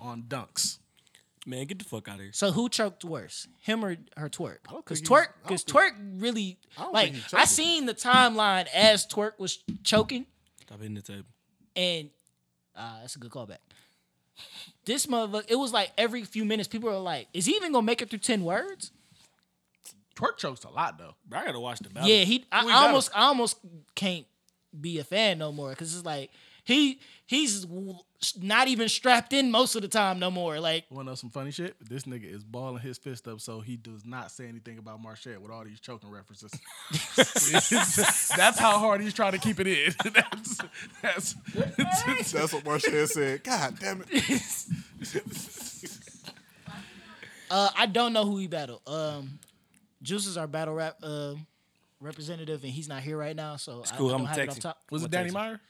on 0.00 0.22
dunks. 0.22 0.78
Man, 1.46 1.66
get 1.66 1.78
the 1.80 1.84
fuck 1.84 2.08
out 2.08 2.14
of 2.14 2.20
here. 2.22 2.32
So 2.32 2.50
who 2.52 2.70
choked 2.70 3.04
worse, 3.04 3.46
him 3.60 3.84
or 3.84 3.96
her 4.16 4.30
Twork? 4.30 4.60
don't 4.70 4.82
Because 4.82 5.02
Twork, 5.02 5.26
he's- 5.26 5.28
I 5.28 5.32
don't 5.34 5.42
because 5.42 5.64
Twork 5.64 6.22
really 6.22 6.56
don't 6.78 6.94
like 6.94 7.12
I 7.34 7.44
seen 7.44 7.84
the 7.84 7.92
timeline 7.94 8.66
as 8.74 9.06
Twork 9.06 9.38
was 9.38 9.58
choking, 9.82 10.24
Stop 10.62 10.78
hitting 10.78 10.94
the 10.94 11.02
table. 11.02 11.26
and 11.76 12.08
uh, 12.74 13.00
that's 13.02 13.16
a 13.16 13.18
good 13.18 13.30
callback. 13.30 13.58
This 14.84 15.06
motherfucker, 15.06 15.44
it 15.48 15.56
was 15.56 15.72
like 15.72 15.92
every 15.96 16.24
few 16.24 16.44
minutes, 16.44 16.68
people 16.68 16.90
are 16.90 16.98
like, 16.98 17.28
"Is 17.32 17.46
he 17.46 17.52
even 17.52 17.72
gonna 17.72 17.86
make 17.86 18.02
it 18.02 18.10
through 18.10 18.18
ten 18.20 18.44
words?" 18.44 18.90
Twork 20.14 20.38
chokes 20.38 20.64
a 20.64 20.70
lot 20.70 20.98
though. 20.98 21.14
Bro, 21.26 21.40
I 21.40 21.44
gotta 21.46 21.60
watch 21.60 21.80
the 21.80 21.88
battle. 21.88 22.08
Yeah, 22.08 22.24
he. 22.24 22.44
I, 22.52 22.64
he 22.64 22.70
I 22.70 22.86
almost, 22.86 23.10
I 23.14 23.24
almost 23.24 23.58
can't 23.94 24.26
be 24.78 24.98
a 24.98 25.04
fan 25.04 25.38
no 25.38 25.52
more 25.52 25.70
because 25.70 25.94
it's 25.94 26.04
like 26.04 26.30
he 26.64 26.98
he's 27.26 27.66
not 28.40 28.68
even 28.68 28.88
strapped 28.88 29.32
in 29.32 29.50
most 29.50 29.74
of 29.76 29.82
the 29.82 29.88
time 29.88 30.18
no 30.18 30.30
more. 30.30 30.58
Like 30.58 30.86
Want 30.90 31.06
to 31.06 31.10
know 31.12 31.14
some 31.14 31.30
funny 31.30 31.50
shit? 31.50 31.76
This 31.80 32.04
nigga 32.04 32.32
is 32.32 32.42
balling 32.42 32.80
his 32.80 32.98
fist 32.98 33.28
up, 33.28 33.40
so 33.40 33.60
he 33.60 33.76
does 33.76 34.04
not 34.04 34.30
say 34.30 34.46
anything 34.46 34.78
about 34.78 35.00
Marchette 35.00 35.40
with 35.40 35.50
all 35.50 35.64
these 35.64 35.80
choking 35.80 36.10
references. 36.10 36.50
that's 38.36 38.58
how 38.58 38.78
hard 38.78 39.00
he's 39.00 39.14
trying 39.14 39.32
to 39.32 39.38
keep 39.38 39.60
it 39.60 39.66
in. 39.66 39.94
that's, 40.14 40.58
that's, 41.02 42.32
That's 42.32 42.52
what 42.52 42.64
Marchand 42.64 43.08
said. 43.08 43.44
God 43.44 43.78
damn 43.78 44.04
it. 44.08 44.42
uh, 47.50 47.70
I 47.76 47.86
don't 47.86 48.12
know 48.12 48.24
who 48.24 48.38
he 48.38 48.46
battled. 48.46 48.80
Um, 48.86 49.38
Juice 50.02 50.26
is 50.26 50.36
our 50.36 50.46
battle 50.46 50.74
rap 50.74 50.96
uh, 51.02 51.34
representative, 52.00 52.62
and 52.62 52.72
he's 52.72 52.88
not 52.88 53.02
here 53.02 53.16
right 53.16 53.36
now, 53.36 53.56
so 53.56 53.82
I, 53.90 53.96
cool, 53.96 54.08
I 54.08 54.10
don't 54.12 54.20
I'ma 54.20 54.28
have 54.28 54.38
it 54.38 54.40
text 54.46 54.58
off 54.58 54.62
top. 54.74 54.82
was 54.90 55.02
it 55.02 55.10
Danny 55.10 55.24
takes? 55.24 55.34
Meyer? 55.34 55.60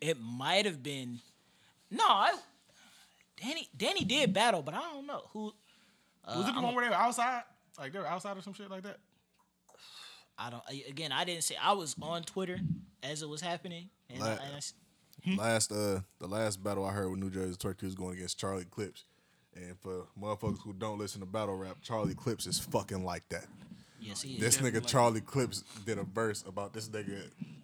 It 0.00 0.18
might 0.20 0.64
have 0.66 0.82
been. 0.82 1.20
No, 1.90 2.04
I. 2.04 2.32
Danny 3.40 3.68
Danny 3.76 4.04
did 4.04 4.32
battle, 4.32 4.62
but 4.62 4.74
I 4.74 4.80
don't 4.80 5.06
know 5.06 5.22
who. 5.32 5.52
Uh, 6.24 6.34
was 6.38 6.48
it 6.48 6.54
the 6.54 6.60
one 6.60 6.74
where 6.74 6.84
they 6.84 6.90
were 6.90 6.96
outside? 6.96 7.42
Like 7.78 7.92
they 7.92 7.98
were 7.98 8.06
outside 8.06 8.36
or 8.36 8.42
some 8.42 8.52
shit 8.52 8.70
like 8.70 8.82
that? 8.82 8.98
I 10.38 10.50
don't. 10.50 10.62
Again, 10.88 11.12
I 11.12 11.24
didn't 11.24 11.44
say. 11.44 11.56
I 11.60 11.72
was 11.72 11.94
on 12.02 12.22
Twitter 12.22 12.58
as 13.02 13.22
it 13.22 13.28
was 13.28 13.40
happening, 13.40 13.88
and, 14.10 14.22
I, 14.22 14.30
and 14.32 14.54
I 14.54 14.56
s- 14.56 14.74
hmm? 15.24 15.32
Hmm? 15.32 15.38
Last 15.38 15.72
uh 15.72 16.00
the 16.18 16.26
last 16.26 16.62
battle 16.62 16.84
I 16.84 16.92
heard 16.92 17.10
with 17.10 17.20
Nu 17.20 17.30
Jersey 17.30 17.56
Twork 17.56 17.82
was 17.82 17.94
going 17.94 18.16
against 18.16 18.38
Charlie 18.38 18.64
Clips. 18.64 19.04
And 19.54 19.76
for 19.80 20.06
motherfuckers 20.20 20.62
who 20.62 20.72
don't 20.72 20.98
listen 20.98 21.20
to 21.20 21.26
battle 21.26 21.56
rap, 21.56 21.78
Charlie 21.82 22.14
Clips 22.14 22.46
is 22.46 22.60
fucking 22.60 23.04
like 23.04 23.28
that. 23.30 23.46
yes, 24.00 24.22
he 24.22 24.34
is. 24.34 24.40
This 24.40 24.56
nigga 24.58 24.84
Charlie 24.86 25.20
Clips 25.20 25.64
did 25.84 25.98
a 25.98 26.04
verse 26.04 26.44
about 26.46 26.72
this 26.72 26.88
nigga 26.88 27.22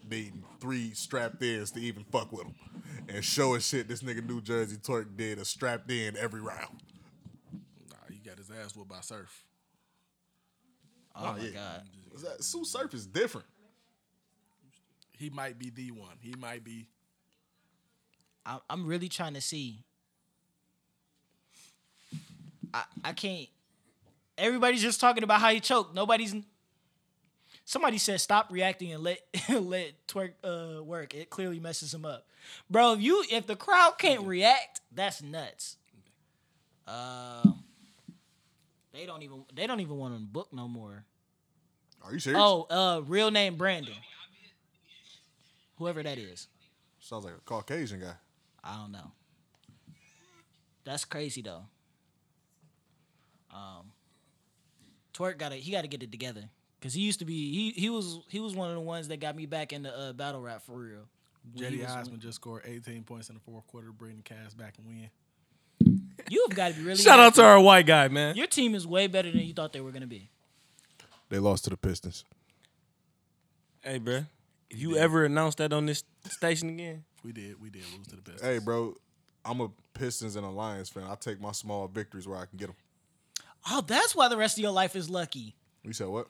needing 0.08 0.44
three 0.60 0.92
strapped 0.92 1.42
ins 1.42 1.70
to 1.72 1.80
even 1.80 2.04
fuck 2.04 2.32
with 2.32 2.42
him. 2.42 2.54
And 3.08 3.24
showing 3.24 3.60
shit 3.60 3.88
this 3.88 4.02
nigga 4.02 4.26
Nu 4.26 4.40
Jersey 4.40 4.76
Twork 4.76 5.16
did 5.16 5.38
a 5.38 5.44
strapped 5.44 5.90
in 5.90 6.16
every 6.16 6.40
round. 6.40 6.80
Nah, 7.90 7.96
he 8.10 8.18
got 8.18 8.38
his 8.38 8.50
ass 8.50 8.74
whooped 8.74 8.90
by 8.90 9.00
Surf. 9.00 9.44
oh, 11.16 11.36
oh 11.36 11.42
my 11.42 11.48
god. 11.48 11.82
Is 12.14 12.22
that 12.22 12.42
Sue 12.44 12.64
Surf 12.64 12.94
is 12.94 13.06
different. 13.06 13.46
He 15.12 15.30
might 15.30 15.58
be 15.58 15.70
the 15.70 15.90
one. 15.90 16.16
He 16.20 16.34
might 16.38 16.64
be. 16.64 16.86
I, 18.46 18.58
I'm 18.68 18.86
really 18.86 19.08
trying 19.08 19.34
to 19.34 19.40
see. 19.40 19.84
I 22.72 22.84
I 23.04 23.12
can't. 23.12 23.48
Everybody's 24.36 24.82
just 24.82 25.00
talking 25.00 25.22
about 25.22 25.40
how 25.40 25.50
he 25.50 25.60
choked. 25.60 25.94
Nobody's. 25.94 26.34
Somebody 27.64 27.96
said 27.96 28.20
stop 28.20 28.52
reacting 28.52 28.92
and 28.92 29.02
let 29.02 29.20
let 29.48 30.06
Twork 30.06 30.32
uh, 30.44 30.82
work. 30.82 31.14
It 31.14 31.30
clearly 31.30 31.60
messes 31.60 31.94
him 31.94 32.04
up, 32.04 32.26
bro. 32.70 32.92
If 32.92 33.00
you 33.00 33.24
if 33.30 33.46
the 33.46 33.56
crowd 33.56 33.94
can't 33.98 34.22
react, 34.22 34.82
that's 34.92 35.22
nuts. 35.22 35.76
Uh, 36.86 37.42
they 38.92 39.06
don't 39.06 39.22
even 39.22 39.44
they 39.54 39.66
don't 39.66 39.80
even 39.80 39.96
want 39.96 40.14
to 40.14 40.20
book 40.20 40.48
no 40.52 40.68
more. 40.68 41.04
Are 42.02 42.12
you 42.12 42.18
serious? 42.18 42.40
Oh, 42.42 42.66
uh, 42.68 43.00
real 43.06 43.30
name 43.30 43.56
Brandon. 43.56 43.94
Whoever 45.78 46.02
that 46.02 46.18
is. 46.18 46.48
Sounds 47.00 47.24
like 47.24 47.34
a 47.34 47.40
Caucasian 47.46 48.00
guy. 48.00 48.14
I 48.62 48.76
don't 48.76 48.92
know. 48.92 49.10
That's 50.84 51.06
crazy 51.06 51.40
though. 51.40 51.62
Um, 53.50 53.90
Twork 55.14 55.38
got 55.38 55.50
to 55.50 55.56
he 55.56 55.72
got 55.72 55.82
to 55.82 55.88
get 55.88 56.02
it 56.02 56.12
together 56.12 56.50
because 56.84 56.92
he 56.92 57.00
used 57.00 57.20
to 57.20 57.24
be 57.24 57.50
he 57.50 57.80
he 57.80 57.88
was 57.88 58.20
he 58.28 58.40
was 58.40 58.54
one 58.54 58.68
of 58.68 58.74
the 58.74 58.80
ones 58.82 59.08
that 59.08 59.18
got 59.18 59.34
me 59.34 59.46
back 59.46 59.72
into 59.72 59.90
uh, 59.90 60.12
battle 60.12 60.42
rap 60.42 60.60
for 60.66 60.76
real. 60.76 60.98
When 61.54 61.64
he 61.72 61.78
Jetty 61.78 61.82
was- 61.82 62.06
Osman 62.08 62.20
just 62.20 62.36
scored 62.36 62.60
18 62.66 63.04
points 63.04 63.30
in 63.30 63.36
the 63.36 63.40
fourth 63.40 63.66
quarter, 63.68 63.90
bringing 63.90 64.22
bring 64.26 64.38
the 64.42 64.48
Cavs 64.50 64.54
back 64.54 64.74
and 64.76 64.86
win. 64.86 65.08
You've 66.28 66.50
got 66.50 66.72
to 66.72 66.74
be 66.74 66.82
really 66.82 66.96
Shout 66.98 67.18
out 67.20 67.36
to 67.36 67.42
our 67.42 67.58
white 67.58 67.86
guy, 67.86 68.08
man. 68.08 68.36
Your 68.36 68.46
team 68.46 68.74
is 68.74 68.86
way 68.86 69.06
better 69.06 69.30
than 69.30 69.40
you 69.40 69.54
thought 69.54 69.72
they 69.72 69.80
were 69.80 69.92
gonna 69.92 70.06
be. 70.06 70.28
They 71.30 71.38
lost 71.38 71.64
to 71.64 71.70
the 71.70 71.78
Pistons. 71.78 72.22
Hey, 73.80 73.96
bro. 73.96 74.26
If 74.68 74.78
you 74.78 74.98
ever 74.98 75.24
announce 75.24 75.54
that 75.54 75.72
on 75.72 75.86
this 75.86 76.04
station 76.28 76.68
again, 76.68 77.04
We 77.24 77.32
did. 77.32 77.58
We 77.62 77.70
did 77.70 77.84
lose 77.96 78.08
to 78.08 78.16
the 78.16 78.22
Pistons. 78.22 78.42
Hey, 78.42 78.58
bro, 78.58 78.94
I'm 79.42 79.62
a 79.62 79.70
Pistons 79.94 80.36
and 80.36 80.44
a 80.44 80.50
Lions 80.50 80.90
fan. 80.90 81.04
I 81.04 81.14
take 81.14 81.40
my 81.40 81.52
small 81.52 81.88
victories 81.88 82.28
where 82.28 82.38
I 82.38 82.44
can 82.44 82.58
get 82.58 82.66
them. 82.66 82.76
Oh, 83.70 83.80
that's 83.80 84.14
why 84.14 84.28
the 84.28 84.36
rest 84.36 84.58
of 84.58 84.62
your 84.62 84.72
life 84.72 84.94
is 84.94 85.08
lucky. 85.08 85.54
You 85.82 85.94
said 85.94 86.08
what? 86.08 86.26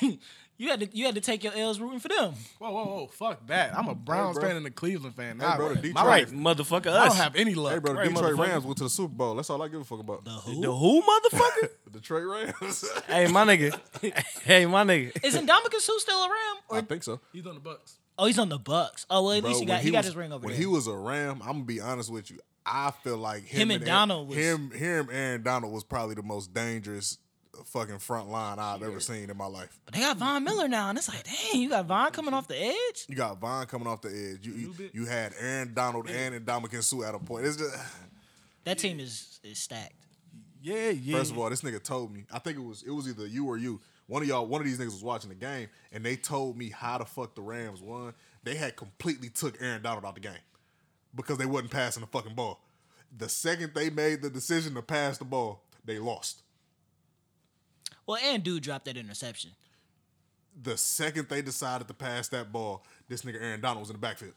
You 0.56 0.68
had 0.70 0.78
to 0.78 0.96
you 0.96 1.04
had 1.06 1.16
to 1.16 1.20
take 1.20 1.42
your 1.42 1.52
L's 1.52 1.80
rooting 1.80 1.98
for 1.98 2.06
them. 2.06 2.32
Whoa, 2.60 2.70
whoa, 2.70 2.84
whoa! 2.84 3.06
Fuck 3.08 3.44
that! 3.48 3.76
I'm 3.76 3.88
a 3.88 3.94
Browns 3.96 4.38
bro. 4.38 4.46
fan 4.46 4.56
and 4.56 4.64
a 4.64 4.70
Cleveland 4.70 5.16
fan. 5.16 5.40
Hey, 5.40 5.44
Nah, 5.44 5.56
bro, 5.56 5.70
the 5.70 5.74
my 5.74 5.80
Detroit- 5.82 6.06
life- 6.06 6.30
motherfucker, 6.30 6.92
I 6.96 7.08
don't 7.08 7.16
have 7.16 7.34
any 7.34 7.56
luck. 7.56 7.72
Hey, 7.72 7.78
bro, 7.80 7.92
the 7.94 7.98
Right, 7.98 8.08
Detroit. 8.14 8.38
Rams 8.38 8.64
went 8.64 8.78
to 8.78 8.84
the 8.84 8.88
Super 8.90 9.12
Bowl. 9.14 9.34
That's 9.34 9.50
all 9.50 9.60
I 9.60 9.66
give 9.66 9.80
a 9.80 9.84
fuck 9.84 9.98
about. 9.98 10.24
The 10.24 10.30
the 10.30 10.36
who? 10.72 10.72
who, 10.72 11.02
motherfucker? 11.02 11.70
Detroit 11.92 12.52
Rams. 12.60 12.84
hey, 13.08 13.26
my 13.26 13.44
nigga. 13.44 13.76
hey, 14.44 14.64
my 14.66 14.84
nigga. 14.84 15.24
Is 15.24 15.34
Indomitius 15.34 15.80
Suh 15.80 15.98
still 15.98 16.22
a 16.22 16.28
Ram? 16.28 16.56
I 16.70 16.80
think 16.82 17.02
so. 17.02 17.18
He's 17.32 17.44
on 17.48 17.56
the 17.56 17.60
Bucs. 17.60 17.94
oh, 18.16 18.26
he's 18.26 18.38
on 18.38 18.48
the 18.48 18.60
Bucs. 18.60 19.06
Oh 19.10 19.24
well, 19.24 19.32
at 19.32 19.40
Bro, 19.42 19.48
least 19.50 19.60
he 19.60 19.66
got 19.66 19.80
he, 19.80 19.90
got 19.90 19.98
was- 19.98 20.06
his 20.06 20.14
ring 20.16 20.32
over 20.32 20.44
when 20.44 20.52
there. 20.52 20.60
he 20.60 20.66
was 20.66 20.86
a 20.86 20.94
Ram, 20.94 21.42
I'm 21.42 21.48
gonna 21.54 21.64
be 21.64 21.80
honest 21.80 22.12
with 22.12 22.30
you. 22.30 22.38
I 22.64 22.92
feel 23.02 23.16
like 23.18 23.42
him, 23.44 23.62
Him 23.70 23.70
and 23.72 23.84
Donald 23.84 24.28
was- 24.28 24.38
him 24.38 24.70
him 24.70 25.08
Aaron 25.10 25.42
Donald 25.42 25.72
was 25.74 25.82
probably 25.82 26.14
the 26.14 26.22
most 26.22 26.54
dangerous 26.54 27.18
fucking 27.66 27.98
front 27.98 28.30
line 28.30 28.58
I've 28.58 28.82
ever 28.82 29.00
seen 29.00 29.30
in 29.30 29.36
my 29.36 29.46
life. 29.46 29.78
But 29.84 29.94
they 29.94 30.00
got 30.00 30.16
Von 30.16 30.44
Miller 30.44 30.68
now, 30.68 30.88
and 30.88 30.98
it's 30.98 31.08
like, 31.08 31.24
dang, 31.24 31.60
you 31.60 31.68
got 31.68 31.86
Von 31.86 32.10
coming 32.10 32.34
off 32.34 32.48
the 32.48 32.58
edge. 32.58 33.06
You 33.08 33.16
got 33.16 33.40
Von 33.40 33.66
coming 33.66 33.86
off 33.86 34.02
the 34.02 34.08
edge. 34.08 34.46
You 34.46 34.52
you, 34.52 34.90
you 34.92 35.04
had 35.06 35.32
Aaron 35.38 35.74
Donald 35.74 36.08
and 36.08 36.44
Ndamukong 36.44 36.82
Suh 36.82 37.04
at 37.04 37.14
a 37.14 37.18
point. 37.18 37.46
It's 37.46 37.56
just 37.56 37.76
That 38.64 38.78
team 38.78 38.98
is 39.00 39.40
is 39.42 39.58
stacked. 39.58 39.92
Yeah, 40.62 40.90
yeah. 40.90 41.18
First 41.18 41.32
of 41.32 41.38
all, 41.38 41.50
this 41.50 41.60
nigga 41.60 41.82
told 41.82 42.12
me. 42.12 42.24
I 42.32 42.38
think 42.38 42.56
it 42.56 42.64
was 42.64 42.82
it 42.82 42.90
was 42.90 43.08
either 43.08 43.26
you 43.26 43.46
or 43.46 43.58
you. 43.58 43.80
One 44.06 44.22
of 44.22 44.28
y'all, 44.28 44.46
one 44.46 44.60
of 44.60 44.66
these 44.66 44.78
niggas 44.78 44.86
was 44.86 45.02
watching 45.04 45.30
the 45.30 45.34
game, 45.34 45.68
and 45.92 46.04
they 46.04 46.16
told 46.16 46.56
me 46.58 46.70
how 46.70 46.98
the 46.98 47.04
fuck 47.04 47.34
the 47.34 47.42
Rams 47.42 47.80
won. 47.80 48.14
They 48.42 48.54
had 48.54 48.76
completely 48.76 49.28
took 49.30 49.60
Aaron 49.62 49.82
Donald 49.82 50.04
out 50.04 50.14
the 50.14 50.20
game 50.20 50.32
because 51.14 51.38
they 51.38 51.46
wasn't 51.46 51.70
passing 51.70 52.02
the 52.02 52.06
fucking 52.06 52.34
ball. 52.34 52.60
The 53.16 53.28
second 53.28 53.72
they 53.74 53.90
made 53.90 54.22
the 54.22 54.30
decision 54.30 54.74
to 54.74 54.82
pass 54.82 55.18
the 55.18 55.24
ball, 55.24 55.62
they 55.84 55.98
lost. 55.98 56.42
Well, 58.06 58.18
and 58.22 58.42
dude 58.42 58.62
dropped 58.62 58.84
that 58.86 58.96
interception. 58.96 59.50
The 60.62 60.76
second 60.76 61.28
they 61.28 61.42
decided 61.42 61.88
to 61.88 61.94
pass 61.94 62.28
that 62.28 62.52
ball, 62.52 62.84
this 63.08 63.22
nigga 63.22 63.42
Aaron 63.42 63.60
Donald 63.60 63.80
was 63.80 63.90
in 63.90 63.94
the 63.94 64.00
backfield. 64.00 64.34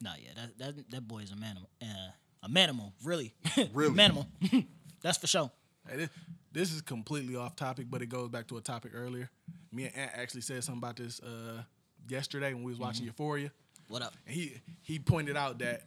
Nah, 0.00 0.12
yeah, 0.22 0.30
that 0.36 0.58
that 0.58 0.90
that 0.90 1.08
boy 1.08 1.18
is 1.20 1.30
a 1.30 1.34
manimal. 1.34 1.66
Uh, 1.82 2.10
a 2.42 2.48
manimal, 2.48 2.92
really, 3.04 3.34
Really? 3.74 3.94
manimal. 3.94 4.26
That's 5.02 5.18
for 5.18 5.26
sure. 5.26 5.50
Hey, 5.88 5.96
this, 5.98 6.08
this 6.52 6.72
is 6.72 6.80
completely 6.80 7.36
off 7.36 7.54
topic, 7.54 7.86
but 7.90 8.00
it 8.00 8.06
goes 8.06 8.28
back 8.30 8.46
to 8.48 8.56
a 8.56 8.60
topic 8.62 8.92
earlier. 8.94 9.28
Me 9.72 9.84
and 9.84 9.96
Ant 9.96 10.10
actually 10.14 10.40
said 10.40 10.64
something 10.64 10.78
about 10.78 10.96
this 10.96 11.20
uh, 11.20 11.62
yesterday 12.08 12.54
when 12.54 12.62
we 12.62 12.70
was 12.72 12.78
watching 12.78 13.04
Euphoria. 13.04 13.50
What 13.88 14.00
up? 14.02 14.14
And 14.26 14.34
he 14.34 14.54
he 14.82 14.98
pointed 14.98 15.36
out 15.36 15.58
that 15.58 15.82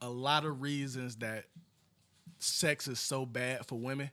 a 0.00 0.08
lot 0.08 0.44
of 0.44 0.60
reasons 0.60 1.16
that 1.16 1.44
sex 2.40 2.88
is 2.88 2.98
so 2.98 3.24
bad 3.24 3.64
for 3.66 3.78
women 3.78 4.10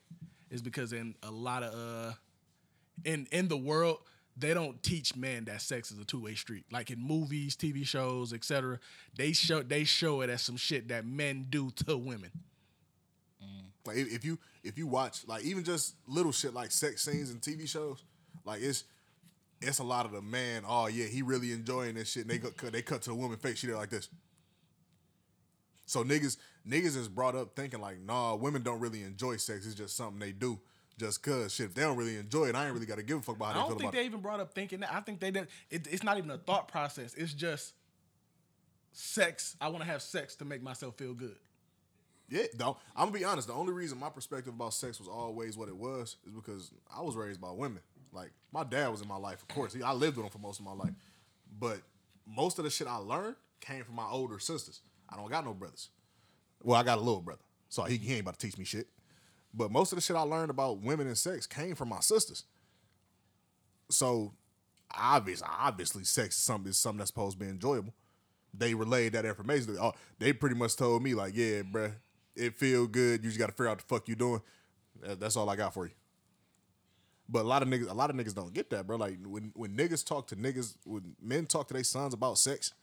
is 0.50 0.62
because 0.62 0.94
in 0.94 1.16
a 1.24 1.32
lot 1.32 1.64
of 1.64 1.74
uh 1.74 2.14
in 3.06 3.28
in 3.32 3.48
the 3.48 3.58
world 3.58 4.00
they 4.38 4.54
don't 4.54 4.82
teach 4.82 5.16
men 5.16 5.46
that 5.46 5.62
sex 5.62 5.92
is 5.92 6.00
a 6.00 6.06
two-way 6.06 6.34
street. 6.34 6.64
Like 6.72 6.92
in 6.92 7.00
movies, 7.02 7.58
TV 7.58 7.86
shows, 7.86 8.32
etc. 8.32 8.80
They 9.16 9.34
show 9.34 9.62
they 9.62 9.84
show 9.84 10.22
it 10.22 10.30
as 10.30 10.42
some 10.42 10.56
shit 10.56 10.88
that 10.90 11.06
men 11.06 11.48
do 11.50 11.72
to 11.86 11.98
women. 11.98 12.32
Like 13.86 13.98
if, 13.98 14.24
you 14.24 14.38
if 14.64 14.78
you 14.78 14.88
watch 14.88 15.28
like 15.28 15.44
even 15.44 15.64
just 15.64 15.96
little 16.08 16.32
shit 16.32 16.54
like 16.54 16.72
sex 16.72 17.04
scenes 17.04 17.32
and 17.32 17.42
TV 17.42 17.68
shows, 17.68 18.04
like 18.46 18.62
it's 18.62 18.84
it's 19.62 19.80
a 19.80 19.84
lot 19.84 20.06
of 20.06 20.12
the 20.12 20.22
man. 20.22 20.64
Oh 20.68 20.88
yeah, 20.88 21.06
he 21.06 21.22
really 21.22 21.52
enjoying 21.52 21.96
this 21.96 22.12
shit. 22.12 22.24
And 22.24 22.32
they 22.32 22.38
cut 22.38 22.72
they 22.72 22.82
cut 22.82 23.02
to 23.04 23.10
the 23.10 23.16
woman 23.16 23.38
face. 23.38 23.58
She 23.58 23.68
there 23.68 23.76
like 23.78 23.90
this. 23.90 24.10
So 25.90 26.04
niggas 26.04 26.38
niggas 26.68 26.96
is 26.96 27.08
brought 27.08 27.36
up 27.36 27.56
thinking 27.56 27.82
like, 27.82 28.00
nah, 28.00 28.36
women 28.36 28.62
don't 28.62 28.80
really 28.80 29.02
enjoy 29.02 29.38
sex. 29.38 29.66
It's 29.66 29.74
just 29.76 29.96
something 29.98 30.20
they 30.20 30.32
do. 30.32 30.60
Just 31.00 31.24
cause 31.24 31.54
shit, 31.56 31.68
if 31.68 31.74
they 31.74 31.82
don't 31.82 31.98
really 31.98 32.18
enjoy 32.18 32.46
it, 32.46 32.56
I 32.56 32.66
ain't 32.66 32.74
really 32.74 32.86
got 32.86 32.98
to 32.98 33.04
give 33.04 33.18
a 33.18 33.22
fuck 33.22 33.38
about 33.38 33.46
I 33.46 33.54
how 33.54 33.54
they 33.54 33.60
don't 33.62 33.70
feel 33.70 33.80
think 33.80 33.94
they 33.94 34.02
it. 34.02 34.06
even 34.06 34.20
brought 34.20 34.40
up 34.40 34.54
thinking 34.54 34.82
that. 34.82 34.94
I 34.94 35.00
think 35.00 35.20
they 35.20 35.32
did. 35.32 35.48
It, 35.72 35.88
it's 35.90 36.04
not 36.04 36.18
even 36.18 36.30
a 36.30 36.38
thought 36.38 36.68
process. 36.68 37.14
It's 37.16 37.34
just 37.34 37.74
sex. 38.92 39.56
I 39.60 39.70
want 39.70 39.84
to 39.84 39.90
have 39.90 40.02
sex 40.02 40.36
to 40.36 40.46
make 40.46 40.62
myself 40.62 40.96
feel 40.96 41.14
good. 41.14 41.38
Yeah, 42.30 42.44
though 42.56 42.78
I'm 42.96 43.08
gonna 43.08 43.18
be 43.18 43.26
honest. 43.26 43.48
The 43.48 43.54
only 43.56 43.74
reason 43.74 43.98
my 44.00 44.10
perspective 44.10 44.54
about 44.54 44.74
sex 44.76 45.00
was 45.00 45.08
always 45.08 45.58
what 45.58 45.70
it 45.70 45.76
was 45.76 46.18
is 46.28 46.34
because 46.34 46.72
I 46.96 47.02
was 47.02 47.16
raised 47.16 47.42
by 47.42 47.50
women. 47.52 47.82
Like 48.12 48.32
my 48.52 48.64
dad 48.64 48.90
was 48.90 49.02
in 49.02 49.08
my 49.08 49.18
life, 49.18 49.42
of 49.42 49.48
course. 49.48 49.74
He, 49.74 49.82
I 49.82 49.94
lived 49.94 50.18
with 50.18 50.26
him 50.26 50.32
for 50.32 50.38
most 50.40 50.60
of 50.60 50.66
my 50.66 50.74
life, 50.74 50.94
but 51.60 51.80
most 52.28 52.60
of 52.60 52.66
the 52.66 52.70
shit 52.70 52.88
I 52.88 52.98
learned 52.98 53.36
came 53.60 53.84
from 53.84 53.96
my 53.96 54.08
older 54.08 54.38
sisters. 54.38 54.82
I 55.10 55.16
don't 55.16 55.30
got 55.30 55.46
no 55.46 55.54
brothers. 55.54 55.90
Well, 56.62 56.80
I 56.80 56.84
got 56.84 56.98
a 56.98 57.02
little 57.02 57.22
brother, 57.22 57.42
so 57.70 57.84
he, 57.84 57.98
he 57.98 58.14
ain't 58.14 58.22
about 58.22 58.38
to 58.38 58.46
teach 58.46 58.58
me 58.58 58.66
shit. 58.66 58.88
But 59.54 59.72
most 59.72 59.92
of 59.92 59.98
the 59.98 60.02
shit 60.02 60.16
I 60.16 60.22
learned 60.22 60.52
about 60.52 60.82
women 60.82 61.08
and 61.08 61.18
sex 61.18 61.48
came 61.48 61.76
from 61.76 61.90
my 61.90 62.02
sisters. 62.02 62.44
So 63.90 64.34
obvious, 64.96 65.42
obviously, 65.44 66.04
sex 66.04 66.36
is 66.36 66.42
something 66.42 66.70
is 66.70 66.78
something 66.78 67.00
that's 67.00 67.10
supposed 67.10 67.40
to 67.40 67.46
be 67.46 67.50
enjoyable. 67.50 67.94
They 68.54 68.74
relayed 68.74 69.14
that 69.14 69.26
information. 69.26 69.74
They, 69.74 69.80
oh, 69.80 69.94
they 70.20 70.34
pretty 70.34 70.56
much 70.56 70.76
told 70.76 71.02
me 71.02 71.14
like, 71.14 71.36
yeah, 71.36 71.62
bruh, 71.62 71.94
it 72.36 72.56
feel 72.58 72.88
good. 72.88 73.24
You 73.24 73.30
just 73.30 73.40
got 73.40 73.48
to 73.48 73.52
figure 73.54 73.70
out 73.70 73.80
the 73.80 73.86
fuck 73.86 74.08
you 74.08 74.16
doing. 74.16 74.42
That's 75.02 75.36
all 75.36 75.50
I 75.50 75.56
got 75.56 75.74
for 75.74 75.86
you. 75.86 75.92
But 77.28 77.46
a 77.46 77.48
lot 77.48 77.62
of 77.62 77.68
niggas, 77.68 77.90
a 77.90 77.94
lot 77.94 78.10
of 78.10 78.16
niggas 78.16 78.34
don't 78.34 78.54
get 78.54 78.72
that, 78.72 78.88
bro. 78.88 78.98
Like 78.98 79.18
when 79.24 79.52
when 79.56 79.76
niggas 79.76 80.06
talk 80.06 80.28
to 80.28 80.36
niggas, 80.36 80.76
when 80.84 81.16
men 81.22 81.46
talk 81.46 81.68
to 81.68 81.74
their 81.74 81.84
sons 81.84 82.14
about 82.14 82.40
sex, 82.40 82.74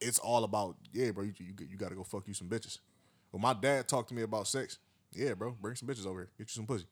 it's 0.00 0.18
all 0.18 0.44
about 0.44 0.76
yeah, 0.92 1.10
bro. 1.10 1.24
You 1.24 1.32
you, 1.38 1.54
you 1.70 1.76
got 1.76 1.88
to 1.90 1.94
go 1.94 2.04
fuck 2.04 2.26
you 2.28 2.34
some 2.34 2.48
bitches. 2.48 2.78
When 3.30 3.42
my 3.42 3.52
dad 3.54 3.88
talked 3.88 4.08
to 4.10 4.14
me 4.14 4.22
about 4.22 4.46
sex, 4.46 4.78
yeah, 5.12 5.34
bro, 5.34 5.56
bring 5.60 5.74
some 5.76 5.88
bitches 5.88 6.06
over 6.06 6.20
here, 6.20 6.30
get 6.38 6.48
you 6.48 6.54
some 6.54 6.66
pussy. 6.66 6.86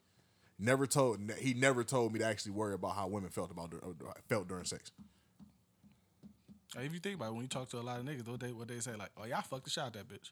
Never 0.58 0.86
told 0.86 1.20
he 1.38 1.54
never 1.54 1.84
told 1.84 2.12
me 2.12 2.18
to 2.20 2.24
actually 2.24 2.52
worry 2.52 2.74
about 2.74 2.94
how 2.96 3.06
women 3.08 3.30
felt 3.30 3.50
about 3.50 3.70
dur- 3.70 3.80
felt 4.28 4.48
during 4.48 4.64
sex. 4.64 4.90
If 6.78 6.92
you 6.92 6.98
think 6.98 7.16
about 7.16 7.28
it, 7.28 7.32
when 7.34 7.42
you 7.42 7.48
talk 7.48 7.68
to 7.70 7.78
a 7.78 7.80
lot 7.80 8.00
of 8.00 8.04
niggas, 8.06 8.26
what 8.28 8.40
they 8.40 8.52
what 8.52 8.68
they 8.68 8.80
say 8.80 8.94
like, 8.96 9.10
"Oh, 9.16 9.24
y'all 9.24 9.40
fucked 9.42 9.64
the 9.64 9.70
shot 9.70 9.92
that 9.94 10.08
bitch." 10.08 10.30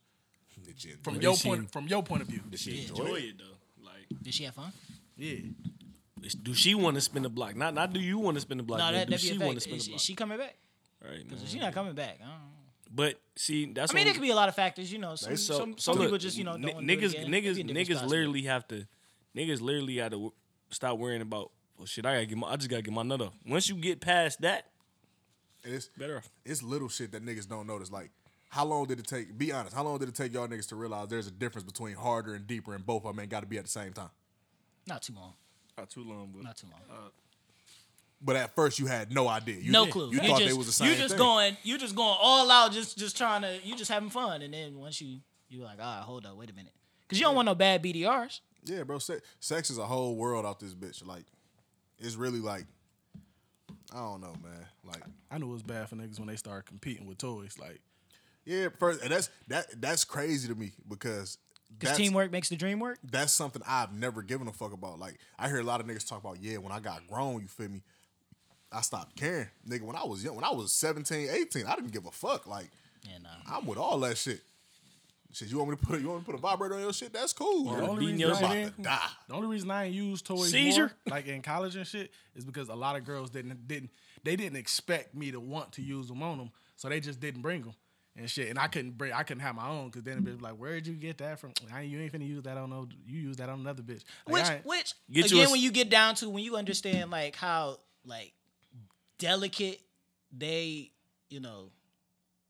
Did 0.64 0.78
she 0.80 0.90
From 1.02 1.20
your 1.20 1.32
it? 1.34 1.42
point 1.42 1.72
from 1.72 1.86
your 1.88 2.02
point 2.02 2.22
of 2.22 2.28
view. 2.28 2.40
Did 2.48 2.60
she 2.60 2.72
Yeah, 2.72 2.88
enjoy, 2.88 3.02
Enjoy 3.04 3.14
it? 3.16 3.24
it 3.24 3.38
though. 3.38 3.84
Like, 3.84 4.22
Did 4.22 4.34
she 4.34 4.44
have 4.44 4.54
fun? 4.54 4.72
Yeah. 5.16 5.36
do 6.42 6.54
she 6.54 6.74
want 6.74 6.94
to 6.96 7.00
spin 7.00 7.22
the 7.22 7.28
block? 7.28 7.56
Not 7.56 7.74
not 7.74 7.92
do 7.92 8.00
you 8.00 8.18
want 8.18 8.36
to 8.36 8.40
spin 8.40 8.58
the 8.58 8.62
block? 8.62 8.78
No, 8.78 8.92
that 8.92 9.06
do 9.06 9.10
that'd 9.10 9.22
be 9.22 9.32
she 9.32 9.38
want 9.38 9.54
to 9.60 9.60
fact. 9.60 9.62
spin 9.62 9.74
Is 9.76 9.82
the 9.82 9.84
she, 9.84 9.90
block? 9.90 9.96
is 10.00 10.04
she 10.04 10.14
coming 10.14 10.38
back? 10.38 10.54
right. 11.04 11.22
Because 11.24 11.38
man. 11.40 11.46
she's 11.48 11.60
not 11.60 11.72
coming 11.74 11.94
back, 11.94 12.18
I 12.20 12.24
don't 12.24 12.30
know. 12.30 12.38
But 12.94 13.18
see, 13.36 13.66
that's 13.72 13.90
I 13.92 13.94
mean, 13.94 14.04
what 14.04 14.10
it 14.10 14.12
could 14.14 14.22
be 14.22 14.30
a 14.30 14.34
lot 14.36 14.48
of 14.48 14.54
factors. 14.54 14.92
You 14.92 14.98
know, 14.98 15.16
some 15.16 15.36
so, 15.36 15.58
some, 15.58 15.72
so 15.72 15.92
some 15.92 15.94
look, 15.96 16.06
people 16.06 16.18
just 16.18 16.36
you 16.38 16.44
know 16.44 16.52
n- 16.52 16.60
don't 16.62 16.74
wanna 16.76 16.86
do 16.86 16.92
it 16.92 16.98
niggas 17.00 17.10
again. 17.10 17.26
niggas 17.26 17.44
It'd 17.58 17.66
be 17.66 17.72
a 17.72 17.74
different 17.74 17.88
niggas 17.88 17.96
spot. 17.96 18.08
literally 18.08 18.42
have 18.42 18.68
to 18.68 18.86
niggas 19.36 19.60
literally 19.60 19.96
have 19.96 20.10
to 20.10 20.16
w- 20.16 20.32
stop 20.70 20.98
worrying 20.98 21.22
about 21.22 21.50
well 21.76 21.86
shit. 21.86 22.06
I 22.06 22.14
gotta 22.14 22.26
get 22.26 22.38
my 22.38 22.48
I 22.48 22.56
just 22.56 22.70
gotta 22.70 22.82
get 22.82 22.94
my 22.94 23.02
nut 23.02 23.20
off. 23.20 23.32
Once 23.46 23.68
you 23.68 23.74
get 23.76 24.00
past 24.00 24.40
that, 24.42 24.66
And 25.64 25.74
it's 25.74 25.88
better 25.88 26.18
off. 26.18 26.30
it's 26.44 26.62
little 26.62 26.88
shit 26.88 27.10
that 27.12 27.24
niggas 27.24 27.48
don't 27.48 27.66
notice. 27.66 27.90
Like, 27.90 28.10
how 28.50 28.64
long 28.64 28.86
did 28.86 29.00
it 29.00 29.06
take? 29.08 29.36
Be 29.36 29.50
honest. 29.50 29.74
How 29.74 29.82
long 29.82 29.98
did 29.98 30.08
it 30.08 30.14
take 30.14 30.32
y'all 30.32 30.46
niggas 30.46 30.68
to 30.68 30.76
realize 30.76 31.08
there's 31.08 31.26
a 31.26 31.32
difference 31.32 31.64
between 31.64 31.96
harder 31.96 32.34
and 32.34 32.46
deeper, 32.46 32.74
and 32.74 32.86
both 32.86 33.04
of 33.04 33.14
them 33.16 33.20
ain't 33.20 33.30
got 33.30 33.40
to 33.40 33.46
be 33.46 33.58
at 33.58 33.64
the 33.64 33.70
same 33.70 33.92
time? 33.92 34.10
Not 34.86 35.02
too 35.02 35.14
long. 35.16 35.32
Not 35.76 35.90
too 35.90 36.04
long, 36.04 36.30
but 36.32 36.44
Not 36.44 36.56
too 36.56 36.68
long. 36.70 36.80
Uh, 36.88 37.08
But 38.24 38.36
at 38.36 38.54
first, 38.54 38.78
you 38.78 38.86
had 38.86 39.12
no 39.12 39.28
idea. 39.28 39.56
You, 39.56 39.70
no 39.70 39.86
clue. 39.86 40.10
You 40.10 40.18
thought 40.18 40.38
just, 40.38 40.46
they 40.46 40.52
was 40.56 40.66
the 40.66 40.72
same 40.72 40.88
You 40.88 40.94
just 40.94 41.10
thing. 41.10 41.18
going. 41.18 41.56
You 41.62 41.76
just 41.76 41.94
going 41.94 42.16
all 42.20 42.50
out. 42.50 42.72
Just 42.72 42.96
just 42.96 43.16
trying 43.18 43.42
to. 43.42 43.58
You 43.62 43.76
just 43.76 43.90
having 43.90 44.08
fun. 44.08 44.40
And 44.40 44.54
then 44.54 44.78
once 44.78 45.00
you 45.00 45.18
you 45.50 45.62
like, 45.62 45.78
all 45.78 45.84
right, 45.96 46.02
hold 46.02 46.24
up, 46.24 46.34
wait 46.36 46.48
a 46.50 46.54
minute, 46.54 46.72
because 47.02 47.18
you 47.18 47.26
don't 47.26 47.34
want 47.36 47.46
no 47.46 47.54
bad 47.54 47.82
BDRs. 47.82 48.40
Yeah, 48.64 48.82
bro. 48.84 48.98
Sex, 48.98 49.20
sex 49.40 49.68
is 49.68 49.76
a 49.76 49.84
whole 49.84 50.16
world 50.16 50.46
out 50.46 50.58
this 50.58 50.74
bitch. 50.74 51.06
Like, 51.06 51.24
it's 51.98 52.16
really 52.16 52.40
like, 52.40 52.64
I 53.92 53.98
don't 53.98 54.22
know, 54.22 54.32
man. 54.42 54.66
Like, 54.84 55.02
I 55.30 55.36
knew 55.38 55.50
it 55.50 55.52
was 55.52 55.62
bad 55.62 55.88
for 55.90 55.96
niggas 55.96 56.18
when 56.18 56.28
they 56.28 56.36
started 56.36 56.64
competing 56.66 57.06
with 57.06 57.18
toys. 57.18 57.56
Like, 57.60 57.80
yeah, 58.46 58.68
first, 58.78 59.02
and 59.02 59.10
that's 59.12 59.28
that 59.48 59.80
that's 59.80 60.04
crazy 60.04 60.48
to 60.48 60.54
me 60.54 60.72
because 60.88 61.36
Because 61.78 61.96
teamwork 61.96 62.32
makes 62.32 62.48
the 62.48 62.56
dream 62.56 62.80
work. 62.80 62.98
that's 63.04 63.32
something 63.32 63.62
I've 63.68 63.92
never 63.92 64.22
given 64.22 64.48
a 64.48 64.52
fuck 64.52 64.72
about. 64.72 64.98
Like, 64.98 65.18
I 65.38 65.48
hear 65.48 65.58
a 65.58 65.62
lot 65.62 65.80
of 65.80 65.86
niggas 65.86 66.08
talk 66.08 66.20
about, 66.20 66.40
yeah, 66.40 66.56
when 66.56 66.72
I 66.72 66.80
got 66.80 67.06
grown, 67.06 67.42
you 67.42 67.48
feel 67.48 67.68
me? 67.68 67.82
I 68.74 68.80
stopped 68.80 69.16
caring. 69.16 69.48
Nigga, 69.68 69.82
when 69.82 69.96
I 69.96 70.04
was 70.04 70.24
young, 70.24 70.34
when 70.36 70.44
I 70.44 70.50
was 70.50 70.72
17, 70.72 71.28
18, 71.30 71.66
I 71.66 71.74
didn't 71.76 71.92
give 71.92 72.06
a 72.06 72.10
fuck. 72.10 72.46
Like, 72.46 72.70
Yeah, 73.08 73.18
nah. 73.22 73.28
I'm 73.56 73.66
with 73.66 73.78
all 73.78 73.98
that 74.00 74.16
shit. 74.18 74.40
Shit, 75.32 75.48
you 75.48 75.58
want 75.58 75.70
me 75.70 75.76
to 75.76 75.82
put 75.84 76.00
you 76.00 76.08
want 76.08 76.20
me 76.20 76.24
to 76.26 76.30
put 76.32 76.38
a 76.38 76.42
vibrator 76.42 76.74
on 76.76 76.80
your 76.82 76.92
shit? 76.92 77.12
That's 77.12 77.32
cool. 77.32 77.64
the 77.64 77.70
You're 77.72 77.82
only 77.90 78.06
reason 78.12 78.30
I 78.32 78.38
about 78.38 78.56
ain't- 78.56 78.76
to 78.76 78.82
die. 78.82 79.08
The 79.28 79.34
only 79.34 79.48
reason 79.48 79.70
I 79.70 79.84
ain't 79.86 79.94
use 79.94 80.22
toys 80.22 80.50
Seizure? 80.52 80.80
more, 80.82 80.92
like 81.08 81.26
in 81.26 81.42
college 81.42 81.74
and 81.74 81.84
shit, 81.86 82.12
is 82.36 82.44
because 82.44 82.68
a 82.68 82.74
lot 82.74 82.94
of 82.94 83.04
girls 83.04 83.30
didn't 83.30 83.66
didn't 83.66 83.90
they 84.22 84.36
didn't 84.36 84.56
expect 84.56 85.12
me 85.14 85.32
to 85.32 85.40
want 85.40 85.72
to 85.72 85.82
use 85.82 86.06
them 86.06 86.22
on 86.22 86.38
them, 86.38 86.50
so 86.76 86.88
they 86.88 87.00
just 87.00 87.18
didn't 87.18 87.42
bring 87.42 87.62
them 87.62 87.74
and 88.16 88.30
shit. 88.30 88.48
And 88.48 88.60
I 88.60 88.68
couldn't 88.68 88.96
bring, 88.96 89.12
I 89.12 89.24
couldn't 89.24 89.42
have 89.42 89.56
my 89.56 89.66
own 89.68 89.86
because 89.86 90.04
then 90.04 90.12
it'd 90.18 90.24
be 90.24 90.32
like, 90.40 90.54
where'd 90.54 90.86
you 90.86 90.94
get 90.94 91.18
that 91.18 91.40
from? 91.40 91.52
I, 91.74 91.80
you 91.80 91.98
ain't 91.98 92.12
finna 92.12 92.28
use 92.28 92.44
that 92.44 92.56
on 92.56 92.70
no, 92.70 92.86
you 93.04 93.18
use 93.18 93.36
that 93.38 93.48
on 93.48 93.58
another 93.58 93.82
bitch. 93.82 94.04
Like, 94.28 94.64
Which 94.64 94.76
which 94.78 94.94
Get 95.10 95.30
you 95.32 95.38
again 95.38 95.48
a- 95.48 95.50
when 95.50 95.60
you 95.60 95.72
get 95.72 95.90
down 95.90 96.14
to 96.16 96.30
when 96.30 96.44
you 96.44 96.54
understand 96.56 97.10
like 97.10 97.34
how 97.34 97.78
like 98.06 98.32
delicate 99.24 99.80
they 100.36 100.90
you 101.30 101.40
know 101.40 101.70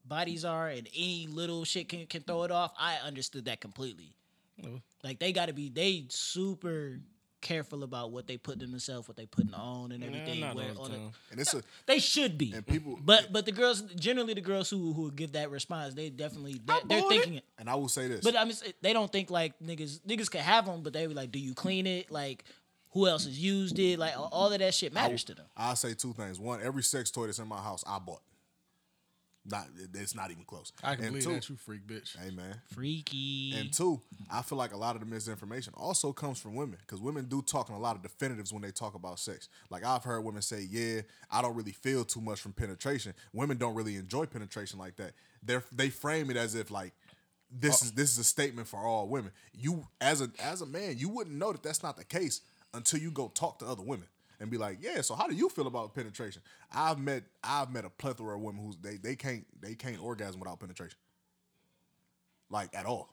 bodies 0.05 0.43
are 0.43 0.67
and 0.67 0.87
any 0.95 1.27
little 1.27 1.63
shit 1.63 1.87
can, 1.89 2.05
can 2.07 2.21
throw 2.21 2.43
it 2.43 2.51
off 2.51 2.73
i 2.79 2.95
understood 3.05 3.45
that 3.45 3.61
completely 3.61 4.11
Mhm. 4.61 4.81
like 5.03 5.19
they 5.19 5.31
got 5.33 5.47
to 5.47 5.53
be 5.53 5.69
they 5.69 6.05
super 6.09 6.99
careful 7.41 7.83
about 7.83 8.11
what 8.11 8.25
they 8.25 8.37
put 8.37 8.61
in 8.61 8.71
themselves 8.71 9.07
what 9.07 9.15
they 9.17 9.25
putting 9.25 9.53
on 9.53 9.91
and 9.91 10.03
everything 10.03 10.39
not 10.39 10.55
where 10.55 10.73
the 10.73 10.79
on 10.79 10.91
the- 10.91 10.97
And 11.31 11.39
it's 11.39 11.53
a 11.53 11.61
they 11.85 11.99
should 11.99 12.37
be 12.37 12.51
and 12.53 12.65
people 12.65 12.97
but 13.03 13.31
but 13.31 13.45
the 13.45 13.51
girls 13.51 13.81
generally 14.07 14.33
the 14.33 14.41
girls 14.41 14.69
who 14.69 14.93
who 14.93 15.11
give 15.11 15.33
that 15.33 15.49
response 15.51 15.93
they 15.93 16.09
definitely 16.09 16.59
they're, 16.65 16.77
they're 16.87 17.01
bought 17.01 17.11
it. 17.11 17.15
thinking 17.15 17.33
it 17.35 17.45
and 17.59 17.69
I 17.69 17.75
will 17.75 17.89
say 17.89 18.07
this. 18.07 18.21
but 18.21 18.35
I 18.35 18.43
mean, 18.45 18.55
they 18.81 18.93
don't 18.93 19.11
think 19.11 19.29
like 19.29 19.53
niggas. 19.59 19.99
Niggas 20.01 20.29
could 20.31 20.41
have 20.41 20.65
them, 20.65 20.81
but 20.83 20.91
they 20.93 21.05
be 21.07 21.13
like, 21.13 21.31
"Do 21.31 21.39
you 21.39 21.53
clean 21.53 21.85
it? 21.87 22.11
Like, 22.11 22.43
who 22.95 23.07
else 23.07 23.25
has 23.25 23.37
used 23.37 23.77
it? 23.77 23.99
Like, 23.99 24.13
all 24.17 24.51
of 24.51 24.57
that 24.57 24.73
shit 24.73 24.93
matters 24.93 25.23
to 25.25 25.35
them." 25.35 25.45
I'll 25.55 25.75
say 25.75 25.93
two 25.93 26.13
things. 26.13 26.39
One, 26.39 26.61
every 26.63 26.81
sex 26.81 27.11
toy 27.11 27.27
that's 27.27 27.37
in 27.37 27.47
my 27.47 27.61
house, 27.61 27.83
I 27.85 27.99
bought. 27.99 28.21
Not, 29.47 29.67
it's 29.93 30.15
not 30.15 30.31
even 30.31 30.43
close. 30.43 30.71
I 30.83 30.95
can 30.95 31.05
and 31.05 31.13
believe 31.13 31.23
two, 31.23 31.33
that 31.33 31.49
you 31.49 31.55
freak 31.55 31.85
bitch. 31.85 32.17
Hey 32.17 32.31
man. 32.31 32.55
Freaky. 32.73 33.53
And 33.55 33.71
two, 33.71 34.01
I 34.31 34.41
feel 34.41 34.57
like 34.57 34.73
a 34.73 34.77
lot 34.77 34.95
of 34.95 35.01
the 35.01 35.05
misinformation 35.05 35.71
also 35.77 36.11
comes 36.11 36.39
from 36.39 36.55
women 36.55 36.79
because 36.81 36.99
women 36.99 37.25
do 37.25 37.43
talk 37.43 37.69
in 37.69 37.75
a 37.75 37.79
lot 37.79 37.95
of 37.95 38.01
definitives 38.01 38.51
when 38.51 38.63
they 38.63 38.71
talk 38.71 38.95
about 38.95 39.19
sex. 39.19 39.49
Like 39.69 39.85
I've 39.85 40.03
heard 40.03 40.21
women 40.21 40.41
say, 40.41 40.65
"Yeah, 40.67 41.01
I 41.29 41.43
don't 41.43 41.55
really 41.55 41.73
feel 41.73 42.03
too 42.03 42.21
much 42.21 42.41
from 42.41 42.53
penetration." 42.53 43.13
Women 43.33 43.57
don't 43.57 43.75
really 43.75 43.97
enjoy 43.97 44.25
penetration 44.25 44.79
like 44.79 44.95
that. 44.95 45.11
They 45.43 45.59
they 45.71 45.89
frame 45.89 46.31
it 46.31 46.37
as 46.37 46.55
if 46.55 46.71
like 46.71 46.93
this 47.51 47.83
uh, 47.83 47.85
is 47.85 47.91
this 47.91 48.13
is 48.13 48.17
a 48.17 48.23
statement 48.23 48.67
for 48.67 48.79
all 48.79 49.07
women. 49.07 49.31
You 49.53 49.85
as 50.01 50.21
a 50.21 50.31
as 50.39 50.61
a 50.61 50.65
man, 50.65 50.95
you 50.97 51.09
wouldn't 51.09 51.35
know 51.35 51.51
that 51.51 51.61
that's 51.61 51.83
not 51.83 51.97
the 51.97 52.03
case 52.03 52.41
until 52.75 52.99
you 52.99 53.11
go 53.11 53.29
talk 53.29 53.59
to 53.59 53.65
other 53.65 53.81
women 53.83 54.07
and 54.39 54.51
be 54.51 54.57
like, 54.57 54.77
"Yeah, 54.81 55.01
so 55.01 55.15
how 55.15 55.27
do 55.27 55.35
you 55.35 55.49
feel 55.49 55.67
about 55.67 55.93
penetration?" 55.95 56.41
I've 56.71 56.99
met 56.99 57.23
I've 57.43 57.71
met 57.71 57.85
a 57.85 57.89
plethora 57.89 58.35
of 58.35 58.41
women 58.41 58.63
who 58.63 58.75
they 58.81 58.97
they 58.97 59.15
can't 59.15 59.45
they 59.61 59.75
can't 59.75 60.01
orgasm 60.01 60.39
without 60.39 60.59
penetration, 60.59 60.97
like 62.49 62.69
at 62.75 62.85
all 62.85 63.09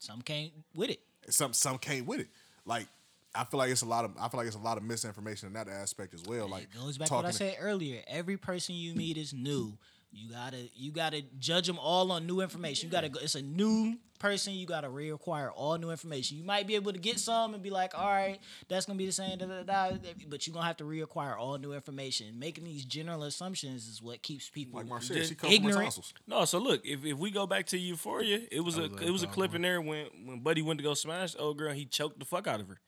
Some 0.00 0.22
came 0.22 0.50
with 0.74 0.90
it. 0.90 1.00
some 1.28 1.52
some 1.52 1.78
came 1.78 2.06
with 2.06 2.20
it. 2.20 2.28
Like 2.64 2.86
I 3.34 3.44
feel 3.44 3.58
like 3.58 3.70
it's 3.70 3.82
a 3.82 3.86
lot 3.86 4.04
of 4.04 4.12
I 4.18 4.28
feel 4.28 4.38
like 4.38 4.46
it's 4.46 4.56
a 4.56 4.60
lot 4.60 4.76
of 4.76 4.82
misinformation 4.82 5.46
in 5.48 5.52
that 5.54 5.68
aspect 5.68 6.14
as 6.14 6.22
well. 6.24 6.48
Like 6.48 6.64
it 6.64 6.74
goes 6.74 6.98
back 6.98 7.08
to 7.08 7.14
what 7.14 7.24
I 7.26 7.30
said 7.30 7.56
earlier. 7.60 8.02
Every 8.06 8.36
person 8.36 8.74
you 8.74 8.94
meet 8.94 9.16
is 9.16 9.32
new. 9.32 9.76
You 10.12 10.30
gotta 10.30 10.68
you 10.74 10.90
gotta 10.90 11.22
judge 11.38 11.66
them 11.66 11.78
all 11.78 12.10
on 12.10 12.26
new 12.26 12.40
information. 12.40 12.88
You 12.88 12.92
gotta 12.92 13.08
go. 13.08 13.20
It's 13.22 13.36
a 13.36 13.42
new 13.42 13.96
person. 14.18 14.54
You 14.54 14.66
gotta 14.66 14.88
reacquire 14.88 15.50
all 15.54 15.78
new 15.78 15.90
information. 15.90 16.36
You 16.36 16.42
might 16.42 16.66
be 16.66 16.74
able 16.74 16.92
to 16.92 16.98
get 16.98 17.20
some 17.20 17.54
and 17.54 17.62
be 17.62 17.70
like, 17.70 17.96
all 17.96 18.08
right, 18.08 18.40
that's 18.68 18.86
gonna 18.86 18.96
be 18.98 19.06
the 19.06 19.12
same. 19.12 19.38
Da, 19.38 19.46
da, 19.46 19.62
da, 19.62 19.90
da," 19.90 19.98
but 20.28 20.46
you're 20.46 20.54
gonna 20.54 20.66
have 20.66 20.78
to 20.78 20.84
reacquire 20.84 21.38
all 21.38 21.58
new 21.58 21.72
information. 21.72 22.38
Making 22.40 22.64
these 22.64 22.84
general 22.84 23.22
assumptions 23.22 23.86
is 23.86 24.02
what 24.02 24.20
keeps 24.22 24.48
people 24.48 24.80
Like 24.80 24.88
Marcia, 24.88 25.24
she 25.24 25.36
comes 25.36 25.54
from 25.54 25.64
her 25.64 25.70
ignorant. 25.70 26.12
No, 26.26 26.44
so 26.44 26.58
look, 26.58 26.84
if, 26.84 27.04
if 27.04 27.16
we 27.16 27.30
go 27.30 27.46
back 27.46 27.66
to 27.66 27.78
Euphoria, 27.78 28.40
it 28.50 28.60
was 28.60 28.78
a 28.78 28.88
was 28.88 29.00
a 29.00 29.06
it 29.06 29.10
was 29.10 29.22
a 29.22 29.28
clip 29.28 29.50
one. 29.50 29.56
in 29.56 29.62
there 29.62 29.80
when 29.80 30.06
when 30.24 30.40
Buddy 30.40 30.62
went 30.62 30.78
to 30.78 30.84
go 30.84 30.94
smash 30.94 31.34
the 31.34 31.38
old 31.38 31.56
girl, 31.56 31.72
he 31.72 31.84
choked 31.84 32.18
the 32.18 32.24
fuck 32.24 32.48
out 32.48 32.60
of 32.60 32.66
her. 32.66 32.80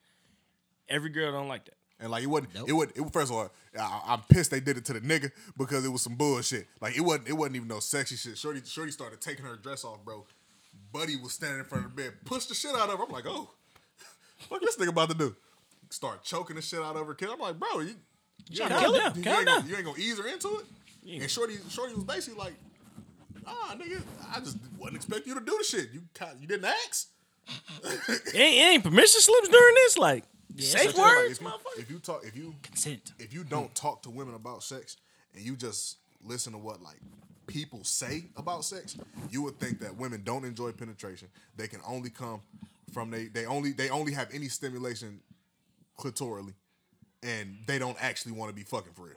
Every 0.88 1.10
girl 1.10 1.30
don't 1.30 1.48
like 1.48 1.66
that. 1.66 1.74
And 2.02 2.10
like 2.10 2.24
it 2.24 2.26
wasn't, 2.26 2.54
Nope. 2.54 2.68
it 2.68 2.72
wasn't. 2.72 2.96
It, 2.98 3.12
first 3.12 3.30
of 3.30 3.36
all, 3.36 3.50
I, 3.78 4.02
I'm 4.08 4.20
pissed 4.28 4.50
they 4.50 4.58
did 4.60 4.76
it 4.76 4.84
to 4.86 4.92
the 4.92 5.00
nigga 5.00 5.30
because 5.56 5.84
it 5.86 5.88
was 5.88 6.02
some 6.02 6.16
bullshit. 6.16 6.66
Like 6.80 6.96
it 6.96 7.00
wasn't, 7.00 7.28
it 7.28 7.32
wasn't 7.34 7.56
even 7.56 7.68
no 7.68 7.78
sexy 7.78 8.16
shit. 8.16 8.36
Shorty, 8.36 8.60
Shorty 8.64 8.90
started 8.90 9.20
taking 9.20 9.44
her 9.44 9.54
dress 9.56 9.84
off, 9.84 10.04
bro. 10.04 10.26
Buddy 10.92 11.16
was 11.16 11.32
standing 11.34 11.60
in 11.60 11.64
front 11.64 11.84
of 11.86 11.94
the 11.94 12.02
bed, 12.02 12.12
pushed 12.24 12.48
the 12.48 12.54
shit 12.56 12.74
out 12.74 12.90
of 12.90 12.98
her. 12.98 13.04
I'm 13.04 13.10
like, 13.12 13.24
oh, 13.26 13.50
what 14.48 14.60
this 14.60 14.76
nigga 14.76 14.88
about 14.88 15.10
to 15.10 15.16
do? 15.16 15.34
Start 15.90 16.24
choking 16.24 16.56
the 16.56 16.62
shit 16.62 16.80
out 16.80 16.96
of 16.96 17.06
her 17.06 17.14
kid. 17.14 17.28
I'm 17.32 17.38
like, 17.38 17.58
bro, 17.58 17.80
you, 17.80 17.94
you, 18.50 18.62
ain't 18.64 18.72
kill 18.72 18.92
gonna- 18.92 19.14
you 19.16 19.30
ain't 19.30 19.46
gonna, 19.46 19.66
you 19.68 19.76
ain't 19.76 19.84
gonna 19.84 19.98
ease 19.98 20.18
her 20.18 20.26
into 20.26 20.48
it. 21.06 21.20
And 21.22 21.30
Shorty, 21.30 21.54
Shorty 21.70 21.94
was 21.94 22.04
basically 22.04 22.38
like, 22.40 22.54
ah, 23.46 23.76
nigga, 23.78 24.02
I 24.34 24.40
just 24.40 24.56
wasn't 24.78 24.96
expecting 24.96 25.32
you 25.32 25.38
to 25.38 25.44
do 25.44 25.56
the 25.56 25.64
shit. 25.64 25.90
You, 25.92 26.02
you 26.40 26.46
didn't 26.48 26.64
ask. 26.66 27.08
Ain't, 28.34 28.36
ain't 28.36 28.84
permission 28.84 29.20
slips 29.20 29.48
during 29.48 29.74
this. 29.74 29.98
Like 29.98 30.24
safe 30.58 30.92
So, 30.92 31.02
like, 31.02 31.16
words, 31.16 31.32
if 31.32 31.40
you, 31.40 31.52
if 31.78 31.90
you 31.90 31.98
talk, 31.98 32.24
if 32.24 32.36
you 32.36 32.54
Consent. 32.62 33.12
if 33.18 33.32
you 33.32 33.44
don't 33.44 33.74
talk 33.74 34.02
to 34.02 34.10
women 34.10 34.34
about 34.34 34.62
sex 34.62 34.96
and 35.34 35.44
you 35.44 35.56
just 35.56 35.98
listen 36.24 36.52
to 36.52 36.58
what 36.58 36.82
like 36.82 36.98
people 37.46 37.84
say 37.84 38.26
about 38.36 38.64
sex, 38.64 38.96
you 39.30 39.42
would 39.42 39.58
think 39.58 39.80
that 39.80 39.96
women 39.96 40.22
don't 40.24 40.44
enjoy 40.44 40.72
penetration. 40.72 41.28
They 41.56 41.68
can 41.68 41.80
only 41.86 42.10
come 42.10 42.40
from 42.92 43.10
they 43.10 43.26
they 43.26 43.46
only 43.46 43.72
they 43.72 43.90
only 43.90 44.12
have 44.12 44.28
any 44.32 44.48
stimulation 44.48 45.20
clitorally, 45.98 46.54
and 47.22 47.56
they 47.66 47.78
don't 47.78 47.96
actually 48.02 48.32
want 48.32 48.50
to 48.50 48.54
be 48.54 48.62
fucking 48.62 48.92
for 48.94 49.06
real. 49.06 49.16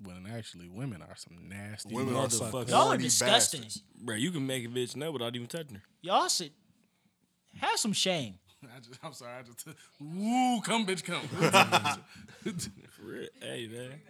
When 0.00 0.32
actually, 0.32 0.68
women 0.68 1.02
are 1.02 1.16
some 1.16 1.48
nasty. 1.48 1.92
Women 1.92 2.14
are 2.14 2.26
motherfuckers. 2.28 2.32
some 2.32 2.52
Motherfuckers. 2.52 2.68
Y'all 2.68 2.92
are 2.92 2.96
disgusting. 2.96 3.62
bastards. 3.62 3.82
Bro, 4.00 4.14
you 4.16 4.30
can 4.30 4.46
make 4.46 4.64
a 4.64 4.68
bitch 4.68 4.94
know 4.94 5.10
without 5.10 5.34
even 5.34 5.48
touching 5.48 5.74
her. 5.74 5.82
Y'all 6.02 6.28
should 6.28 6.52
have 7.56 7.78
some 7.78 7.92
shame. 7.92 8.34
I 8.76 8.80
just, 8.80 8.98
I'm 9.02 9.12
sorry. 9.12 9.32
I 9.38 9.42
just, 9.42 9.66
woo, 10.00 10.60
come 10.62 10.86
bitch, 10.86 11.04
come. 11.04 11.22
For 12.90 13.02
real. 13.02 13.28
Hey 13.40 13.68
man. 13.70 14.00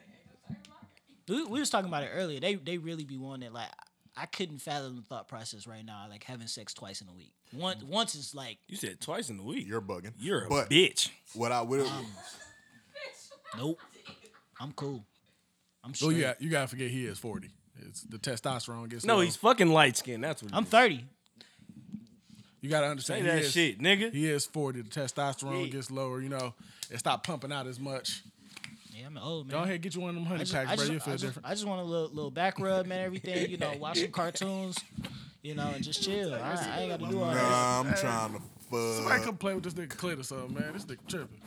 We, 1.28 1.44
we 1.44 1.60
was 1.60 1.70
talking 1.70 1.88
about 1.88 2.04
it 2.04 2.10
earlier. 2.14 2.40
They 2.40 2.54
they 2.54 2.78
really 2.78 3.04
be 3.04 3.18
wanting 3.18 3.48
it. 3.48 3.52
Like 3.52 3.68
I 4.16 4.26
couldn't 4.26 4.58
fathom 4.58 4.96
the 4.96 5.02
thought 5.02 5.28
process 5.28 5.66
right 5.66 5.84
now. 5.84 6.06
Like 6.08 6.24
having 6.24 6.46
sex 6.46 6.72
twice 6.72 7.00
in 7.00 7.08
a 7.08 7.12
week. 7.12 7.32
Once 7.52 7.82
mm. 7.82 7.88
once 7.88 8.14
is 8.14 8.34
like 8.34 8.58
You 8.66 8.76
said 8.76 9.00
twice 9.00 9.28
in 9.28 9.36
the 9.36 9.42
week. 9.42 9.66
You're 9.66 9.82
bugging. 9.82 10.12
You're 10.18 10.46
a 10.46 10.48
but 10.48 10.70
bitch. 10.70 11.10
What 11.34 11.52
I 11.52 11.62
would 11.62 11.80
um, 11.80 12.06
nope. 13.56 13.78
I'm 14.60 14.72
cool. 14.72 15.04
I'm 15.84 15.90
oh, 15.90 15.94
straight. 15.94 16.16
you 16.16 16.22
got, 16.22 16.42
you 16.42 16.50
gotta 16.50 16.66
forget 16.66 16.90
he 16.90 17.06
is 17.06 17.18
40. 17.18 17.50
It's 17.86 18.02
the 18.02 18.18
testosterone 18.18 18.88
gets 18.88 19.04
No, 19.04 19.16
low. 19.16 19.20
he's 19.20 19.36
fucking 19.36 19.68
light 19.68 19.96
skinned. 19.96 20.24
That's 20.24 20.42
what. 20.42 20.52
I'm 20.52 20.64
it 20.64 20.66
is. 20.66 20.72
30. 20.72 21.04
You 22.60 22.70
gotta 22.70 22.86
Say 22.86 22.90
understand. 22.90 23.26
that 23.26 23.38
he 23.38 23.44
is, 23.44 23.52
shit, 23.52 23.78
nigga. 23.80 24.12
He 24.12 24.28
is 24.28 24.44
40. 24.46 24.82
The 24.82 24.88
testosterone 24.90 25.66
Yeah. 25.66 25.72
gets 25.72 25.90
lower. 25.90 26.20
You 26.20 26.28
know, 26.28 26.54
it 26.90 26.98
stop 26.98 27.24
pumping 27.26 27.52
out 27.52 27.66
as 27.66 27.78
much. 27.78 28.22
Yeah, 28.90 29.06
I'm 29.06 29.16
old 29.18 29.46
man. 29.46 29.56
Go 29.58 29.62
ahead, 29.62 29.80
get 29.80 29.94
you 29.94 30.00
one 30.00 30.10
of 30.10 30.14
them 30.16 30.24
honey 30.24 30.40
I 30.40 30.44
just, 30.44 30.52
packs, 30.54 30.70
I 30.70 30.74
bro. 30.74 30.84
just, 30.84 30.92
You 30.92 30.98
feel 31.00 31.12
I 31.12 31.16
just, 31.16 31.24
different. 31.24 31.48
I 31.48 31.50
just 31.54 31.66
want 31.66 31.80
a 31.80 31.84
little, 31.84 32.08
little 32.08 32.30
back 32.32 32.58
rub, 32.58 32.86
man. 32.86 33.04
Everything, 33.04 33.48
you 33.50 33.56
know, 33.58 33.72
watch 33.78 34.00
some 34.00 34.10
cartoons, 34.12 34.76
you 35.42 35.54
know, 35.54 35.68
and 35.72 35.84
just 35.84 36.02
chill. 36.02 36.34
I, 36.34 36.38
I 36.38 36.80
ain't 36.80 36.90
got 36.90 37.00
to 37.00 37.06
do 37.14 37.22
all 37.22 37.30
that. 37.32 37.36
Nah, 37.36 37.80
I'm 37.80 37.94
trying 37.94 38.32
to 38.34 38.42
Somebody 38.70 39.16
fuck. 39.18 39.24
come 39.24 39.36
play 39.36 39.54
with 39.54 39.62
this 39.64 39.74
nigga 39.74 39.88
clit 39.96 40.18
or 40.18 40.24
something, 40.24 40.52
man. 40.54 40.72
This 40.72 40.84
nigga 40.84 41.06
tripping. 41.06 41.40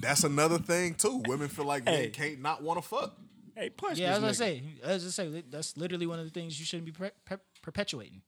That's 0.00 0.24
another 0.24 0.58
thing 0.58 0.94
too. 0.94 1.22
Women 1.26 1.48
feel 1.48 1.64
like 1.64 1.88
Hey. 1.88 2.02
they 2.02 2.08
can't 2.10 2.40
not 2.40 2.62
want 2.62 2.80
to 2.80 2.86
fuck. 2.88 3.16
Hey, 3.56 3.70
punch 3.70 3.98
Yeah, 3.98 4.16
I 4.16 4.18
this 4.18 4.22
was 4.22 4.38
gonna 4.38 4.50
nigga. 4.52 4.84
I 4.84 4.92
was 4.94 5.02
gonna 5.16 5.32
say, 5.32 5.44
that's 5.50 5.76
literally 5.76 6.06
one 6.06 6.18
of 6.18 6.24
the 6.24 6.30
things 6.30 6.58
you 6.58 6.66
shouldn't 6.66 6.86
be 6.86 6.92
per- 6.92 7.12
per- 7.24 7.40
perpetuating. 7.62 8.22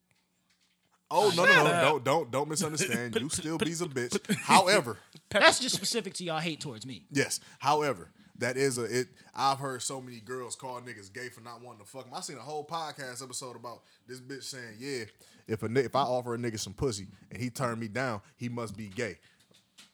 Oh 1.10 1.32
no, 1.36 1.44
no, 1.44 1.64
no! 1.64 1.80
Don't 1.82 2.04
don't 2.04 2.30
don't 2.30 2.48
misunderstand. 2.48 3.14
You 3.16 3.28
still 3.28 3.58
be's 3.58 3.80
a 3.80 3.86
bitch. 3.86 4.18
However, 4.36 4.98
That's 5.30 5.58
just 5.60 5.74
specific 5.74 6.14
to 6.14 6.24
y'all 6.24 6.38
hate 6.40 6.60
towards 6.60 6.84
me. 6.86 7.04
yes. 7.12 7.40
However, 7.58 8.10
that 8.38 8.56
is 8.56 8.76
a 8.78 8.84
it. 8.84 9.08
I've 9.34 9.58
heard 9.58 9.82
so 9.82 10.00
many 10.00 10.20
girls 10.20 10.56
call 10.56 10.80
niggas 10.80 11.12
gay 11.12 11.28
for 11.28 11.40
not 11.42 11.62
wanting 11.62 11.80
to 11.84 11.86
fuck 11.90 12.04
them. 12.04 12.14
I 12.14 12.20
seen 12.20 12.36
a 12.36 12.40
whole 12.40 12.66
podcast 12.66 13.22
episode 13.22 13.56
about 13.56 13.82
this 14.08 14.20
bitch 14.20 14.42
saying, 14.44 14.76
"Yeah, 14.78 15.04
if 15.46 15.62
a 15.62 15.68
ni- 15.68 15.80
if 15.82 15.94
I 15.94 16.02
offer 16.02 16.34
a 16.34 16.38
nigga 16.38 16.58
some 16.58 16.74
pussy 16.74 17.06
and 17.30 17.40
he 17.40 17.50
turned 17.50 17.78
me 17.80 17.88
down, 17.88 18.20
he 18.36 18.48
must 18.48 18.76
be 18.76 18.88
gay." 18.88 19.18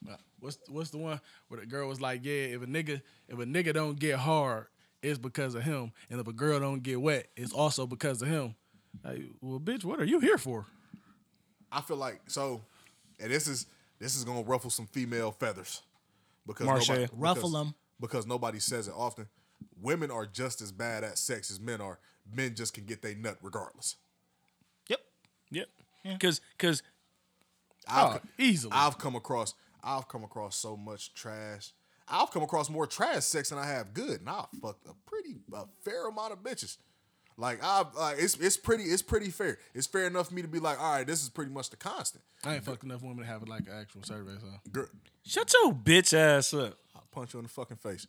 Uh, 0.09 0.17
What's 0.41 0.59
what's 0.69 0.91
the 0.91 0.99
one 0.99 1.21
where 1.49 1.61
the 1.61 1.67
girl 1.67 1.87
was 1.89 2.01
like, 2.01 2.25
yeah, 2.25 2.33
if 2.57 2.63
a 2.63 2.67
nigga 2.67 3.01
if 3.29 3.39
a 3.39 3.45
nigga 3.45 3.73
don't 3.75 3.97
get 3.99 4.19
hard, 4.19 4.67
it's 5.03 5.19
because 5.19 5.55
of 5.55 5.63
him, 5.63 5.93
and 6.11 6.19
if 6.21 6.27
a 6.27 6.33
girl 6.33 6.59
don't 6.59 6.83
get 6.83 7.01
wet, 7.01 7.29
it's 7.37 7.53
also 7.53 7.87
because 7.87 8.23
of 8.23 8.29
him. 8.29 8.55
Like, 9.05 9.23
well, 9.41 9.61
bitch, 9.61 9.85
what 9.85 10.01
are 10.01 10.05
you 10.05 10.19
here 10.21 10.39
for? 10.39 10.67
I 11.73 11.81
feel 11.81 11.97
like 11.97 12.21
so, 12.29 12.61
and 13.19 13.31
this 13.31 13.49
is 13.49 13.67
this 13.99 14.17
is 14.17 14.25
gonna 14.25 14.43
ruffle 14.43 14.71
some 14.71 14.87
female 14.87 15.33
feathers 15.33 15.83
because 16.47 16.67
Marsha. 16.67 16.89
nobody, 16.89 17.09
Ruffle 17.15 17.51
because- 17.51 17.67
'em. 17.67 17.75
because 18.01 18.27
nobody 18.27 18.59
says 18.61 18.89
it 18.89 18.95
often. 18.97 19.29
Women 19.81 20.11
are 20.11 20.27
just 20.27 20.61
as 20.61 20.71
bad 20.73 21.05
at 21.05 21.19
sex 21.19 21.51
as 21.51 21.59
men 21.61 21.81
are. 21.81 21.99
Men 22.33 22.55
just 22.55 22.75
can 22.75 22.85
get 22.85 23.03
their 23.03 23.15
nut 23.15 23.39
regardless. 23.43 23.97
Yep. 24.89 25.01
Yep. 25.51 25.69
Cause, 26.21 26.41
cause 26.59 26.83
I've, 27.89 28.17
Oh, 28.17 28.21
easily. 28.39 28.73
I've 28.75 28.99
come 28.99 29.15
across 29.17 29.55
I've 29.85 30.07
come 30.07 30.23
across 30.23 30.55
so 30.57 30.77
much 30.77 31.13
trash. 31.15 31.73
I've 32.07 32.31
come 32.31 32.43
across 32.45 32.71
more 32.71 32.87
trash 32.87 33.25
sex 33.25 33.49
than 33.51 33.59
I 33.59 33.67
have 33.67 33.93
good, 33.95 34.21
and 34.21 34.29
I've 34.31 34.47
fucked 34.61 34.87
a 34.87 34.95
pretty 35.07 35.37
a 35.53 35.65
fair 35.85 36.07
amount 36.09 36.33
of 36.33 36.39
bitches. 36.41 36.77
Like 37.37 37.63
I've 37.63 37.95
like 37.95 38.17
it's 38.19 38.37
it's 38.37 38.57
pretty 38.57 38.85
it's 38.85 39.03
pretty 39.03 39.31
fair. 39.31 39.59
It's 39.75 39.87
fair 39.87 40.07
enough 40.07 40.29
for 40.29 40.35
me 40.35 40.43
to 40.43 40.49
be 40.49 40.59
like, 40.59 40.81
all 40.81 40.97
right, 40.97 41.07
this 41.07 41.23
is 41.23 41.29
pretty 41.29 41.51
much 41.51 41.71
the 41.71 41.77
constant. 41.77 42.23
I 42.45 42.55
ain't 42.55 42.65
fucked 42.65 42.85
enough 42.85 43.03
women 43.03 43.19
to 43.19 43.25
have 43.25 43.47
like 43.49 43.67
an 43.69 43.75
actual 43.81 44.03
survey. 44.03 44.33
So 44.41 44.71
Girl, 44.71 44.87
shut 45.25 45.53
your 45.53 45.73
bitch 45.73 46.15
ass 46.17 46.53
up. 46.55 46.77
I'll 46.95 47.05
punch 47.11 47.35
you 47.35 47.41
in 47.41 47.45
the 47.45 47.51
fucking 47.51 47.79
face. 47.79 48.07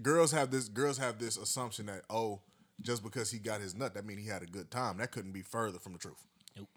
Girls 0.00 0.32
have 0.32 0.50
this 0.50 0.68
girls 0.68 0.98
have 0.98 1.18
this 1.18 1.36
assumption 1.36 1.86
that 1.86 2.02
oh, 2.10 2.40
just 2.80 3.02
because 3.02 3.30
he 3.30 3.38
got 3.38 3.60
his 3.60 3.74
nut, 3.74 3.94
that 3.94 4.04
mean 4.04 4.18
he 4.18 4.28
had 4.28 4.42
a 4.42 4.46
good 4.46 4.70
time. 4.70 4.98
That 4.98 5.12
couldn't 5.12 5.32
be 5.32 5.42
further 5.42 5.78
from 5.78 5.92
the 5.92 5.98
truth. 5.98 6.26
Nope. 6.56 6.68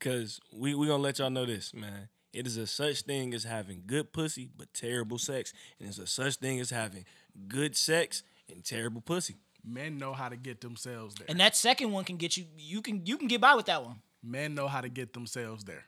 Cause 0.00 0.40
we 0.52 0.74
we 0.74 0.86
gonna 0.86 1.02
let 1.02 1.18
y'all 1.18 1.30
know 1.30 1.46
this, 1.46 1.72
man. 1.74 2.08
It 2.32 2.46
is 2.46 2.56
a 2.56 2.66
such 2.66 3.02
thing 3.02 3.34
as 3.34 3.42
having 3.42 3.82
good 3.86 4.12
pussy 4.12 4.48
but 4.56 4.72
terrible 4.72 5.18
sex, 5.18 5.52
and 5.78 5.88
it's 5.88 5.98
a 5.98 6.06
such 6.06 6.36
thing 6.36 6.60
as 6.60 6.70
having 6.70 7.04
good 7.48 7.76
sex 7.76 8.22
and 8.48 8.64
terrible 8.64 9.00
pussy. 9.00 9.36
Men 9.64 9.98
know 9.98 10.12
how 10.12 10.28
to 10.28 10.36
get 10.36 10.60
themselves 10.60 11.14
there. 11.16 11.26
And 11.28 11.40
that 11.40 11.56
second 11.56 11.92
one 11.92 12.04
can 12.04 12.16
get 12.16 12.36
you. 12.36 12.44
You 12.56 12.82
can 12.82 13.04
you 13.06 13.16
can 13.18 13.28
get 13.28 13.40
by 13.40 13.54
with 13.54 13.66
that 13.66 13.84
one. 13.84 13.96
Men 14.22 14.54
know 14.54 14.68
how 14.68 14.80
to 14.80 14.88
get 14.88 15.12
themselves 15.12 15.64
there. 15.64 15.84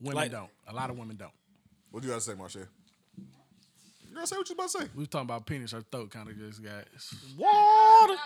Women 0.00 0.16
Like- 0.16 0.30
don't. 0.32 0.50
A 0.68 0.74
lot 0.74 0.90
of 0.90 0.98
women 0.98 1.16
don't. 1.16 1.32
What 1.90 2.02
do 2.02 2.08
you 2.08 2.12
gotta 2.12 2.24
say, 2.24 2.34
Marcia? 2.34 2.66
You 3.18 4.14
gotta 4.14 4.26
say 4.26 4.36
what 4.36 4.48
you 4.48 4.54
about 4.54 4.70
to 4.70 4.78
say. 4.80 4.84
We 4.94 5.00
was 5.00 5.08
talking 5.08 5.26
about 5.26 5.46
penis. 5.46 5.72
Her 5.72 5.82
throat 5.82 6.10
kind 6.10 6.28
of 6.28 6.36
just 6.38 6.62
got. 6.62 6.84
Water. 7.36 8.16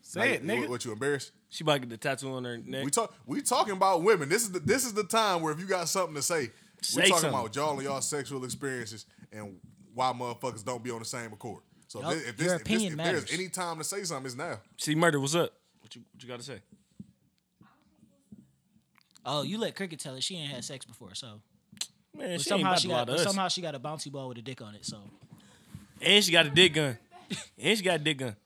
Say 0.00 0.34
it, 0.34 0.46
nigga. 0.46 0.60
What, 0.60 0.70
what 0.70 0.84
you 0.84 0.92
embarrassed? 0.92 1.32
She 1.50 1.64
about 1.64 1.74
to 1.74 1.80
get 1.80 1.90
the 1.90 1.96
tattoo 1.98 2.32
on 2.32 2.44
her 2.44 2.56
neck. 2.58 2.84
We 2.84 2.90
talk. 2.90 3.14
We 3.26 3.42
talking 3.42 3.74
about 3.74 4.02
women. 4.02 4.28
This 4.28 4.42
is 4.42 4.52
the 4.52 4.60
this 4.60 4.84
is 4.86 4.94
the 4.94 5.04
time 5.04 5.42
where 5.42 5.52
if 5.52 5.60
you 5.60 5.66
got 5.66 5.88
something 5.88 6.14
to 6.14 6.22
say, 6.22 6.50
Say 6.80 7.02
we 7.02 7.08
talking 7.08 7.22
something. 7.30 7.40
about 7.40 7.54
y'all 7.56 7.74
and 7.74 7.82
y'all 7.82 8.00
sexual 8.00 8.44
experiences 8.44 9.04
and 9.32 9.56
why 9.94 10.12
motherfuckers 10.12 10.64
don't 10.64 10.82
be 10.82 10.90
on 10.90 11.00
the 11.00 11.04
same 11.04 11.32
accord. 11.32 11.62
So 11.88 12.00
Yup, 12.02 12.12
if, 12.12 12.18
this, 12.18 12.28
if, 12.28 12.36
this, 12.36 12.46
your 12.46 12.54
if, 12.56 12.64
this, 12.64 12.66
opinion 12.66 12.92
if 12.92 12.96
there's 12.98 13.14
matters. 13.22 13.32
any 13.32 13.48
time 13.48 13.78
to 13.78 13.84
say 13.84 14.04
something, 14.04 14.26
it's 14.26 14.36
now. 14.36 14.58
See, 14.76 14.94
murder. 14.94 15.18
What's 15.18 15.34
up? 15.34 15.52
What 15.80 15.94
you 15.96 16.02
what 16.12 16.22
you 16.22 16.28
got 16.28 16.38
to 16.38 16.44
say? 16.44 16.58
Oh, 19.24 19.42
you 19.42 19.58
let 19.58 19.74
Cricket 19.74 19.98
tell 20.00 20.14
it. 20.14 20.22
she 20.22 20.36
ain't 20.36 20.50
had 20.50 20.64
sex 20.64 20.84
before, 20.84 21.14
so 21.14 21.40
Man, 22.16 22.30
but 22.32 22.40
she 22.40 22.48
somehow 22.48 22.70
ain't 22.72 22.80
she 22.80 22.88
got 22.88 23.06
to 23.06 23.12
lie 23.12 23.16
to 23.16 23.22
us. 23.22 23.26
somehow 23.26 23.48
she 23.48 23.60
got 23.60 23.74
a 23.74 23.80
bouncy 23.80 24.10
ball 24.10 24.28
with 24.28 24.38
a 24.38 24.42
dick 24.42 24.62
on 24.62 24.74
it. 24.74 24.84
So 24.86 24.98
And 26.00 26.24
she 26.24 26.32
got 26.32 26.46
a 26.46 26.50
dick 26.50 26.74
gun. 26.74 26.98
and 27.58 27.76
she 27.78 27.84
got 27.84 27.96
a 27.96 27.98
dick 28.04 28.18
gun. 28.18 28.36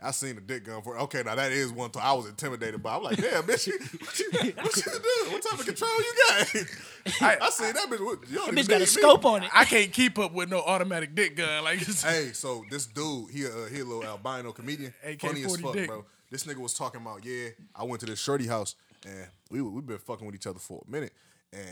I 0.00 0.12
seen 0.12 0.36
a 0.38 0.40
dick 0.40 0.64
gun 0.64 0.82
for. 0.82 0.96
Okay, 0.98 1.22
now 1.24 1.34
that 1.34 1.50
is 1.50 1.72
one 1.72 1.90
time 1.90 2.02
I 2.04 2.12
was 2.12 2.28
intimidated 2.28 2.82
by. 2.82 2.96
I'm 2.96 3.02
like, 3.02 3.16
damn, 3.16 3.42
bitch, 3.42 3.66
you, 3.66 3.78
what 3.98 4.18
you, 4.18 4.30
what 4.30 4.76
you 4.76 4.82
do? 4.92 5.32
What 5.32 5.42
type 5.42 5.58
of 5.58 5.66
control 5.66 5.90
you 5.98 6.14
got? 6.28 7.22
I, 7.22 7.38
I 7.46 7.50
seen 7.50 7.72
that 7.74 7.88
bitch. 7.90 8.04
What, 8.04 8.28
you 8.28 8.36
don't 8.36 8.54
that 8.54 8.64
bitch 8.64 8.68
got 8.68 8.76
a 8.76 8.78
need 8.78 8.80
me. 8.80 8.86
scope 8.86 9.24
on 9.24 9.42
it. 9.42 9.50
I 9.52 9.64
can't 9.64 9.92
keep 9.92 10.18
up 10.18 10.32
with 10.32 10.48
no 10.50 10.60
automatic 10.60 11.14
dick 11.14 11.36
gun. 11.36 11.64
Like, 11.64 11.78
Hey, 11.80 12.30
so 12.32 12.64
this 12.70 12.86
dude, 12.86 13.30
he 13.30 13.46
uh, 13.46 13.66
he 13.72 13.80
a 13.80 13.84
little 13.84 14.04
albino 14.04 14.52
comedian, 14.52 14.94
funny 15.20 15.42
as 15.44 15.56
fuck, 15.60 15.72
dick. 15.74 15.88
bro. 15.88 16.04
This 16.30 16.44
nigga 16.44 16.58
was 16.58 16.74
talking 16.74 17.00
about, 17.00 17.24
yeah, 17.24 17.48
I 17.74 17.84
went 17.84 18.00
to 18.00 18.06
this 18.06 18.20
shorty 18.20 18.46
house 18.46 18.74
and 19.06 19.26
we 19.50 19.62
we 19.62 19.80
been 19.80 19.98
fucking 19.98 20.26
with 20.26 20.34
each 20.34 20.46
other 20.46 20.58
for 20.58 20.82
a 20.86 20.90
minute, 20.90 21.12
and 21.52 21.62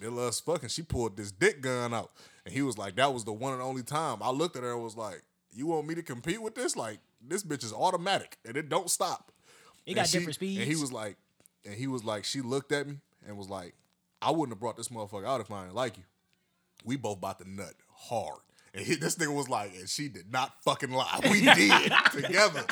middle 0.00 0.18
of 0.20 0.26
us 0.26 0.40
fucking, 0.40 0.68
she 0.68 0.82
pulled 0.82 1.16
this 1.16 1.32
dick 1.32 1.60
gun 1.60 1.94
out, 1.94 2.10
and 2.44 2.54
he 2.54 2.62
was 2.62 2.76
like, 2.78 2.96
that 2.96 3.12
was 3.12 3.24
the 3.24 3.32
one 3.32 3.52
and 3.52 3.62
only 3.62 3.82
time. 3.82 4.18
I 4.22 4.30
looked 4.30 4.56
at 4.56 4.62
her 4.62 4.72
and 4.74 4.82
was 4.82 4.96
like, 4.96 5.22
you 5.52 5.66
want 5.66 5.86
me 5.86 5.94
to 5.94 6.02
compete 6.02 6.42
with 6.42 6.54
this? 6.54 6.76
Like, 6.76 6.98
this 7.28 7.42
bitch 7.42 7.64
is 7.64 7.72
automatic 7.72 8.38
and 8.44 8.56
it 8.56 8.68
don't 8.68 8.90
stop. 8.90 9.32
it 9.86 9.90
And 9.90 9.96
got 9.96 10.06
she- 10.08 10.18
different 10.18 10.34
speeds. 10.34 10.60
And 10.60 10.68
he 10.68 10.76
was 10.76 10.92
like, 10.92 11.16
and 11.64 11.74
he 11.74 11.86
was 11.86 12.04
like, 12.04 12.24
she 12.24 12.40
looked 12.40 12.72
at 12.72 12.86
me 12.86 12.98
and 13.26 13.36
was 13.38 13.48
like, 13.48 13.74
I 14.22 14.30
wouldn't 14.30 14.50
have 14.54 14.60
brought 14.60 14.76
this 14.76 14.88
motherfucker 14.88 15.26
out 15.26 15.40
if 15.40 15.50
I 15.50 15.62
didn't 15.62 15.74
like 15.74 15.96
you. 15.96 16.04
We 16.84 16.96
both 16.96 17.20
bought 17.20 17.38
the 17.38 17.44
nut 17.46 17.72
hard. 17.94 18.40
And 18.76 18.84
he, 18.84 18.96
this 18.96 19.14
nigga 19.16 19.32
was 19.32 19.48
like, 19.48 19.72
and 19.76 19.88
she 19.88 20.08
did 20.08 20.32
not 20.32 20.52
fucking 20.64 20.90
lie. 20.90 21.20
We 21.30 21.42
did 21.54 21.92
together 22.12 22.64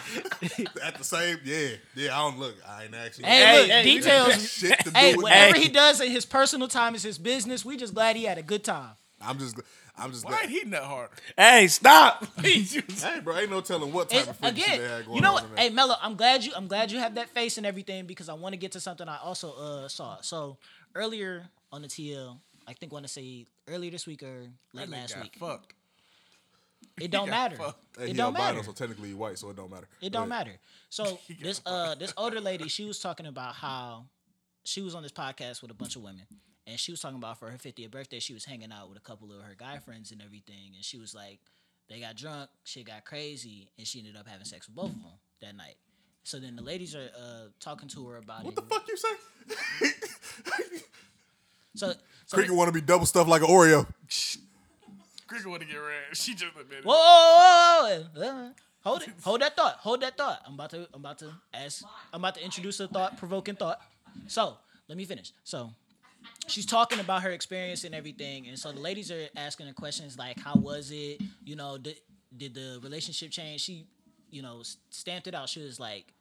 at 0.82 0.96
the 0.96 1.04
same. 1.04 1.38
Yeah, 1.44 1.68
yeah. 1.94 2.18
I 2.18 2.28
don't 2.28 2.38
look. 2.40 2.56
I 2.66 2.84
ain't 2.84 2.94
actually. 2.94 3.24
hey, 3.26 3.44
Hey, 3.44 3.60
look, 3.62 3.70
hey, 3.70 3.82
details. 3.84 4.50
shit 4.50 4.78
to 4.80 4.84
do 4.86 4.90
Hey, 4.98 5.14
with 5.14 5.22
whatever 5.24 5.54
Hey. 5.56 5.62
he 5.62 5.68
does 5.68 6.00
in 6.00 6.10
his 6.10 6.26
personal 6.26 6.66
time 6.68 6.94
is 6.96 7.02
his 7.04 7.18
business. 7.18 7.64
We 7.64 7.76
just 7.76 7.94
glad 7.94 8.16
he 8.16 8.24
had 8.24 8.36
a 8.38 8.42
good 8.42 8.64
time. 8.64 8.90
I'm 9.20 9.38
just. 9.38 9.60
I'm 9.96 10.10
just. 10.10 10.24
why 10.24 10.40
ain't 10.42 10.50
he 10.50 10.64
nut 10.64 10.82
harder? 10.84 11.10
Hey, 11.36 11.66
stop. 11.68 12.26
Hey, 12.42 13.20
bro, 13.22 13.36
ain't 13.38 13.50
no 13.50 13.60
telling 13.60 13.92
what 13.92 14.08
type 14.10 14.22
It- 14.22 14.28
of 14.28 14.36
freaky 14.38 14.62
again, 14.62 14.78
they 14.80 14.88
had 14.88 15.04
going 15.04 15.16
you 15.16 15.20
know 15.22 15.28
on. 15.28 15.34
what? 15.34 15.44
in 15.44 15.56
Hey, 15.56 15.68
there. 15.68 15.74
Mello, 15.76 15.94
I'm 16.00 16.14
glad 16.16 16.44
you. 16.44 16.52
I'm 16.56 16.66
glad 16.66 16.90
you 16.90 16.98
have 16.98 17.14
that 17.16 17.28
face 17.28 17.58
and 17.58 17.66
everything 17.66 18.06
because 18.06 18.28
I 18.28 18.34
want 18.34 18.54
to 18.54 18.56
get 18.56 18.72
to 18.72 18.80
something 18.80 19.08
I 19.08 19.18
also 19.18 19.52
uh, 19.52 19.88
saw. 19.88 20.20
So 20.22 20.56
earlier 20.94 21.44
on 21.70 21.82
the 21.82 21.88
TL, 21.88 22.38
I 22.66 22.72
think 22.72 22.92
want 22.92 23.04
to 23.06 23.12
say 23.12 23.46
earlier 23.68 23.90
this 23.90 24.06
week 24.06 24.22
or 24.22 24.46
late 24.72 24.88
That 24.88 24.90
last 24.90 25.20
week. 25.20 25.36
Fucked. 25.38 25.74
It 27.00 27.10
don't 27.10 27.26
got 27.26 27.30
matter. 27.30 27.56
fucked. 27.56 27.80
Hey, 27.98 28.04
It 28.04 28.08
he 28.08 28.12
don't 28.14 28.34
albino, 28.36 28.44
matter. 28.54 28.64
so 28.64 28.72
technically 28.72 29.08
he 29.08 29.14
white, 29.14 29.38
so 29.38 29.50
it 29.50 29.56
don't 29.56 29.70
matter. 29.70 29.88
It 30.00 30.10
don't 30.12 30.30
ahead. 30.30 30.46
matter. 30.46 30.58
So 30.90 31.18
this 31.40 31.60
uh 31.66 31.94
this 31.96 32.12
older 32.16 32.40
lady, 32.40 32.68
she 32.68 32.84
was 32.84 32.98
talking 32.98 33.26
about 33.26 33.54
how 33.54 34.06
she 34.64 34.80
was 34.80 34.94
on 34.94 35.02
this 35.02 35.12
podcast 35.12 35.60
with 35.62 35.70
a 35.70 35.74
bunch 35.74 35.96
of 35.96 36.02
women, 36.02 36.22
and 36.66 36.78
she 36.78 36.90
was 36.92 37.00
talking 37.00 37.18
about 37.18 37.38
for 37.38 37.50
her 37.50 37.58
50th 37.58 37.90
birthday, 37.90 38.18
she 38.18 38.34
was 38.34 38.44
hanging 38.44 38.72
out 38.72 38.88
with 38.88 38.98
a 38.98 39.00
couple 39.00 39.32
of 39.32 39.42
her 39.42 39.54
guy 39.56 39.78
friends 39.78 40.12
and 40.12 40.22
everything, 40.22 40.72
and 40.74 40.84
she 40.84 40.98
was 40.98 41.14
like, 41.14 41.40
they 41.88 42.00
got 42.00 42.16
drunk, 42.16 42.48
shit 42.64 42.86
got 42.86 43.04
crazy, 43.04 43.68
and 43.78 43.86
she 43.86 43.98
ended 43.98 44.16
up 44.16 44.26
having 44.26 44.44
sex 44.44 44.66
with 44.68 44.76
both 44.76 44.90
of 44.90 44.94
them 44.94 45.12
that 45.40 45.56
night. 45.56 45.76
So 46.24 46.38
then 46.38 46.54
the 46.54 46.62
ladies 46.62 46.94
are 46.94 47.10
uh, 47.16 47.48
talking 47.58 47.88
to 47.88 48.06
her 48.08 48.18
about 48.18 48.40
it. 48.40 48.44
What 48.44 48.52
it. 48.52 48.56
the 48.56 48.62
fuck 48.62 48.86
you 48.88 48.96
say? 48.96 49.88
So, 51.74 51.92
so 52.26 52.36
Cricket 52.36 52.54
want 52.54 52.68
to 52.68 52.72
be 52.72 52.80
double 52.80 53.06
stuffed 53.06 53.28
like 53.28 53.42
an 53.42 53.48
Oreo. 53.48 53.86
Cricket 55.26 55.46
want 55.46 55.62
to 55.62 55.68
get 55.68 55.76
red. 55.76 56.02
She 56.14 56.34
just 56.34 56.52
admitted. 56.58 56.84
whoa, 56.84 56.94
whoa, 56.94 58.04
whoa, 58.14 58.22
whoa, 58.22 58.50
hold 58.82 59.02
it, 59.02 59.08
hold 59.22 59.40
that 59.40 59.56
thought, 59.56 59.76
hold 59.76 60.02
that 60.02 60.16
thought. 60.16 60.42
I'm 60.46 60.54
about 60.54 60.70
to, 60.70 60.86
I'm 60.92 61.00
about 61.00 61.18
to 61.20 61.32
ask, 61.54 61.82
I'm 62.12 62.20
about 62.20 62.34
to 62.34 62.44
introduce 62.44 62.80
a 62.80 62.88
thought, 62.88 63.16
provoking 63.16 63.56
thought. 63.56 63.80
So 64.26 64.56
let 64.88 64.98
me 64.98 65.04
finish. 65.04 65.32
So 65.44 65.70
she's 66.46 66.66
talking 66.66 67.00
about 67.00 67.22
her 67.22 67.30
experience 67.30 67.84
and 67.84 67.94
everything, 67.94 68.48
and 68.48 68.58
so 68.58 68.72
the 68.72 68.80
ladies 68.80 69.10
are 69.10 69.28
asking 69.36 69.66
her 69.66 69.72
questions 69.72 70.18
like, 70.18 70.38
"How 70.38 70.54
was 70.54 70.90
it? 70.90 71.20
You 71.44 71.56
know, 71.56 71.78
did 71.78 71.96
did 72.36 72.54
the 72.54 72.80
relationship 72.82 73.30
change?" 73.30 73.62
She, 73.62 73.86
you 74.30 74.42
know, 74.42 74.62
stamped 74.90 75.26
it 75.26 75.34
out. 75.34 75.48
She 75.48 75.60
was 75.60 75.78
like, 75.80 76.12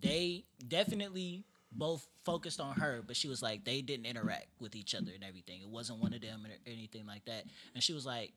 "They 0.00 0.44
definitely." 0.66 1.44
Both 1.72 2.06
focused 2.24 2.58
on 2.58 2.76
her, 2.76 3.02
but 3.06 3.16
she 3.16 3.28
was 3.28 3.42
like 3.42 3.64
they 3.64 3.82
didn't 3.82 4.06
interact 4.06 4.46
with 4.60 4.74
each 4.74 4.94
other 4.94 5.10
and 5.14 5.22
everything. 5.22 5.60
It 5.60 5.68
wasn't 5.68 6.00
one 6.00 6.14
of 6.14 6.22
them 6.22 6.46
or 6.46 6.70
anything 6.70 7.04
like 7.06 7.24
that. 7.26 7.44
And 7.74 7.82
she 7.82 7.92
was 7.92 8.06
like, 8.06 8.32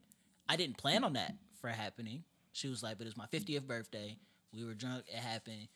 I 0.50 0.58
didn't 0.58 0.78
plan 0.78 1.06
on 1.06 1.14
that 1.14 1.36
for 1.62 1.70
happening. 1.70 2.24
She 2.52 2.68
was 2.68 2.84
like, 2.84 2.98
but 2.98 3.06
it 3.06 3.16
was 3.16 3.18
my 3.18 3.28
50th 3.28 3.66
birthday. 3.66 4.18
We 4.54 4.66
were 4.66 4.74
drunk. 4.74 5.06
It 5.08 5.20
happened. 5.20 5.68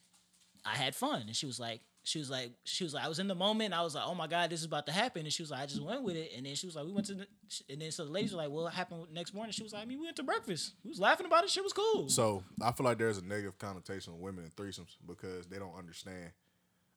I 0.66 0.76
had 0.76 0.96
fun. 0.96 1.22
And 1.28 1.36
she 1.36 1.46
was 1.46 1.60
like, 1.60 1.82
she 2.06 2.20
was 2.20 2.30
like, 2.30 2.52
she 2.66 2.84
was 2.84 2.94
like, 2.94 3.06
I 3.06 3.08
was 3.08 3.20
in 3.20 3.28
the 3.28 3.36
moment. 3.36 3.74
I 3.74 3.82
was 3.82 3.96
like, 3.96 4.04
oh 4.06 4.14
my 4.14 4.28
God, 4.28 4.50
this 4.50 4.60
is 4.60 4.66
about 4.66 4.86
to 4.88 4.92
happen. 4.92 5.24
And 5.24 5.32
she 5.32 5.42
was 5.42 5.52
like, 5.52 5.62
I 5.62 5.66
just 5.66 5.82
went 5.82 6.04
with 6.04 6.16
it. 6.18 6.32
And 6.36 6.46
then 6.46 6.54
she 6.56 6.66
was 6.66 6.76
like, 6.76 6.86
we 6.86 6.92
went 6.92 7.08
to, 7.08 7.14
the, 7.14 7.28
and 7.70 7.82
then 7.82 7.92
so 7.92 8.04
the 8.06 8.12
ladies 8.12 8.32
were 8.34 8.40
like, 8.40 8.50
well, 8.50 8.64
what 8.66 8.74
happened 8.74 9.06
next 9.14 9.34
morning? 9.34 9.54
She 9.54 9.64
was 9.64 9.72
like, 9.74 9.84
I 9.84 9.86
mean, 9.86 10.00
we 10.00 10.06
went 10.06 10.18
to 10.18 10.24
breakfast. 10.24 10.74
We 10.84 10.90
was 10.90 11.00
laughing 11.00 11.26
about 11.26 11.44
it. 11.46 11.50
Shit 11.50 11.64
was 11.64 11.72
cool. 11.74 12.10
So 12.10 12.44
I 12.62 12.72
feel 12.74 12.84
like 12.86 12.98
there's 12.98 13.18
a 13.18 13.26
negative 13.26 13.58
connotation 13.58 14.12
with 14.14 14.22
women 14.22 14.44
and 14.44 14.56
threesomes 14.56 14.98
because 15.08 15.46
they 15.48 15.60
don't 15.60 15.76
understand. 15.78 16.32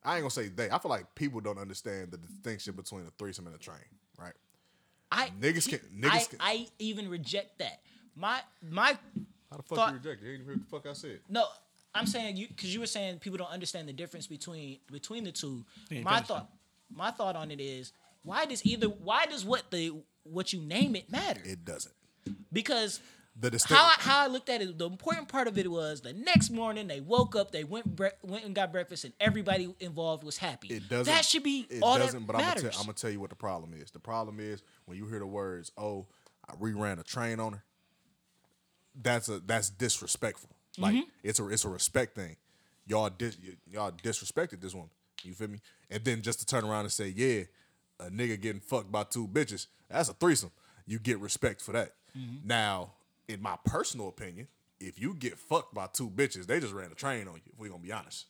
I 0.05 0.15
ain't 0.15 0.23
gonna 0.23 0.31
say 0.31 0.49
they. 0.49 0.71
I 0.71 0.79
feel 0.79 0.91
like 0.91 1.15
people 1.15 1.41
don't 1.41 1.59
understand 1.59 2.11
the 2.13 2.17
distinction 2.19 2.75
between 2.75 3.03
a 3.07 3.11
threesome 3.19 3.47
and 3.47 3.57
a 3.57 3.59
train, 3.59 3.79
right? 4.19 4.35
I 5.11 5.31
Niggas 5.41 5.69
can- 5.69 5.81
I, 6.05 6.19
niggas 6.19 6.31
can- 6.31 6.39
I 6.41 6.67
even 6.79 7.09
reject 7.09 7.59
that. 7.59 7.81
My 8.15 8.41
my 8.63 8.97
How 9.51 9.57
the 9.57 9.63
fuck 9.63 9.79
Thought- 9.79 9.89
you 9.91 9.97
reject 9.99 10.23
it? 10.23 10.27
You 10.27 10.33
ain't 10.33 10.43
even 10.43 10.47
hear 10.47 10.55
what 10.71 10.83
the 10.85 10.89
fuck 10.89 10.91
I 10.91 10.93
said. 10.95 11.21
No, 11.29 11.45
I'm 11.97 12.07
saying 12.07 12.37
you 12.37 12.49
because 12.49 12.73
you 12.73 12.81
were 12.81 12.87
saying 12.87 13.19
people 13.19 13.39
don't 13.39 13.51
understand 13.51 13.89
the 13.89 13.93
difference 13.93 14.27
between 14.27 14.79
between 14.91 15.25
the 15.25 15.33
two. 15.33 15.65
ain't 15.91 16.05
My 16.05 16.21
thought, 16.21 16.49
my 16.95 17.11
thought 17.11 17.37
on 17.37 17.51
it 17.51 17.61
is 17.61 17.93
why 18.23 18.45
does 18.47 18.65
either 18.67 18.87
why 18.89 19.27
does 19.27 19.45
what 19.45 19.71
the 19.71 19.93
what 20.25 20.53
you 20.53 20.61
name 20.61 20.95
it 20.97 21.11
matter? 21.11 21.41
It 21.45 21.65
doesn't. 21.65 21.95
because 22.53 23.01
The 23.39 23.51
distinct. 23.51 23.81
how 23.81 23.87
I, 23.87 23.95
how 23.99 24.25
I 24.25 24.27
looked 24.27 24.49
at 24.49 24.61
it, 24.63 24.77
the 24.79 24.87
important 24.89 25.29
part 25.29 25.47
of 25.47 25.57
it 25.59 25.71
was 25.71 26.01
the 26.01 26.13
next 26.13 26.51
morning 26.51 26.89
they 26.89 27.01
woke 27.01 27.37
up, 27.37 27.53
they 27.53 27.65
went 27.65 27.95
bre- 27.95 28.17
went 28.23 28.45
and 28.45 28.55
got 28.55 28.73
breakfast, 28.73 29.05
and 29.05 29.13
everybody 29.21 29.73
involved 29.79 30.25
was 30.25 30.37
happy. 30.39 30.69
It 30.69 30.89
doesn't. 30.89 31.13
That 31.13 31.25
should 31.25 31.43
be 31.45 31.67
It 31.71 31.83
all 31.83 31.99
doesn't. 31.99 32.21
that 32.21 32.27
but 32.27 32.37
I'm 32.37 32.43
matters. 32.43 32.63
gonna, 32.63 32.73
tell, 32.73 32.81
I'm 32.81 32.87
gonna 32.87 32.95
tell 32.95 33.11
you 33.11 33.21
what 33.21 33.31
the 33.31 33.37
problem 33.37 33.73
is. 33.75 33.91
The 33.91 34.01
problem 34.01 34.41
is 34.41 34.63
when 34.87 34.97
you 34.99 35.07
hear 35.07 35.19
the 35.21 35.27
words, 35.27 35.71
"Oh, 35.79 36.07
I 36.49 36.55
reran 36.55 36.99
a 36.99 37.05
train 37.05 37.39
on 37.41 37.53
her." 37.55 37.65
That's 39.01 39.29
a 39.29 39.41
that's 39.41 39.71
disrespectful. 39.71 40.51
Like 40.79 40.95
Mm-hmm. 40.95 41.09
it's 41.23 41.41
a 41.41 41.49
it's 41.49 41.65
a 41.65 41.69
respect 41.69 42.15
thing. 42.15 42.37
Y'all 42.87 43.11
dis, 43.11 43.37
y'all 43.71 43.91
disrespected 43.93 44.61
this 44.61 44.75
woman. 44.75 44.91
You 45.23 45.33
feel 45.35 45.49
me? 45.49 45.59
And 45.91 46.05
then 46.05 46.23
just 46.23 46.41
to 46.41 46.47
turn 46.47 46.65
around 46.65 46.81
and 46.83 46.93
say, 46.93 47.09
"Yeah, 47.09 47.43
a 48.01 48.11
nigga 48.11 48.41
getting 48.41 48.61
fucked 48.61 48.93
by 48.93 49.05
two 49.05 49.27
bitches." 49.27 49.67
That's 49.89 50.09
a 50.09 50.13
threesome. 50.15 50.51
You 50.87 50.99
get 50.99 51.19
respect 51.21 51.61
for 51.63 51.73
that. 51.73 51.93
Mm-hmm. 52.17 52.47
Now, 52.47 52.93
in 53.29 53.41
my 53.43 53.57
personal 53.65 54.09
opinion, 54.09 54.47
if 54.81 55.01
you 55.01 55.15
get 55.15 55.39
fucked 55.39 55.75
by 55.75 55.89
two 55.93 56.11
bitches, 56.11 56.47
they 56.47 56.61
just 56.61 56.75
ran 56.75 56.93
a 56.93 56.95
train 56.95 57.27
on 57.29 57.35
you. 57.37 57.43
If 57.53 57.59
we're 57.59 57.71
gonna 57.71 57.83
be 57.83 57.93
honest. 57.93 58.27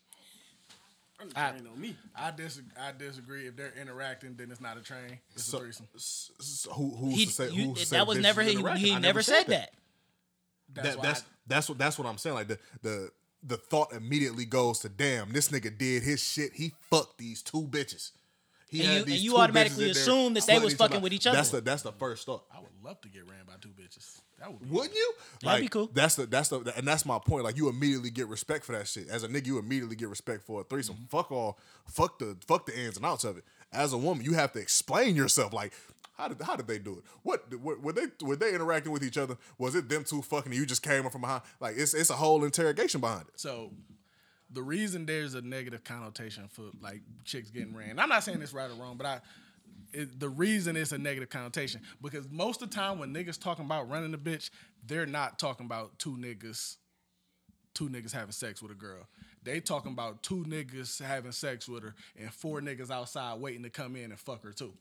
I, 1.35 1.53
Ain't 1.55 1.67
on 1.67 1.81
me. 1.81 1.97
I 2.15 2.31
disagree. 2.31 2.71
I 2.79 2.93
disagree. 2.97 3.47
If 3.47 3.57
they're 3.57 3.73
interacting, 3.81 4.35
then 4.37 4.51
it's 4.51 4.61
not 4.61 4.77
a 4.77 4.83
train. 4.83 5.19
It's 5.35 5.45
So, 5.45 5.57
a 5.59 5.61
threesome. 5.63 5.89
s- 5.95 6.31
s- 6.39 6.67
who, 6.73 6.91
who's 6.95 7.15
He- 7.15 7.27
to 7.27 7.33
say? 7.33 7.51
you- 7.51 7.75
to 7.75 7.87
say 7.87 7.97
that 7.97 8.07
was 8.07 8.19
never 8.19 8.43
he, 8.43 8.57
he 8.77 8.93
I 8.93 8.99
never 8.99 9.23
said 9.23 9.47
that. 9.47 9.73
That's 10.83 10.97
That- 10.97 11.03
that's 11.03 11.21
I- 11.21 11.25
that's 11.49 11.69
what 11.69 11.79
that's 11.79 11.99
what 11.99 12.07
I'm 12.07 12.19
saying. 12.19 12.35
Like 12.37 12.49
the 12.49 12.59
the 12.83 13.11
the 13.43 13.57
thought 13.57 13.93
immediately 13.93 14.45
goes 14.45 14.81
to, 14.81 14.89
damn, 14.89 15.33
this 15.33 15.49
nigga 15.51 15.77
did 15.77 16.03
his 16.03 16.21
shit. 16.23 16.53
He 16.55 16.73
fucked 16.91 17.19
these 17.19 17.43
two 17.43 17.63
bitches. 17.69 18.11
He 18.69 18.81
And 18.81 18.89
had 18.89 18.99
you- 18.99 19.05
these 19.05 19.15
and 19.17 19.25
you 19.25 19.31
two 19.31 19.37
automatically 19.37 19.85
bitches 19.85 19.89
in 19.89 19.93
there 19.95 20.03
assume 20.03 20.35
that 20.35 20.47
they 20.47 20.59
was 20.59 20.75
fucking 20.75 20.97
out. 20.97 21.03
with 21.03 21.13
each 21.13 21.27
other. 21.29 21.37
That's 21.37 21.51
the 21.51 21.61
that's 21.61 21.83
the 21.83 21.93
first 21.93 22.27
thought. 22.27 22.45
I 22.53 22.59
would 22.59 22.73
love 22.83 23.01
to 23.03 23.09
get 23.09 23.29
ran 23.31 23.45
by 23.47 23.53
two 23.61 23.69
bitches. 23.69 24.21
That 24.41 24.51
would 24.53 24.61
be 24.63 24.69
Wouldn't 24.69 24.95
you? 24.95 25.13
That'd 25.43 25.61
be 25.63 25.69
cool. 25.69 25.89
That's 25.95 26.17
the 26.17 26.27
that's 26.27 26.49
the 26.49 26.73
and 26.77 26.87
that's 26.89 27.07
my 27.07 27.21
point. 27.21 27.45
Like 27.45 27.57
you 27.57 27.69
immediately 27.69 28.11
get 28.11 28.27
respect 28.27 28.65
for 28.65 28.73
that 28.77 28.89
shit. 28.89 29.09
As 29.09 29.23
a 29.23 29.29
nigga, 29.29 29.47
you 29.47 29.59
immediately 29.59 29.95
get 29.95 30.09
respect 30.09 30.43
for 30.43 30.63
a 30.63 30.65
threesome. 30.65 30.97
Mm-hmm. 30.97 31.05
Fuck 31.17 31.31
all, 31.31 31.59
fuck 31.87 32.19
the 32.19 32.37
fuck 32.49 32.67
the 32.67 32.77
ins 32.77 32.97
and 32.97 33.07
outs 33.07 33.23
of 33.23 33.39
it. 33.39 33.45
As 33.73 33.93
a 33.93 33.99
woman, 33.99 34.25
you 34.25 34.33
have 34.35 34.53
to 34.55 34.59
explain 34.59 35.15
yourself. 35.15 35.53
Like 35.53 35.73
how 36.17 36.29
did 36.29 36.41
how 36.41 36.57
did 36.57 36.67
they 36.67 36.79
do 36.79 36.99
it? 36.99 37.05
What 37.23 37.53
were, 37.61 37.93
they 37.93 38.07
were 38.23 38.37
they 38.37 38.55
interacting 38.55 38.93
with 38.93 39.05
each 39.05 39.19
other? 39.19 39.37
Was 39.59 39.75
it 39.75 39.89
them 39.89 40.05
two 40.05 40.23
fucking? 40.23 40.53
You 40.53 40.65
just 40.65 40.83
came 40.83 41.05
up 41.05 41.13
from 41.13 41.21
behind. 41.21 41.43
Like 41.61 41.77
it's 41.77 41.95
it's 41.95 42.11
a 42.11 42.15
whole 42.15 42.45
interrogation 42.45 43.01
behind 43.01 43.29
it. 43.29 43.39
So 43.39 43.73
the 44.51 44.63
reason 44.63 45.05
there's 45.05 45.35
a 45.35 45.43
negative 45.43 45.85
connotation 45.85 46.49
for 46.49 46.65
like 46.81 47.03
chicks 47.25 47.51
getting 47.51 47.77
ran, 47.77 47.99
I'm 47.99 48.09
not 48.09 48.25
saying 48.25 48.41
it's 48.41 48.55
right 48.55 48.71
or 48.71 48.75
wrong, 48.75 48.97
but 48.97 49.07
I 49.07 49.21
it, 49.93 50.19
the 50.19 50.29
reason 50.29 50.77
it's 50.77 50.93
a 50.93 50.99
negative 50.99 51.29
connotation 51.29 51.83
because 52.01 52.31
most 52.31 52.63
of 52.63 52.71
the 52.71 52.77
time 52.77 52.99
when 52.99 53.13
niggas 53.13 53.41
talking 53.41 53.65
about 53.65 53.89
running 53.91 54.15
a 54.15 54.19
bitch, 54.19 54.51
they're 54.87 55.07
not 55.07 55.39
talking 55.39 55.67
about 55.67 55.99
two 55.99 56.17
niggas, 56.17 56.77
two 57.75 57.89
niggas 57.89 58.13
having 58.13 58.33
sex 58.33 58.63
with 58.63 58.73
a 58.73 58.75
girl. 58.75 59.07
They 59.43 59.61
talking 59.61 59.93
about 59.93 60.23
two 60.23 60.45
niggas 60.45 61.03
having 61.03 61.33
sex 61.33 61.69
with 61.69 61.83
her 61.83 61.95
and 62.19 62.33
four 62.33 62.61
niggas 62.61 62.91
outside 62.91 63.41
waiting 63.41 63.63
to 63.63 63.71
come 63.71 63.97
in 63.97 64.11
and 64.11 64.19
fuck 64.19 64.43
her 64.43 64.53
too. 64.53 64.73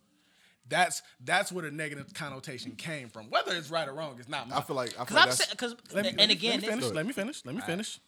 That's 0.68 1.04
that's 1.24 1.52
where 1.52 1.64
the 1.64 1.72
negative 1.72 2.14
connotation 2.14 2.72
came 2.76 3.10
from. 3.10 3.30
Whether 3.30 3.56
it's 3.56 3.70
right 3.70 3.88
or 3.88 3.94
wrong, 3.94 4.16
it's 4.20 4.28
not. 4.28 4.50
My, 4.50 4.58
I 4.58 4.62
feel 4.62 4.76
like 4.76 4.90
I 5.00 5.06
feel 5.06 5.06
Because 5.06 5.16
like 5.16 5.26
that's, 5.38 5.50
because 5.52 5.72
and 5.94 6.06
let 6.06 6.16
me- 6.16 6.24
again, 6.34 6.62
let 6.62 6.62
me 6.62 6.68
finish. 6.70 6.92
Let 6.92 7.06
me 7.06 7.14
finish. 7.14 7.46
Let 7.46 7.56
me 7.56 7.62
finish. 7.62 8.00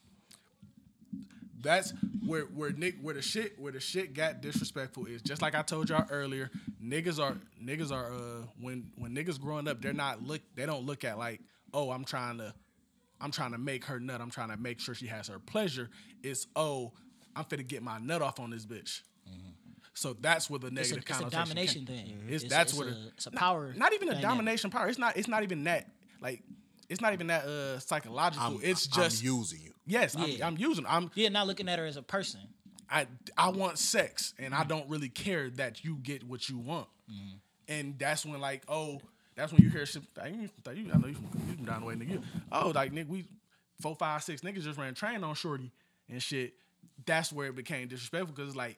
That's 1.61 1.93
where 2.25 2.43
where 2.43 2.71
Nick 2.71 2.95
where 3.01 3.13
the 3.13 3.21
shit 3.21 3.59
where 3.59 3.71
the 3.71 3.79
shit 3.79 4.13
got 4.13 4.41
disrespectful 4.41 5.05
is 5.05 5.21
just 5.21 5.41
like 5.41 5.55
I 5.55 5.61
told 5.63 5.89
y'all 5.89 6.05
earlier. 6.09 6.51
Niggas 6.83 7.19
are 7.19 7.35
niggas 7.63 7.91
are 7.91 8.13
uh 8.13 8.45
when 8.61 8.89
when 8.97 9.15
niggas 9.15 9.39
growing 9.39 9.67
up, 9.67 9.81
they're 9.81 9.93
not 9.93 10.23
look 10.23 10.41
they 10.55 10.65
don't 10.65 10.85
look 10.85 11.03
at 11.03 11.17
like 11.17 11.41
oh 11.73 11.89
I'm 11.91 12.05
trying 12.05 12.37
to 12.37 12.53
I'm 13.19 13.31
trying 13.31 13.51
to 13.53 13.57
make 13.57 13.85
her 13.85 13.99
nut. 13.99 14.21
I'm 14.21 14.29
trying 14.29 14.49
to 14.49 14.57
make 14.57 14.79
sure 14.79 14.93
she 14.93 15.07
has 15.07 15.27
her 15.27 15.39
pleasure. 15.39 15.89
It's 16.21 16.47
oh 16.55 16.91
I'm 17.35 17.43
finna 17.45 17.67
get 17.67 17.81
my 17.81 17.97
nut 17.99 18.21
off 18.21 18.39
on 18.39 18.51
this 18.51 18.65
bitch. 18.65 19.01
So 19.97 20.13
that's 20.13 20.47
where 20.49 20.59
the 20.59 20.67
Mm-hmm. 20.67 20.77
it's 20.77 20.91
a, 20.91 20.95
negative 20.95 21.17
it's 21.25 21.27
a 21.33 21.35
domination 21.35 21.85
came. 21.85 21.97
thing. 21.97 22.23
It's, 22.29 22.43
It's, 22.43 22.53
that's 22.53 22.71
it's 22.73 22.79
what 22.79 22.87
a, 22.87 22.91
it, 22.91 22.97
it's 23.15 23.25
a 23.25 23.31
power. 23.31 23.73
not 23.75 23.93
even 23.93 24.09
a 24.09 24.21
domination 24.21 24.69
power. 24.69 24.87
It's 24.87 24.99
not. 24.99 25.17
It's 25.17 25.27
not 25.27 25.41
even 25.43 25.63
that. 25.63 25.89
Like, 26.21 26.43
it's 26.87 27.01
not 27.01 27.13
even 27.13 27.27
that 27.27 27.45
uh 27.45 27.79
psychological. 27.79 28.45
I'm, 28.45 28.59
it's 28.61 28.87
I'm 28.95 29.03
just 29.03 29.23
using 29.23 29.59
you. 29.61 29.73
yes. 29.87 30.15
Yeah. 30.17 30.45
I'm, 30.45 30.53
I'm 30.53 30.57
using. 30.59 30.85
I'm. 30.87 31.09
Yeah, 31.15 31.29
not 31.29 31.47
looking 31.47 31.67
at 31.67 31.79
her 31.79 31.85
as 31.85 31.97
a 31.97 32.03
person. 32.03 32.41
I 32.89 33.07
I 33.37 33.49
want 33.49 33.79
sex, 33.79 34.33
and 34.37 34.53
I 34.53 34.63
don't 34.63 34.87
really 34.87 35.09
care 35.09 35.49
that 35.51 35.83
you 35.83 35.95
get 36.01 36.23
what 36.23 36.47
you 36.47 36.57
want. 36.59 36.87
And 37.67 37.97
that's 37.97 38.25
when 38.25 38.39
like 38.39 38.61
oh, 38.67 39.01
that's 39.35 39.51
when 39.51 39.63
you 39.63 39.69
hear 39.69 39.85
shit. 39.87 40.03
I, 40.21 40.27
you, 40.27 40.49
you- 40.75 40.91
I 40.93 40.97
know 40.97 41.07
you 41.07 41.15
from, 41.15 41.29
you 41.49 41.55
from 41.55 41.65
down 41.65 41.81
the 41.81 41.87
way, 41.87 41.95
nigga. 41.95 42.21
Oh, 42.51 42.69
like 42.73 42.93
nigga, 42.93 43.07
we 43.07 43.25
four, 43.81 43.95
five, 43.95 44.21
six 44.23 44.41
niggas 44.41 44.61
just 44.63 44.77
ran 44.77 44.93
train 44.93 45.23
on 45.23 45.33
shorty 45.35 45.71
and 46.09 46.21
shit. 46.21 46.53
That's 47.05 47.33
where 47.33 47.47
it 47.47 47.55
became 47.55 47.87
disrespectful 47.87 48.35
because 48.35 48.55
like. 48.55 48.77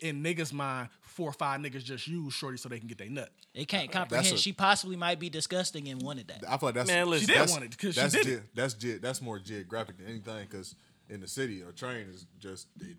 In 0.00 0.22
niggas' 0.22 0.52
mind, 0.52 0.90
four 1.00 1.30
or 1.30 1.32
five 1.32 1.60
niggas 1.60 1.82
just 1.82 2.06
use 2.06 2.32
shorty 2.34 2.56
so 2.58 2.68
they 2.68 2.78
can 2.78 2.86
get 2.88 2.98
their 2.98 3.08
nut. 3.10 3.30
They 3.54 3.64
can't 3.64 3.90
comprehend. 3.90 4.34
a- 4.34 4.36
she 4.38 4.52
possibly 4.52 4.96
might 4.96 5.18
be 5.18 5.28
disgusting 5.30 5.88
and 5.88 6.00
wanted 6.02 6.28
that. 6.28 6.44
I 6.48 6.56
feel 6.58 6.68
like 6.68 6.74
that's 6.76 6.88
Man, 6.88 7.08
listen. 7.08 7.26
She 7.26 7.32
did 7.32 7.40
that's, 7.40 7.52
want 7.52 7.64
it 7.64 7.78
'cause 7.78 7.94
she 7.94 8.00
did 8.18 8.24
ge- 8.24 8.28
it. 8.28 8.42
That's 8.54 8.74
ge- 8.74 9.00
that's 9.00 9.20
more 9.22 9.38
geographic 9.38 9.96
than 9.98 10.06
anything 10.06 10.46
because 10.48 10.74
in 11.08 11.20
the 11.20 11.26
city 11.26 11.62
a 11.62 11.72
train 11.72 12.06
is 12.08 12.26
just 12.38 12.68
any, 12.80 12.94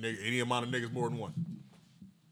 nigga- 0.00 0.26
any 0.26 0.40
amount 0.40 0.66
of 0.66 0.72
niggas 0.72 0.90
more 0.92 1.08
than 1.08 1.18
one. 1.18 1.34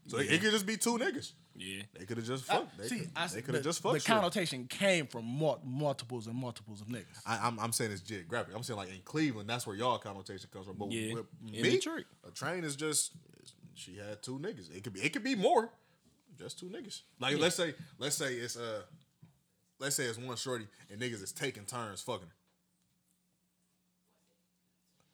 So 0.07 0.17
it, 0.17 0.31
it 0.31 0.41
could 0.41 0.51
just 0.51 0.65
be 0.65 0.75
two 0.75 0.97
niggas. 0.97 1.33
Yeah. 1.55 1.83
They 1.97 2.05
could 2.05 2.17
have 2.17 2.25
just 2.25 2.49
I- 2.49 2.55
fucked. 2.57 2.77
They, 2.77 2.87
see, 2.87 2.99
could- 2.99 3.11
I, 3.15 3.27
they 3.27 3.41
could 3.41 3.55
have 3.55 3.63
just 3.63 3.81
fucked. 3.81 3.93
The 3.93 3.99
shit. 3.99 4.07
connotation 4.07 4.65
came 4.67 5.05
from 5.07 5.25
mul- 5.25 5.61
multiples 5.63 6.25
and 6.27 6.35
multiples 6.35 6.81
of 6.81 6.87
niggas. 6.87 7.21
I, 7.25 7.37
I'm, 7.47 7.59
I'm 7.59 7.71
saying 7.73 7.91
it's 7.91 8.01
geographic. 8.01 8.55
I'm 8.55 8.63
saying 8.63 8.77
like 8.77 8.89
in 8.89 9.01
Cleveland, 9.05 9.49
that's 9.49 9.67
where 9.67 9.75
y'all 9.75 9.97
connotation 9.99 10.49
comes 10.51 10.65
from. 10.65 10.77
But 10.77 10.91
Yeah, 10.91 11.13
with 11.15 11.25
in 11.53 11.61
me, 11.61 11.69
Detroit. 11.71 12.05
a 12.27 12.31
train 12.31 12.63
is 12.63 12.75
just 12.75 13.11
she 13.79 13.97
had 13.97 14.21
two 14.21 14.39
niggas. 14.39 14.75
It 14.75 14.83
could 14.83 14.93
be 14.93 14.99
it 15.01 15.13
could 15.13 15.23
be 15.23 15.35
more, 15.35 15.69
just 16.37 16.59
two 16.59 16.67
niggas. 16.67 17.01
Like 17.19 17.37
let's 17.39 17.55
say 17.55 17.73
let's 17.97 18.15
say 18.15 18.33
it's 18.35 18.57
uh 18.57 18.81
let's 19.79 19.95
say 19.95 20.05
it's 20.05 20.17
one 20.17 20.35
shorty 20.37 20.67
and 20.91 21.01
niggas 21.01 21.23
is 21.23 21.31
taking 21.31 21.65
turns 21.65 22.01
fucking 22.01 22.27
her. 22.27 22.33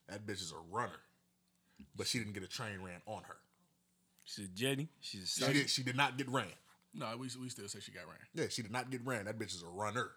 That 0.07 0.25
bitch 0.25 0.41
is 0.41 0.51
a 0.51 0.75
runner, 0.75 0.99
but 1.95 2.07
she 2.07 2.19
didn't 2.19 2.33
get 2.33 2.43
a 2.43 2.47
train 2.47 2.81
ran 2.83 3.01
on 3.05 3.23
her. 3.23 3.37
She's 4.23 4.45
a 4.45 4.49
jetty. 4.49 4.89
She's 4.99 5.37
a 5.41 5.45
She 5.45 5.53
did. 5.53 5.69
She 5.69 5.83
did 5.83 5.95
not 5.95 6.17
get 6.17 6.27
ran. 6.29 6.47
No, 6.93 7.07
we, 7.17 7.29
we 7.41 7.49
still 7.49 7.67
say 7.67 7.79
she 7.79 7.91
got 7.91 8.07
ran. 8.07 8.17
Yeah, 8.33 8.45
she 8.49 8.61
did 8.61 8.71
not 8.71 8.89
get 8.89 9.05
ran. 9.05 9.25
That 9.25 9.37
bitch 9.37 9.53
is 9.53 9.63
a 9.63 9.67
runner. 9.67 10.11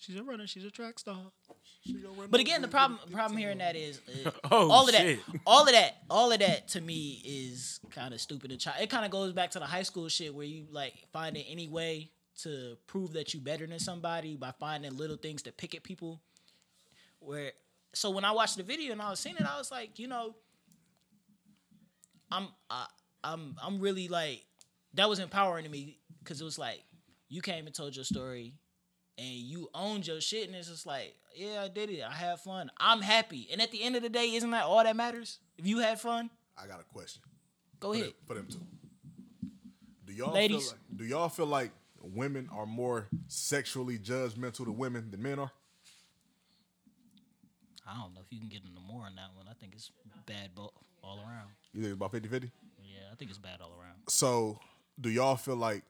She's 0.00 0.16
a 0.16 0.22
runner. 0.22 0.46
She's 0.46 0.64
a 0.64 0.70
track 0.70 0.98
star. 0.98 1.18
She 1.86 1.92
gonna 1.94 2.14
run 2.18 2.28
But 2.30 2.40
again, 2.40 2.62
the 2.62 2.68
problem 2.68 2.98
get- 2.98 3.08
get 3.08 3.14
problem 3.14 3.32
some- 3.32 3.38
here 3.38 3.50
in 3.50 3.58
that 3.58 3.76
is 3.76 4.00
uh, 4.26 4.30
Oh, 4.50 4.70
all 4.70 4.88
of 4.88 4.94
shit. 4.94 5.18
that, 5.26 5.40
all 5.46 5.62
of 5.66 5.72
that, 5.72 5.98
all 6.10 6.32
of 6.32 6.38
that 6.40 6.68
to 6.68 6.80
me 6.80 7.22
is 7.24 7.80
kind 7.90 8.12
of 8.14 8.20
stupid 8.20 8.50
and 8.50 8.60
child. 8.60 8.78
It 8.82 8.88
kind 8.90 9.04
of 9.04 9.10
goes 9.10 9.32
back 9.32 9.50
to 9.52 9.58
the 9.58 9.66
high 9.66 9.82
school 9.82 10.08
shit 10.08 10.34
where 10.34 10.46
you 10.46 10.66
like 10.72 10.94
finding 11.12 11.44
any 11.46 11.68
way 11.68 12.10
to 12.42 12.76
prove 12.86 13.12
that 13.12 13.34
you 13.34 13.40
better 13.40 13.66
than 13.66 13.78
somebody 13.78 14.36
by 14.36 14.52
finding 14.58 14.96
little 14.96 15.16
things 15.16 15.42
to 15.42 15.52
pick 15.52 15.74
at 15.74 15.82
people. 15.82 16.20
Where 17.18 17.52
so 17.92 18.10
when 18.10 18.24
I 18.24 18.32
watched 18.32 18.56
the 18.56 18.62
video 18.62 18.92
and 18.92 19.02
I 19.02 19.10
was 19.10 19.20
seeing 19.20 19.36
it, 19.36 19.42
I 19.46 19.58
was 19.58 19.70
like, 19.70 19.98
you 19.98 20.08
know, 20.08 20.34
I'm 22.32 22.48
uh, 22.70 22.86
I'm 23.24 23.56
I'm 23.62 23.80
really 23.80 24.08
like 24.08 24.44
that 24.94 25.08
was 25.08 25.18
empowering 25.18 25.64
to 25.64 25.70
me 25.70 25.98
because 26.22 26.40
it 26.40 26.44
was 26.44 26.58
like 26.58 26.82
you 27.28 27.42
came 27.42 27.66
and 27.66 27.74
told 27.74 27.94
your 27.96 28.04
story 28.04 28.54
and 29.18 29.28
you 29.28 29.68
owned 29.74 30.06
your 30.06 30.20
shit 30.20 30.46
and 30.46 30.56
it's 30.56 30.68
just 30.68 30.86
like 30.86 31.14
yeah 31.34 31.62
I 31.62 31.68
did 31.68 31.90
it. 31.90 32.02
I 32.02 32.12
had 32.12 32.40
fun. 32.40 32.70
I'm 32.78 33.00
happy. 33.02 33.48
And 33.52 33.60
at 33.60 33.70
the 33.70 33.82
end 33.82 33.96
of 33.96 34.02
the 34.02 34.08
day 34.08 34.34
isn't 34.34 34.50
that 34.50 34.64
all 34.64 34.82
that 34.82 34.96
matters? 34.96 35.38
If 35.58 35.66
you 35.66 35.78
had 35.78 36.00
fun? 36.00 36.30
I 36.62 36.66
got 36.66 36.80
a 36.80 36.84
question. 36.84 37.22
Go 37.78 37.92
for 37.92 37.94
ahead. 37.94 38.06
them, 38.08 38.14
for 38.26 38.34
them 38.34 38.46
two. 38.50 38.60
Do 40.06 40.12
y'all 40.12 40.32
Ladies. 40.34 40.62
feel 40.64 40.70
like, 40.72 40.98
do 40.98 41.04
y'all 41.04 41.28
feel 41.28 41.46
like 41.46 41.70
women 42.02 42.48
are 42.52 42.66
more 42.66 43.06
sexually 43.28 43.98
judgmental 43.98 44.64
to 44.64 44.72
women 44.72 45.10
than 45.10 45.22
men 45.22 45.38
are? 45.38 45.52
I 47.86 47.94
don't 47.98 48.14
know 48.14 48.20
if 48.20 48.32
you 48.32 48.38
can 48.38 48.48
get 48.48 48.62
into 48.62 48.80
more 48.80 49.04
on 49.04 49.14
that 49.16 49.30
one. 49.36 49.46
I 49.48 49.54
think 49.54 49.72
it's 49.74 49.90
bad 50.26 50.54
bo- 50.54 50.72
all 51.02 51.18
around. 51.18 51.48
You 51.72 51.82
think 51.82 51.92
it's 51.92 51.96
about 51.96 52.12
50-50? 52.12 52.50
yeah 52.82 53.00
I 53.12 53.14
think 53.16 53.30
it's 53.30 53.38
bad 53.38 53.60
all 53.60 53.72
around. 53.80 53.96
So, 54.08 54.58
do 55.00 55.10
y'all 55.10 55.36
feel 55.36 55.56
like, 55.56 55.82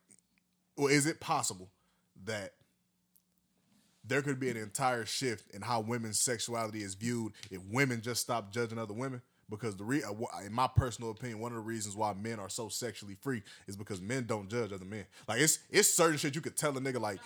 or 0.76 0.90
is 0.90 1.06
it 1.06 1.20
possible 1.20 1.70
that 2.24 2.52
there 4.10 4.20
could 4.20 4.38
be 4.38 4.50
an 4.50 4.58
entire 4.58 5.06
shift 5.06 5.50
in 5.54 5.62
how 5.62 5.80
women's 5.80 6.20
sexuality 6.20 6.82
is 6.82 6.94
viewed 6.94 7.32
if 7.50 7.62
women 7.70 8.02
just 8.02 8.20
stop 8.20 8.52
judging 8.52 8.78
other 8.78 8.92
women? 8.92 9.22
Because 9.48 9.74
the 9.76 9.84
re, 9.84 10.02
uh, 10.04 10.12
in 10.46 10.52
my 10.52 10.68
personal 10.68 11.10
opinion, 11.10 11.40
one 11.40 11.50
of 11.50 11.56
the 11.56 11.62
reasons 11.62 11.96
why 11.96 12.12
men 12.12 12.38
are 12.38 12.48
so 12.48 12.68
sexually 12.68 13.16
free 13.20 13.42
is 13.66 13.76
because 13.76 14.00
men 14.00 14.24
don't 14.26 14.48
judge 14.48 14.72
other 14.72 14.84
men. 14.84 15.06
Like 15.26 15.40
it's 15.40 15.58
it's 15.70 15.92
certain 15.92 16.18
shit 16.18 16.34
you 16.34 16.40
could 16.40 16.56
tell 16.56 16.76
a 16.76 16.80
nigga 16.80 17.00
like, 17.00 17.18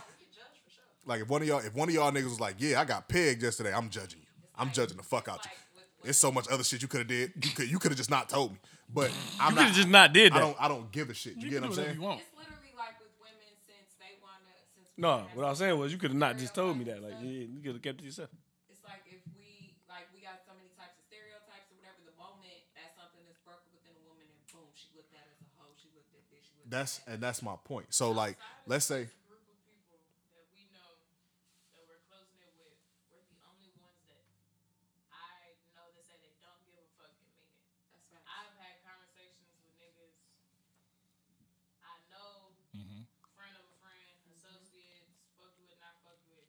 like 1.04 1.20
if 1.22 1.28
one 1.28 1.42
of 1.42 1.48
y'all 1.48 1.58
if 1.58 1.74
one 1.74 1.88
of 1.88 1.94
y'all 1.94 2.10
niggas 2.12 2.24
was 2.24 2.40
like, 2.40 2.56
yeah, 2.58 2.80
I 2.80 2.84
got 2.84 3.08
pegged 3.08 3.42
yesterday, 3.42 3.72
I'm 3.74 3.90
judging 3.90 4.20
you. 4.20 4.26
I'm 4.56 4.70
judging 4.70 4.96
the 4.96 5.02
fuck 5.02 5.28
out 5.28 5.44
you. 5.44 5.50
It's 6.08 6.18
so 6.18 6.30
much 6.30 6.46
other 6.50 6.64
shit 6.64 6.80
you 6.82 6.88
could 6.88 7.00
have 7.00 7.08
did. 7.08 7.32
You 7.42 7.50
could 7.54 7.70
you 7.70 7.78
could 7.78 7.90
have 7.90 7.98
just 7.98 8.10
not 8.10 8.28
told 8.28 8.52
me. 8.52 8.58
But 8.92 9.10
I'm 9.40 9.50
You 9.52 9.56
not. 9.56 9.60
could 9.60 9.66
have 9.68 9.76
just 9.76 9.88
not 9.88 10.12
did 10.12 10.32
that. 10.32 10.36
I 10.36 10.40
don't 10.40 10.56
I 10.60 10.68
don't 10.68 10.90
give 10.92 11.10
a 11.10 11.14
shit. 11.14 11.36
You, 11.36 11.44
You 11.44 11.50
get 11.50 11.60
what 11.62 11.64
I'm 11.64 11.70
whatever 11.70 11.86
saying? 11.88 12.00
you 12.00 12.06
want. 12.06 12.20
It's 12.20 12.30
literally 12.38 12.72
like 12.78 12.96
with 13.00 13.12
women 13.20 13.52
since 13.68 13.88
they 14.00 14.16
wanna 14.24 14.52
since 14.72 14.80
No, 14.96 15.26
what 15.34 15.44
I 15.46 15.50
was 15.50 15.58
saying 15.58 15.74
was 15.78 15.90
you 15.92 15.98
could 15.98 16.14
have 16.14 16.18
not 16.22 16.38
just 16.38 16.54
told 16.54 16.78
me 16.78 16.84
that. 16.86 17.02
Like, 17.02 17.18
yeah, 17.18 17.50
you 17.50 17.58
could 17.62 17.74
have 17.78 17.82
kept 17.82 17.98
it 18.00 18.06
yourself. 18.06 18.30
It's 18.70 18.78
like 18.86 19.02
if 19.10 19.18
we 19.34 19.74
like 19.90 20.06
we 20.14 20.22
got 20.22 20.38
so 20.46 20.54
many 20.54 20.70
types 20.78 20.94
of 20.94 21.02
stereotypes 21.10 21.66
or 21.74 21.76
whatever. 21.82 21.98
The 22.06 22.14
moment 22.14 22.62
that 22.78 22.94
something 22.94 23.22
is 23.26 23.34
broken 23.42 23.66
within 23.74 23.90
a 23.98 24.02
woman, 24.06 24.22
and 24.30 24.38
boom, 24.54 24.70
she 24.78 24.86
looked 24.94 25.10
at 25.18 25.26
as 25.26 25.38
a 25.42 25.48
hoe. 25.58 25.74
She 25.74 25.90
looked 25.98 26.14
at 26.14 26.22
this. 26.30 26.46
She 26.46 26.54
looked 26.62 26.70
That's 26.70 27.02
at 27.02 27.06
that. 27.06 27.10
and 27.10 27.18
that's 27.26 27.42
my 27.42 27.58
point. 27.66 27.90
So 27.90 28.14
like, 28.14 28.38
let's 28.70 28.86
say 28.86 29.10
group 29.26 29.42
of 29.50 29.58
people 29.66 29.98
that 30.38 30.46
we 30.54 30.70
know 30.70 31.02
that 31.74 31.82
we're 31.90 31.98
close 32.06 32.30
knit 32.38 32.54
with, 32.54 32.78
we're 33.10 33.26
the 33.26 33.38
only 33.50 33.74
ones 33.82 33.98
that 34.06 34.22
I 35.10 35.58
know 35.74 35.90
that 35.90 36.06
say 36.06 36.14
they 36.22 36.38
don't 36.38 36.62
give 36.70 36.78
a 36.78 36.86
fuck 36.94 37.10
and 37.18 37.26
mean 37.34 37.50
it. 37.50 37.58
That's 37.90 38.06
right. 38.14 38.22
I've 38.30 38.54
had 38.62 38.78
conversations 38.86 39.50
with 39.58 39.74
niggas 39.82 40.14
I 41.82 41.98
know, 42.14 42.54
Mhm. 42.78 43.04
friend 43.36 43.54
of 43.58 43.66
a 43.68 43.74
friend, 43.82 44.14
associates, 44.34 45.14
fuck 45.38 45.52
with, 45.60 45.70
not 45.84 45.94
fuck 46.02 46.18
with. 46.26 46.48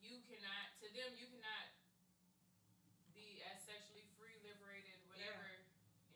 You 0.00 0.24
cannot, 0.24 0.72
to 0.80 0.88
them, 0.88 1.12
you 1.20 1.28
cannot 1.28 1.68
be 3.12 3.44
as 3.44 3.60
sexually 3.60 4.08
free, 4.16 4.34
liberated, 4.40 4.96
whatever, 5.04 5.44
and 5.52 5.62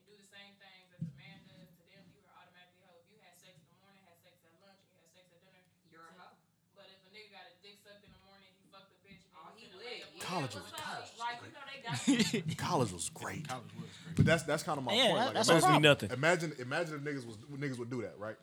do 0.09 0.17
the 0.17 0.25
same 0.33 0.57
things 0.57 0.89
as 0.97 1.05
a 1.05 1.13
man 1.21 1.45
does. 1.45 1.69
To 1.77 1.85
them, 1.93 2.03
you 2.17 2.25
are 2.25 2.33
automatically 2.41 2.83
a 2.83 2.89
hoe. 2.89 3.05
If 3.05 3.13
you 3.13 3.21
had 3.21 3.37
sex 3.37 3.61
in 3.61 3.69
the 3.69 3.79
morning, 3.85 4.01
had 4.09 4.17
sex 4.25 4.41
at 4.49 4.55
lunch, 4.65 4.81
and 4.81 4.89
you 4.97 4.99
had 5.05 5.13
sex 5.13 5.29
at 5.37 5.41
dinner, 5.45 5.61
You're 5.93 6.09
a 6.09 6.15
hoe. 6.17 6.35
but 6.73 6.89
if 6.89 7.05
a 7.05 7.11
nigga 7.13 7.37
got 7.37 7.45
a 7.53 7.55
dick 7.61 7.77
sucked 7.85 8.01
in 8.01 8.11
the 8.17 8.23
morning, 8.25 8.49
he 8.57 8.65
fucked 8.73 8.97
a 8.97 8.99
bitch, 9.05 9.29
and 9.29 9.37
Oh, 9.37 9.53
then 9.53 9.61
he 9.61 9.69
finna 9.69 9.77
lit. 9.77 9.85
lay 9.85 9.99
up 10.03 10.11
with 10.17 10.25
College 10.25 10.57
her, 10.57 10.65
was- 10.65 10.73
what's 10.73 10.81
up? 10.81 10.89
college 10.89 11.11
was 11.13 11.21
Like, 11.21 11.37
great. 11.45 11.53
you 11.53 11.57
know, 11.61 11.67
they 11.69 11.79
got 11.85 11.92
college 12.57 12.93
was 12.93 13.09
great, 13.11 13.47
College 13.49 13.65
was 13.77 13.85
great. 14.05 14.17
but 14.17 14.25
that's 14.27 14.43
that's 14.45 14.63
kind 14.63 14.79
of 14.79 14.85
my 14.85 14.95
Yeah, 14.95 15.07
point. 15.09 15.19
that- 15.19 15.25
Like, 15.27 15.35
that's 15.35 15.49
imagine, 15.49 15.71
no 15.73 15.79
nothing. 15.91 16.11
imagine 16.11 16.53
imagine 16.59 16.95
if 16.97 17.01
niggas 17.03 17.27
was 17.27 17.37
niggas 17.59 17.79
would 17.79 17.91
do 17.91 18.03
that, 18.03 18.19
right? 18.19 18.37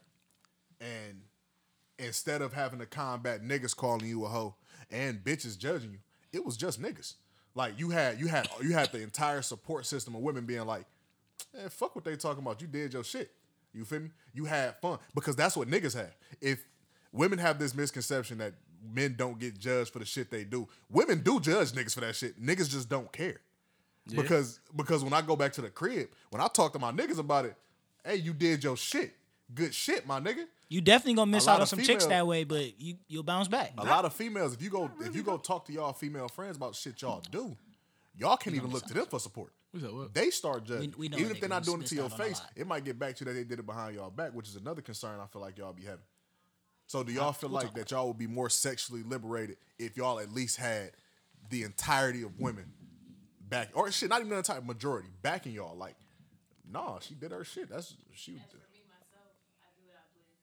And 0.82 1.22
instead 1.98 2.42
of 2.42 2.54
having 2.54 2.80
to 2.80 2.86
combat 2.86 3.44
niggas 3.44 3.76
calling 3.76 4.06
you 4.08 4.26
a 4.26 4.30
hoe 4.30 4.56
and 4.90 5.24
bitches 5.24 5.58
judging 5.58 5.92
you, 5.92 6.00
it 6.32 6.46
was 6.46 6.56
just 6.58 6.82
niggas. 6.82 7.16
Like 7.56 7.78
you 7.80 7.90
had 7.90 8.20
you 8.20 8.28
had 8.28 8.48
you 8.62 8.74
had 8.74 8.92
the 8.92 9.02
entire 9.02 9.42
support 9.42 9.86
system 9.86 10.16
of 10.16 10.22
women 10.22 10.46
being 10.46 10.66
like, 10.66 10.86
"Man, 11.54 11.70
fuck 11.70 11.96
what 11.96 12.06
they 12.06 12.16
talking 12.16 12.42
about. 12.44 12.62
You 12.62 12.68
did 12.68 12.94
your 12.94 13.04
shit. 13.04 13.32
You 13.74 13.86
feel 13.86 14.00
me? 14.00 14.10
You 14.34 14.46
had 14.46 14.78
fun 14.78 15.00
because 15.14 15.36
that's 15.36 15.58
what 15.58 15.68
niggas 15.68 15.96
have. 15.96 16.16
If 16.42 16.64
women 17.12 17.40
have 17.40 17.60
this 17.60 17.76
misconception 17.76 18.38
that 18.38 18.54
men 18.94 19.16
don't 19.18 19.38
get 19.40 19.60
judged 19.60 19.92
for 19.92 20.00
the 20.00 20.06
shit 20.06 20.32
they 20.32 20.44
do, 20.44 20.68
women 20.90 21.22
do 21.22 21.40
judge 21.40 21.72
niggas 21.74 21.94
for 21.94 22.00
that 22.02 22.16
shit. 22.16 22.42
Niggas 22.42 22.70
just 22.70 22.88
don't 22.88 23.12
care. 23.12 23.42
Because 24.16 24.60
because 24.76 25.04
when 25.04 25.14
I 25.14 25.22
go 25.22 25.36
back 25.36 25.54
to 25.54 25.62
the 25.62 25.70
crib, 25.70 26.10
when 26.30 26.42
I 26.42 26.48
talk 26.48 26.74
to 26.74 26.80
my 26.80 26.92
niggas 26.92 27.20
about 27.20 27.46
it, 27.46 27.56
hey, 28.06 28.16
you 28.16 28.34
did 28.34 28.64
your 28.64 28.78
shit. 28.78 29.14
Good 29.54 29.74
shit, 29.74 30.06
my 30.06 30.20
nigga. 30.20 30.46
you 30.68 30.80
definitely 30.82 31.16
gonna 31.16 31.32
miss 31.32 31.48
out 31.48 31.56
on 31.56 31.62
of 31.64 31.70
some 31.70 31.80
chicks 31.82 32.06
that 32.06 32.28
way 32.28 32.44
but 32.44 32.80
you 32.80 32.98
you'll 33.08 33.24
bounce 33.24 33.48
back 33.48 33.74
A 33.80 33.84
lot 33.84 34.06
of 34.06 34.14
females, 34.14 34.54
if 34.54 34.62
you 34.62 34.70
go 34.70 34.92
if 35.02 35.16
you 35.16 35.24
go 35.24 35.38
talk 35.38 35.66
to 35.66 35.74
y'all 35.74 35.94
female 35.94 36.28
friends 36.28 36.56
about 36.58 36.76
shit 36.76 37.02
y'all 37.02 37.24
do, 37.32 37.58
y'all 38.18 38.38
can't 38.38 38.56
even 38.56 38.70
look 38.70 38.86
to 38.86 38.94
them 38.94 39.06
for 39.08 39.20
support. 39.20 39.52
We 39.74 39.80
said 39.82 39.92
what? 39.92 40.14
They 40.14 40.30
start 40.30 40.64
judging. 40.66 40.94
We- 40.98 41.10
we 41.10 41.18
even 41.18 41.32
if 41.32 41.40
they're 41.40 41.50
not 41.50 41.64
doing 41.64 41.82
it 41.82 41.88
to 41.88 41.96
your 41.96 42.04
missed 42.06 42.20
out 42.20 42.26
on 42.26 42.26
a 42.28 42.30
face, 42.36 42.42
it 42.56 42.68
might 42.68 42.84
get 42.84 43.00
back 43.00 43.16
to 43.18 43.22
you 43.26 43.32
that 43.32 43.38
they 43.38 43.44
did 43.44 43.58
it 43.60 43.66
behind 43.66 43.96
y'all 43.96 44.10
back, 44.12 44.34
which 44.34 44.48
is 44.48 44.56
another 44.56 44.82
concern 44.82 45.20
I 45.20 45.26
feel 45.28 45.42
like 45.42 45.58
y'all 45.58 45.74
be 45.74 45.84
having. 45.84 46.06
So 46.86 47.04
do 47.04 47.12
y'all 47.12 47.34
feel 47.34 47.50
we'll 47.50 47.62
like 47.62 47.74
that 47.76 47.90
y'all 47.92 48.08
would 48.08 48.18
be 48.18 48.26
more 48.28 48.50
sexually 48.50 49.02
liberated 49.04 49.58
if 49.78 49.96
y'all 49.98 50.20
at 50.20 50.32
least 50.32 50.58
had 50.58 50.92
the 51.50 51.64
entirety 51.64 52.22
of 52.24 52.40
women 52.40 52.72
back 53.50 53.70
or 53.74 53.92
shit, 53.92 54.10
not 54.10 54.20
even 54.20 54.30
the 54.32 54.38
entire 54.38 54.62
majority 54.62 55.10
backing 55.22 55.54
y'all? 55.54 55.76
Like, 55.76 55.96
nah, 56.72 57.00
she 57.00 57.16
did 57.16 57.32
her 57.32 57.44
shit. 57.44 57.70
That's 57.70 57.96
she. 58.14 58.32
For 58.34 58.38
me, 58.72 58.82
myself, 58.88 59.32
I 59.62 59.68
do 59.76 59.84
what 59.86 59.96
I 59.96 60.06
please. 60.14 60.36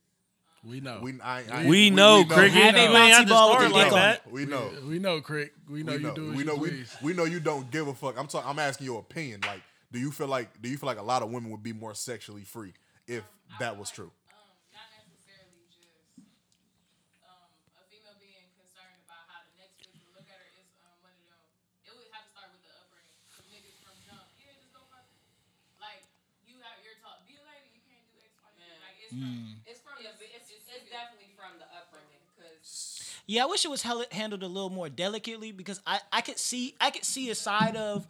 Um, 0.65 0.71
we 0.71 0.81
know. 0.81 0.99
We 1.03 1.21
I, 1.21 1.63
I, 1.65 1.67
We 1.69 1.91
know, 1.91 2.25
cricket. 2.25 2.53
Have 2.53 2.75
a 2.75 2.79
You 2.79 2.85
ain't 2.85 2.93
have 3.13 3.25
bouncy 3.25 3.29
to 3.29 3.35
ball 3.35 3.59
with 3.59 3.73
like 3.73 3.91
that. 3.93 4.31
we 4.33 4.47
know. 4.47 4.71
we 4.89 4.99
know, 4.99 5.21
Crick. 5.21 5.53
We 5.69 5.83
know 5.83 5.93
we 5.93 5.99
you 5.99 6.05
know, 6.05 6.15
do 6.15 6.31
as 6.31 6.33
we 6.33 6.39
you 6.39 6.45
know 6.45 6.55
we, 6.57 6.69
please. 6.71 6.97
we 7.03 7.13
know 7.15 7.25
you 7.25 7.41
don't 7.41 7.71
give 7.71 7.87
a 7.89 7.95
fuck. 7.95 8.19
I'm 8.19 8.27
talking. 8.27 8.49
I'm 8.51 8.59
asking 8.59 8.87
your 8.87 9.01
opinion. 9.01 9.41
Like, 9.47 9.63
do 9.93 9.99
you 9.99 10.11
feel 10.11 10.27
like 10.29 10.61
do 10.61 10.69
you 10.69 10.77
feel 10.77 10.89
like 10.89 10.99
a 10.99 11.03
lot 11.03 11.23
of 11.23 11.31
women 11.31 11.51
would 11.51 11.63
be 11.63 11.73
more 11.73 11.95
sexually 11.95 12.43
free 12.45 12.73
if 13.07 13.21
um, 13.23 13.57
that 13.61 13.79
was 13.79 13.91
true? 13.91 14.11
Um, 14.11 14.51
not 14.75 14.89
necessarily 14.99 15.63
just 15.71 15.87
um, 17.23 17.47
a 17.79 17.83
female 17.87 18.19
being 18.19 18.51
concerned 18.59 18.99
about 19.07 19.23
how 19.31 19.47
the 19.47 19.55
next 19.63 19.79
bitch 19.79 19.95
will 20.03 20.11
look 20.19 20.27
at 20.27 20.35
her 20.43 20.51
is 20.59 20.67
um, 20.83 20.99
one 21.07 21.15
of 21.15 21.23
them. 21.23 21.39
It 21.87 21.95
would 21.95 22.11
have 22.11 22.27
to 22.27 22.31
start 22.35 22.51
with 22.51 22.63
the 22.67 22.73
upbringing. 22.75 23.15
'Cause 23.31 23.47
niggas 23.55 23.79
from 23.87 23.95
jump, 24.03 24.27
yeah, 24.43 24.51
just 24.59 24.75
go 24.75 24.83
fuck 24.91 25.07
her. 25.07 25.19
Like 25.79 26.03
you 26.51 26.59
have 26.67 26.83
your 26.83 26.99
talk, 26.99 27.23
be 27.23 27.39
a 27.39 27.45
lady, 27.47 27.71
you 27.79 27.83
can't 27.87 28.03
do 28.11 28.19
X, 28.19 28.35
Y, 28.43 28.51
Z. 29.17 29.23
Yeah. 29.25 29.71
It's 29.73 29.81
from 29.81 29.93
It's 30.01 30.19
the. 30.19 30.25
It's, 30.25 30.51
it's, 30.51 30.69
it's- 30.69 30.91
definitely 30.91 31.29
from 31.37 31.59
the 31.59 31.65
upbringing 31.77 32.21
because 32.37 33.23
Yeah, 33.27 33.43
I 33.45 33.47
wish 33.47 33.65
it 33.65 33.69
was 33.71 33.83
hel- 33.83 34.05
handled 34.13 34.43
a 34.43 34.47
little 34.49 34.71
more 34.71 34.89
delicately 34.89 35.53
because 35.53 35.81
I, 35.87 36.01
I 36.13 36.21
could 36.21 36.39
see 36.39 36.75
I 36.81 36.91
could 36.91 37.05
see 37.05 37.31
a 37.31 37.35
side 37.35 37.77
of 37.77 38.07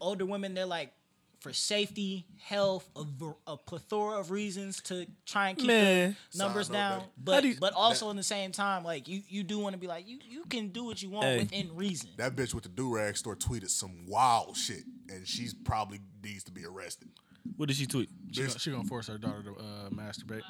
older 0.00 0.24
women. 0.26 0.54
They're 0.54 0.66
like 0.66 0.92
for 1.40 1.52
safety, 1.54 2.26
health, 2.38 2.86
a, 2.94 3.04
a 3.46 3.56
plethora 3.56 4.18
of 4.20 4.30
reasons 4.30 4.82
to 4.82 5.06
try 5.24 5.48
and 5.48 5.56
keep 5.58 5.68
Man. 5.68 6.14
the 6.32 6.38
numbers 6.38 6.66
Side 6.66 6.72
down. 6.74 6.98
baby. 7.00 7.10
But 7.24 7.44
you- 7.44 7.56
but 7.60 7.72
also 7.74 8.10
in 8.10 8.16
the 8.16 8.22
same 8.22 8.52
time, 8.52 8.84
like 8.84 9.08
you 9.08 9.22
you 9.28 9.42
do 9.42 9.58
want 9.58 9.72
to 9.74 9.78
be 9.78 9.86
like 9.86 10.06
you 10.06 10.18
you 10.28 10.44
can 10.44 10.68
do 10.68 10.84
what 10.84 11.02
you 11.02 11.10
want 11.10 11.24
Hey. 11.26 11.38
within 11.38 11.74
reason. 11.76 12.10
That 12.18 12.36
bitch 12.36 12.52
with 12.54 12.64
the 12.64 12.68
do 12.70 12.94
rag 12.94 13.16
store 13.16 13.36
tweeted 13.36 13.70
some 13.70 14.06
wild 14.06 14.56
shit, 14.56 14.84
and 15.08 15.26
she's 15.26 15.54
probably 15.54 16.00
needs 16.22 16.44
to 16.44 16.52
be 16.52 16.64
arrested. 16.64 17.08
What 17.56 17.68
did 17.68 17.76
she 17.76 17.86
tweet? 17.86 18.08
She 18.32 18.42
gonna, 18.42 18.58
she 18.58 18.70
gonna 18.70 18.84
force 18.84 19.06
her 19.08 19.18
daughter 19.18 19.42
to 19.42 19.50
uh, 19.52 19.90
masturbate. 19.90 20.42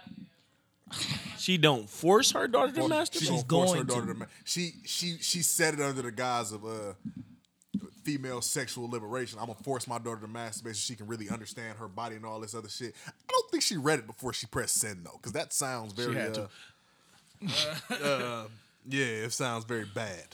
She 1.38 1.56
don't 1.56 1.88
force 1.88 2.32
her 2.32 2.46
daughter 2.48 2.72
to 2.72 2.82
She 2.82 2.88
masturbate. 2.88 3.26
gonna 3.28 3.36
She's 3.38 3.42
force 3.44 3.70
her 3.70 3.76
going 3.76 3.86
daughter 3.86 4.06
to. 4.08 4.12
to. 4.12 4.18
ma- 4.18 4.26
She 4.44 4.72
she 4.84 5.16
she 5.20 5.40
said 5.42 5.74
it 5.74 5.80
under 5.80 6.02
the 6.02 6.10
guise 6.12 6.52
of 6.52 6.64
uh 6.66 6.92
female 8.02 8.40
sexual 8.42 8.90
liberation. 8.90 9.38
I'm 9.38 9.46
gonna 9.46 9.58
force 9.62 9.86
my 9.86 9.98
daughter 9.98 10.20
to 10.22 10.26
masturbate 10.26 10.74
so 10.74 10.80
she 10.80 10.96
can 10.96 11.06
really 11.06 11.30
understand 11.30 11.78
her 11.78 11.86
body 11.88 12.16
and 12.16 12.26
all 12.26 12.40
this 12.40 12.54
other 12.54 12.68
shit. 12.68 12.94
I 13.06 13.12
don't 13.30 13.50
think 13.52 13.62
she 13.62 13.76
read 13.76 14.00
it 14.00 14.06
before 14.06 14.32
she 14.32 14.46
pressed 14.48 14.74
send 14.80 15.04
though, 15.06 15.16
because 15.16 15.32
that 15.32 15.52
sounds 15.52 15.92
very. 15.92 16.14
had 16.14 16.36
uh, 16.36 16.46
to. 17.90 18.04
uh, 18.04 18.44
yeah, 18.88 19.04
it 19.04 19.32
sounds 19.32 19.64
very 19.64 19.84
bad. 19.94 20.26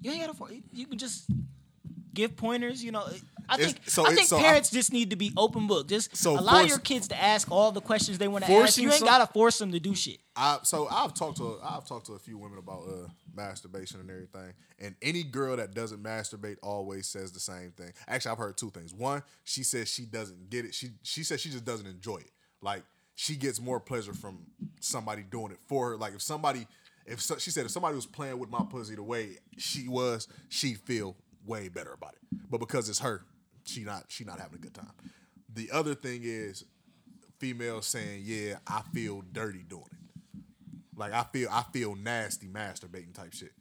You 0.00 0.12
ain't 0.12 0.20
gotta. 0.20 0.34
for- 0.34 0.50
You 0.72 0.86
can 0.86 0.98
just 0.98 1.24
give 2.14 2.36
pointers. 2.36 2.82
You 2.84 2.92
know, 2.92 3.08
I 3.48 3.56
think 3.56 3.78
so 3.86 4.06
I 4.06 4.14
think 4.14 4.28
so 4.28 4.36
I- 4.38 4.42
parents 4.42 4.70
just 4.70 4.92
need 4.92 5.10
to 5.10 5.16
be 5.16 5.32
open 5.36 5.66
book. 5.66 5.88
Just 5.88 6.16
So 6.16 6.38
allow 6.38 6.58
force- 6.58 6.68
your 6.68 6.78
kids 6.78 7.08
to 7.08 7.20
ask 7.20 7.50
all 7.50 7.72
the 7.72 7.80
questions 7.80 8.18
they 8.18 8.28
want 8.28 8.44
to 8.44 8.52
ask. 8.52 8.76
You 8.78 8.88
ain't 8.90 8.98
some- 8.98 9.08
gotta 9.08 9.26
force 9.32 9.58
them 9.58 9.72
to 9.72 9.80
do 9.80 9.94
shit. 9.94 10.18
I 10.36 10.58
so 10.62 10.86
I've 10.88 11.14
talked 11.14 11.38
to 11.38 11.58
I've 11.62 11.86
talked 11.86 12.06
to 12.06 12.12
a 12.12 12.18
few 12.18 12.38
women 12.38 12.58
about 12.58 12.82
uh 12.88 13.08
masturbation 13.34 14.00
and 14.00 14.10
everything, 14.10 14.52
and 14.78 14.94
any 15.00 15.22
girl 15.22 15.56
that 15.56 15.74
doesn't 15.74 16.02
masturbate 16.02 16.56
always 16.62 17.06
says 17.06 17.32
the 17.32 17.40
same 17.40 17.70
thing. 17.72 17.92
Actually, 18.06 18.32
I've 18.32 18.38
heard 18.38 18.56
two 18.56 18.70
things. 18.70 18.92
One, 18.92 19.22
she 19.44 19.62
says 19.62 19.88
she 19.88 20.04
doesn't 20.04 20.50
get 20.50 20.64
it. 20.64 20.74
She 20.74 20.90
she 21.02 21.22
says 21.24 21.40
she 21.40 21.50
just 21.50 21.64
doesn't 21.64 21.86
enjoy 21.86 22.16
it. 22.18 22.30
Like 22.60 22.84
she 23.14 23.36
gets 23.36 23.60
more 23.60 23.80
pleasure 23.80 24.14
from 24.14 24.40
somebody 24.80 25.22
doing 25.22 25.52
it 25.52 25.58
for 25.66 25.90
her. 25.90 25.96
Like 25.96 26.14
if 26.14 26.22
somebody, 26.22 26.66
if 27.06 27.20
so, 27.20 27.36
she 27.38 27.50
said 27.50 27.64
if 27.64 27.70
somebody 27.72 27.96
was 27.96 28.06
playing 28.06 28.38
with 28.38 28.50
my 28.50 28.64
pussy 28.70 28.94
the 28.94 29.02
way 29.02 29.38
she 29.56 29.88
was, 29.88 30.28
she'd 30.48 30.78
feel 30.80 31.16
way 31.44 31.68
better 31.68 31.92
about 31.92 32.14
it. 32.14 32.20
But 32.50 32.58
because 32.58 32.88
it's 32.88 33.00
her, 33.00 33.24
she 33.68 33.84
not 33.84 34.04
she 34.08 34.24
not 34.24 34.40
having 34.40 34.56
a 34.58 34.62
good 34.62 34.74
time. 34.74 34.92
The 35.52 35.70
other 35.72 35.94
thing 35.94 36.22
is 36.24 36.64
females 37.38 37.86
saying, 37.86 38.22
"Yeah, 38.24 38.58
I 38.66 38.82
feel 38.92 39.22
dirty 39.32 39.62
doing 39.68 39.84
it." 39.92 40.40
Like 40.96 41.12
I 41.12 41.24
feel 41.32 41.48
I 41.50 41.64
feel 41.72 41.94
nasty 41.94 42.46
masturbating 42.48 43.14
type 43.14 43.32
shit. 43.32 43.52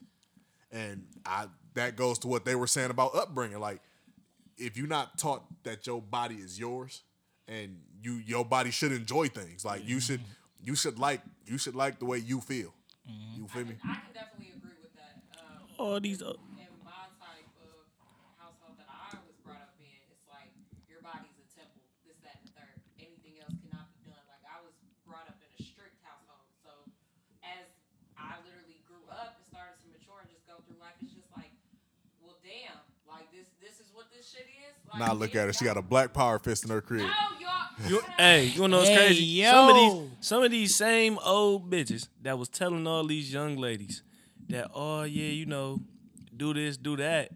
And 0.71 1.05
I 1.25 1.47
that 1.75 1.95
goes 1.95 2.19
to 2.19 2.27
what 2.27 2.45
they 2.45 2.55
were 2.55 2.67
saying 2.67 2.89
about 2.91 3.15
upbringing. 3.15 3.59
Like 3.59 3.81
if 4.57 4.77
you're 4.77 4.87
not 4.87 5.17
taught 5.17 5.43
that 5.63 5.85
your 5.85 6.01
body 6.01 6.35
is 6.35 6.59
yours 6.59 7.03
and 7.47 7.79
you 8.01 8.13
your 8.25 8.43
body 8.43 8.71
should 8.71 8.91
enjoy 8.91 9.27
things, 9.27 9.63
like 9.63 9.87
you 9.87 9.99
should 9.99 10.21
you 10.63 10.75
should 10.75 10.97
like 10.99 11.21
you 11.45 11.57
should 11.57 11.75
like 11.75 11.99
the 11.99 12.05
way 12.05 12.17
you 12.17 12.41
feel. 12.41 12.73
You 13.07 13.45
I 13.45 13.53
feel 13.53 13.63
can, 13.63 13.67
me? 13.71 13.75
I 13.85 13.95
can 14.03 14.13
definitely 14.13 14.51
agree 14.57 14.75
with 14.83 14.91
that. 14.99 15.15
Um, 15.39 15.63
All 15.79 15.99
these. 16.01 16.19
Uh, 16.21 16.35
in 16.59 16.67
my 16.83 17.07
type 17.15 17.47
of 17.63 17.87
household 18.35 18.75
that 18.75 18.89
I 18.91 19.15
was 19.23 19.37
brought 19.47 19.63
up 19.63 19.71
in, 19.79 19.95
it's 20.11 20.27
like 20.27 20.51
your 20.91 20.99
body's 20.99 21.39
a 21.39 21.47
temple, 21.55 21.79
this, 22.03 22.19
that, 22.27 22.43
and 22.43 22.51
the 22.51 22.53
third. 22.59 22.75
Anything 22.99 23.39
else 23.39 23.55
cannot 23.63 23.87
be 23.95 24.11
done. 24.11 24.19
Like 24.27 24.43
I 24.43 24.59
was 24.59 24.75
brought 25.07 25.23
up 25.31 25.39
in 25.39 25.47
a 25.55 25.61
strict 25.63 26.03
household, 26.03 26.51
so 26.59 26.73
as 27.47 27.63
I 28.19 28.35
literally 28.43 28.83
grew 28.83 29.07
up 29.07 29.39
and 29.39 29.45
started 29.47 29.79
to 29.85 29.87
mature 29.87 30.19
and 30.19 30.27
just 30.27 30.43
go 30.43 30.59
through 30.67 30.83
life, 30.83 30.99
it's 30.99 31.15
just 31.15 31.31
like, 31.31 31.55
well, 32.19 32.35
damn, 32.43 32.83
like 33.07 33.31
this, 33.31 33.47
this 34.33 34.41
is 34.41 34.45
what 34.45 34.45
this 34.45 34.45
shit 34.45 34.45
is. 34.87 34.93
Like, 34.99 35.07
Now 35.07 35.13
look 35.13 35.35
at 35.35 35.47
her. 35.47 35.53
She 35.53 35.65
got 35.65 35.77
a 35.77 35.81
black 35.81 36.13
power 36.13 36.39
fist 36.39 36.63
in 36.63 36.69
her 36.69 36.81
crib. 36.81 37.01
No, 37.01 37.07
y'all. 37.39 37.89
You, 37.89 38.01
hey, 38.17 38.45
you 38.45 38.61
wanna 38.61 38.71
know 38.71 38.77
what's 38.79 38.89
Hey, 38.89 38.95
crazy? 39.07 39.43
Some 39.43 39.69
of 39.69 39.75
yo. 39.75 39.99
these, 39.99 40.09
some 40.21 40.43
of 40.43 40.51
these 40.51 40.75
same 40.75 41.19
old 41.23 41.69
bitches 41.69 42.07
that 42.23 42.37
was 42.37 42.49
telling 42.49 42.87
all 42.87 43.05
these 43.05 43.31
young 43.31 43.55
ladies 43.57 44.01
that, 44.49 44.71
oh 44.73 45.03
yeah, 45.03 45.27
you 45.29 45.45
know, 45.45 45.81
do 46.35 46.53
this, 46.53 46.77
do 46.77 46.95
that, 46.97 47.29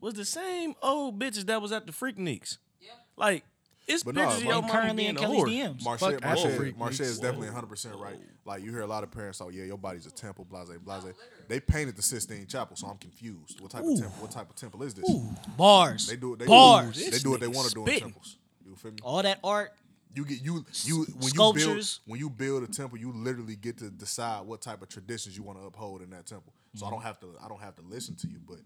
was 0.00 0.14
the 0.14 0.24
same 0.24 0.74
old 0.82 1.18
bitches 1.18 1.46
that 1.46 1.60
was 1.60 1.72
at 1.72 1.86
the 1.86 1.92
Freakniks. 1.92 2.58
Yep. 2.80 2.90
Like, 3.16 3.44
it's 3.92 4.02
But 4.02 4.14
no, 4.14 4.22
bitches 4.22 4.36
of 4.38 4.44
your 4.44 4.52
And 4.54 4.70
currently 4.70 5.06
in 5.06 5.16
a 5.16 5.20
Kelly's 5.20 5.40
whore. 5.40 5.46
DMs. 5.46 5.84
Marche, 5.84 6.00
Fuck 6.00 6.22
Marche, 6.22 6.76
Marche 6.76 7.00
is 7.00 7.18
definitely 7.18 7.48
100 7.48 7.66
percent 7.66 7.96
right. 7.96 8.16
Like 8.44 8.62
you 8.62 8.70
hear 8.70 8.82
a 8.82 8.86
lot 8.86 9.04
of 9.04 9.10
parents 9.10 9.38
say, 9.38 9.44
"Yeah, 9.52 9.64
your 9.64 9.78
body's 9.78 10.06
a 10.06 10.10
temple." 10.10 10.44
Blase, 10.44 10.68
blase. 10.84 11.14
They 11.48 11.60
painted 11.60 11.96
the 11.96 12.02
Sistine 12.02 12.46
Chapel, 12.46 12.76
so 12.76 12.88
I'm 12.88 12.98
confused. 12.98 13.60
What 13.60 13.70
type 13.70 13.84
of 13.84 13.98
temple? 13.98 14.22
What 14.22 14.30
type 14.30 14.50
of 14.50 14.56
temple 14.56 14.82
is 14.82 14.94
this? 14.94 15.08
Bars. 15.56 16.06
They 16.06 16.16
do 16.16 16.34
it. 16.34 16.40
They 16.40 16.46
Bars. 16.46 16.96
Do, 16.96 17.10
they 17.10 17.18
do 17.18 17.30
what 17.30 17.40
they 17.40 17.46
want 17.46 17.68
to 17.68 17.74
do 17.74 17.84
in 17.84 18.00
temples. 18.00 18.38
You 18.66 18.76
feel 18.76 18.92
me? 18.92 18.98
All 19.02 19.22
that 19.22 19.38
art. 19.44 19.72
You 20.14 20.24
get 20.24 20.42
you 20.42 20.64
you 20.84 21.06
when 21.18 21.30
Sculptures. 21.30 21.66
you 21.66 21.74
build 21.74 22.00
when 22.06 22.20
you 22.20 22.30
build 22.30 22.62
a 22.64 22.66
temple, 22.66 22.98
you 22.98 23.12
literally 23.12 23.56
get 23.56 23.78
to 23.78 23.90
decide 23.90 24.46
what 24.46 24.60
type 24.60 24.82
of 24.82 24.88
traditions 24.88 25.36
you 25.36 25.42
want 25.42 25.58
to 25.58 25.66
uphold 25.66 26.02
in 26.02 26.10
that 26.10 26.26
temple. 26.26 26.52
So 26.74 26.84
I 26.84 26.88
mm-hmm. 26.88 26.96
don't 26.96 27.02
have 27.02 27.20
to 27.20 27.34
I 27.42 27.48
don't 27.48 27.60
have 27.60 27.76
to 27.76 27.82
listen 27.82 28.16
to 28.16 28.28
you, 28.28 28.38
but 28.46 28.58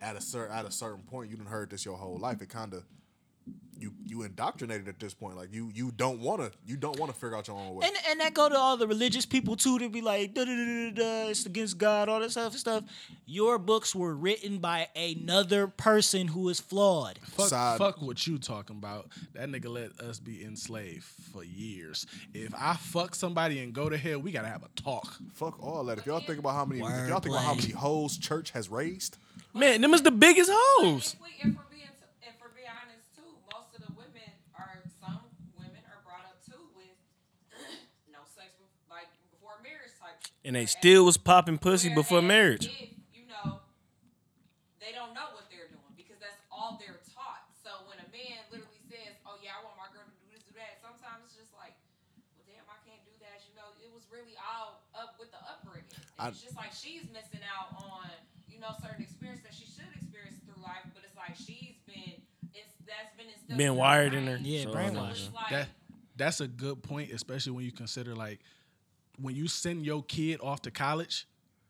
at 0.00 0.16
a 0.16 0.20
certain 0.20 0.54
at 0.54 0.66
a 0.66 0.70
certain 0.70 1.02
point, 1.02 1.30
you 1.30 1.36
done 1.36 1.46
heard 1.46 1.70
this 1.70 1.84
your 1.84 1.96
whole 1.96 2.18
life. 2.18 2.42
It 2.42 2.48
kind 2.48 2.74
of 2.74 2.84
you 3.80 3.92
you 4.06 4.22
indoctrinated 4.22 4.86
at 4.88 4.98
this 5.00 5.14
point. 5.14 5.36
Like 5.36 5.52
you 5.52 5.70
you 5.74 5.90
don't 5.92 6.20
want 6.20 6.40
to 6.42 6.50
you 6.66 6.76
don't 6.76 6.98
want 6.98 7.12
to 7.12 7.18
figure 7.18 7.36
out 7.36 7.48
your 7.48 7.56
own 7.56 7.74
way. 7.74 7.86
And 7.86 7.96
and 8.10 8.20
that 8.20 8.34
go 8.34 8.48
to 8.48 8.56
all 8.56 8.76
the 8.76 8.86
religious 8.86 9.26
people 9.26 9.56
too 9.56 9.78
to 9.78 9.88
be 9.88 10.00
like, 10.02 10.34
da, 10.34 10.44
da, 10.44 10.54
da, 10.54 10.90
da, 10.90 10.90
da, 11.24 11.28
it's 11.30 11.46
against 11.46 11.78
God, 11.78 12.08
all 12.08 12.20
that 12.20 12.30
stuff 12.30 12.54
stuff. 12.56 12.84
Your 13.26 13.58
books 13.58 13.94
were 13.94 14.14
written 14.14 14.58
by 14.58 14.88
another 14.96 15.66
person 15.68 16.28
who 16.28 16.48
is 16.48 16.60
flawed. 16.60 17.18
Fuck, 17.22 17.48
Side- 17.48 17.78
fuck 17.78 18.02
what 18.02 18.26
you 18.26 18.38
talking 18.38 18.76
about. 18.76 19.08
That 19.34 19.48
nigga 19.48 19.68
let 19.68 19.98
us 20.00 20.18
be 20.18 20.44
enslaved 20.44 21.04
for 21.04 21.44
years. 21.44 22.06
If 22.34 22.52
I 22.58 22.74
fuck 22.74 23.14
somebody 23.14 23.60
and 23.60 23.72
go 23.72 23.88
to 23.88 23.96
hell, 23.96 24.18
we 24.18 24.32
gotta 24.32 24.48
have 24.48 24.62
a 24.62 24.68
talk. 24.80 25.16
Fuck 25.34 25.62
all 25.62 25.84
that. 25.84 25.98
If 25.98 26.06
y'all 26.06 26.20
think 26.20 26.38
about 26.38 26.54
how 26.54 26.64
many 26.64 26.80
if 26.80 27.08
y'all 27.08 27.20
think 27.20 27.34
about 27.34 27.44
how 27.44 27.54
many 27.54 27.70
hoes 27.72 28.18
church 28.18 28.50
has 28.50 28.68
raised, 28.68 29.16
Man, 29.54 29.80
them 29.80 29.94
is 29.94 30.02
the 30.02 30.10
biggest 30.12 30.50
hoes. 30.52 31.14
If, 31.14 31.20
we, 31.22 31.28
if 31.50 31.56
we're 31.56 31.62
being 31.70 31.90
t- 31.98 32.06
if 32.22 32.34
we're 32.40 32.54
being 32.54 32.68
honest 32.70 33.02
too, 33.16 33.26
most 33.50 33.74
of 33.74 33.82
the 33.82 33.92
women 33.94 34.30
are 34.54 34.78
some 35.00 35.18
women 35.58 35.82
are 35.90 35.98
brought 36.06 36.22
up 36.26 36.38
too 36.46 36.60
with 36.76 36.94
no 38.12 38.18
sex 38.34 38.54
bef- 38.62 38.90
like 38.90 39.08
before 39.32 39.58
marriage 39.62 39.90
type. 39.98 40.18
shit. 40.22 40.30
And 40.50 40.58
they 40.58 40.66
still 40.66 41.06
was 41.06 41.14
popping 41.14 41.62
pussy 41.62 41.94
before 41.94 42.18
marriage. 42.18 42.66
If 42.66 42.90
you 43.14 43.22
know, 43.30 43.62
they 44.82 44.90
don't 44.90 45.14
know 45.14 45.30
what 45.30 45.46
they're 45.46 45.70
doing 45.70 45.94
because 45.94 46.18
that's 46.18 46.42
all 46.50 46.74
they're 46.74 46.98
taught. 47.14 47.46
So 47.62 47.70
when 47.86 48.02
a 48.02 48.08
man 48.10 48.42
literally 48.50 48.82
says, 48.90 49.14
"Oh 49.22 49.38
yeah, 49.38 49.54
I 49.54 49.62
want 49.62 49.78
my 49.78 49.86
girl 49.94 50.02
to 50.02 50.16
do 50.18 50.26
this, 50.34 50.42
do 50.42 50.50
that," 50.58 50.82
sometimes 50.82 51.22
it's 51.30 51.38
just 51.38 51.54
like, 51.54 51.78
"Well, 52.34 52.42
damn, 52.50 52.66
I 52.66 52.82
can't 52.82 52.98
do 53.06 53.14
that." 53.22 53.46
You 53.46 53.54
know, 53.54 53.70
it 53.78 53.94
was 53.94 54.02
really 54.10 54.34
all 54.42 54.82
up 54.98 55.14
with 55.22 55.30
the 55.30 55.38
upbringing. 55.46 55.86
I- 56.18 56.34
it's 56.34 56.42
just 56.42 56.58
like 56.58 56.74
she's 56.74 57.06
missing 57.14 57.46
out 57.46 57.70
on 57.86 58.10
you 58.50 58.58
know 58.58 58.74
certain 58.82 59.06
experience 59.06 59.46
that 59.46 59.54
she 59.54 59.70
should 59.70 59.86
experience 59.94 60.42
through 60.42 60.58
life, 60.66 60.82
but 60.98 61.06
it's 61.06 61.14
like 61.14 61.38
she's 61.38 61.78
been 61.86 62.18
it's 62.58 62.74
that's 62.90 63.14
been 63.14 63.30
instilled 63.30 63.54
Been 63.54 63.78
wired 63.78 64.18
in 64.18 64.26
her. 64.26 64.42
Yeah, 64.42 64.66
So, 64.66 64.74
brainwashed. 64.74 65.30
So 65.30 65.38
like, 65.38 65.54
That 65.54 65.68
that's 66.18 66.42
a 66.42 66.50
good 66.50 66.82
point, 66.82 67.14
especially 67.14 67.54
when 67.54 67.62
you 67.62 67.70
consider 67.70 68.18
like 68.18 68.42
when 69.20 69.34
you 69.36 69.48
send 69.48 69.84
your 69.84 70.02
kid 70.04 70.40
off 70.42 70.62
to 70.62 70.70
college, 70.70 71.26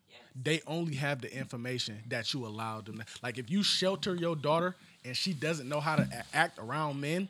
yes. 0.09 0.20
they 0.40 0.60
only 0.66 0.94
have 0.97 1.20
the 1.20 1.35
information 1.36 1.98
that 2.09 2.32
you 2.32 2.47
allowed 2.47 2.86
them. 2.86 3.02
Like 3.22 3.39
if 3.39 3.51
you 3.51 3.62
shelter 3.62 4.14
your 4.14 4.36
daughter 4.36 4.77
and 5.05 5.16
she 5.16 5.32
doesn't 5.32 5.68
know 5.68 5.81
how 5.81 5.97
to 5.97 6.09
act 6.35 6.59
around 6.59 7.01
men, 7.01 7.28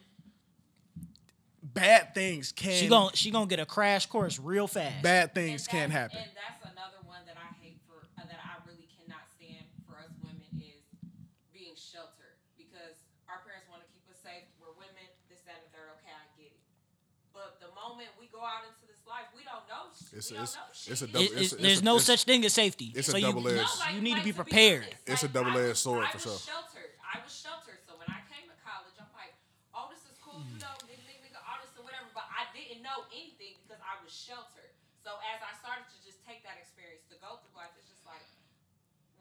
bad 1.62 2.14
things 2.14 2.52
can 2.52 2.72
She 2.72 2.88
gon' 2.88 3.12
she 3.14 3.30
gonna 3.30 3.46
get 3.46 3.60
a 3.60 3.66
crash 3.66 4.06
course 4.06 4.38
real 4.38 4.66
fast. 4.66 5.02
bad 5.02 5.34
things 5.34 5.66
And 5.66 5.70
can 5.70 5.88
that's- 5.90 6.12
happen. 6.12 6.18
And 6.28 6.30
that's 6.36 6.62
another 6.72 7.00
one 7.06 7.20
that 7.26 7.36
I 7.36 7.52
hate 7.62 7.78
for 7.86 8.00
uh, 8.18 8.24
that 8.26 8.40
I 8.40 8.56
really 8.68 8.88
cannot 8.96 9.24
stand 9.36 9.64
for 9.86 9.96
us 10.00 10.08
women 10.24 10.40
is 10.56 10.80
being 11.52 11.76
sheltered 11.76 12.36
because 12.56 12.96
our 13.28 13.40
parents 13.44 13.68
want 13.68 13.82
to 13.84 13.88
keep 13.92 14.04
us 14.08 14.18
safe. 14.24 14.44
We're 14.60 14.72
women, 14.76 15.04
this, 15.28 15.40
that, 15.46 15.60
and 15.62 15.66
the 15.68 15.72
third. 15.76 15.88
Okay, 16.00 16.12
I 16.12 16.24
get 16.40 16.52
it. 16.52 16.60
But 17.36 17.60
the 17.60 17.70
moment 17.76 18.08
we 18.18 18.26
go 18.32 18.40
out 18.42 18.64
into 18.66 18.84
this 18.88 19.00
life, 19.06 19.28
we 19.36 19.44
don't 19.44 19.62
know. 19.68 19.90
sh- 19.92 19.98
It's- 20.12 20.30
we 20.30 20.36
don't 20.36 20.44
it's- 20.44 20.88
it's 20.90 21.02
a 21.02 21.04
It- 21.04 21.12
double- 21.12 21.24
it's- 21.24 21.40
it's 21.40 21.52
a- 21.52 21.56
there's 21.56 21.80
a- 21.80 21.84
no 21.84 21.94
it's- 21.96 22.06
such 22.06 22.24
thing 22.24 22.44
as 22.44 22.52
safety. 22.54 22.92
it's 22.94 23.08
a 23.08 23.12
so 23.12 23.16
you, 23.16 23.26
double-edged- 23.30 23.56
No, 23.62 23.78
like- 23.78 23.94
you 23.94 24.00
need 24.02 24.16
to 24.18 24.24
be 24.26 24.32
prepared. 24.32 24.82
honest, 24.84 25.06
It's 25.06 25.22
a 25.22 25.28
double-edged 25.28 25.58
I 25.58 25.68
was- 25.76 25.80
sword 25.80 26.04
I 26.04 26.10
for 26.10 26.16
was 26.18 26.22
sure. 26.26 26.38
Sheltered. 26.54 26.90
I 27.14 27.16
was 27.22 27.30
sheltered. 27.34 27.78
So 27.86 27.94
when 27.96 28.10
I 28.10 28.20
came 28.26 28.46
to 28.50 28.56
college, 28.66 28.94
I'm 28.98 29.12
like, 29.14 29.34
oh, 29.74 29.86
this 29.90 30.02
is 30.10 30.18
cool, 30.18 30.42
you 30.42 30.58
know, 30.58 30.74
nigga, 30.86 30.98
nigga, 31.06 31.30
nigga, 31.30 31.40
all 31.46 31.58
this 31.62 31.70
or 31.78 31.82
whatever. 31.86 32.10
But 32.14 32.26
I 32.30 32.46
didn't 32.54 32.82
know 32.82 33.06
anything 33.14 33.54
because 33.62 33.78
I 33.82 34.02
was 34.02 34.10
sheltered. 34.10 34.74
So 35.06 35.14
as 35.22 35.38
I 35.42 35.54
started 35.58 35.86
to 35.94 35.98
just 36.04 36.18
take 36.26 36.42
that 36.42 36.58
experience 36.58 37.06
to 37.10 37.16
go 37.22 37.38
through 37.38 37.54
life, 37.56 37.70
it's 37.78 37.86
just 37.88 38.02
like, 38.06 38.26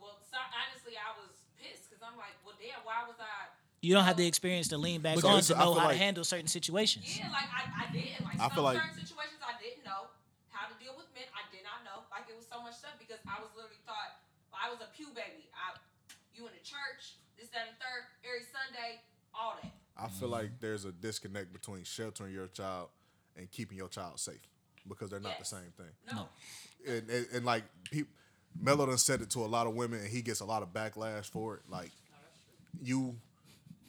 well, 0.02 0.18
so, 0.26 0.38
honestly, 0.41 0.98
I 0.98 1.14
was 1.22 1.45
pissed 1.61 1.90
because 1.90 2.02
I'm 2.02 2.18
like, 2.18 2.34
well, 2.45 2.56
damn, 2.57 2.82
why 2.84 3.06
was 3.06 3.18
I? 3.22 3.53
You 3.82 3.94
don't 3.95 4.03
have 4.03 4.18
the 4.18 4.28
experience 4.28 4.68
to 4.70 4.78
lean 4.78 4.99
back 5.02 5.16
Because 5.16 5.30
on 5.30 5.38
it's- 5.40 5.48
to 5.48 5.56
know 5.56 5.74
how 5.78 5.88
like- 5.88 5.95
to 5.95 6.03
handle 6.03 6.24
certain 6.26 6.48
situations. 6.52 7.06
Yeah, 7.18 7.30
like 7.32 7.48
I, 7.48 7.86
I 7.88 7.91
didn't. 7.94 8.26
Like 8.26 8.36
I 8.36 8.49
some 8.49 8.52
feel 8.52 8.64
like- 8.64 8.82
certain 8.82 8.99
situations 9.07 9.40
I 9.45 9.56
didn't 9.61 9.86
know 9.86 10.11
how 10.52 10.68
to 10.68 10.76
deal 10.84 10.95
with 10.99 11.07
men. 11.16 11.24
I 11.34 11.48
did 11.49 11.64
not 11.64 11.84
know. 11.88 12.03
Like 12.11 12.28
it 12.28 12.36
was 12.36 12.39
so 12.52 12.62
much 12.62 12.76
stuff 12.76 12.98
because 13.00 13.22
I 13.30 13.40
was 13.40 13.50
literally 13.56 13.80
taught 13.86 14.18
I 14.54 14.70
was 14.70 14.80
a 14.82 14.90
pew 14.96 15.08
baby. 15.16 15.48
I 15.54 15.78
you 16.34 16.46
in 16.48 16.54
the 16.54 16.64
church, 16.66 17.16
this, 17.38 17.50
that, 17.50 17.68
and 17.70 17.78
third, 17.80 18.04
every 18.24 18.46
Sunday, 18.50 19.02
all 19.34 19.56
that. 19.62 19.72
I 19.98 20.08
feel 20.08 20.30
like 20.30 20.60
there's 20.60 20.86
a 20.86 20.92
disconnect 20.92 21.52
between 21.52 21.84
sheltering 21.84 22.34
your 22.34 22.48
child 22.48 22.90
and 23.36 23.50
keeping 23.52 23.78
your 23.78 23.90
child 23.90 24.20
safe 24.20 24.42
because 24.88 25.10
they're 25.10 25.20
not 25.20 25.36
Yes. 25.40 25.50
the 25.50 25.56
same 25.58 25.72
thing. 25.76 25.94
No. 26.14 26.30
And, 26.88 27.10
and, 27.10 27.28
and 27.34 27.46
like 27.46 27.64
people, 27.92 28.12
Mello 28.60 28.86
done 28.86 28.98
said 28.98 29.22
it 29.22 29.30
to 29.32 29.40
a 29.40 29.48
lot 29.48 29.68
of 29.68 29.76
women, 29.76 30.00
and 30.00 30.08
he 30.10 30.22
gets 30.22 30.40
a 30.40 30.46
lot 30.46 30.64
of 30.64 30.72
backlash 30.74 31.26
for 31.30 31.56
it. 31.56 31.62
Like 31.70 31.92
you, 32.82 33.16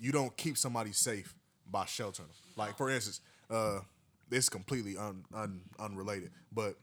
you 0.01 0.11
don't 0.13 0.37
keep 0.37 0.59
somebody 0.59 0.93
safe 0.93 1.35
by 1.71 1.85
sheltering 1.85 2.29
them. 2.29 2.37
Like 2.57 2.77
for 2.77 2.91
instance, 2.91 3.21
uh, 3.49 3.81
this 4.29 4.45
is 4.45 4.49
completely 4.49 4.97
un, 4.97 5.25
un, 5.35 5.61
unrelated, 5.79 6.31
but 6.53 6.77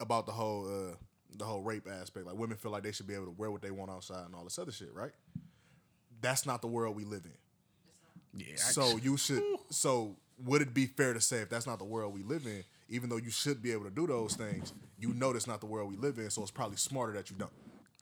about 0.00 0.26
the 0.26 0.32
whole 0.32 0.66
uh, 0.66 0.94
the 1.38 1.44
whole 1.44 1.62
rape 1.62 1.86
aspect. 1.88 2.26
Like 2.26 2.36
women 2.36 2.56
feel 2.56 2.70
like 2.72 2.82
they 2.82 2.92
should 2.92 3.06
be 3.06 3.14
able 3.14 3.26
to 3.26 3.30
wear 3.36 3.50
what 3.50 3.62
they 3.62 3.70
want 3.70 3.90
outside 3.90 4.24
and 4.26 4.34
all 4.34 4.44
this 4.44 4.58
other 4.58 4.72
shit, 4.72 4.92
right? 4.94 5.12
That's 6.20 6.46
not 6.46 6.60
the 6.62 6.68
world 6.68 6.96
we 6.96 7.04
live 7.04 7.24
in. 7.24 8.40
yeah, 8.40 8.54
I- 8.54 8.56
So 8.56 8.96
you 8.96 9.16
should. 9.26 9.42
So 9.70 10.16
would 10.44 10.62
it 10.62 10.74
be 10.74 10.86
fair 10.86 11.14
to 11.14 11.20
say 11.20 11.38
if 11.38 11.48
that's 11.48 11.66
not 11.66 11.78
the 11.78 11.84
world 11.84 12.14
we 12.14 12.22
live 12.22 12.46
in, 12.46 12.64
even 12.88 13.08
though 13.10 13.16
you 13.16 13.30
should 13.30 13.62
be 13.62 13.72
able 13.72 13.84
to 13.84 13.90
do 13.90 14.06
those 14.06 14.34
things, 14.34 14.72
you 14.98 15.12
know 15.14 15.32
that's 15.32 15.46
not 15.46 15.60
the 15.60 15.66
world 15.66 15.90
we 15.90 15.96
live 15.96 16.18
in. 16.18 16.30
So 16.30 16.42
it's 16.42 16.50
probably 16.50 16.76
smarter 16.76 17.12
that 17.14 17.30
you 17.30 17.36
don't. 17.36 17.52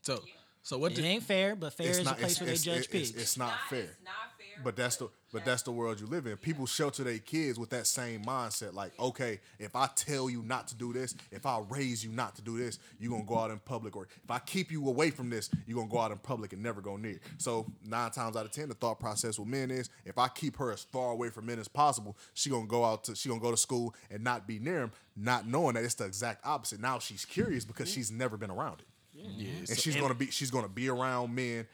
so 0.02 0.20
so 0.62 0.78
what 0.78 0.92
It 0.92 0.96
did, 0.96 1.04
ain't 1.04 1.22
fair, 1.22 1.54
but 1.54 1.74
fair 1.74 1.90
is 1.90 2.02
not. 2.04 2.14
a 2.14 2.20
place 2.20 2.32
It's, 2.32 2.40
where 2.40 2.50
they 2.50 2.56
judge 2.56 2.78
it's, 2.78 2.86
pigs. 2.86 3.10
it's 3.10 3.36
not 3.36 3.52
fair. 3.68 3.80
It's 3.80 3.96
not 4.02 4.14
fair. 4.33 4.33
But 4.62 4.76
that's 4.76 4.96
the 4.96 5.08
but 5.32 5.44
that's 5.44 5.62
the 5.62 5.72
world 5.72 5.98
you 6.00 6.06
live 6.06 6.26
in. 6.26 6.36
People 6.36 6.64
shelter 6.64 7.02
their 7.02 7.18
kids 7.18 7.58
with 7.58 7.70
that 7.70 7.86
same 7.88 8.22
mindset. 8.24 8.72
Like, 8.72 8.92
okay, 9.00 9.40
if 9.58 9.74
I 9.74 9.88
tell 9.96 10.30
you 10.30 10.42
not 10.42 10.68
to 10.68 10.76
do 10.76 10.92
this, 10.92 11.16
if 11.32 11.44
I 11.44 11.60
raise 11.68 12.04
you 12.04 12.12
not 12.12 12.36
to 12.36 12.42
do 12.42 12.56
this, 12.56 12.78
you're 13.00 13.10
gonna 13.10 13.24
go 13.24 13.38
out 13.38 13.50
in 13.50 13.58
public. 13.58 13.96
Or 13.96 14.04
if 14.22 14.30
I 14.30 14.38
keep 14.38 14.70
you 14.70 14.86
away 14.88 15.10
from 15.10 15.30
this, 15.30 15.50
you're 15.66 15.76
gonna 15.76 15.90
go 15.90 15.98
out 15.98 16.12
in 16.12 16.18
public 16.18 16.52
and 16.52 16.62
never 16.62 16.80
go 16.80 16.96
near. 16.96 17.18
So 17.38 17.66
nine 17.84 18.10
times 18.12 18.36
out 18.36 18.44
of 18.46 18.52
ten, 18.52 18.68
the 18.68 18.74
thought 18.74 19.00
process 19.00 19.38
with 19.38 19.48
men 19.48 19.70
is 19.70 19.88
if 20.04 20.18
I 20.18 20.28
keep 20.28 20.56
her 20.58 20.72
as 20.72 20.82
far 20.84 21.10
away 21.10 21.30
from 21.30 21.46
men 21.46 21.58
as 21.58 21.68
possible, 21.68 22.16
she 22.34 22.50
gonna 22.50 22.66
go 22.66 22.84
out 22.84 23.04
to 23.04 23.16
she 23.16 23.28
gonna 23.28 23.40
go 23.40 23.50
to 23.50 23.56
school 23.56 23.94
and 24.10 24.22
not 24.22 24.46
be 24.46 24.58
near 24.60 24.82
him, 24.82 24.92
not 25.16 25.48
knowing 25.48 25.74
that 25.74 25.84
it's 25.84 25.94
the 25.94 26.04
exact 26.04 26.46
opposite. 26.46 26.80
Now 26.80 26.98
she's 27.00 27.24
curious 27.24 27.64
because 27.64 27.90
she's 27.90 28.10
never 28.12 28.36
been 28.36 28.50
around 28.50 28.80
it 28.80 28.86
yeah, 29.14 29.48
and 29.58 29.68
so- 29.68 29.74
she's 29.74 29.96
gonna 29.96 30.14
be 30.14 30.30
she's 30.30 30.50
gonna 30.50 30.68
be 30.68 30.88
around 30.88 31.34
men 31.34 31.66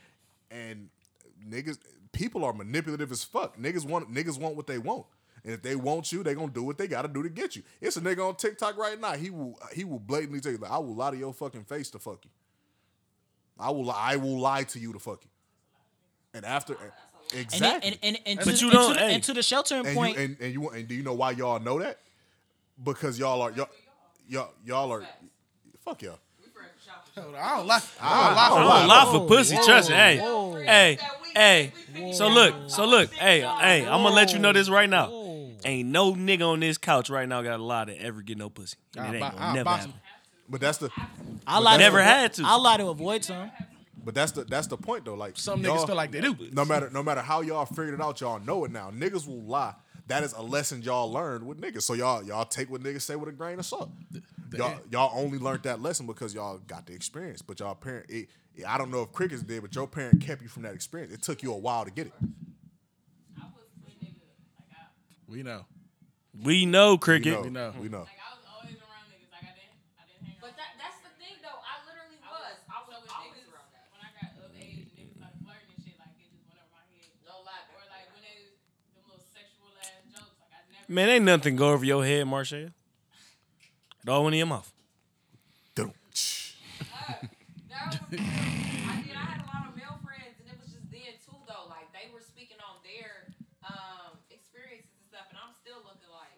and 0.50 0.88
niggas 1.48 1.78
people 2.12 2.44
are 2.44 2.52
manipulative 2.52 3.10
as 3.12 3.24
fuck. 3.24 3.56
Niggas 3.58 3.84
want 3.84 4.12
niggas 4.12 4.38
want 4.38 4.56
what 4.56 4.66
they 4.66 4.78
want. 4.78 5.06
And 5.44 5.54
if 5.54 5.62
they 5.62 5.74
want 5.74 6.12
you, 6.12 6.22
they 6.22 6.34
gonna 6.34 6.52
do 6.52 6.62
what 6.62 6.76
they 6.76 6.86
gotta 6.86 7.08
do 7.08 7.22
to 7.22 7.28
get 7.30 7.56
you. 7.56 7.62
It's 7.80 7.96
a 7.96 8.00
nigga 8.00 8.26
on 8.28 8.36
TikTok 8.36 8.76
right 8.76 9.00
now. 9.00 9.12
He 9.14 9.30
will 9.30 9.58
he 9.72 9.84
will 9.84 9.98
blatantly 9.98 10.40
tell 10.40 10.52
you, 10.52 10.58
like, 10.58 10.70
I 10.70 10.78
will 10.78 10.94
lie 10.94 11.10
to 11.12 11.16
your 11.16 11.32
fucking 11.32 11.64
face 11.64 11.88
to 11.90 11.98
fuck 11.98 12.24
you. 12.24 12.30
I 13.58 13.70
will 13.70 13.90
I 13.90 14.16
will 14.16 14.38
lie 14.38 14.64
to 14.64 14.78
you 14.78 14.92
to 14.92 14.98
fuck 14.98 15.24
you. 15.24 15.30
And 16.34 16.44
after 16.44 16.74
And, 17.32 17.40
exactly. 17.40 17.98
and, 18.02 18.18
and, 18.26 18.38
and, 18.38 18.40
to, 18.40 18.52
you 18.54 18.70
and 18.70 18.72
don't- 18.72 18.96
hey. 18.96 19.14
and 19.14 19.22
to 19.24 19.32
the 19.32 19.42
sheltering 19.42 19.86
and 19.86 19.96
point, 19.96 20.16
you 20.18 20.22
and, 20.24 20.36
and 20.40 20.52
you 20.52 20.68
and 20.68 20.88
do 20.88 20.94
you 20.94 21.02
know 21.02 21.14
why 21.14 21.30
y'all 21.32 21.58
know 21.60 21.78
that? 21.80 21.98
Because 22.82 23.18
y'all 23.18 23.40
are 23.42 23.50
y'all 23.52 23.68
y'all 24.28 24.52
y'all 24.64 24.92
are 24.92 25.04
fuck 25.84 26.02
y'all. 26.02 26.18
We 27.26 27.32
friends 27.32 27.32
with 27.32 27.34
shopping. 27.34 27.34
I 27.36 27.56
don't 27.56 27.66
lie. 27.66 27.80
I 28.00 28.00
I 28.00 28.26
don't 28.26 28.36
lie. 28.36 28.48
for 28.48 28.54
I 28.54 28.80
don't 28.80 28.88
lie. 28.88 29.04
lie 29.04 29.12
for 29.12 29.26
pussy. 29.28 29.56
Trust 29.64 29.90
me. 29.90 29.96
Hey, 29.96 30.98
hey, 31.34 31.72
hey. 31.94 32.12
So 32.12 32.28
look, 32.28 32.54
so 32.68 32.86
look, 32.86 33.12
hey, 33.14 33.40
hey. 33.40 33.86
I'm 33.86 34.02
gonna 34.02 34.14
let 34.14 34.32
you 34.32 34.38
know 34.38 34.52
this 34.52 34.68
right 34.68 34.88
now. 34.88 35.10
Ain't 35.64 35.88
no 35.90 36.14
nigga 36.14 36.46
on 36.48 36.60
this 36.60 36.78
couch 36.78 37.10
right 37.10 37.28
now 37.28 37.42
got 37.42 37.60
a 37.60 37.62
lie 37.62 37.84
to 37.84 37.94
ever 38.00 38.22
get 38.22 38.38
no 38.38 38.48
pussy. 38.48 38.76
And 38.96 39.06
I'll 39.06 39.12
it 39.14 39.16
ain't 39.22 39.36
gonna 39.36 39.54
never 39.54 39.70
happen. 39.70 39.92
But 40.48 40.60
that's 40.62 40.78
the 40.78 40.90
I 41.46 41.58
lie 41.60 41.76
Never 41.76 41.98
to, 41.98 42.04
had 42.04 42.32
to. 42.34 42.42
I 42.44 42.56
lie 42.56 42.78
to 42.78 42.86
avoid 42.88 43.24
some. 43.24 43.50
but 44.04 44.14
that's 44.14 44.32
the 44.32 44.44
that's 44.44 44.66
the 44.68 44.76
point 44.78 45.04
though. 45.04 45.14
Like 45.14 45.36
Some 45.36 45.62
niggas 45.62 45.86
feel 45.86 45.94
like 45.96 46.10
they 46.12 46.20
do. 46.22 46.34
no 46.52 46.64
matter 46.64 46.88
no 46.90 47.02
matter 47.02 47.20
how 47.20 47.42
y'all 47.42 47.66
figured 47.66 47.94
it 47.94 48.00
out, 48.00 48.20
y'all 48.20 48.40
know 48.40 48.64
it 48.64 48.70
now. 48.72 48.90
Niggas 48.90 49.26
will 49.28 49.42
lie. 49.42 49.74
That 50.08 50.24
is 50.24 50.32
a 50.32 50.42
lesson 50.42 50.82
y'all 50.82 51.12
learned 51.12 51.46
with 51.46 51.60
niggas. 51.60 51.82
So 51.82 51.92
y'all 51.94 52.22
y'all 52.24 52.44
take 52.46 52.70
what 52.70 52.80
niggas 52.82 53.02
say 53.02 53.14
with 53.16 53.28
a 53.28 53.32
grain 53.32 53.58
of 53.58 53.66
salt. 53.66 53.90
Y'all 54.58 54.80
y'all 54.90 55.12
only 55.14 55.38
learned 55.38 55.62
that 55.64 55.80
lesson 55.80 56.06
because 56.06 56.34
y'all 56.34 56.58
got 56.66 56.86
the 56.86 56.92
experience. 56.94 57.42
But 57.42 57.60
y'all 57.60 57.74
parent, 57.74 58.06
it, 58.08 58.28
it- 58.56 58.66
I 58.66 58.76
don't 58.78 58.90
know 58.90 59.02
if 59.02 59.12
crickets 59.12 59.42
did, 59.42 59.62
but 59.62 59.74
your 59.74 59.86
parent 59.86 60.20
kept 60.20 60.42
you 60.42 60.48
from 60.48 60.62
that 60.64 60.74
experience. 60.74 61.12
It 61.12 61.22
took 61.22 61.42
you 61.42 61.52
a 61.52 61.56
while 61.56 61.84
to 61.84 61.90
get 61.90 62.08
it. 62.08 62.12
I 63.38 63.44
was 63.54 63.64
a 63.86 63.90
nigga. 64.04 64.20
Like 64.58 64.76
I, 64.76 64.84
We 65.28 65.42
know. 65.42 65.64
We 66.42 66.66
know 66.66 66.98
cricket. 66.98 67.42
We 67.42 67.50
know. 67.50 67.72
We 67.80 67.88
know. 67.88 68.00
like 68.04 68.18
I 68.20 68.34
was 68.36 68.44
always 68.50 68.76
around 68.76 69.06
niggas. 69.08 69.30
Like 69.32 69.44
I 69.48 69.54
didn't, 69.54 69.78
I 69.96 70.04
didn't 70.10 70.26
hang 70.28 70.36
But 70.42 70.50
out. 70.50 70.56
that 70.60 70.70
that's 70.82 70.98
the 71.06 71.12
thing 71.22 71.38
though. 71.40 71.56
I 71.62 71.74
literally 71.88 72.18
was. 72.20 72.56
I 72.68 72.76
was 72.84 72.90
so 72.90 73.00
with 73.00 73.12
always 73.14 73.32
niggas, 73.38 73.48
around 73.54 73.70
that. 73.72 73.86
when 73.94 74.02
I 74.02 74.10
got 74.18 74.30
of 74.44 74.50
age, 74.58 74.90
niggas 74.98 75.14
started 75.16 75.38
flirting 75.46 75.70
and 75.72 75.80
shit. 75.80 75.96
Like 75.96 76.12
it 76.20 76.28
just 76.34 76.44
went 76.50 76.58
over 76.60 76.74
my 76.74 76.84
head. 76.90 77.08
No 77.24 77.40
lie. 77.46 77.64
Or 77.76 77.82
like 77.88 78.06
when 78.12 78.22
they 78.26 78.36
them 78.98 79.04
little 79.08 79.22
sexual 79.30 79.70
ass 79.80 80.04
jokes. 80.10 80.36
Like 80.42 80.52
I 80.52 80.60
never. 80.74 80.90
Man, 80.90 81.08
ain't 81.08 81.24
nothing 81.24 81.54
go 81.56 81.70
over 81.72 81.86
your 81.86 82.02
head, 82.04 82.26
Marshall. 82.26 82.74
It 84.00 84.08
all 84.08 84.24
went 84.24 84.32
in 84.32 84.40
your 84.40 84.48
mouth. 84.48 84.72
Dum. 85.76 85.92
No, 87.68 87.76
I 87.76 88.00
did. 88.08 88.20
I 88.24 88.96
had 89.12 89.44
a 89.44 89.48
lot 89.52 89.68
of 89.68 89.76
male 89.76 90.00
friends, 90.00 90.40
and 90.40 90.48
it 90.48 90.56
was 90.56 90.72
just 90.72 90.88
then 90.88 91.20
too, 91.20 91.36
though. 91.44 91.68
Like 91.68 91.92
they 91.92 92.08
were 92.08 92.24
speaking 92.24 92.56
on 92.64 92.80
their 92.80 93.28
um, 93.60 94.16
experiences 94.32 94.88
and 95.04 95.06
stuff, 95.12 95.28
and 95.28 95.36
I'm 95.36 95.52
still 95.52 95.84
looking 95.84 96.08
like, 96.08 96.32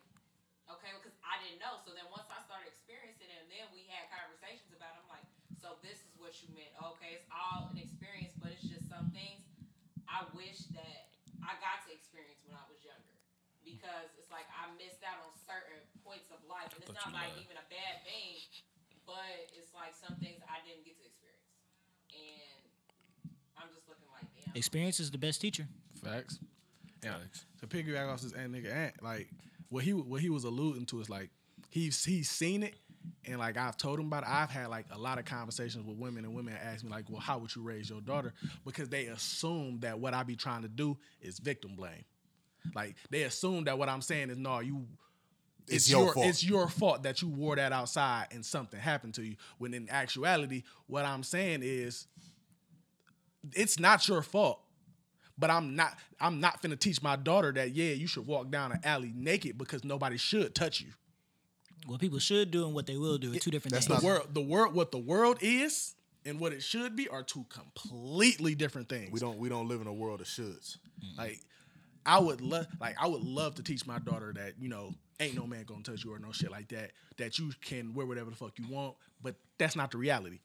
okay, 0.75 0.91
because 0.99 1.15
I 1.23 1.39
didn't 1.47 1.63
know. 1.63 1.79
So 1.87 1.95
then 1.95 2.05
once 2.11 2.27
I 2.35 2.43
started 2.43 2.67
experiencing 2.67 3.31
it, 3.31 3.39
and 3.47 3.49
then 3.49 3.71
we 3.71 3.87
had 3.87 4.11
conversations 4.11 4.75
about. 4.75 4.99
it, 4.99 5.07
I'm 5.07 5.11
like, 5.23 5.27
so 5.63 5.79
this 5.87 6.03
is 6.03 6.19
what 6.19 6.35
you 6.43 6.51
meant. 6.59 6.75
Okay, 6.99 7.15
it's 7.15 7.31
all 7.31 7.71
an 7.71 7.79
experience, 7.79 8.35
but 8.43 8.51
it's 8.51 8.67
just 8.67 8.91
some 8.91 9.15
things 9.15 9.47
I 10.11 10.27
wish 10.35 10.67
that 10.75 11.15
I 11.47 11.55
got 11.63 11.87
to 11.87 11.95
experience 11.95 12.43
when 12.43 12.59
I 12.59 12.67
was 12.67 12.83
younger. 12.83 13.15
Because 13.63 14.11
it's 14.19 14.35
like 14.35 14.51
I 14.51 14.67
missed 14.75 15.07
out 15.07 15.23
on 15.23 15.31
certain 15.39 15.79
points 16.13 16.29
of 16.29 16.41
life, 16.45 16.69
and 16.77 16.85
it's 16.85 16.93
not 16.93 17.17
like 17.17 17.33
even 17.41 17.57
a 17.57 17.67
bad 17.73 18.05
thing, 18.05 18.45
but 19.09 19.49
it's 19.57 19.73
like 19.73 19.97
some 19.97 20.21
things 20.21 20.45
I 20.45 20.61
didn't 20.61 20.85
get 20.85 21.01
to 21.01 21.05
experience, 21.09 21.57
and 22.13 23.33
I'm 23.57 23.73
just 23.73 23.89
looking 23.89 24.13
like, 24.13 24.29
damn. 24.37 24.53
Experience 24.53 25.01
is 25.01 25.09
the 25.11 25.19
best 25.19 25.41
teacher. 25.41 25.65
Facts. 26.05 26.39
Yeah. 27.03 27.17
To 27.61 27.67
piggyback 27.67 28.13
off 28.13 28.21
this 28.21 28.33
and 28.33 28.55
nigga 28.55 28.73
ant, 28.73 29.03
like 29.03 29.29
what 29.71 29.85
he 29.85 29.93
what 29.93 30.21
he 30.21 30.29
was 30.29 30.45
alluding 30.45 30.87
to 30.87 31.01
is 31.01 31.09
like 31.09 31.31
he's 31.71 32.05
he's 32.05 32.29
seen 32.29 32.63
it 32.63 32.75
and 33.25 33.39
like 33.39 33.57
I've 33.57 33.77
told 33.77 33.99
him 33.99 34.07
about 34.07 34.25
it. 34.25 34.29
I've 34.29 34.51
had 34.51 34.69
like 34.69 34.87
a 34.91 34.99
lot 34.99 35.19
of 35.19 35.25
conversations 35.25 35.85
with 35.85 35.97
women 35.97 36.25
and 36.25 36.35
women 36.35 36.55
ask 36.63 36.85
me 36.85 36.91
like, 36.91 37.09
well, 37.09 37.21
how 37.21 37.39
would 37.39 37.55
you 37.55 37.63
raise 37.63 37.91
your 37.91 38.01
daughter? 38.01 38.35
Because 38.65 38.89
they 38.89 39.07
assume 39.07 39.81
that 39.81 39.99
what 39.99 40.15
I 40.15 40.23
be 40.23 40.37
trying 40.37 40.63
to 40.63 40.69
do 40.69 40.97
is 41.21 41.39
victim 41.39 41.75
blame. 41.75 42.05
Like 42.75 42.97
they 43.11 43.23
assume 43.23 43.65
that 43.65 43.79
what 43.79 43.89
I'm 43.89 44.03
saying 44.03 44.31
is 44.31 44.39
no, 44.39 44.61
you 44.61 44.87
It's 45.69 45.91
your 45.91 46.13
fault. 46.13 46.27
It's 46.27 46.45
your 46.45 46.69
fault 46.69 47.03
that 47.05 47.23
you 47.23 47.29
wore 47.29 47.57
that 47.57 47.73
outside 47.73 48.29
and 48.33 48.45
something 48.45 48.79
happened 48.79 49.15
to 49.15 49.23
you. 49.23 49.37
When 49.59 49.75
in 49.75 49.89
actuality, 49.91 50.63
what 50.87 51.05
I'm 51.05 51.23
saying 51.23 51.61
is 51.63 52.07
it's 53.53 53.79
not 53.79 54.07
your 54.09 54.23
fault. 54.23 54.61
But 55.39 55.51
I'm 55.51 55.75
not 55.75 55.97
I'm 56.21 56.41
not 56.41 56.63
finna 56.63 56.79
teach 56.79 57.03
my 57.03 57.17
daughter 57.17 57.53
that 57.53 57.75
yeah, 57.75 57.93
you 57.93 58.07
should 58.07 58.27
walk 58.27 58.51
down 58.51 58.73
an 58.73 58.81
alley 58.85 59.13
naked 59.15 59.57
because 59.59 59.83
nobody 59.83 60.17
should 60.17 60.55
touch 60.55 60.81
you. 60.81 60.89
What 61.87 62.01
people 62.01 62.19
should 62.19 62.51
do 62.51 62.65
and 62.67 62.75
what 62.75 62.87
they 62.87 62.97
will 62.97 63.19
do 63.19 63.33
are 63.33 63.39
two 63.39 63.51
different 63.51 63.73
That's 63.73 63.87
things. 63.87 64.01
The 64.01 64.07
world 64.07 64.35
the 64.35 64.43
world 64.43 64.75
what 64.75 64.93
the 64.93 64.99
world 64.99 65.39
is 65.41 65.95
and 66.25 66.39
what 66.39 66.53
it 66.53 66.63
should 66.63 66.95
be 66.95 67.09
are 67.09 67.23
two 67.23 67.47
completely 67.49 68.55
different 68.55 68.89
things. 68.89 69.11
We 69.11 69.21
don't 69.21 69.39
we 69.39 69.49
don't 69.49 69.69
live 69.69 69.81
in 69.81 69.87
a 69.87 69.93
world 69.93 70.21
of 70.21 70.27
shoulds. 70.27 70.77
Mm. 71.03 71.19
Like 71.19 71.41
I 72.05 72.19
would 72.19 72.41
love 72.41 72.67
like 72.81 72.97
I 73.01 73.07
would 73.07 73.23
love 73.23 73.55
to 73.57 73.63
teach 73.63 73.87
my 73.87 73.99
daughter 73.99 74.33
that, 74.37 74.55
you 74.59 74.69
know, 74.69 74.95
ain't 75.21 75.35
no 75.35 75.47
man 75.47 75.65
gonna 75.65 75.83
touch 75.83 76.05
you 76.05 76.13
or 76.13 76.19
no 76.19 76.33
shit 76.33 76.51
like 76.51 76.69
that. 76.69 76.93
That 77.19 77.39
you 77.39 77.53
can 77.61 77.95
wear 77.95 78.07
whatever 78.07 78.31
the 78.31 78.37
fuck 78.37 78.59
you 78.59 78.67
want, 78.69 78.95
but 79.23 79.37
that's 79.59 79.77
not 79.77 79.91
the 79.91 79.99
reality. 79.99 80.41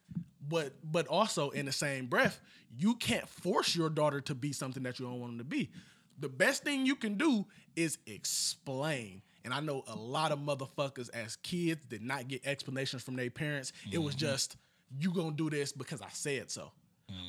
But 0.47 0.73
but 0.83 1.07
also 1.07 1.49
in 1.49 1.65
the 1.65 1.71
same 1.71 2.07
breath, 2.07 2.39
you 2.77 2.95
can't 2.95 3.27
force 3.27 3.75
your 3.75 3.89
daughter 3.89 4.21
to 4.21 4.35
be 4.35 4.53
something 4.53 4.83
that 4.83 4.99
you 4.99 5.05
don't 5.05 5.19
want 5.19 5.33
them 5.33 5.39
to 5.39 5.43
be. 5.43 5.71
The 6.19 6.29
best 6.29 6.63
thing 6.63 6.85
you 6.85 6.95
can 6.95 7.15
do 7.15 7.45
is 7.75 7.99
explain. 8.07 9.21
And 9.45 9.53
I 9.53 9.59
know 9.59 9.83
a 9.87 9.95
lot 9.95 10.31
of 10.31 10.39
motherfuckers 10.39 11.09
as 11.13 11.35
kids 11.37 11.85
did 11.85 12.01
not 12.01 12.27
get 12.27 12.45
explanations 12.45 13.03
from 13.03 13.15
their 13.15 13.29
parents. 13.29 13.71
It 13.91 13.99
was 13.99 14.15
mm-hmm. 14.15 14.25
just 14.25 14.57
you 14.99 15.11
gonna 15.11 15.31
do 15.31 15.49
this 15.49 15.71
because 15.71 16.01
I 16.01 16.09
said 16.11 16.49
so. 16.51 16.71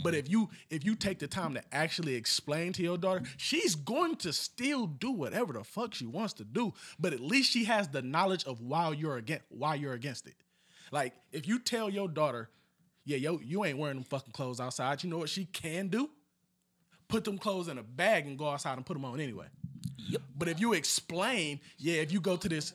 But 0.02 0.14
if 0.14 0.28
you 0.28 0.48
if 0.70 0.84
you 0.84 0.94
take 0.94 1.18
the 1.18 1.26
time 1.26 1.54
to 1.54 1.62
actually 1.72 2.14
explain 2.14 2.72
to 2.74 2.82
your 2.82 2.98
daughter, 2.98 3.22
she's 3.36 3.74
going 3.74 4.16
to 4.16 4.32
still 4.32 4.86
do 4.86 5.10
whatever 5.10 5.52
the 5.52 5.64
fuck 5.64 5.94
she 5.94 6.06
wants 6.06 6.34
to 6.34 6.44
do. 6.44 6.72
But 6.98 7.12
at 7.12 7.20
least 7.20 7.50
she 7.50 7.64
has 7.64 7.88
the 7.88 8.02
knowledge 8.02 8.44
of 8.44 8.60
why 8.60 8.90
you're 8.92 9.16
against 9.16 9.44
why 9.50 9.76
you're 9.76 9.92
against 9.92 10.26
it. 10.26 10.34
Like 10.90 11.14
if 11.32 11.46
you 11.46 11.58
tell 11.58 11.90
your 11.90 12.08
daughter, 12.08 12.48
yeah, 13.04 13.16
yo, 13.18 13.38
you 13.42 13.64
ain't 13.64 13.78
wearing 13.78 13.96
them 13.96 14.04
fucking 14.04 14.32
clothes 14.32 14.60
outside, 14.60 15.02
you 15.02 15.10
know 15.10 15.18
what 15.18 15.28
she 15.28 15.44
can 15.44 15.88
do? 15.88 16.10
Put 17.08 17.24
them 17.24 17.38
clothes 17.38 17.68
in 17.68 17.78
a 17.78 17.82
bag 17.82 18.26
and 18.26 18.38
go 18.38 18.48
outside 18.48 18.76
and 18.76 18.84
put 18.84 18.94
them 18.94 19.04
on 19.04 19.20
anyway. 19.20 19.46
Yep. 19.96 20.22
But 20.36 20.48
if 20.48 20.60
you 20.60 20.74
explain, 20.74 21.60
yeah, 21.78 22.00
if 22.00 22.12
you 22.12 22.20
go 22.20 22.36
to 22.36 22.48
this, 22.48 22.74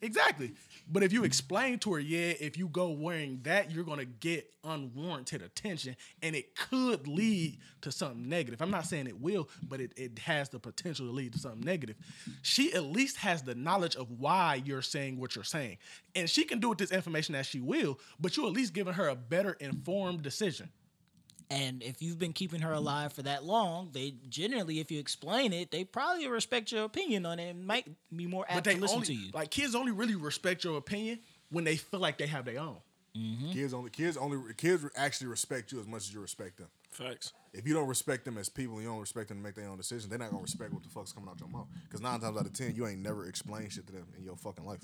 exactly. 0.00 0.52
But 0.92 1.02
if 1.02 1.12
you 1.12 1.24
explain 1.24 1.78
to 1.80 1.94
her, 1.94 2.00
yeah, 2.00 2.34
if 2.38 2.58
you 2.58 2.68
go 2.68 2.90
wearing 2.90 3.40
that, 3.44 3.70
you're 3.70 3.84
gonna 3.84 4.04
get 4.04 4.52
unwarranted 4.62 5.40
attention, 5.40 5.96
and 6.22 6.36
it 6.36 6.54
could 6.54 7.08
lead 7.08 7.58
to 7.80 7.90
something 7.90 8.28
negative. 8.28 8.60
I'm 8.60 8.70
not 8.70 8.84
saying 8.84 9.06
it 9.06 9.18
will, 9.18 9.48
but 9.62 9.80
it, 9.80 9.92
it 9.96 10.18
has 10.18 10.50
the 10.50 10.58
potential 10.58 11.06
to 11.06 11.12
lead 11.12 11.32
to 11.32 11.38
something 11.38 11.62
negative. 11.62 11.96
She 12.42 12.74
at 12.74 12.84
least 12.84 13.16
has 13.16 13.42
the 13.42 13.54
knowledge 13.54 13.96
of 13.96 14.10
why 14.10 14.62
you're 14.66 14.82
saying 14.82 15.18
what 15.18 15.34
you're 15.34 15.44
saying, 15.44 15.78
and 16.14 16.28
she 16.28 16.44
can 16.44 16.60
do 16.60 16.68
with 16.68 16.78
this 16.78 16.92
information 16.92 17.34
as 17.34 17.46
she 17.46 17.60
will. 17.60 17.98
But 18.20 18.36
you're 18.36 18.46
at 18.46 18.52
least 18.52 18.74
giving 18.74 18.92
her 18.92 19.08
a 19.08 19.16
better 19.16 19.54
informed 19.54 20.20
decision. 20.20 20.68
And 21.52 21.82
if 21.82 22.00
you've 22.00 22.18
been 22.18 22.32
keeping 22.32 22.62
her 22.62 22.72
alive 22.72 23.12
for 23.12 23.22
that 23.22 23.44
long, 23.44 23.90
they 23.92 24.14
generally, 24.30 24.80
if 24.80 24.90
you 24.90 24.98
explain 24.98 25.52
it, 25.52 25.70
they 25.70 25.84
probably 25.84 26.26
respect 26.26 26.72
your 26.72 26.84
opinion 26.84 27.26
on 27.26 27.38
it 27.38 27.50
and 27.50 27.66
might 27.66 27.86
be 28.14 28.26
more 28.26 28.46
apt 28.48 28.54
But 28.54 28.64
they 28.64 28.74
to 28.74 28.80
listen 28.80 28.96
only 28.96 29.06
to 29.08 29.14
you. 29.14 29.30
like 29.34 29.50
kids 29.50 29.74
only 29.74 29.92
really 29.92 30.14
respect 30.14 30.64
your 30.64 30.78
opinion 30.78 31.18
when 31.50 31.64
they 31.64 31.76
feel 31.76 32.00
like 32.00 32.16
they 32.16 32.26
have 32.26 32.46
their 32.46 32.58
own. 32.58 32.78
Mm-hmm. 33.14 33.52
Kids 33.52 33.74
only 33.74 33.90
kids 33.90 34.16
only 34.16 34.38
kids 34.54 34.86
actually 34.96 35.26
respect 35.26 35.70
you 35.70 35.80
as 35.80 35.86
much 35.86 36.04
as 36.04 36.14
you 36.14 36.20
respect 36.20 36.56
them. 36.56 36.68
Facts. 36.90 37.34
If 37.52 37.68
you 37.68 37.74
don't 37.74 37.86
respect 37.86 38.24
them 38.24 38.38
as 38.38 38.48
people, 38.48 38.80
you 38.80 38.88
don't 38.88 39.00
respect 39.00 39.28
them 39.28 39.36
to 39.36 39.42
make 39.42 39.54
their 39.54 39.68
own 39.68 39.76
decisions. 39.76 40.08
They're 40.08 40.18
not 40.18 40.30
gonna 40.30 40.42
respect 40.42 40.72
what 40.72 40.82
the 40.82 40.88
fuck's 40.88 41.12
coming 41.12 41.28
out 41.28 41.38
your 41.38 41.50
mouth. 41.50 41.66
Because 41.84 42.00
nine 42.00 42.20
times 42.20 42.38
out 42.38 42.46
of 42.46 42.54
ten, 42.54 42.74
you 42.74 42.86
ain't 42.86 43.00
never 43.00 43.26
explained 43.26 43.72
shit 43.72 43.86
to 43.88 43.92
them 43.92 44.06
in 44.16 44.24
your 44.24 44.36
fucking 44.36 44.64
life. 44.64 44.80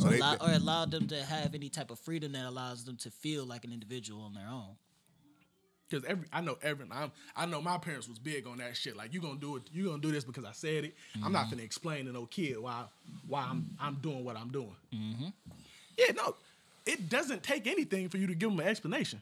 So 0.00 0.08
or, 0.08 0.10
they, 0.10 0.18
allow, 0.18 0.34
or 0.40 0.52
allow 0.52 0.84
them 0.86 1.06
to 1.06 1.22
have 1.22 1.54
any 1.54 1.68
type 1.68 1.92
of 1.92 2.00
freedom 2.00 2.32
that 2.32 2.46
allows 2.46 2.84
them 2.84 2.96
to 2.96 3.10
feel 3.12 3.44
like 3.44 3.64
an 3.64 3.72
individual 3.72 4.22
on 4.22 4.34
their 4.34 4.48
own. 4.48 4.74
Because 5.90 6.04
every 6.04 6.24
I 6.32 6.40
know 6.40 6.56
every 6.62 6.86
I'm, 6.90 7.10
I 7.36 7.46
know 7.46 7.60
my 7.60 7.76
parents 7.76 8.08
was 8.08 8.18
big 8.18 8.46
on 8.46 8.58
that 8.58 8.76
shit. 8.76 8.96
Like 8.96 9.12
you 9.12 9.20
gonna 9.20 9.40
do 9.40 9.56
it, 9.56 9.62
you 9.72 9.86
gonna 9.86 9.98
do 9.98 10.12
this 10.12 10.24
because 10.24 10.44
I 10.44 10.52
said 10.52 10.84
it. 10.84 10.94
I'm 11.24 11.32
not 11.32 11.42
mm-hmm. 11.42 11.50
gonna 11.50 11.62
explain 11.64 12.06
to 12.06 12.12
no 12.12 12.26
kid 12.26 12.58
why 12.58 12.84
why 13.26 13.46
I'm 13.50 13.68
I'm 13.80 13.96
doing 13.96 14.24
what 14.24 14.36
I'm 14.36 14.50
doing. 14.50 14.76
Mm-hmm. 14.94 15.28
Yeah, 15.98 16.12
no, 16.16 16.36
it 16.86 17.08
doesn't 17.08 17.42
take 17.42 17.66
anything 17.66 18.08
for 18.08 18.18
you 18.18 18.26
to 18.28 18.34
give 18.34 18.50
them 18.50 18.60
an 18.60 18.66
explanation. 18.68 19.20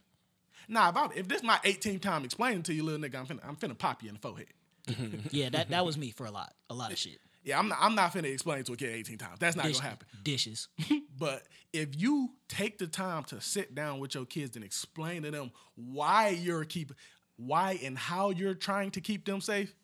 Nah, 0.69 0.91
if, 0.91 0.97
I, 0.97 1.09
if 1.17 1.29
this 1.29 1.43
my 1.43 1.57
18th 1.65 2.03
time 2.03 2.25
explaining 2.25 2.63
to 2.65 2.75
you, 2.75 2.85
little 2.85 3.01
nigga, 3.01 3.19
I'm 3.19 3.27
finna, 3.27 3.41
I'm 3.49 3.57
finna 3.57 3.77
pop 3.77 4.03
you 4.03 4.11
in 4.11 4.15
the 4.15 4.21
forehead. 4.21 4.47
Yeah, 5.31 5.51
that, 5.51 5.71
that 5.71 5.85
was 5.85 5.99
me 5.99 6.11
for 6.11 6.27
a 6.27 6.31
lot, 6.31 6.55
a 6.71 6.75
lot 6.75 6.93
of 6.93 6.99
shit. 7.05 7.19
Yeah, 7.49 7.59
I'm 7.59 7.69
not, 7.69 7.79
I'm 7.81 7.95
not 7.95 8.13
finna 8.13 8.31
explain 8.31 8.63
to 8.63 8.75
a 8.75 8.77
kid 8.77 8.91
18 8.91 9.17
times. 9.17 9.39
That's 9.39 9.57
not 9.57 9.65
Dish- 9.65 9.79
gonna 9.79 9.89
happen. 9.89 10.07
Dishes. 10.23 10.69
But 11.19 11.43
if 11.73 12.01
you 12.01 12.31
take 12.49 12.79
the 12.79 12.87
time 12.87 13.25
to 13.25 13.41
sit 13.41 13.75
down 13.75 13.99
with 13.99 14.15
your 14.15 14.25
kids 14.25 14.55
and 14.55 14.65
explain 14.65 15.23
to 15.23 15.33
them 15.33 15.51
why 15.75 16.29
you're 16.29 16.65
keeping, 16.65 16.95
why 17.37 17.81
and 17.83 17.99
how 17.99 18.31
you're 18.31 18.55
trying 18.55 18.93
to 18.93 19.01
keep 19.01 19.25
them 19.25 19.41
safe, 19.41 19.75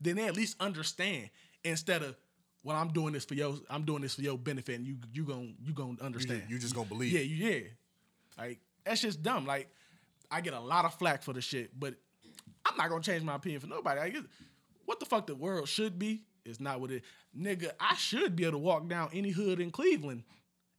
then 0.00 0.14
they 0.14 0.28
at 0.28 0.36
least 0.36 0.54
understand 0.60 1.30
instead 1.64 2.02
of 2.02 2.14
well, 2.62 2.76
I'm 2.76 2.88
doing 2.92 3.12
this 3.12 3.24
for 3.24 3.34
your 3.34 3.54
I'm 3.68 3.84
doing 3.84 4.02
this 4.02 4.14
for 4.14 4.20
your 4.22 4.38
benefit 4.38 4.76
and 4.76 4.86
you 4.86 4.98
you 5.12 5.24
gon' 5.24 5.56
you 5.64 5.72
gonna 5.72 5.96
understand. 6.00 6.42
just, 6.42 6.52
you 6.52 6.58
just 6.60 6.74
gonna 6.76 6.88
believe. 6.88 7.10
Yeah, 7.10 7.48
yeah. 7.48 7.60
Like 8.38 8.60
that's 8.84 9.00
just 9.00 9.22
dumb. 9.22 9.46
Like 9.46 9.68
I 10.30 10.42
get 10.42 10.52
a 10.52 10.60
lot 10.60 10.84
of 10.84 10.94
flack 10.94 11.24
for 11.24 11.32
the 11.32 11.40
shit, 11.40 11.70
but 11.76 11.94
I'm 12.64 12.76
not 12.76 12.88
gonna 12.88 13.02
change 13.02 13.24
my 13.24 13.34
opinion 13.34 13.62
for 13.62 13.66
nobody. 13.66 14.00
I 14.00 14.10
guess 14.10 14.22
what 14.84 15.00
the 15.00 15.06
fuck 15.06 15.26
the 15.26 15.34
world 15.34 15.66
should 15.66 15.98
be 15.98 16.22
is 16.44 16.60
not 16.60 16.80
what 16.80 16.90
it. 16.90 17.02
Nigga, 17.36 17.70
I 17.80 17.94
should 17.96 18.36
be 18.36 18.44
able 18.44 18.52
to 18.52 18.58
walk 18.58 18.88
down 18.88 19.10
any 19.12 19.30
hood 19.30 19.60
in 19.60 19.70
Cleveland 19.70 20.24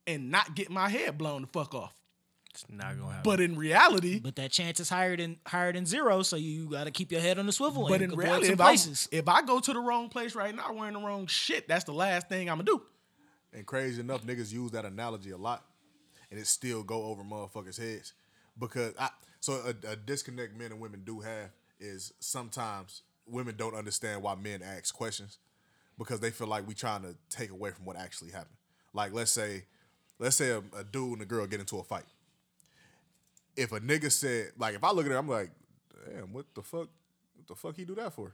and 0.08 0.30
not 0.32 0.56
get 0.56 0.70
my 0.70 0.90
head 0.90 1.18
blown 1.18 1.42
the 1.42 1.48
fuck 1.48 1.74
off. 1.74 1.94
It's 2.52 2.66
not 2.70 2.98
gonna 2.98 3.08
happen. 3.12 3.22
But 3.24 3.42
in 3.42 3.58
reality, 3.58 4.20
But 4.20 4.38
that 4.38 4.52
chance 4.52 4.80
is 4.80 4.88
higher 4.88 5.18
than 5.18 5.38
higher 5.46 5.74
than 5.74 5.86
zero, 5.86 6.22
so 6.22 6.38
you 6.38 6.70
got 6.70 6.86
to 6.86 6.92
keep 6.92 7.12
your 7.12 7.20
head 7.20 7.38
on 7.38 7.46
the 7.46 7.52
swivel. 7.52 7.84
but 7.88 7.96
and 7.96 8.04
in 8.04 8.12
avoid 8.12 8.24
reality, 8.24 8.46
some 8.46 8.54
if, 8.54 8.62
I'm- 8.62 8.70
places. 8.70 9.10
if 9.12 9.28
I 9.28 9.42
go 9.42 9.60
to 9.60 9.74
the 9.74 9.80
wrong 9.80 10.08
place 10.08 10.36
right 10.36 10.56
now 10.56 10.72
wearing 10.72 10.94
the 10.94 11.00
wrong 11.02 11.28
shit, 11.28 11.68
that's 11.68 11.84
the 11.84 11.92
last 11.94 12.30
thing 12.30 12.50
I'm 12.50 12.56
gonna 12.58 12.64
do. 12.66 12.82
And 13.52 13.66
crazy 13.66 14.00
enough, 14.00 14.24
niggas 14.26 14.54
use 14.54 14.72
that 14.72 14.86
analogy 14.86 15.32
a 15.32 15.38
lot, 15.38 15.66
and 16.32 16.40
it 16.40 16.48
still 16.48 16.84
go 16.84 17.04
over 17.06 17.24
motherfuckers' 17.24 17.78
heads 17.80 18.14
because 18.58 18.94
I. 19.00 19.10
So 19.42 19.62
a, 19.66 19.92
a 19.92 19.96
disconnect 19.96 20.58
men 20.58 20.72
and 20.72 20.80
women 20.80 21.04
do 21.06 21.20
have 21.20 21.52
is 21.80 22.14
sometimes 22.20 23.04
women 23.28 23.56
don't 23.58 23.76
understand 23.76 24.24
why 24.24 24.34
men 24.36 24.64
ask 24.64 24.96
questions 24.96 25.38
because 25.98 26.20
they 26.20 26.32
feel 26.32 26.48
like 26.48 26.68
we 26.68 26.74
trying 26.74 27.02
to 27.04 27.16
take 27.30 27.52
away 27.52 27.72
from 27.72 27.86
what 27.86 27.98
actually 27.98 28.32
happened. 28.32 28.58
Like 28.94 29.14
let's 29.14 29.32
say, 29.32 29.66
let's 30.20 30.36
say 30.36 30.50
a, 30.52 30.60
a 30.78 30.84
dude 30.84 31.14
and 31.14 31.22
a 31.22 31.26
girl 31.26 31.46
get 31.48 31.60
into 31.60 31.78
a 31.78 31.84
fight. 31.84 32.06
If 33.56 33.72
a 33.72 33.80
nigga 33.80 34.12
said 34.12 34.52
like, 34.58 34.76
if 34.76 34.84
I 34.84 34.92
look 34.92 35.06
at 35.06 35.12
her, 35.12 35.18
I'm 35.18 35.30
like, 35.30 35.52
damn, 36.06 36.34
what 36.34 36.46
the 36.54 36.62
fuck? 36.62 36.90
What 37.36 37.48
the 37.48 37.56
fuck 37.56 37.76
he 37.76 37.86
do 37.86 37.96
that 37.96 38.14
for? 38.14 38.34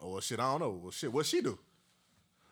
Oh 0.00 0.12
well, 0.12 0.20
shit, 0.20 0.40
I 0.40 0.50
don't 0.50 0.60
know. 0.60 0.80
Well, 0.82 0.90
shit, 0.90 1.12
what 1.12 1.26
she 1.26 1.40
do? 1.40 1.58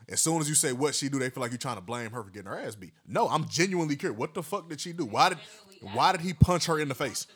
As 0.09 0.21
soon 0.21 0.41
as 0.41 0.49
you 0.49 0.55
say 0.55 0.73
what 0.73 0.95
she 0.95 1.09
do, 1.09 1.19
they 1.19 1.31
feel 1.31 1.41
like 1.41 1.51
you're 1.51 1.59
trying 1.59 1.77
to 1.77 1.83
blame 1.83 2.13
her 2.13 2.23
for 2.23 2.31
getting 2.31 2.49
her 2.49 2.59
ass 2.59 2.77
beat. 2.77 2.93
No, 3.07 3.29
I'm 3.29 3.49
genuinely 3.49 3.97
curious. 3.97 4.19
What 4.19 4.35
the 4.35 4.43
fuck 4.43 4.69
did 4.69 4.81
she 4.81 4.93
do? 4.93 5.05
Why 5.05 5.31
did 5.31 5.39
why 5.81 6.13
did 6.13 6.21
he 6.21 6.33
punch 6.33 6.67
her 6.67 6.79
in 6.79 6.89
the 6.89 6.95
face? 6.95 7.27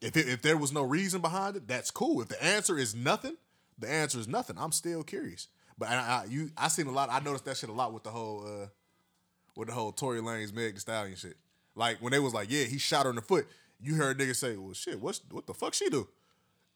If 0.00 0.16
it, 0.16 0.28
if 0.28 0.42
there 0.42 0.56
was 0.56 0.72
no 0.72 0.82
reason 0.82 1.20
behind 1.20 1.56
it, 1.56 1.68
that's 1.68 1.92
cool. 1.92 2.20
If 2.22 2.28
the 2.28 2.42
answer 2.42 2.76
is 2.76 2.94
nothing, 2.94 3.36
the 3.78 3.88
answer 3.90 4.18
is 4.18 4.28
nothing. 4.28 4.56
I'm 4.58 4.72
still 4.72 5.02
curious. 5.02 5.48
But 5.78 5.88
I, 5.88 5.94
I 5.94 6.24
you 6.28 6.50
I 6.56 6.68
seen 6.68 6.86
a 6.86 6.92
lot. 6.92 7.08
I 7.10 7.20
noticed 7.20 7.44
that 7.46 7.56
shit 7.56 7.68
a 7.70 7.72
lot 7.72 7.92
with 7.92 8.04
the 8.04 8.10
whole 8.10 8.44
uh 8.46 8.66
with 9.56 9.68
the 9.68 9.74
whole 9.74 9.92
Tory 9.92 10.20
Lanez 10.20 10.52
Meg 10.52 10.74
Thee 10.74 10.80
Stallion 10.80 11.16
shit. 11.16 11.36
Like 11.74 11.98
when 12.00 12.12
they 12.12 12.18
was 12.18 12.34
like, 12.34 12.50
yeah, 12.50 12.64
he 12.64 12.78
shot 12.78 13.04
her 13.04 13.10
in 13.10 13.16
the 13.16 13.22
foot. 13.22 13.46
You 13.80 13.94
heard 13.96 14.18
niggas 14.18 14.36
say, 14.36 14.56
well, 14.56 14.74
shit, 14.74 15.00
what's 15.00 15.20
what 15.30 15.46
the 15.46 15.54
fuck 15.54 15.74
she 15.74 15.88
do? 15.88 16.06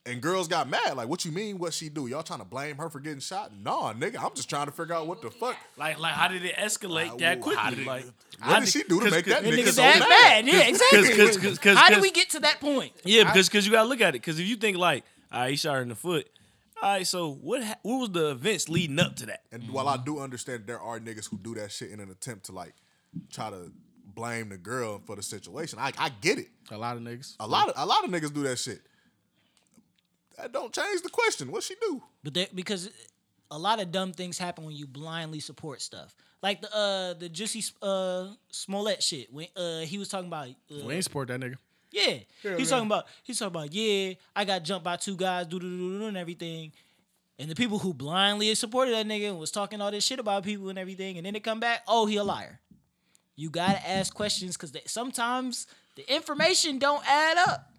And 0.07 0.21
girls 0.23 0.47
got 0.47 0.69
mad. 0.69 0.97
Like, 0.97 1.09
what 1.09 1.25
you 1.25 1.33
mean? 1.33 1.59
What 1.59 1.73
she 1.75 1.89
do? 1.89 2.07
Y'all 2.07 2.23
trying 2.23 2.39
to 2.39 2.45
blame 2.45 2.77
her 2.77 2.89
for 2.89 3.01
getting 3.01 3.19
shot? 3.19 3.51
Nah, 3.61 3.93
nigga. 3.93 4.23
I'm 4.23 4.33
just 4.37 4.49
trying 4.49 4.67
to 4.67 4.73
figure 4.73 4.95
out 4.95 5.09
what 5.09 5.21
the 5.21 5.31
fuck. 5.33 5.57
like, 5.77 5.99
like, 5.99 6.13
how 6.15 6.29
did 6.29 6.45
it 6.45 6.55
escalate 6.55 7.11
Uh, 7.11 7.17
that 7.17 7.41
quickly? 7.41 7.61
how 7.61 7.71
did 7.71 7.81
it- 7.81 7.87
like, 7.89 8.05
What 8.41 8.61
did 8.61 8.69
she 8.69 8.85
do 8.85 9.01
to 9.01 9.11
make 9.11 9.25
that 9.25 9.43
nigga 9.43 9.67
so 9.73 9.83
mad? 9.83 9.99
mad. 10.09 10.47
Yeah, 10.47 10.61
exactly. 10.69 11.17
'cause- 11.17 11.37
'cause- 11.39 11.59
cause, 11.59 11.77
How 11.77 11.89
did 11.91 12.01
we 12.03 12.13
get 12.13 12.31
to 12.31 12.41
that 12.41 12.61
point? 12.61 12.93
Yeah, 13.05 13.25
because 13.25 13.49
because 13.49 13.67
you 13.67 13.73
gotta 13.73 13.89
look 13.89 14.01
at 14.01 14.11
it. 14.11 14.23
Because 14.23 14.39
if 14.39 14.47
you 14.47 14.55
think 14.55 14.77
like, 14.77 15.03
all 15.33 15.41
right, 15.41 15.51
he 15.51 15.57
shot 15.57 15.75
her 15.75 15.83
in 15.83 15.89
the 15.89 15.97
foot. 15.97 16.29
All 16.83 16.91
right, 16.93 17.07
so 17.07 17.33
what? 17.33 17.63
Ha- 17.65 17.77
what 17.83 17.99
was 17.99 18.11
the 18.11 18.31
events 18.31 18.69
leading 18.69 18.99
up 18.99 19.17
to 19.17 19.27
that? 19.27 19.41
And 19.51 19.71
while 19.71 19.89
I 19.89 19.97
do 19.97 20.19
understand 20.19 20.65
there 20.67 20.81
are 20.81 21.01
niggas 21.01 21.29
who 21.29 21.39
do 21.39 21.55
that 21.55 21.73
shit 21.73 21.91
in 21.91 22.01
an 22.01 22.11
attempt 22.11 22.47
to 22.47 22.53
like 22.53 22.75
try 23.33 23.49
to 23.51 23.73
blame 24.15 24.51
the 24.51 24.59
girl 24.59 25.01
for 25.07 25.17
the 25.17 25.23
situation, 25.23 25.79
I, 25.79 25.93
I 25.99 26.11
get 26.21 26.39
it. 26.39 26.49
A 26.71 26.77
lot 26.77 26.97
of 26.97 27.03
niggas. 27.03 27.37
A 27.41 27.47
lot 27.47 27.69
of 27.69 27.75
a 27.77 27.87
lot 27.87 28.05
of 28.05 28.11
niggas 28.11 28.33
do 28.33 28.43
that 28.43 28.59
shit. 28.59 28.83
That 30.37 30.53
don't 30.53 30.73
change 30.73 31.01
the 31.03 31.09
question. 31.09 31.51
What 31.51 31.63
she 31.63 31.75
do? 31.81 32.03
But 32.23 32.35
there, 32.35 32.47
because 32.55 32.91
a 33.51 33.59
lot 33.59 33.81
of 33.81 33.91
dumb 33.91 34.13
things 34.13 34.37
happen 34.39 34.65
when 34.65 34.75
you 34.77 34.87
blindly 34.87 35.41
support 35.41 35.81
stuff, 35.81 36.15
like 36.43 36.61
the 36.61 36.69
uh 36.77 37.15
the 37.15 37.31
Jussie 37.31 37.73
uh 37.81 38.35
Smollett 38.51 39.03
shit 39.03 39.33
when 39.33 39.47
uh 39.57 39.81
he 39.81 39.97
was 39.97 40.09
talking 40.09 40.29
about 40.29 40.49
uh, 40.49 40.85
We 40.85 40.95
ain't 40.95 41.05
support 41.05 41.29
that 41.29 41.41
nigga. 41.41 41.57
Yeah 41.97 42.19
he's 42.57 42.71
talking 42.71 42.87
about 42.87 43.07
he's 43.23 43.39
talking 43.39 43.55
about 43.55 43.73
yeah 43.73 44.15
I 44.35 44.45
got 44.45 44.63
jumped 44.63 44.85
by 44.85 44.97
two 44.97 45.17
guys 45.17 45.47
do 45.47 45.59
do 45.59 45.69
do 45.69 45.99
do 45.99 46.07
and 46.07 46.17
everything. 46.17 46.73
And 47.39 47.51
the 47.51 47.55
people 47.55 47.79
who 47.79 47.93
blindly 47.93 48.55
supported 48.55 48.95
that 48.95 49.07
nigga 49.07 49.29
and 49.29 49.39
was 49.39 49.51
talking 49.51 49.81
all 49.83 49.91
this 49.91 50.05
shit 50.05 50.19
about 50.19 50.43
people 50.43 50.71
and 50.71 50.79
everything, 50.79 51.19
and 51.19 51.27
then 51.27 51.35
they 51.35 51.41
come 51.41 51.61
back, 51.61 51.83
oh, 51.87 52.07
he 52.07 52.17
a 52.17 52.25
liar. 52.25 52.61
You 53.35 53.51
gotta 53.51 53.87
ask 53.87 54.15
questions 54.15 54.57
because 54.57 54.75
sometimes 54.87 55.67
the 55.97 56.15
information 56.15 56.79
don't 56.79 57.05
add 57.07 57.37
up. 57.47 57.71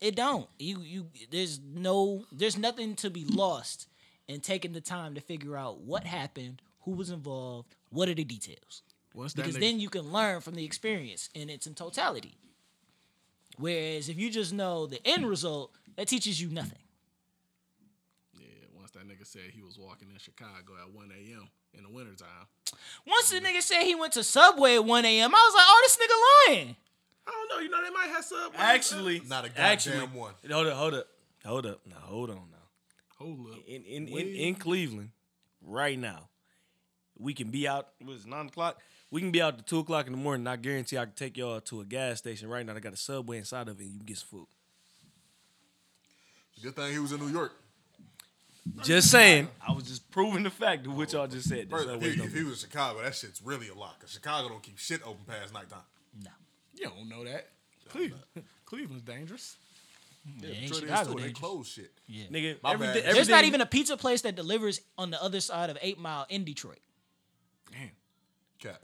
It 0.00 0.14
don't. 0.14 0.48
You 0.58 0.80
you 0.82 1.06
there's 1.30 1.58
no 1.58 2.24
there's 2.30 2.58
nothing 2.58 2.94
to 2.96 3.10
be 3.10 3.24
lost 3.24 3.88
in 4.28 4.40
taking 4.40 4.72
the 4.72 4.80
time 4.80 5.14
to 5.14 5.20
figure 5.20 5.56
out 5.56 5.80
what 5.80 6.04
happened, 6.04 6.60
who 6.82 6.92
was 6.92 7.10
involved, 7.10 7.74
what 7.90 8.08
are 8.08 8.14
the 8.14 8.24
details. 8.24 8.82
That 9.34 9.42
Because 9.42 9.58
then 9.58 9.80
you 9.80 9.88
can 9.88 10.12
learn 10.12 10.40
from 10.42 10.54
the 10.54 10.64
experience 10.64 11.30
in 11.34 11.48
its 11.50 11.66
in 11.66 11.74
totality. 11.74 12.36
Whereas 13.58 14.08
if 14.08 14.18
you 14.18 14.30
just 14.30 14.52
know 14.52 14.86
the 14.86 15.00
end 15.06 15.28
result, 15.28 15.72
that 15.96 16.08
teaches 16.08 16.40
you 16.40 16.48
nothing. 16.48 16.78
yeah, 18.38 18.46
once 18.76 18.92
that 18.92 19.06
nigga 19.06 19.26
said 19.26 19.50
he 19.52 19.62
was 19.62 19.78
walking 19.78 20.08
in 20.12 20.18
Chicago 20.18 20.74
at 20.80 20.92
1 20.92 21.10
a.m. 21.10 21.48
in 21.74 21.82
the 21.82 21.90
wintertime. 21.90 22.46
Once 23.06 23.30
the 23.30 23.40
nigga 23.40 23.60
said 23.60 23.82
he 23.82 23.94
went 23.94 24.12
to 24.12 24.22
Subway 24.22 24.76
at 24.76 24.84
1 24.84 25.04
a.m., 25.04 25.34
I 25.34 25.48
was 25.50 25.54
like, 25.54 25.64
oh, 25.66 25.82
this 25.84 25.96
nigga 25.96 26.56
lying. 26.56 26.76
I 27.26 27.30
don't 27.30 27.48
know. 27.58 27.62
You 27.62 27.68
know 27.68 27.82
they 27.84 27.90
might 27.90 28.08
have 28.14 28.24
sub. 28.24 28.52
Actually, 28.56 29.20
Not 29.28 29.44
a 29.44 29.48
goddamn 29.48 29.64
actually, 29.66 29.98
one. 30.18 30.32
Hold 30.50 30.66
up, 30.66 30.72
hold 30.74 30.94
up, 30.94 31.06
hold 31.44 31.66
up. 31.66 31.80
Now, 31.86 31.96
hold 32.00 32.30
on 32.30 32.36
now. 32.36 32.56
hold 33.18 33.50
up. 33.50 33.58
In 33.66 33.82
in, 33.84 34.08
in 34.08 34.28
in 34.28 34.54
Cleveland, 34.54 35.10
right 35.60 35.98
now, 35.98 36.28
we 37.18 37.34
can 37.34 37.50
be 37.50 37.68
out. 37.68 37.88
What 38.02 38.14
is 38.14 38.24
it, 38.24 38.28
nine 38.28 38.46
o'clock? 38.46 38.80
We 39.10 39.20
can 39.22 39.30
be 39.30 39.40
out 39.40 39.56
to 39.58 39.64
two 39.64 39.78
o'clock 39.78 40.06
in 40.06 40.12
the 40.12 40.18
morning. 40.18 40.46
I 40.46 40.56
guarantee 40.56 40.98
I 40.98 41.04
can 41.06 41.14
take 41.14 41.36
y'all 41.36 41.60
to 41.60 41.80
a 41.80 41.84
gas 41.84 42.18
station 42.18 42.48
right 42.48 42.64
now. 42.64 42.74
I 42.74 42.80
got 42.80 42.92
a 42.92 42.96
subway 42.96 43.38
inside 43.38 43.68
of 43.68 43.80
it. 43.80 43.84
and 43.84 43.92
You 43.92 43.98
can 43.98 44.06
get 44.06 44.18
some 44.18 44.28
food. 44.28 44.46
Good 46.62 46.76
thing 46.76 46.92
he 46.92 46.98
was 46.98 47.12
in 47.12 47.20
New 47.20 47.28
York. 47.28 47.52
Just 48.82 49.10
saying. 49.10 49.48
I 49.66 49.72
was 49.72 49.84
just 49.84 50.10
proving 50.10 50.42
the 50.42 50.50
fact 50.50 50.86
of 50.86 50.94
what 50.96 51.12
y'all 51.12 51.26
just 51.26 51.48
said. 51.48 51.70
The 51.70 51.76
First, 51.76 51.88
if, 51.88 52.02
he, 52.02 52.22
if 52.22 52.34
he 52.34 52.42
was 52.42 52.62
in 52.62 52.68
Chicago, 52.70 53.02
that 53.02 53.14
shit's 53.14 53.40
really 53.40 53.68
a 53.68 53.74
lot. 53.74 53.98
Cause 54.00 54.10
Chicago 54.10 54.48
don't 54.48 54.62
keep 54.62 54.78
shit 54.78 55.00
open 55.06 55.24
past 55.26 55.54
nighttime. 55.54 55.78
No. 56.22 56.30
You 56.74 56.84
don't 56.86 57.08
know 57.08 57.24
that. 57.24 57.48
Cleveland. 57.88 58.22
Cleveland's 58.66 59.04
dangerous. 59.04 59.56
Yeah, 60.40 60.48
ain't 60.50 60.60
Detroit 60.62 60.82
is 60.82 60.88
Chicago 60.90 61.14
too. 61.14 61.22
They 61.22 61.30
close 61.30 61.68
shit. 61.68 61.90
Nigga, 62.10 62.62
My 62.62 62.72
everything, 62.72 62.94
bad. 62.94 62.96
everything, 62.96 63.14
There's 63.14 63.28
not 63.30 63.44
even 63.44 63.60
a 63.62 63.66
pizza 63.66 63.96
place 63.96 64.20
that 64.22 64.36
delivers 64.36 64.80
on 64.98 65.10
the 65.10 65.22
other 65.22 65.40
side 65.40 65.70
of 65.70 65.78
Eight 65.80 65.98
Mile 65.98 66.26
in 66.28 66.44
Detroit. 66.44 66.80
Damn. 67.72 67.90
Cat. 68.58 68.82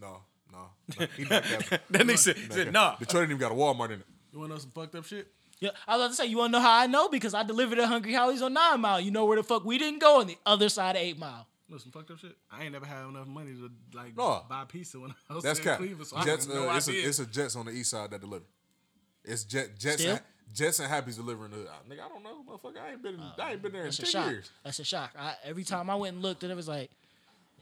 No, 0.00 0.18
no. 0.52 0.58
no. 0.98 1.06
He 1.16 1.22
not 1.24 1.42
that. 1.44 1.80
That 1.90 2.02
nigga 2.02 2.18
said, 2.18 2.36
He 2.36 2.42
not 2.44 2.52
said 2.52 2.66
that. 2.68 2.72
nah. 2.72 2.96
Detroit 2.96 3.22
ain't 3.22 3.30
even 3.32 3.40
got 3.40 3.52
a 3.52 3.54
Walmart 3.54 3.86
in 3.86 4.00
it. 4.00 4.06
You 4.32 4.38
want 4.40 4.50
to 4.50 4.54
know 4.56 4.60
some 4.60 4.70
fucked 4.70 4.94
up 4.94 5.04
shit? 5.04 5.28
Yeah, 5.60 5.70
I 5.88 5.96
was 5.96 6.04
about 6.04 6.08
to 6.10 6.14
say, 6.16 6.26
you 6.26 6.36
want 6.38 6.52
to 6.52 6.58
know 6.58 6.62
how 6.64 6.78
I 6.78 6.86
know? 6.86 7.08
Because 7.08 7.34
I 7.34 7.42
delivered 7.42 7.78
at 7.80 7.88
Hungry 7.88 8.12
Howie's 8.12 8.42
on 8.42 8.52
Nine 8.52 8.80
Mile. 8.80 9.00
You 9.00 9.10
know 9.10 9.24
where 9.24 9.36
the 9.36 9.42
fuck 9.42 9.64
we 9.64 9.76
didn't 9.78 9.98
go 10.00 10.20
on 10.20 10.28
the 10.28 10.38
other 10.46 10.68
side 10.68 10.94
of 10.94 11.02
Eight 11.02 11.18
Mile. 11.18 11.46
You 11.66 11.74
know 11.74 11.78
some 11.78 11.90
fucked 11.90 12.10
up 12.12 12.18
shit? 12.18 12.36
I 12.50 12.62
ain't 12.62 12.72
never 12.72 12.86
had 12.86 13.04
enough 13.08 13.26
money 13.26 13.52
to 13.54 13.70
like 13.92 14.16
No. 14.16 14.44
buy 14.48 14.64
pizza 14.68 15.00
when 15.00 15.12
I 15.28 15.34
was 15.34 15.42
That's 15.44 15.58
in 15.58 15.64
cap. 15.64 15.78
Cleveland. 15.78 16.06
So 16.06 16.16
Jets. 16.22 16.48
I 16.48 16.52
have 16.54 16.62
no 16.64 16.70
Uh, 16.70 16.76
it's, 16.76 16.88
a, 16.88 16.92
it's 16.92 17.18
a 17.18 17.26
Jets 17.26 17.56
on 17.56 17.66
the 17.66 17.72
east 17.72 17.90
side 17.90 18.10
that 18.12 18.20
deliver. 18.20 18.44
It's 19.24 19.44
Jet, 19.44 19.76
Jets. 19.78 20.00
Still? 20.00 20.12
And, 20.12 20.22
Jets 20.54 20.78
and 20.78 20.88
Happy's 20.88 21.16
delivering 21.16 21.50
the. 21.50 21.62
Uh, 21.64 21.72
nigga, 21.90 22.04
I 22.04 22.08
don't 22.08 22.22
know, 22.22 22.42
motherfucker. 22.48 22.80
I 22.80 22.92
ain't 22.92 23.02
been. 23.02 23.14
In, 23.14 23.20
I 23.38 23.52
ain't 23.52 23.60
been 23.62 23.72
there 23.72 23.82
in 23.82 23.86
That's 23.88 23.98
a 23.98 24.02
ten 24.02 24.10
shock. 24.12 24.30
years. 24.30 24.50
That's 24.64 24.78
a 24.78 24.84
shock. 24.84 25.10
I, 25.18 25.34
every 25.44 25.64
time 25.64 25.90
I 25.90 25.94
went 25.96 26.14
and 26.14 26.22
looked, 26.22 26.42
and 26.42 26.50
it 26.50 26.54
was 26.54 26.68
like, 26.68 26.90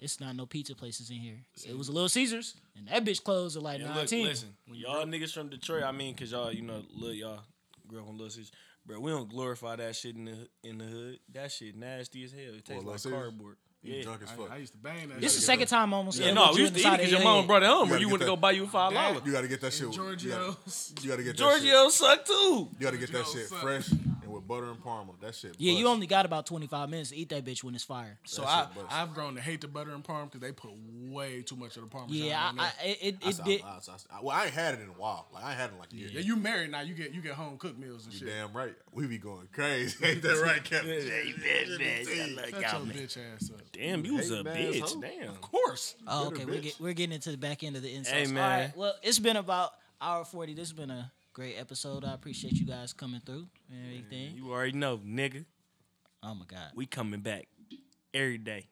it's 0.01 0.21
not 0.21 0.37
no 0.37 0.47
pizza 0.47 0.75
places 0.75 1.11
in 1.11 1.17
here. 1.17 1.39
It 1.67 1.77
was 1.77 1.89
a 1.89 1.93
Little 1.93 2.09
Caesars, 2.09 2.55
and 2.77 2.89
that 2.89 3.05
bitch 3.05 3.23
closed 3.23 3.57
at 3.57 3.63
like 3.63 3.77
And 3.81 3.89
look, 3.89 3.97
19. 3.97 4.25
listen, 4.27 4.49
when 4.67 4.79
y'all 4.79 5.05
niggas 5.07 5.33
from 5.33 5.49
Detroit, 5.49 5.83
I 5.85 5.93
mean, 5.93 6.15
cause 6.15 6.33
y'all, 6.33 6.53
you 6.53 6.63
know, 6.63 6.83
little 6.95 7.15
y'all 7.15 7.41
grew 7.87 8.01
up 8.01 8.09
on 8.09 8.15
Little 8.17 8.31
Caesars. 8.31 8.53
Bro, 8.85 9.01
we 9.01 9.11
don't 9.11 9.29
glorify 9.29 9.75
that 9.77 9.97
shit 9.97 10.15
in 10.17 10.27
the 10.27 10.49
in 10.63 10.79
the 10.79 10.85
hood. 10.85 11.19
That 11.33 11.51
shit 11.51 11.75
nasty 11.77 12.23
as 12.25 12.33
hell. 12.33 12.41
It 12.43 12.65
tastes 12.65 12.69
Little 12.71 12.85
like 12.91 12.99
Caesars? 13.01 13.13
cardboard. 13.13 13.57
Yeah. 13.83 14.03
drunk 14.03 14.23
as 14.25 14.31
fuck. 14.33 14.51
I, 14.51 14.55
I 14.55 14.59
used 14.59 14.73
to 14.73 14.79
bang 14.79 15.09
that. 15.11 15.21
this 15.21 15.35
is 15.35 15.41
the 15.41 15.47
second 15.47 15.69
time 15.69 15.95
almost 15.95 16.19
Yeah, 16.19 16.27
said 16.27 16.35
no, 16.35 16.51
we 16.55 16.61
used 16.63 16.75
to 16.75 16.81
eat 16.81 16.83
side 16.83 16.95
it 16.95 16.95
of 16.95 16.99
because 16.99 17.11
your 17.13 17.21
your 17.21 17.29
mom 17.31 17.47
brought 17.47 17.63
it 17.63 17.69
home, 17.69 17.89
You 17.89 17.95
or 17.95 17.99
you 17.99 18.05
gotta 18.07 18.13
went 18.13 18.21
to 18.23 18.27
go 18.27 18.37
buy 18.37 18.51
you 18.53 18.65
a 18.65 18.67
five 18.67 18.93
Dad, 18.93 19.13
dollar. 19.13 19.27
You 19.27 19.33
got 19.33 19.41
to 19.43 19.49
get 19.49 19.61
that 19.61 19.73
shit. 19.73 19.93
Giorgio's. 19.93 20.95
You 21.03 21.11
got 21.11 21.17
to 21.17 21.23
get 21.23 21.37
that 21.37 21.39
Giorgio 21.39 21.85
shit. 21.85 21.93
suck 21.93 22.25
too. 22.27 22.33
You 22.33 22.77
got 22.81 22.91
to 22.93 22.99
get 22.99 23.13
that 23.13 23.27
shit 23.27 23.47
fresh 23.47 23.89
and 23.91 24.01
with 24.01 24.16
butter 24.47 24.71
and 24.71 24.83
parma. 24.83 25.13
That 25.21 25.35
shit. 25.35 25.55
Yeah, 25.59 25.73
you 25.73 25.89
only 25.89 26.07
got 26.07 26.27
about 26.27 26.47
25 26.47 26.89
minutes 26.91 27.11
to 27.11 27.17
eat 27.17 27.29
that 27.31 27.45
bitch 27.45 27.63
when 27.65 27.75
it's 27.75 27.85
fire. 27.85 28.19
So 28.25 28.45
I, 28.45 28.67
I've 28.91 29.15
grown 29.15 29.35
to 29.35 29.41
hate 29.41 29.61
the 29.61 29.69
butter 29.69 29.93
and 29.93 30.03
parm 30.05 30.25
because 30.25 30.41
they 30.41 30.53
put 30.53 30.71
way 31.09 31.43
too 31.43 31.57
much 31.57 31.77
of 31.77 31.83
the 31.83 31.89
parmesan. 31.89 32.27
Yeah, 32.27 32.51
I, 32.51 32.53
there. 32.55 32.65
I, 32.65 32.87
it, 32.87 32.99
it, 33.01 33.17
I 33.25 33.29
it 33.29 33.45
did. 33.45 33.63
I, 33.63 33.79
well, 34.23 34.37
I 34.37 34.45
ain't 34.45 34.55
had 34.55 34.75
it 34.75 34.81
in 34.81 34.89
a 34.89 34.93
while. 34.93 35.29
Like 35.33 35.45
I 35.45 35.51
ain't 35.51 35.59
had 35.61 35.71
it 35.71 35.73
in 35.75 35.79
like 35.79 35.93
a 35.93 35.97
year. 35.97 36.09
yeah, 36.13 36.21
you 36.21 36.37
married 36.37 36.71
now. 36.71 36.81
You 36.81 36.95
get 36.95 37.13
you 37.13 37.21
get 37.21 37.33
home 37.33 37.59
cooked 37.59 37.79
meals 37.79 38.05
and 38.05 38.13
You 38.15 38.21
shit. 38.21 38.29
damn 38.29 38.53
right. 38.53 38.75
We 38.93 39.07
be 39.07 39.19
going 39.19 39.49
crazy. 39.53 39.97
Ain't 40.07 40.23
that 40.23 40.43
right, 40.43 40.63
Captain? 40.63 41.01
Shut 41.01 41.15
your 41.27 42.81
bitch 42.93 43.19
ass 43.35 43.51
up. 43.51 43.61
Damn, 43.73 44.05
you 44.05 44.17
was 44.17 44.31
a 44.31 44.43
Hating 44.43 44.83
bitch. 44.83 44.93
hoe. 44.95 45.01
Damn. 45.01 45.29
Of 45.29 45.41
course. 45.41 45.95
Oh, 46.07 46.29
okay, 46.29 46.45
we're, 46.45 46.61
get, 46.61 46.81
we're 46.81 46.93
getting 46.93 47.15
into 47.15 47.31
the 47.31 47.37
back 47.37 47.63
end 47.63 47.77
of 47.77 47.83
the 47.83 47.91
insights. 47.91 48.29
Hey, 48.29 48.35
man. 48.35 48.61
right, 48.61 48.77
well, 48.77 48.95
it's 49.03 49.19
been 49.19 49.37
about 49.37 49.73
hour 50.01 50.25
40. 50.25 50.55
This 50.55 50.69
has 50.69 50.73
been 50.73 50.91
a 50.91 51.11
great 51.37 51.57
episode. 51.59 52.03
I 52.03 52.15
appreciate 52.15 52.55
you 52.55 52.65
guys 52.67 52.95
coming 52.95 53.21
through 53.21 53.47
and 53.71 53.87
everything. 53.89 54.37
You 54.37 54.51
already 54.53 54.73
know, 54.73 54.97
nigga. 54.97 55.45
Oh 56.23 56.35
my 56.35 56.47
god, 56.47 56.71
We 56.75 56.87
coming 56.87 57.21
back 57.21 57.47
every 58.15 58.39
day, 58.39 58.69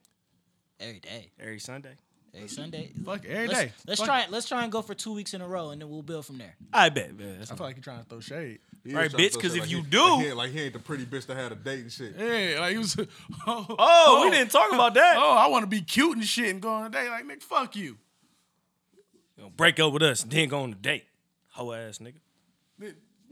every 0.81 0.99
day, 0.99 1.31
every 1.39 1.59
Sunday. 1.59 1.97
every 2.35 2.49
Sunday. 2.49 2.91
Fuck 3.05 3.27
every 3.27 3.49
let's, 3.49 3.61
day. 3.61 3.73
Let's 3.87 4.01
Fuck- 4.01 4.07
try. 4.09 4.27
Let's 4.31 4.49
try 4.49 4.63
and 4.63 4.73
go 4.73 4.81
for 4.81 4.95
two 4.95 5.13
weeks 5.13 5.35
in 5.35 5.43
a 5.43 5.47
row, 5.47 5.71
and 5.71 5.81
then 5.83 5.91
we'll 5.91 6.01
build 6.01 6.25
from 6.25 6.39
there. 6.39 6.57
I 6.73 6.89
bet, 6.89 7.15
man. 7.15 7.37
That's 7.39 7.53
I 7.53 7.55
feel 7.57 7.67
like 7.67 7.77
you're 7.77 7.83
trying 7.83 7.99
to 8.03 8.09
throw 8.09 8.21
shade. 8.21 8.61
He 8.83 8.95
Right, 8.95 9.05
is 9.07 9.13
trying 9.13 9.23
to 9.23 9.29
bitch, 9.29 9.35
Because 9.35 9.53
shit 9.53 9.57
if 9.59 9.61
like 9.65 9.71
you 9.71 9.83
he- 9.83 9.91
do- 9.91 9.99
like 10.01 10.21
he, 10.23 10.27
ain't, 10.29 10.37
like 10.39 10.51
he 10.53 10.61
ain't 10.63 10.73
the 10.73 10.79
pretty 10.79 11.05
bitch 11.05 11.27
that 11.27 11.37
had 11.37 11.53
a 11.53 11.57
date 11.57 11.81
and 11.81 11.93
shit. 11.93 12.15
Yeah, 12.19 12.61
like 12.61 12.73
he 12.73 12.79
was. 12.79 12.97
Oh, 13.47 13.67
Oh, 13.79 14.21
we 14.23 14.29
oh. 14.29 14.31
didn't 14.31 14.51
talk 14.51 14.73
about 14.73 14.95
that. 14.95 15.17
Oh, 15.19 15.37
I 15.37 15.49
want 15.49 15.65
to 15.65 15.67
be 15.69 15.83
cute 15.83 16.17
and 16.17 16.25
shit 16.25 16.49
and 16.49 16.63
go 16.63 16.73
on 16.73 16.87
a 16.87 16.89
date. 16.91 17.11
Like, 17.11 17.27
nigga, 17.27 17.43
fuck 17.43 17.77
you. 17.77 17.99
You 19.37 19.43
gonna 19.43 19.51
break 19.51 19.79
up 19.79 19.93
with 19.93 20.03
us 20.03 20.23
and 20.23 20.33
then 20.33 20.49
go 20.49 20.61
on 20.63 20.73
a 20.73 20.77
date. 20.77 21.05
Hoe 21.51 21.71
ass 21.73 21.99
nigga. 21.99 22.15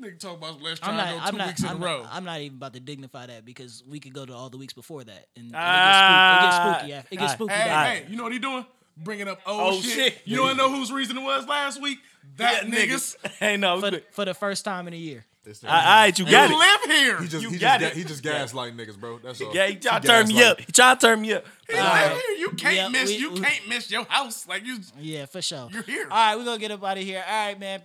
Nigga, 0.02 0.14
nigga 0.14 0.18
talk 0.18 0.36
about 0.38 0.62
let's 0.62 0.80
I'm 0.82 0.96
not. 0.96 1.06
to 1.06 1.12
go 1.14 1.18
I'm 1.20 1.30
two 1.32 1.36
not. 1.38 1.46
weeks 1.48 1.62
in 1.62 1.68
I'm 1.68 1.76
a 1.76 1.78
not, 1.80 1.86
row. 1.86 2.06
I'm 2.10 2.24
not 2.24 2.40
even 2.40 2.56
about 2.56 2.72
to 2.74 2.80
dignify 2.80 3.26
that 3.26 3.44
because 3.44 3.82
we 3.88 4.00
could 4.00 4.12
go 4.12 4.24
to 4.26 4.34
all 4.34 4.50
the 4.50 4.58
weeks 4.58 4.72
before 4.72 5.04
that, 5.04 5.26
and, 5.36 5.46
and 5.46 5.54
Ah, 5.56 6.38
it 6.38 6.42
gets 6.42 6.56
spooky. 6.56 6.66
It 6.66 6.78
gets 6.78 6.78
spooky. 6.78 6.90
yeah. 6.90 7.02
It 7.10 7.16
gets 7.18 7.32
ah, 7.32 7.34
spooky. 7.34 7.54
Hey, 7.54 7.64
down. 7.68 7.86
hey, 7.86 8.06
you 8.08 8.16
know 8.16 8.22
what 8.24 8.32
he 8.32 8.38
doing? 8.38 8.66
Bringing 8.96 9.28
up 9.28 9.40
old 9.46 9.60
Oh, 9.74 9.80
shit. 9.80 9.92
shit. 9.92 10.18
You 10.26 10.36
don't 10.36 10.56
know 10.56 10.70
whose 10.70 10.92
reason 10.92 11.16
it 11.16 11.22
was 11.22 11.46
last 11.46 11.80
week? 11.80 11.98
That 12.36 12.64
niggas. 12.66 13.16
Hey, 13.38 13.56
no. 13.56 13.80
for, 13.80 13.86
we 13.86 13.90
the, 13.90 13.96
good. 13.98 14.04
for 14.12 14.24
the 14.26 14.34
first 14.34 14.64
time 14.64 14.86
in 14.86 14.92
a 14.94 14.96
year. 14.96 15.24
This 15.44 15.64
All 15.64 15.70
right, 15.70 16.16
you 16.16 16.24
You 16.24 16.30
got 16.30 16.50
it. 16.50 16.54
live 16.56 16.96
here. 16.96 17.20
He 17.20 17.26
just 17.28 17.42
You 17.42 17.50
he 17.50 17.58
got 17.58 17.80
just, 17.80 17.92
it. 17.94 17.98
he 17.98 18.04
just 18.04 18.22
gaslighting 18.22 18.76
niggas, 18.76 18.96
bro. 19.00 19.18
That's 19.18 19.40
all. 19.40 19.52
Yeah, 19.52 19.66
he 19.66 19.74
try 19.76 19.98
to 19.98 20.06
turn 20.06 20.28
me 20.28 20.34
gaslighting. 20.34 20.50
up. 20.50 20.60
He 20.60 20.72
try 20.72 20.94
to 20.94 21.00
turn 21.00 21.20
me 21.20 21.32
up. 21.32 21.44
He 21.68 21.76
All 21.76 21.84
live 21.84 21.92
right. 22.12 22.22
here. 22.26 22.36
You 22.38 22.50
can't 22.50 22.74
Yeah, 22.76 22.88
miss. 22.88 23.08
we- 23.10 23.16
you 23.16 23.30
we- 23.32 23.40
can't 23.40 23.68
miss 23.68 23.90
your 23.90 24.04
house. 24.04 24.46
Like 24.48 24.64
you. 24.66 24.78
Yeah, 25.00 25.26
for 25.26 25.40
sure. 25.40 25.68
You're 25.72 25.82
here. 25.82 26.04
All 26.10 26.16
right, 26.16 26.36
we're 26.36 26.44
gonna 26.44 26.58
get 26.58 26.70
up 26.70 26.82
out 26.84 26.98
of 26.98 27.04
here. 27.04 27.24
All 27.26 27.46
right, 27.46 27.58
man. 27.58 27.82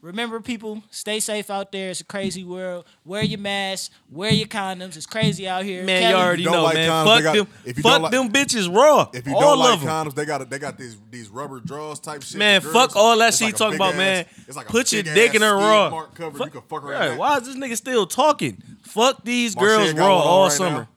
Remember, 0.00 0.38
people, 0.40 0.80
stay 0.90 1.18
safe 1.18 1.50
out 1.50 1.72
there. 1.72 1.90
It's 1.90 2.00
a 2.00 2.04
crazy 2.04 2.44
world. 2.44 2.84
Wear 3.04 3.22
your 3.24 3.40
mask. 3.40 3.90
Wear 4.10 4.30
your 4.32 4.46
condoms. 4.46 4.96
It's 4.96 5.06
crazy 5.06 5.48
out 5.48 5.64
here. 5.64 5.82
Man, 5.82 6.00
Kelly- 6.02 6.14
you 6.14 6.20
already 6.24 6.42
don't 6.44 6.52
know, 6.52 6.62
like 6.62 6.74
man. 6.74 6.88
condoms, 6.88 7.04
fuck 7.14 7.22
got- 7.24 7.34
them. 7.36 7.48
if 7.64 7.76
you 7.76 7.82
Fuck 7.82 8.02
like- 8.02 8.12
them 8.12 8.32
bitches 8.32 8.74
raw. 8.74 9.08
If 9.12 9.26
you 9.26 9.34
all 9.34 9.40
don't 9.40 9.58
like 9.58 9.80
them. 9.80 9.88
condoms, 9.88 10.14
they 10.14 10.24
got 10.24 10.48
they 10.48 10.58
got 10.60 10.78
these 10.78 10.96
these 11.10 11.28
rubber 11.28 11.58
draws 11.60 11.98
type 11.98 12.22
shit. 12.22 12.38
Man, 12.38 12.60
fuck 12.60 12.94
all 12.96 13.18
that 13.18 13.34
shit 13.34 13.40
like 13.42 13.50
you 13.50 13.54
a 13.56 13.58
talking 13.58 13.74
about, 13.76 13.92
ass- 13.94 13.98
man. 13.98 14.26
It's 14.46 14.56
like 14.56 14.68
a 14.68 14.70
Put 14.70 14.92
your 14.92 15.02
dick 15.02 15.34
in 15.34 15.42
her 15.42 15.48
skid 15.58 15.60
raw. 15.68 16.06
cover. 16.14 16.38
Fuck- 16.38 16.46
You 16.46 16.52
can 16.52 16.62
fuck 16.68 16.82
her 16.84 16.88
Right, 16.90 17.18
why 17.18 17.36
is 17.38 17.46
this 17.46 17.56
nigga 17.56 17.76
still 17.76 18.06
talking? 18.06 18.62
Fuck 18.82 19.24
these 19.24 19.54
Marcia 19.56 19.68
girls 19.68 19.92
got 19.94 20.06
raw 20.06 20.16
one 20.18 20.26
all 20.26 20.42
right 20.44 20.52
summer. 20.52 20.78
now. 20.78 20.88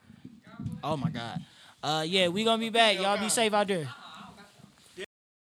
Oh 0.84 0.96
my 0.96 1.10
God. 1.10 1.44
Uh, 1.82 2.04
yeah, 2.06 2.28
we 2.28 2.44
gonna 2.44 2.58
be 2.58 2.70
back. 2.70 2.96
Y'all 2.96 3.18
be 3.18 3.28
safe 3.28 3.52
out 3.52 3.66
there. 3.66 3.88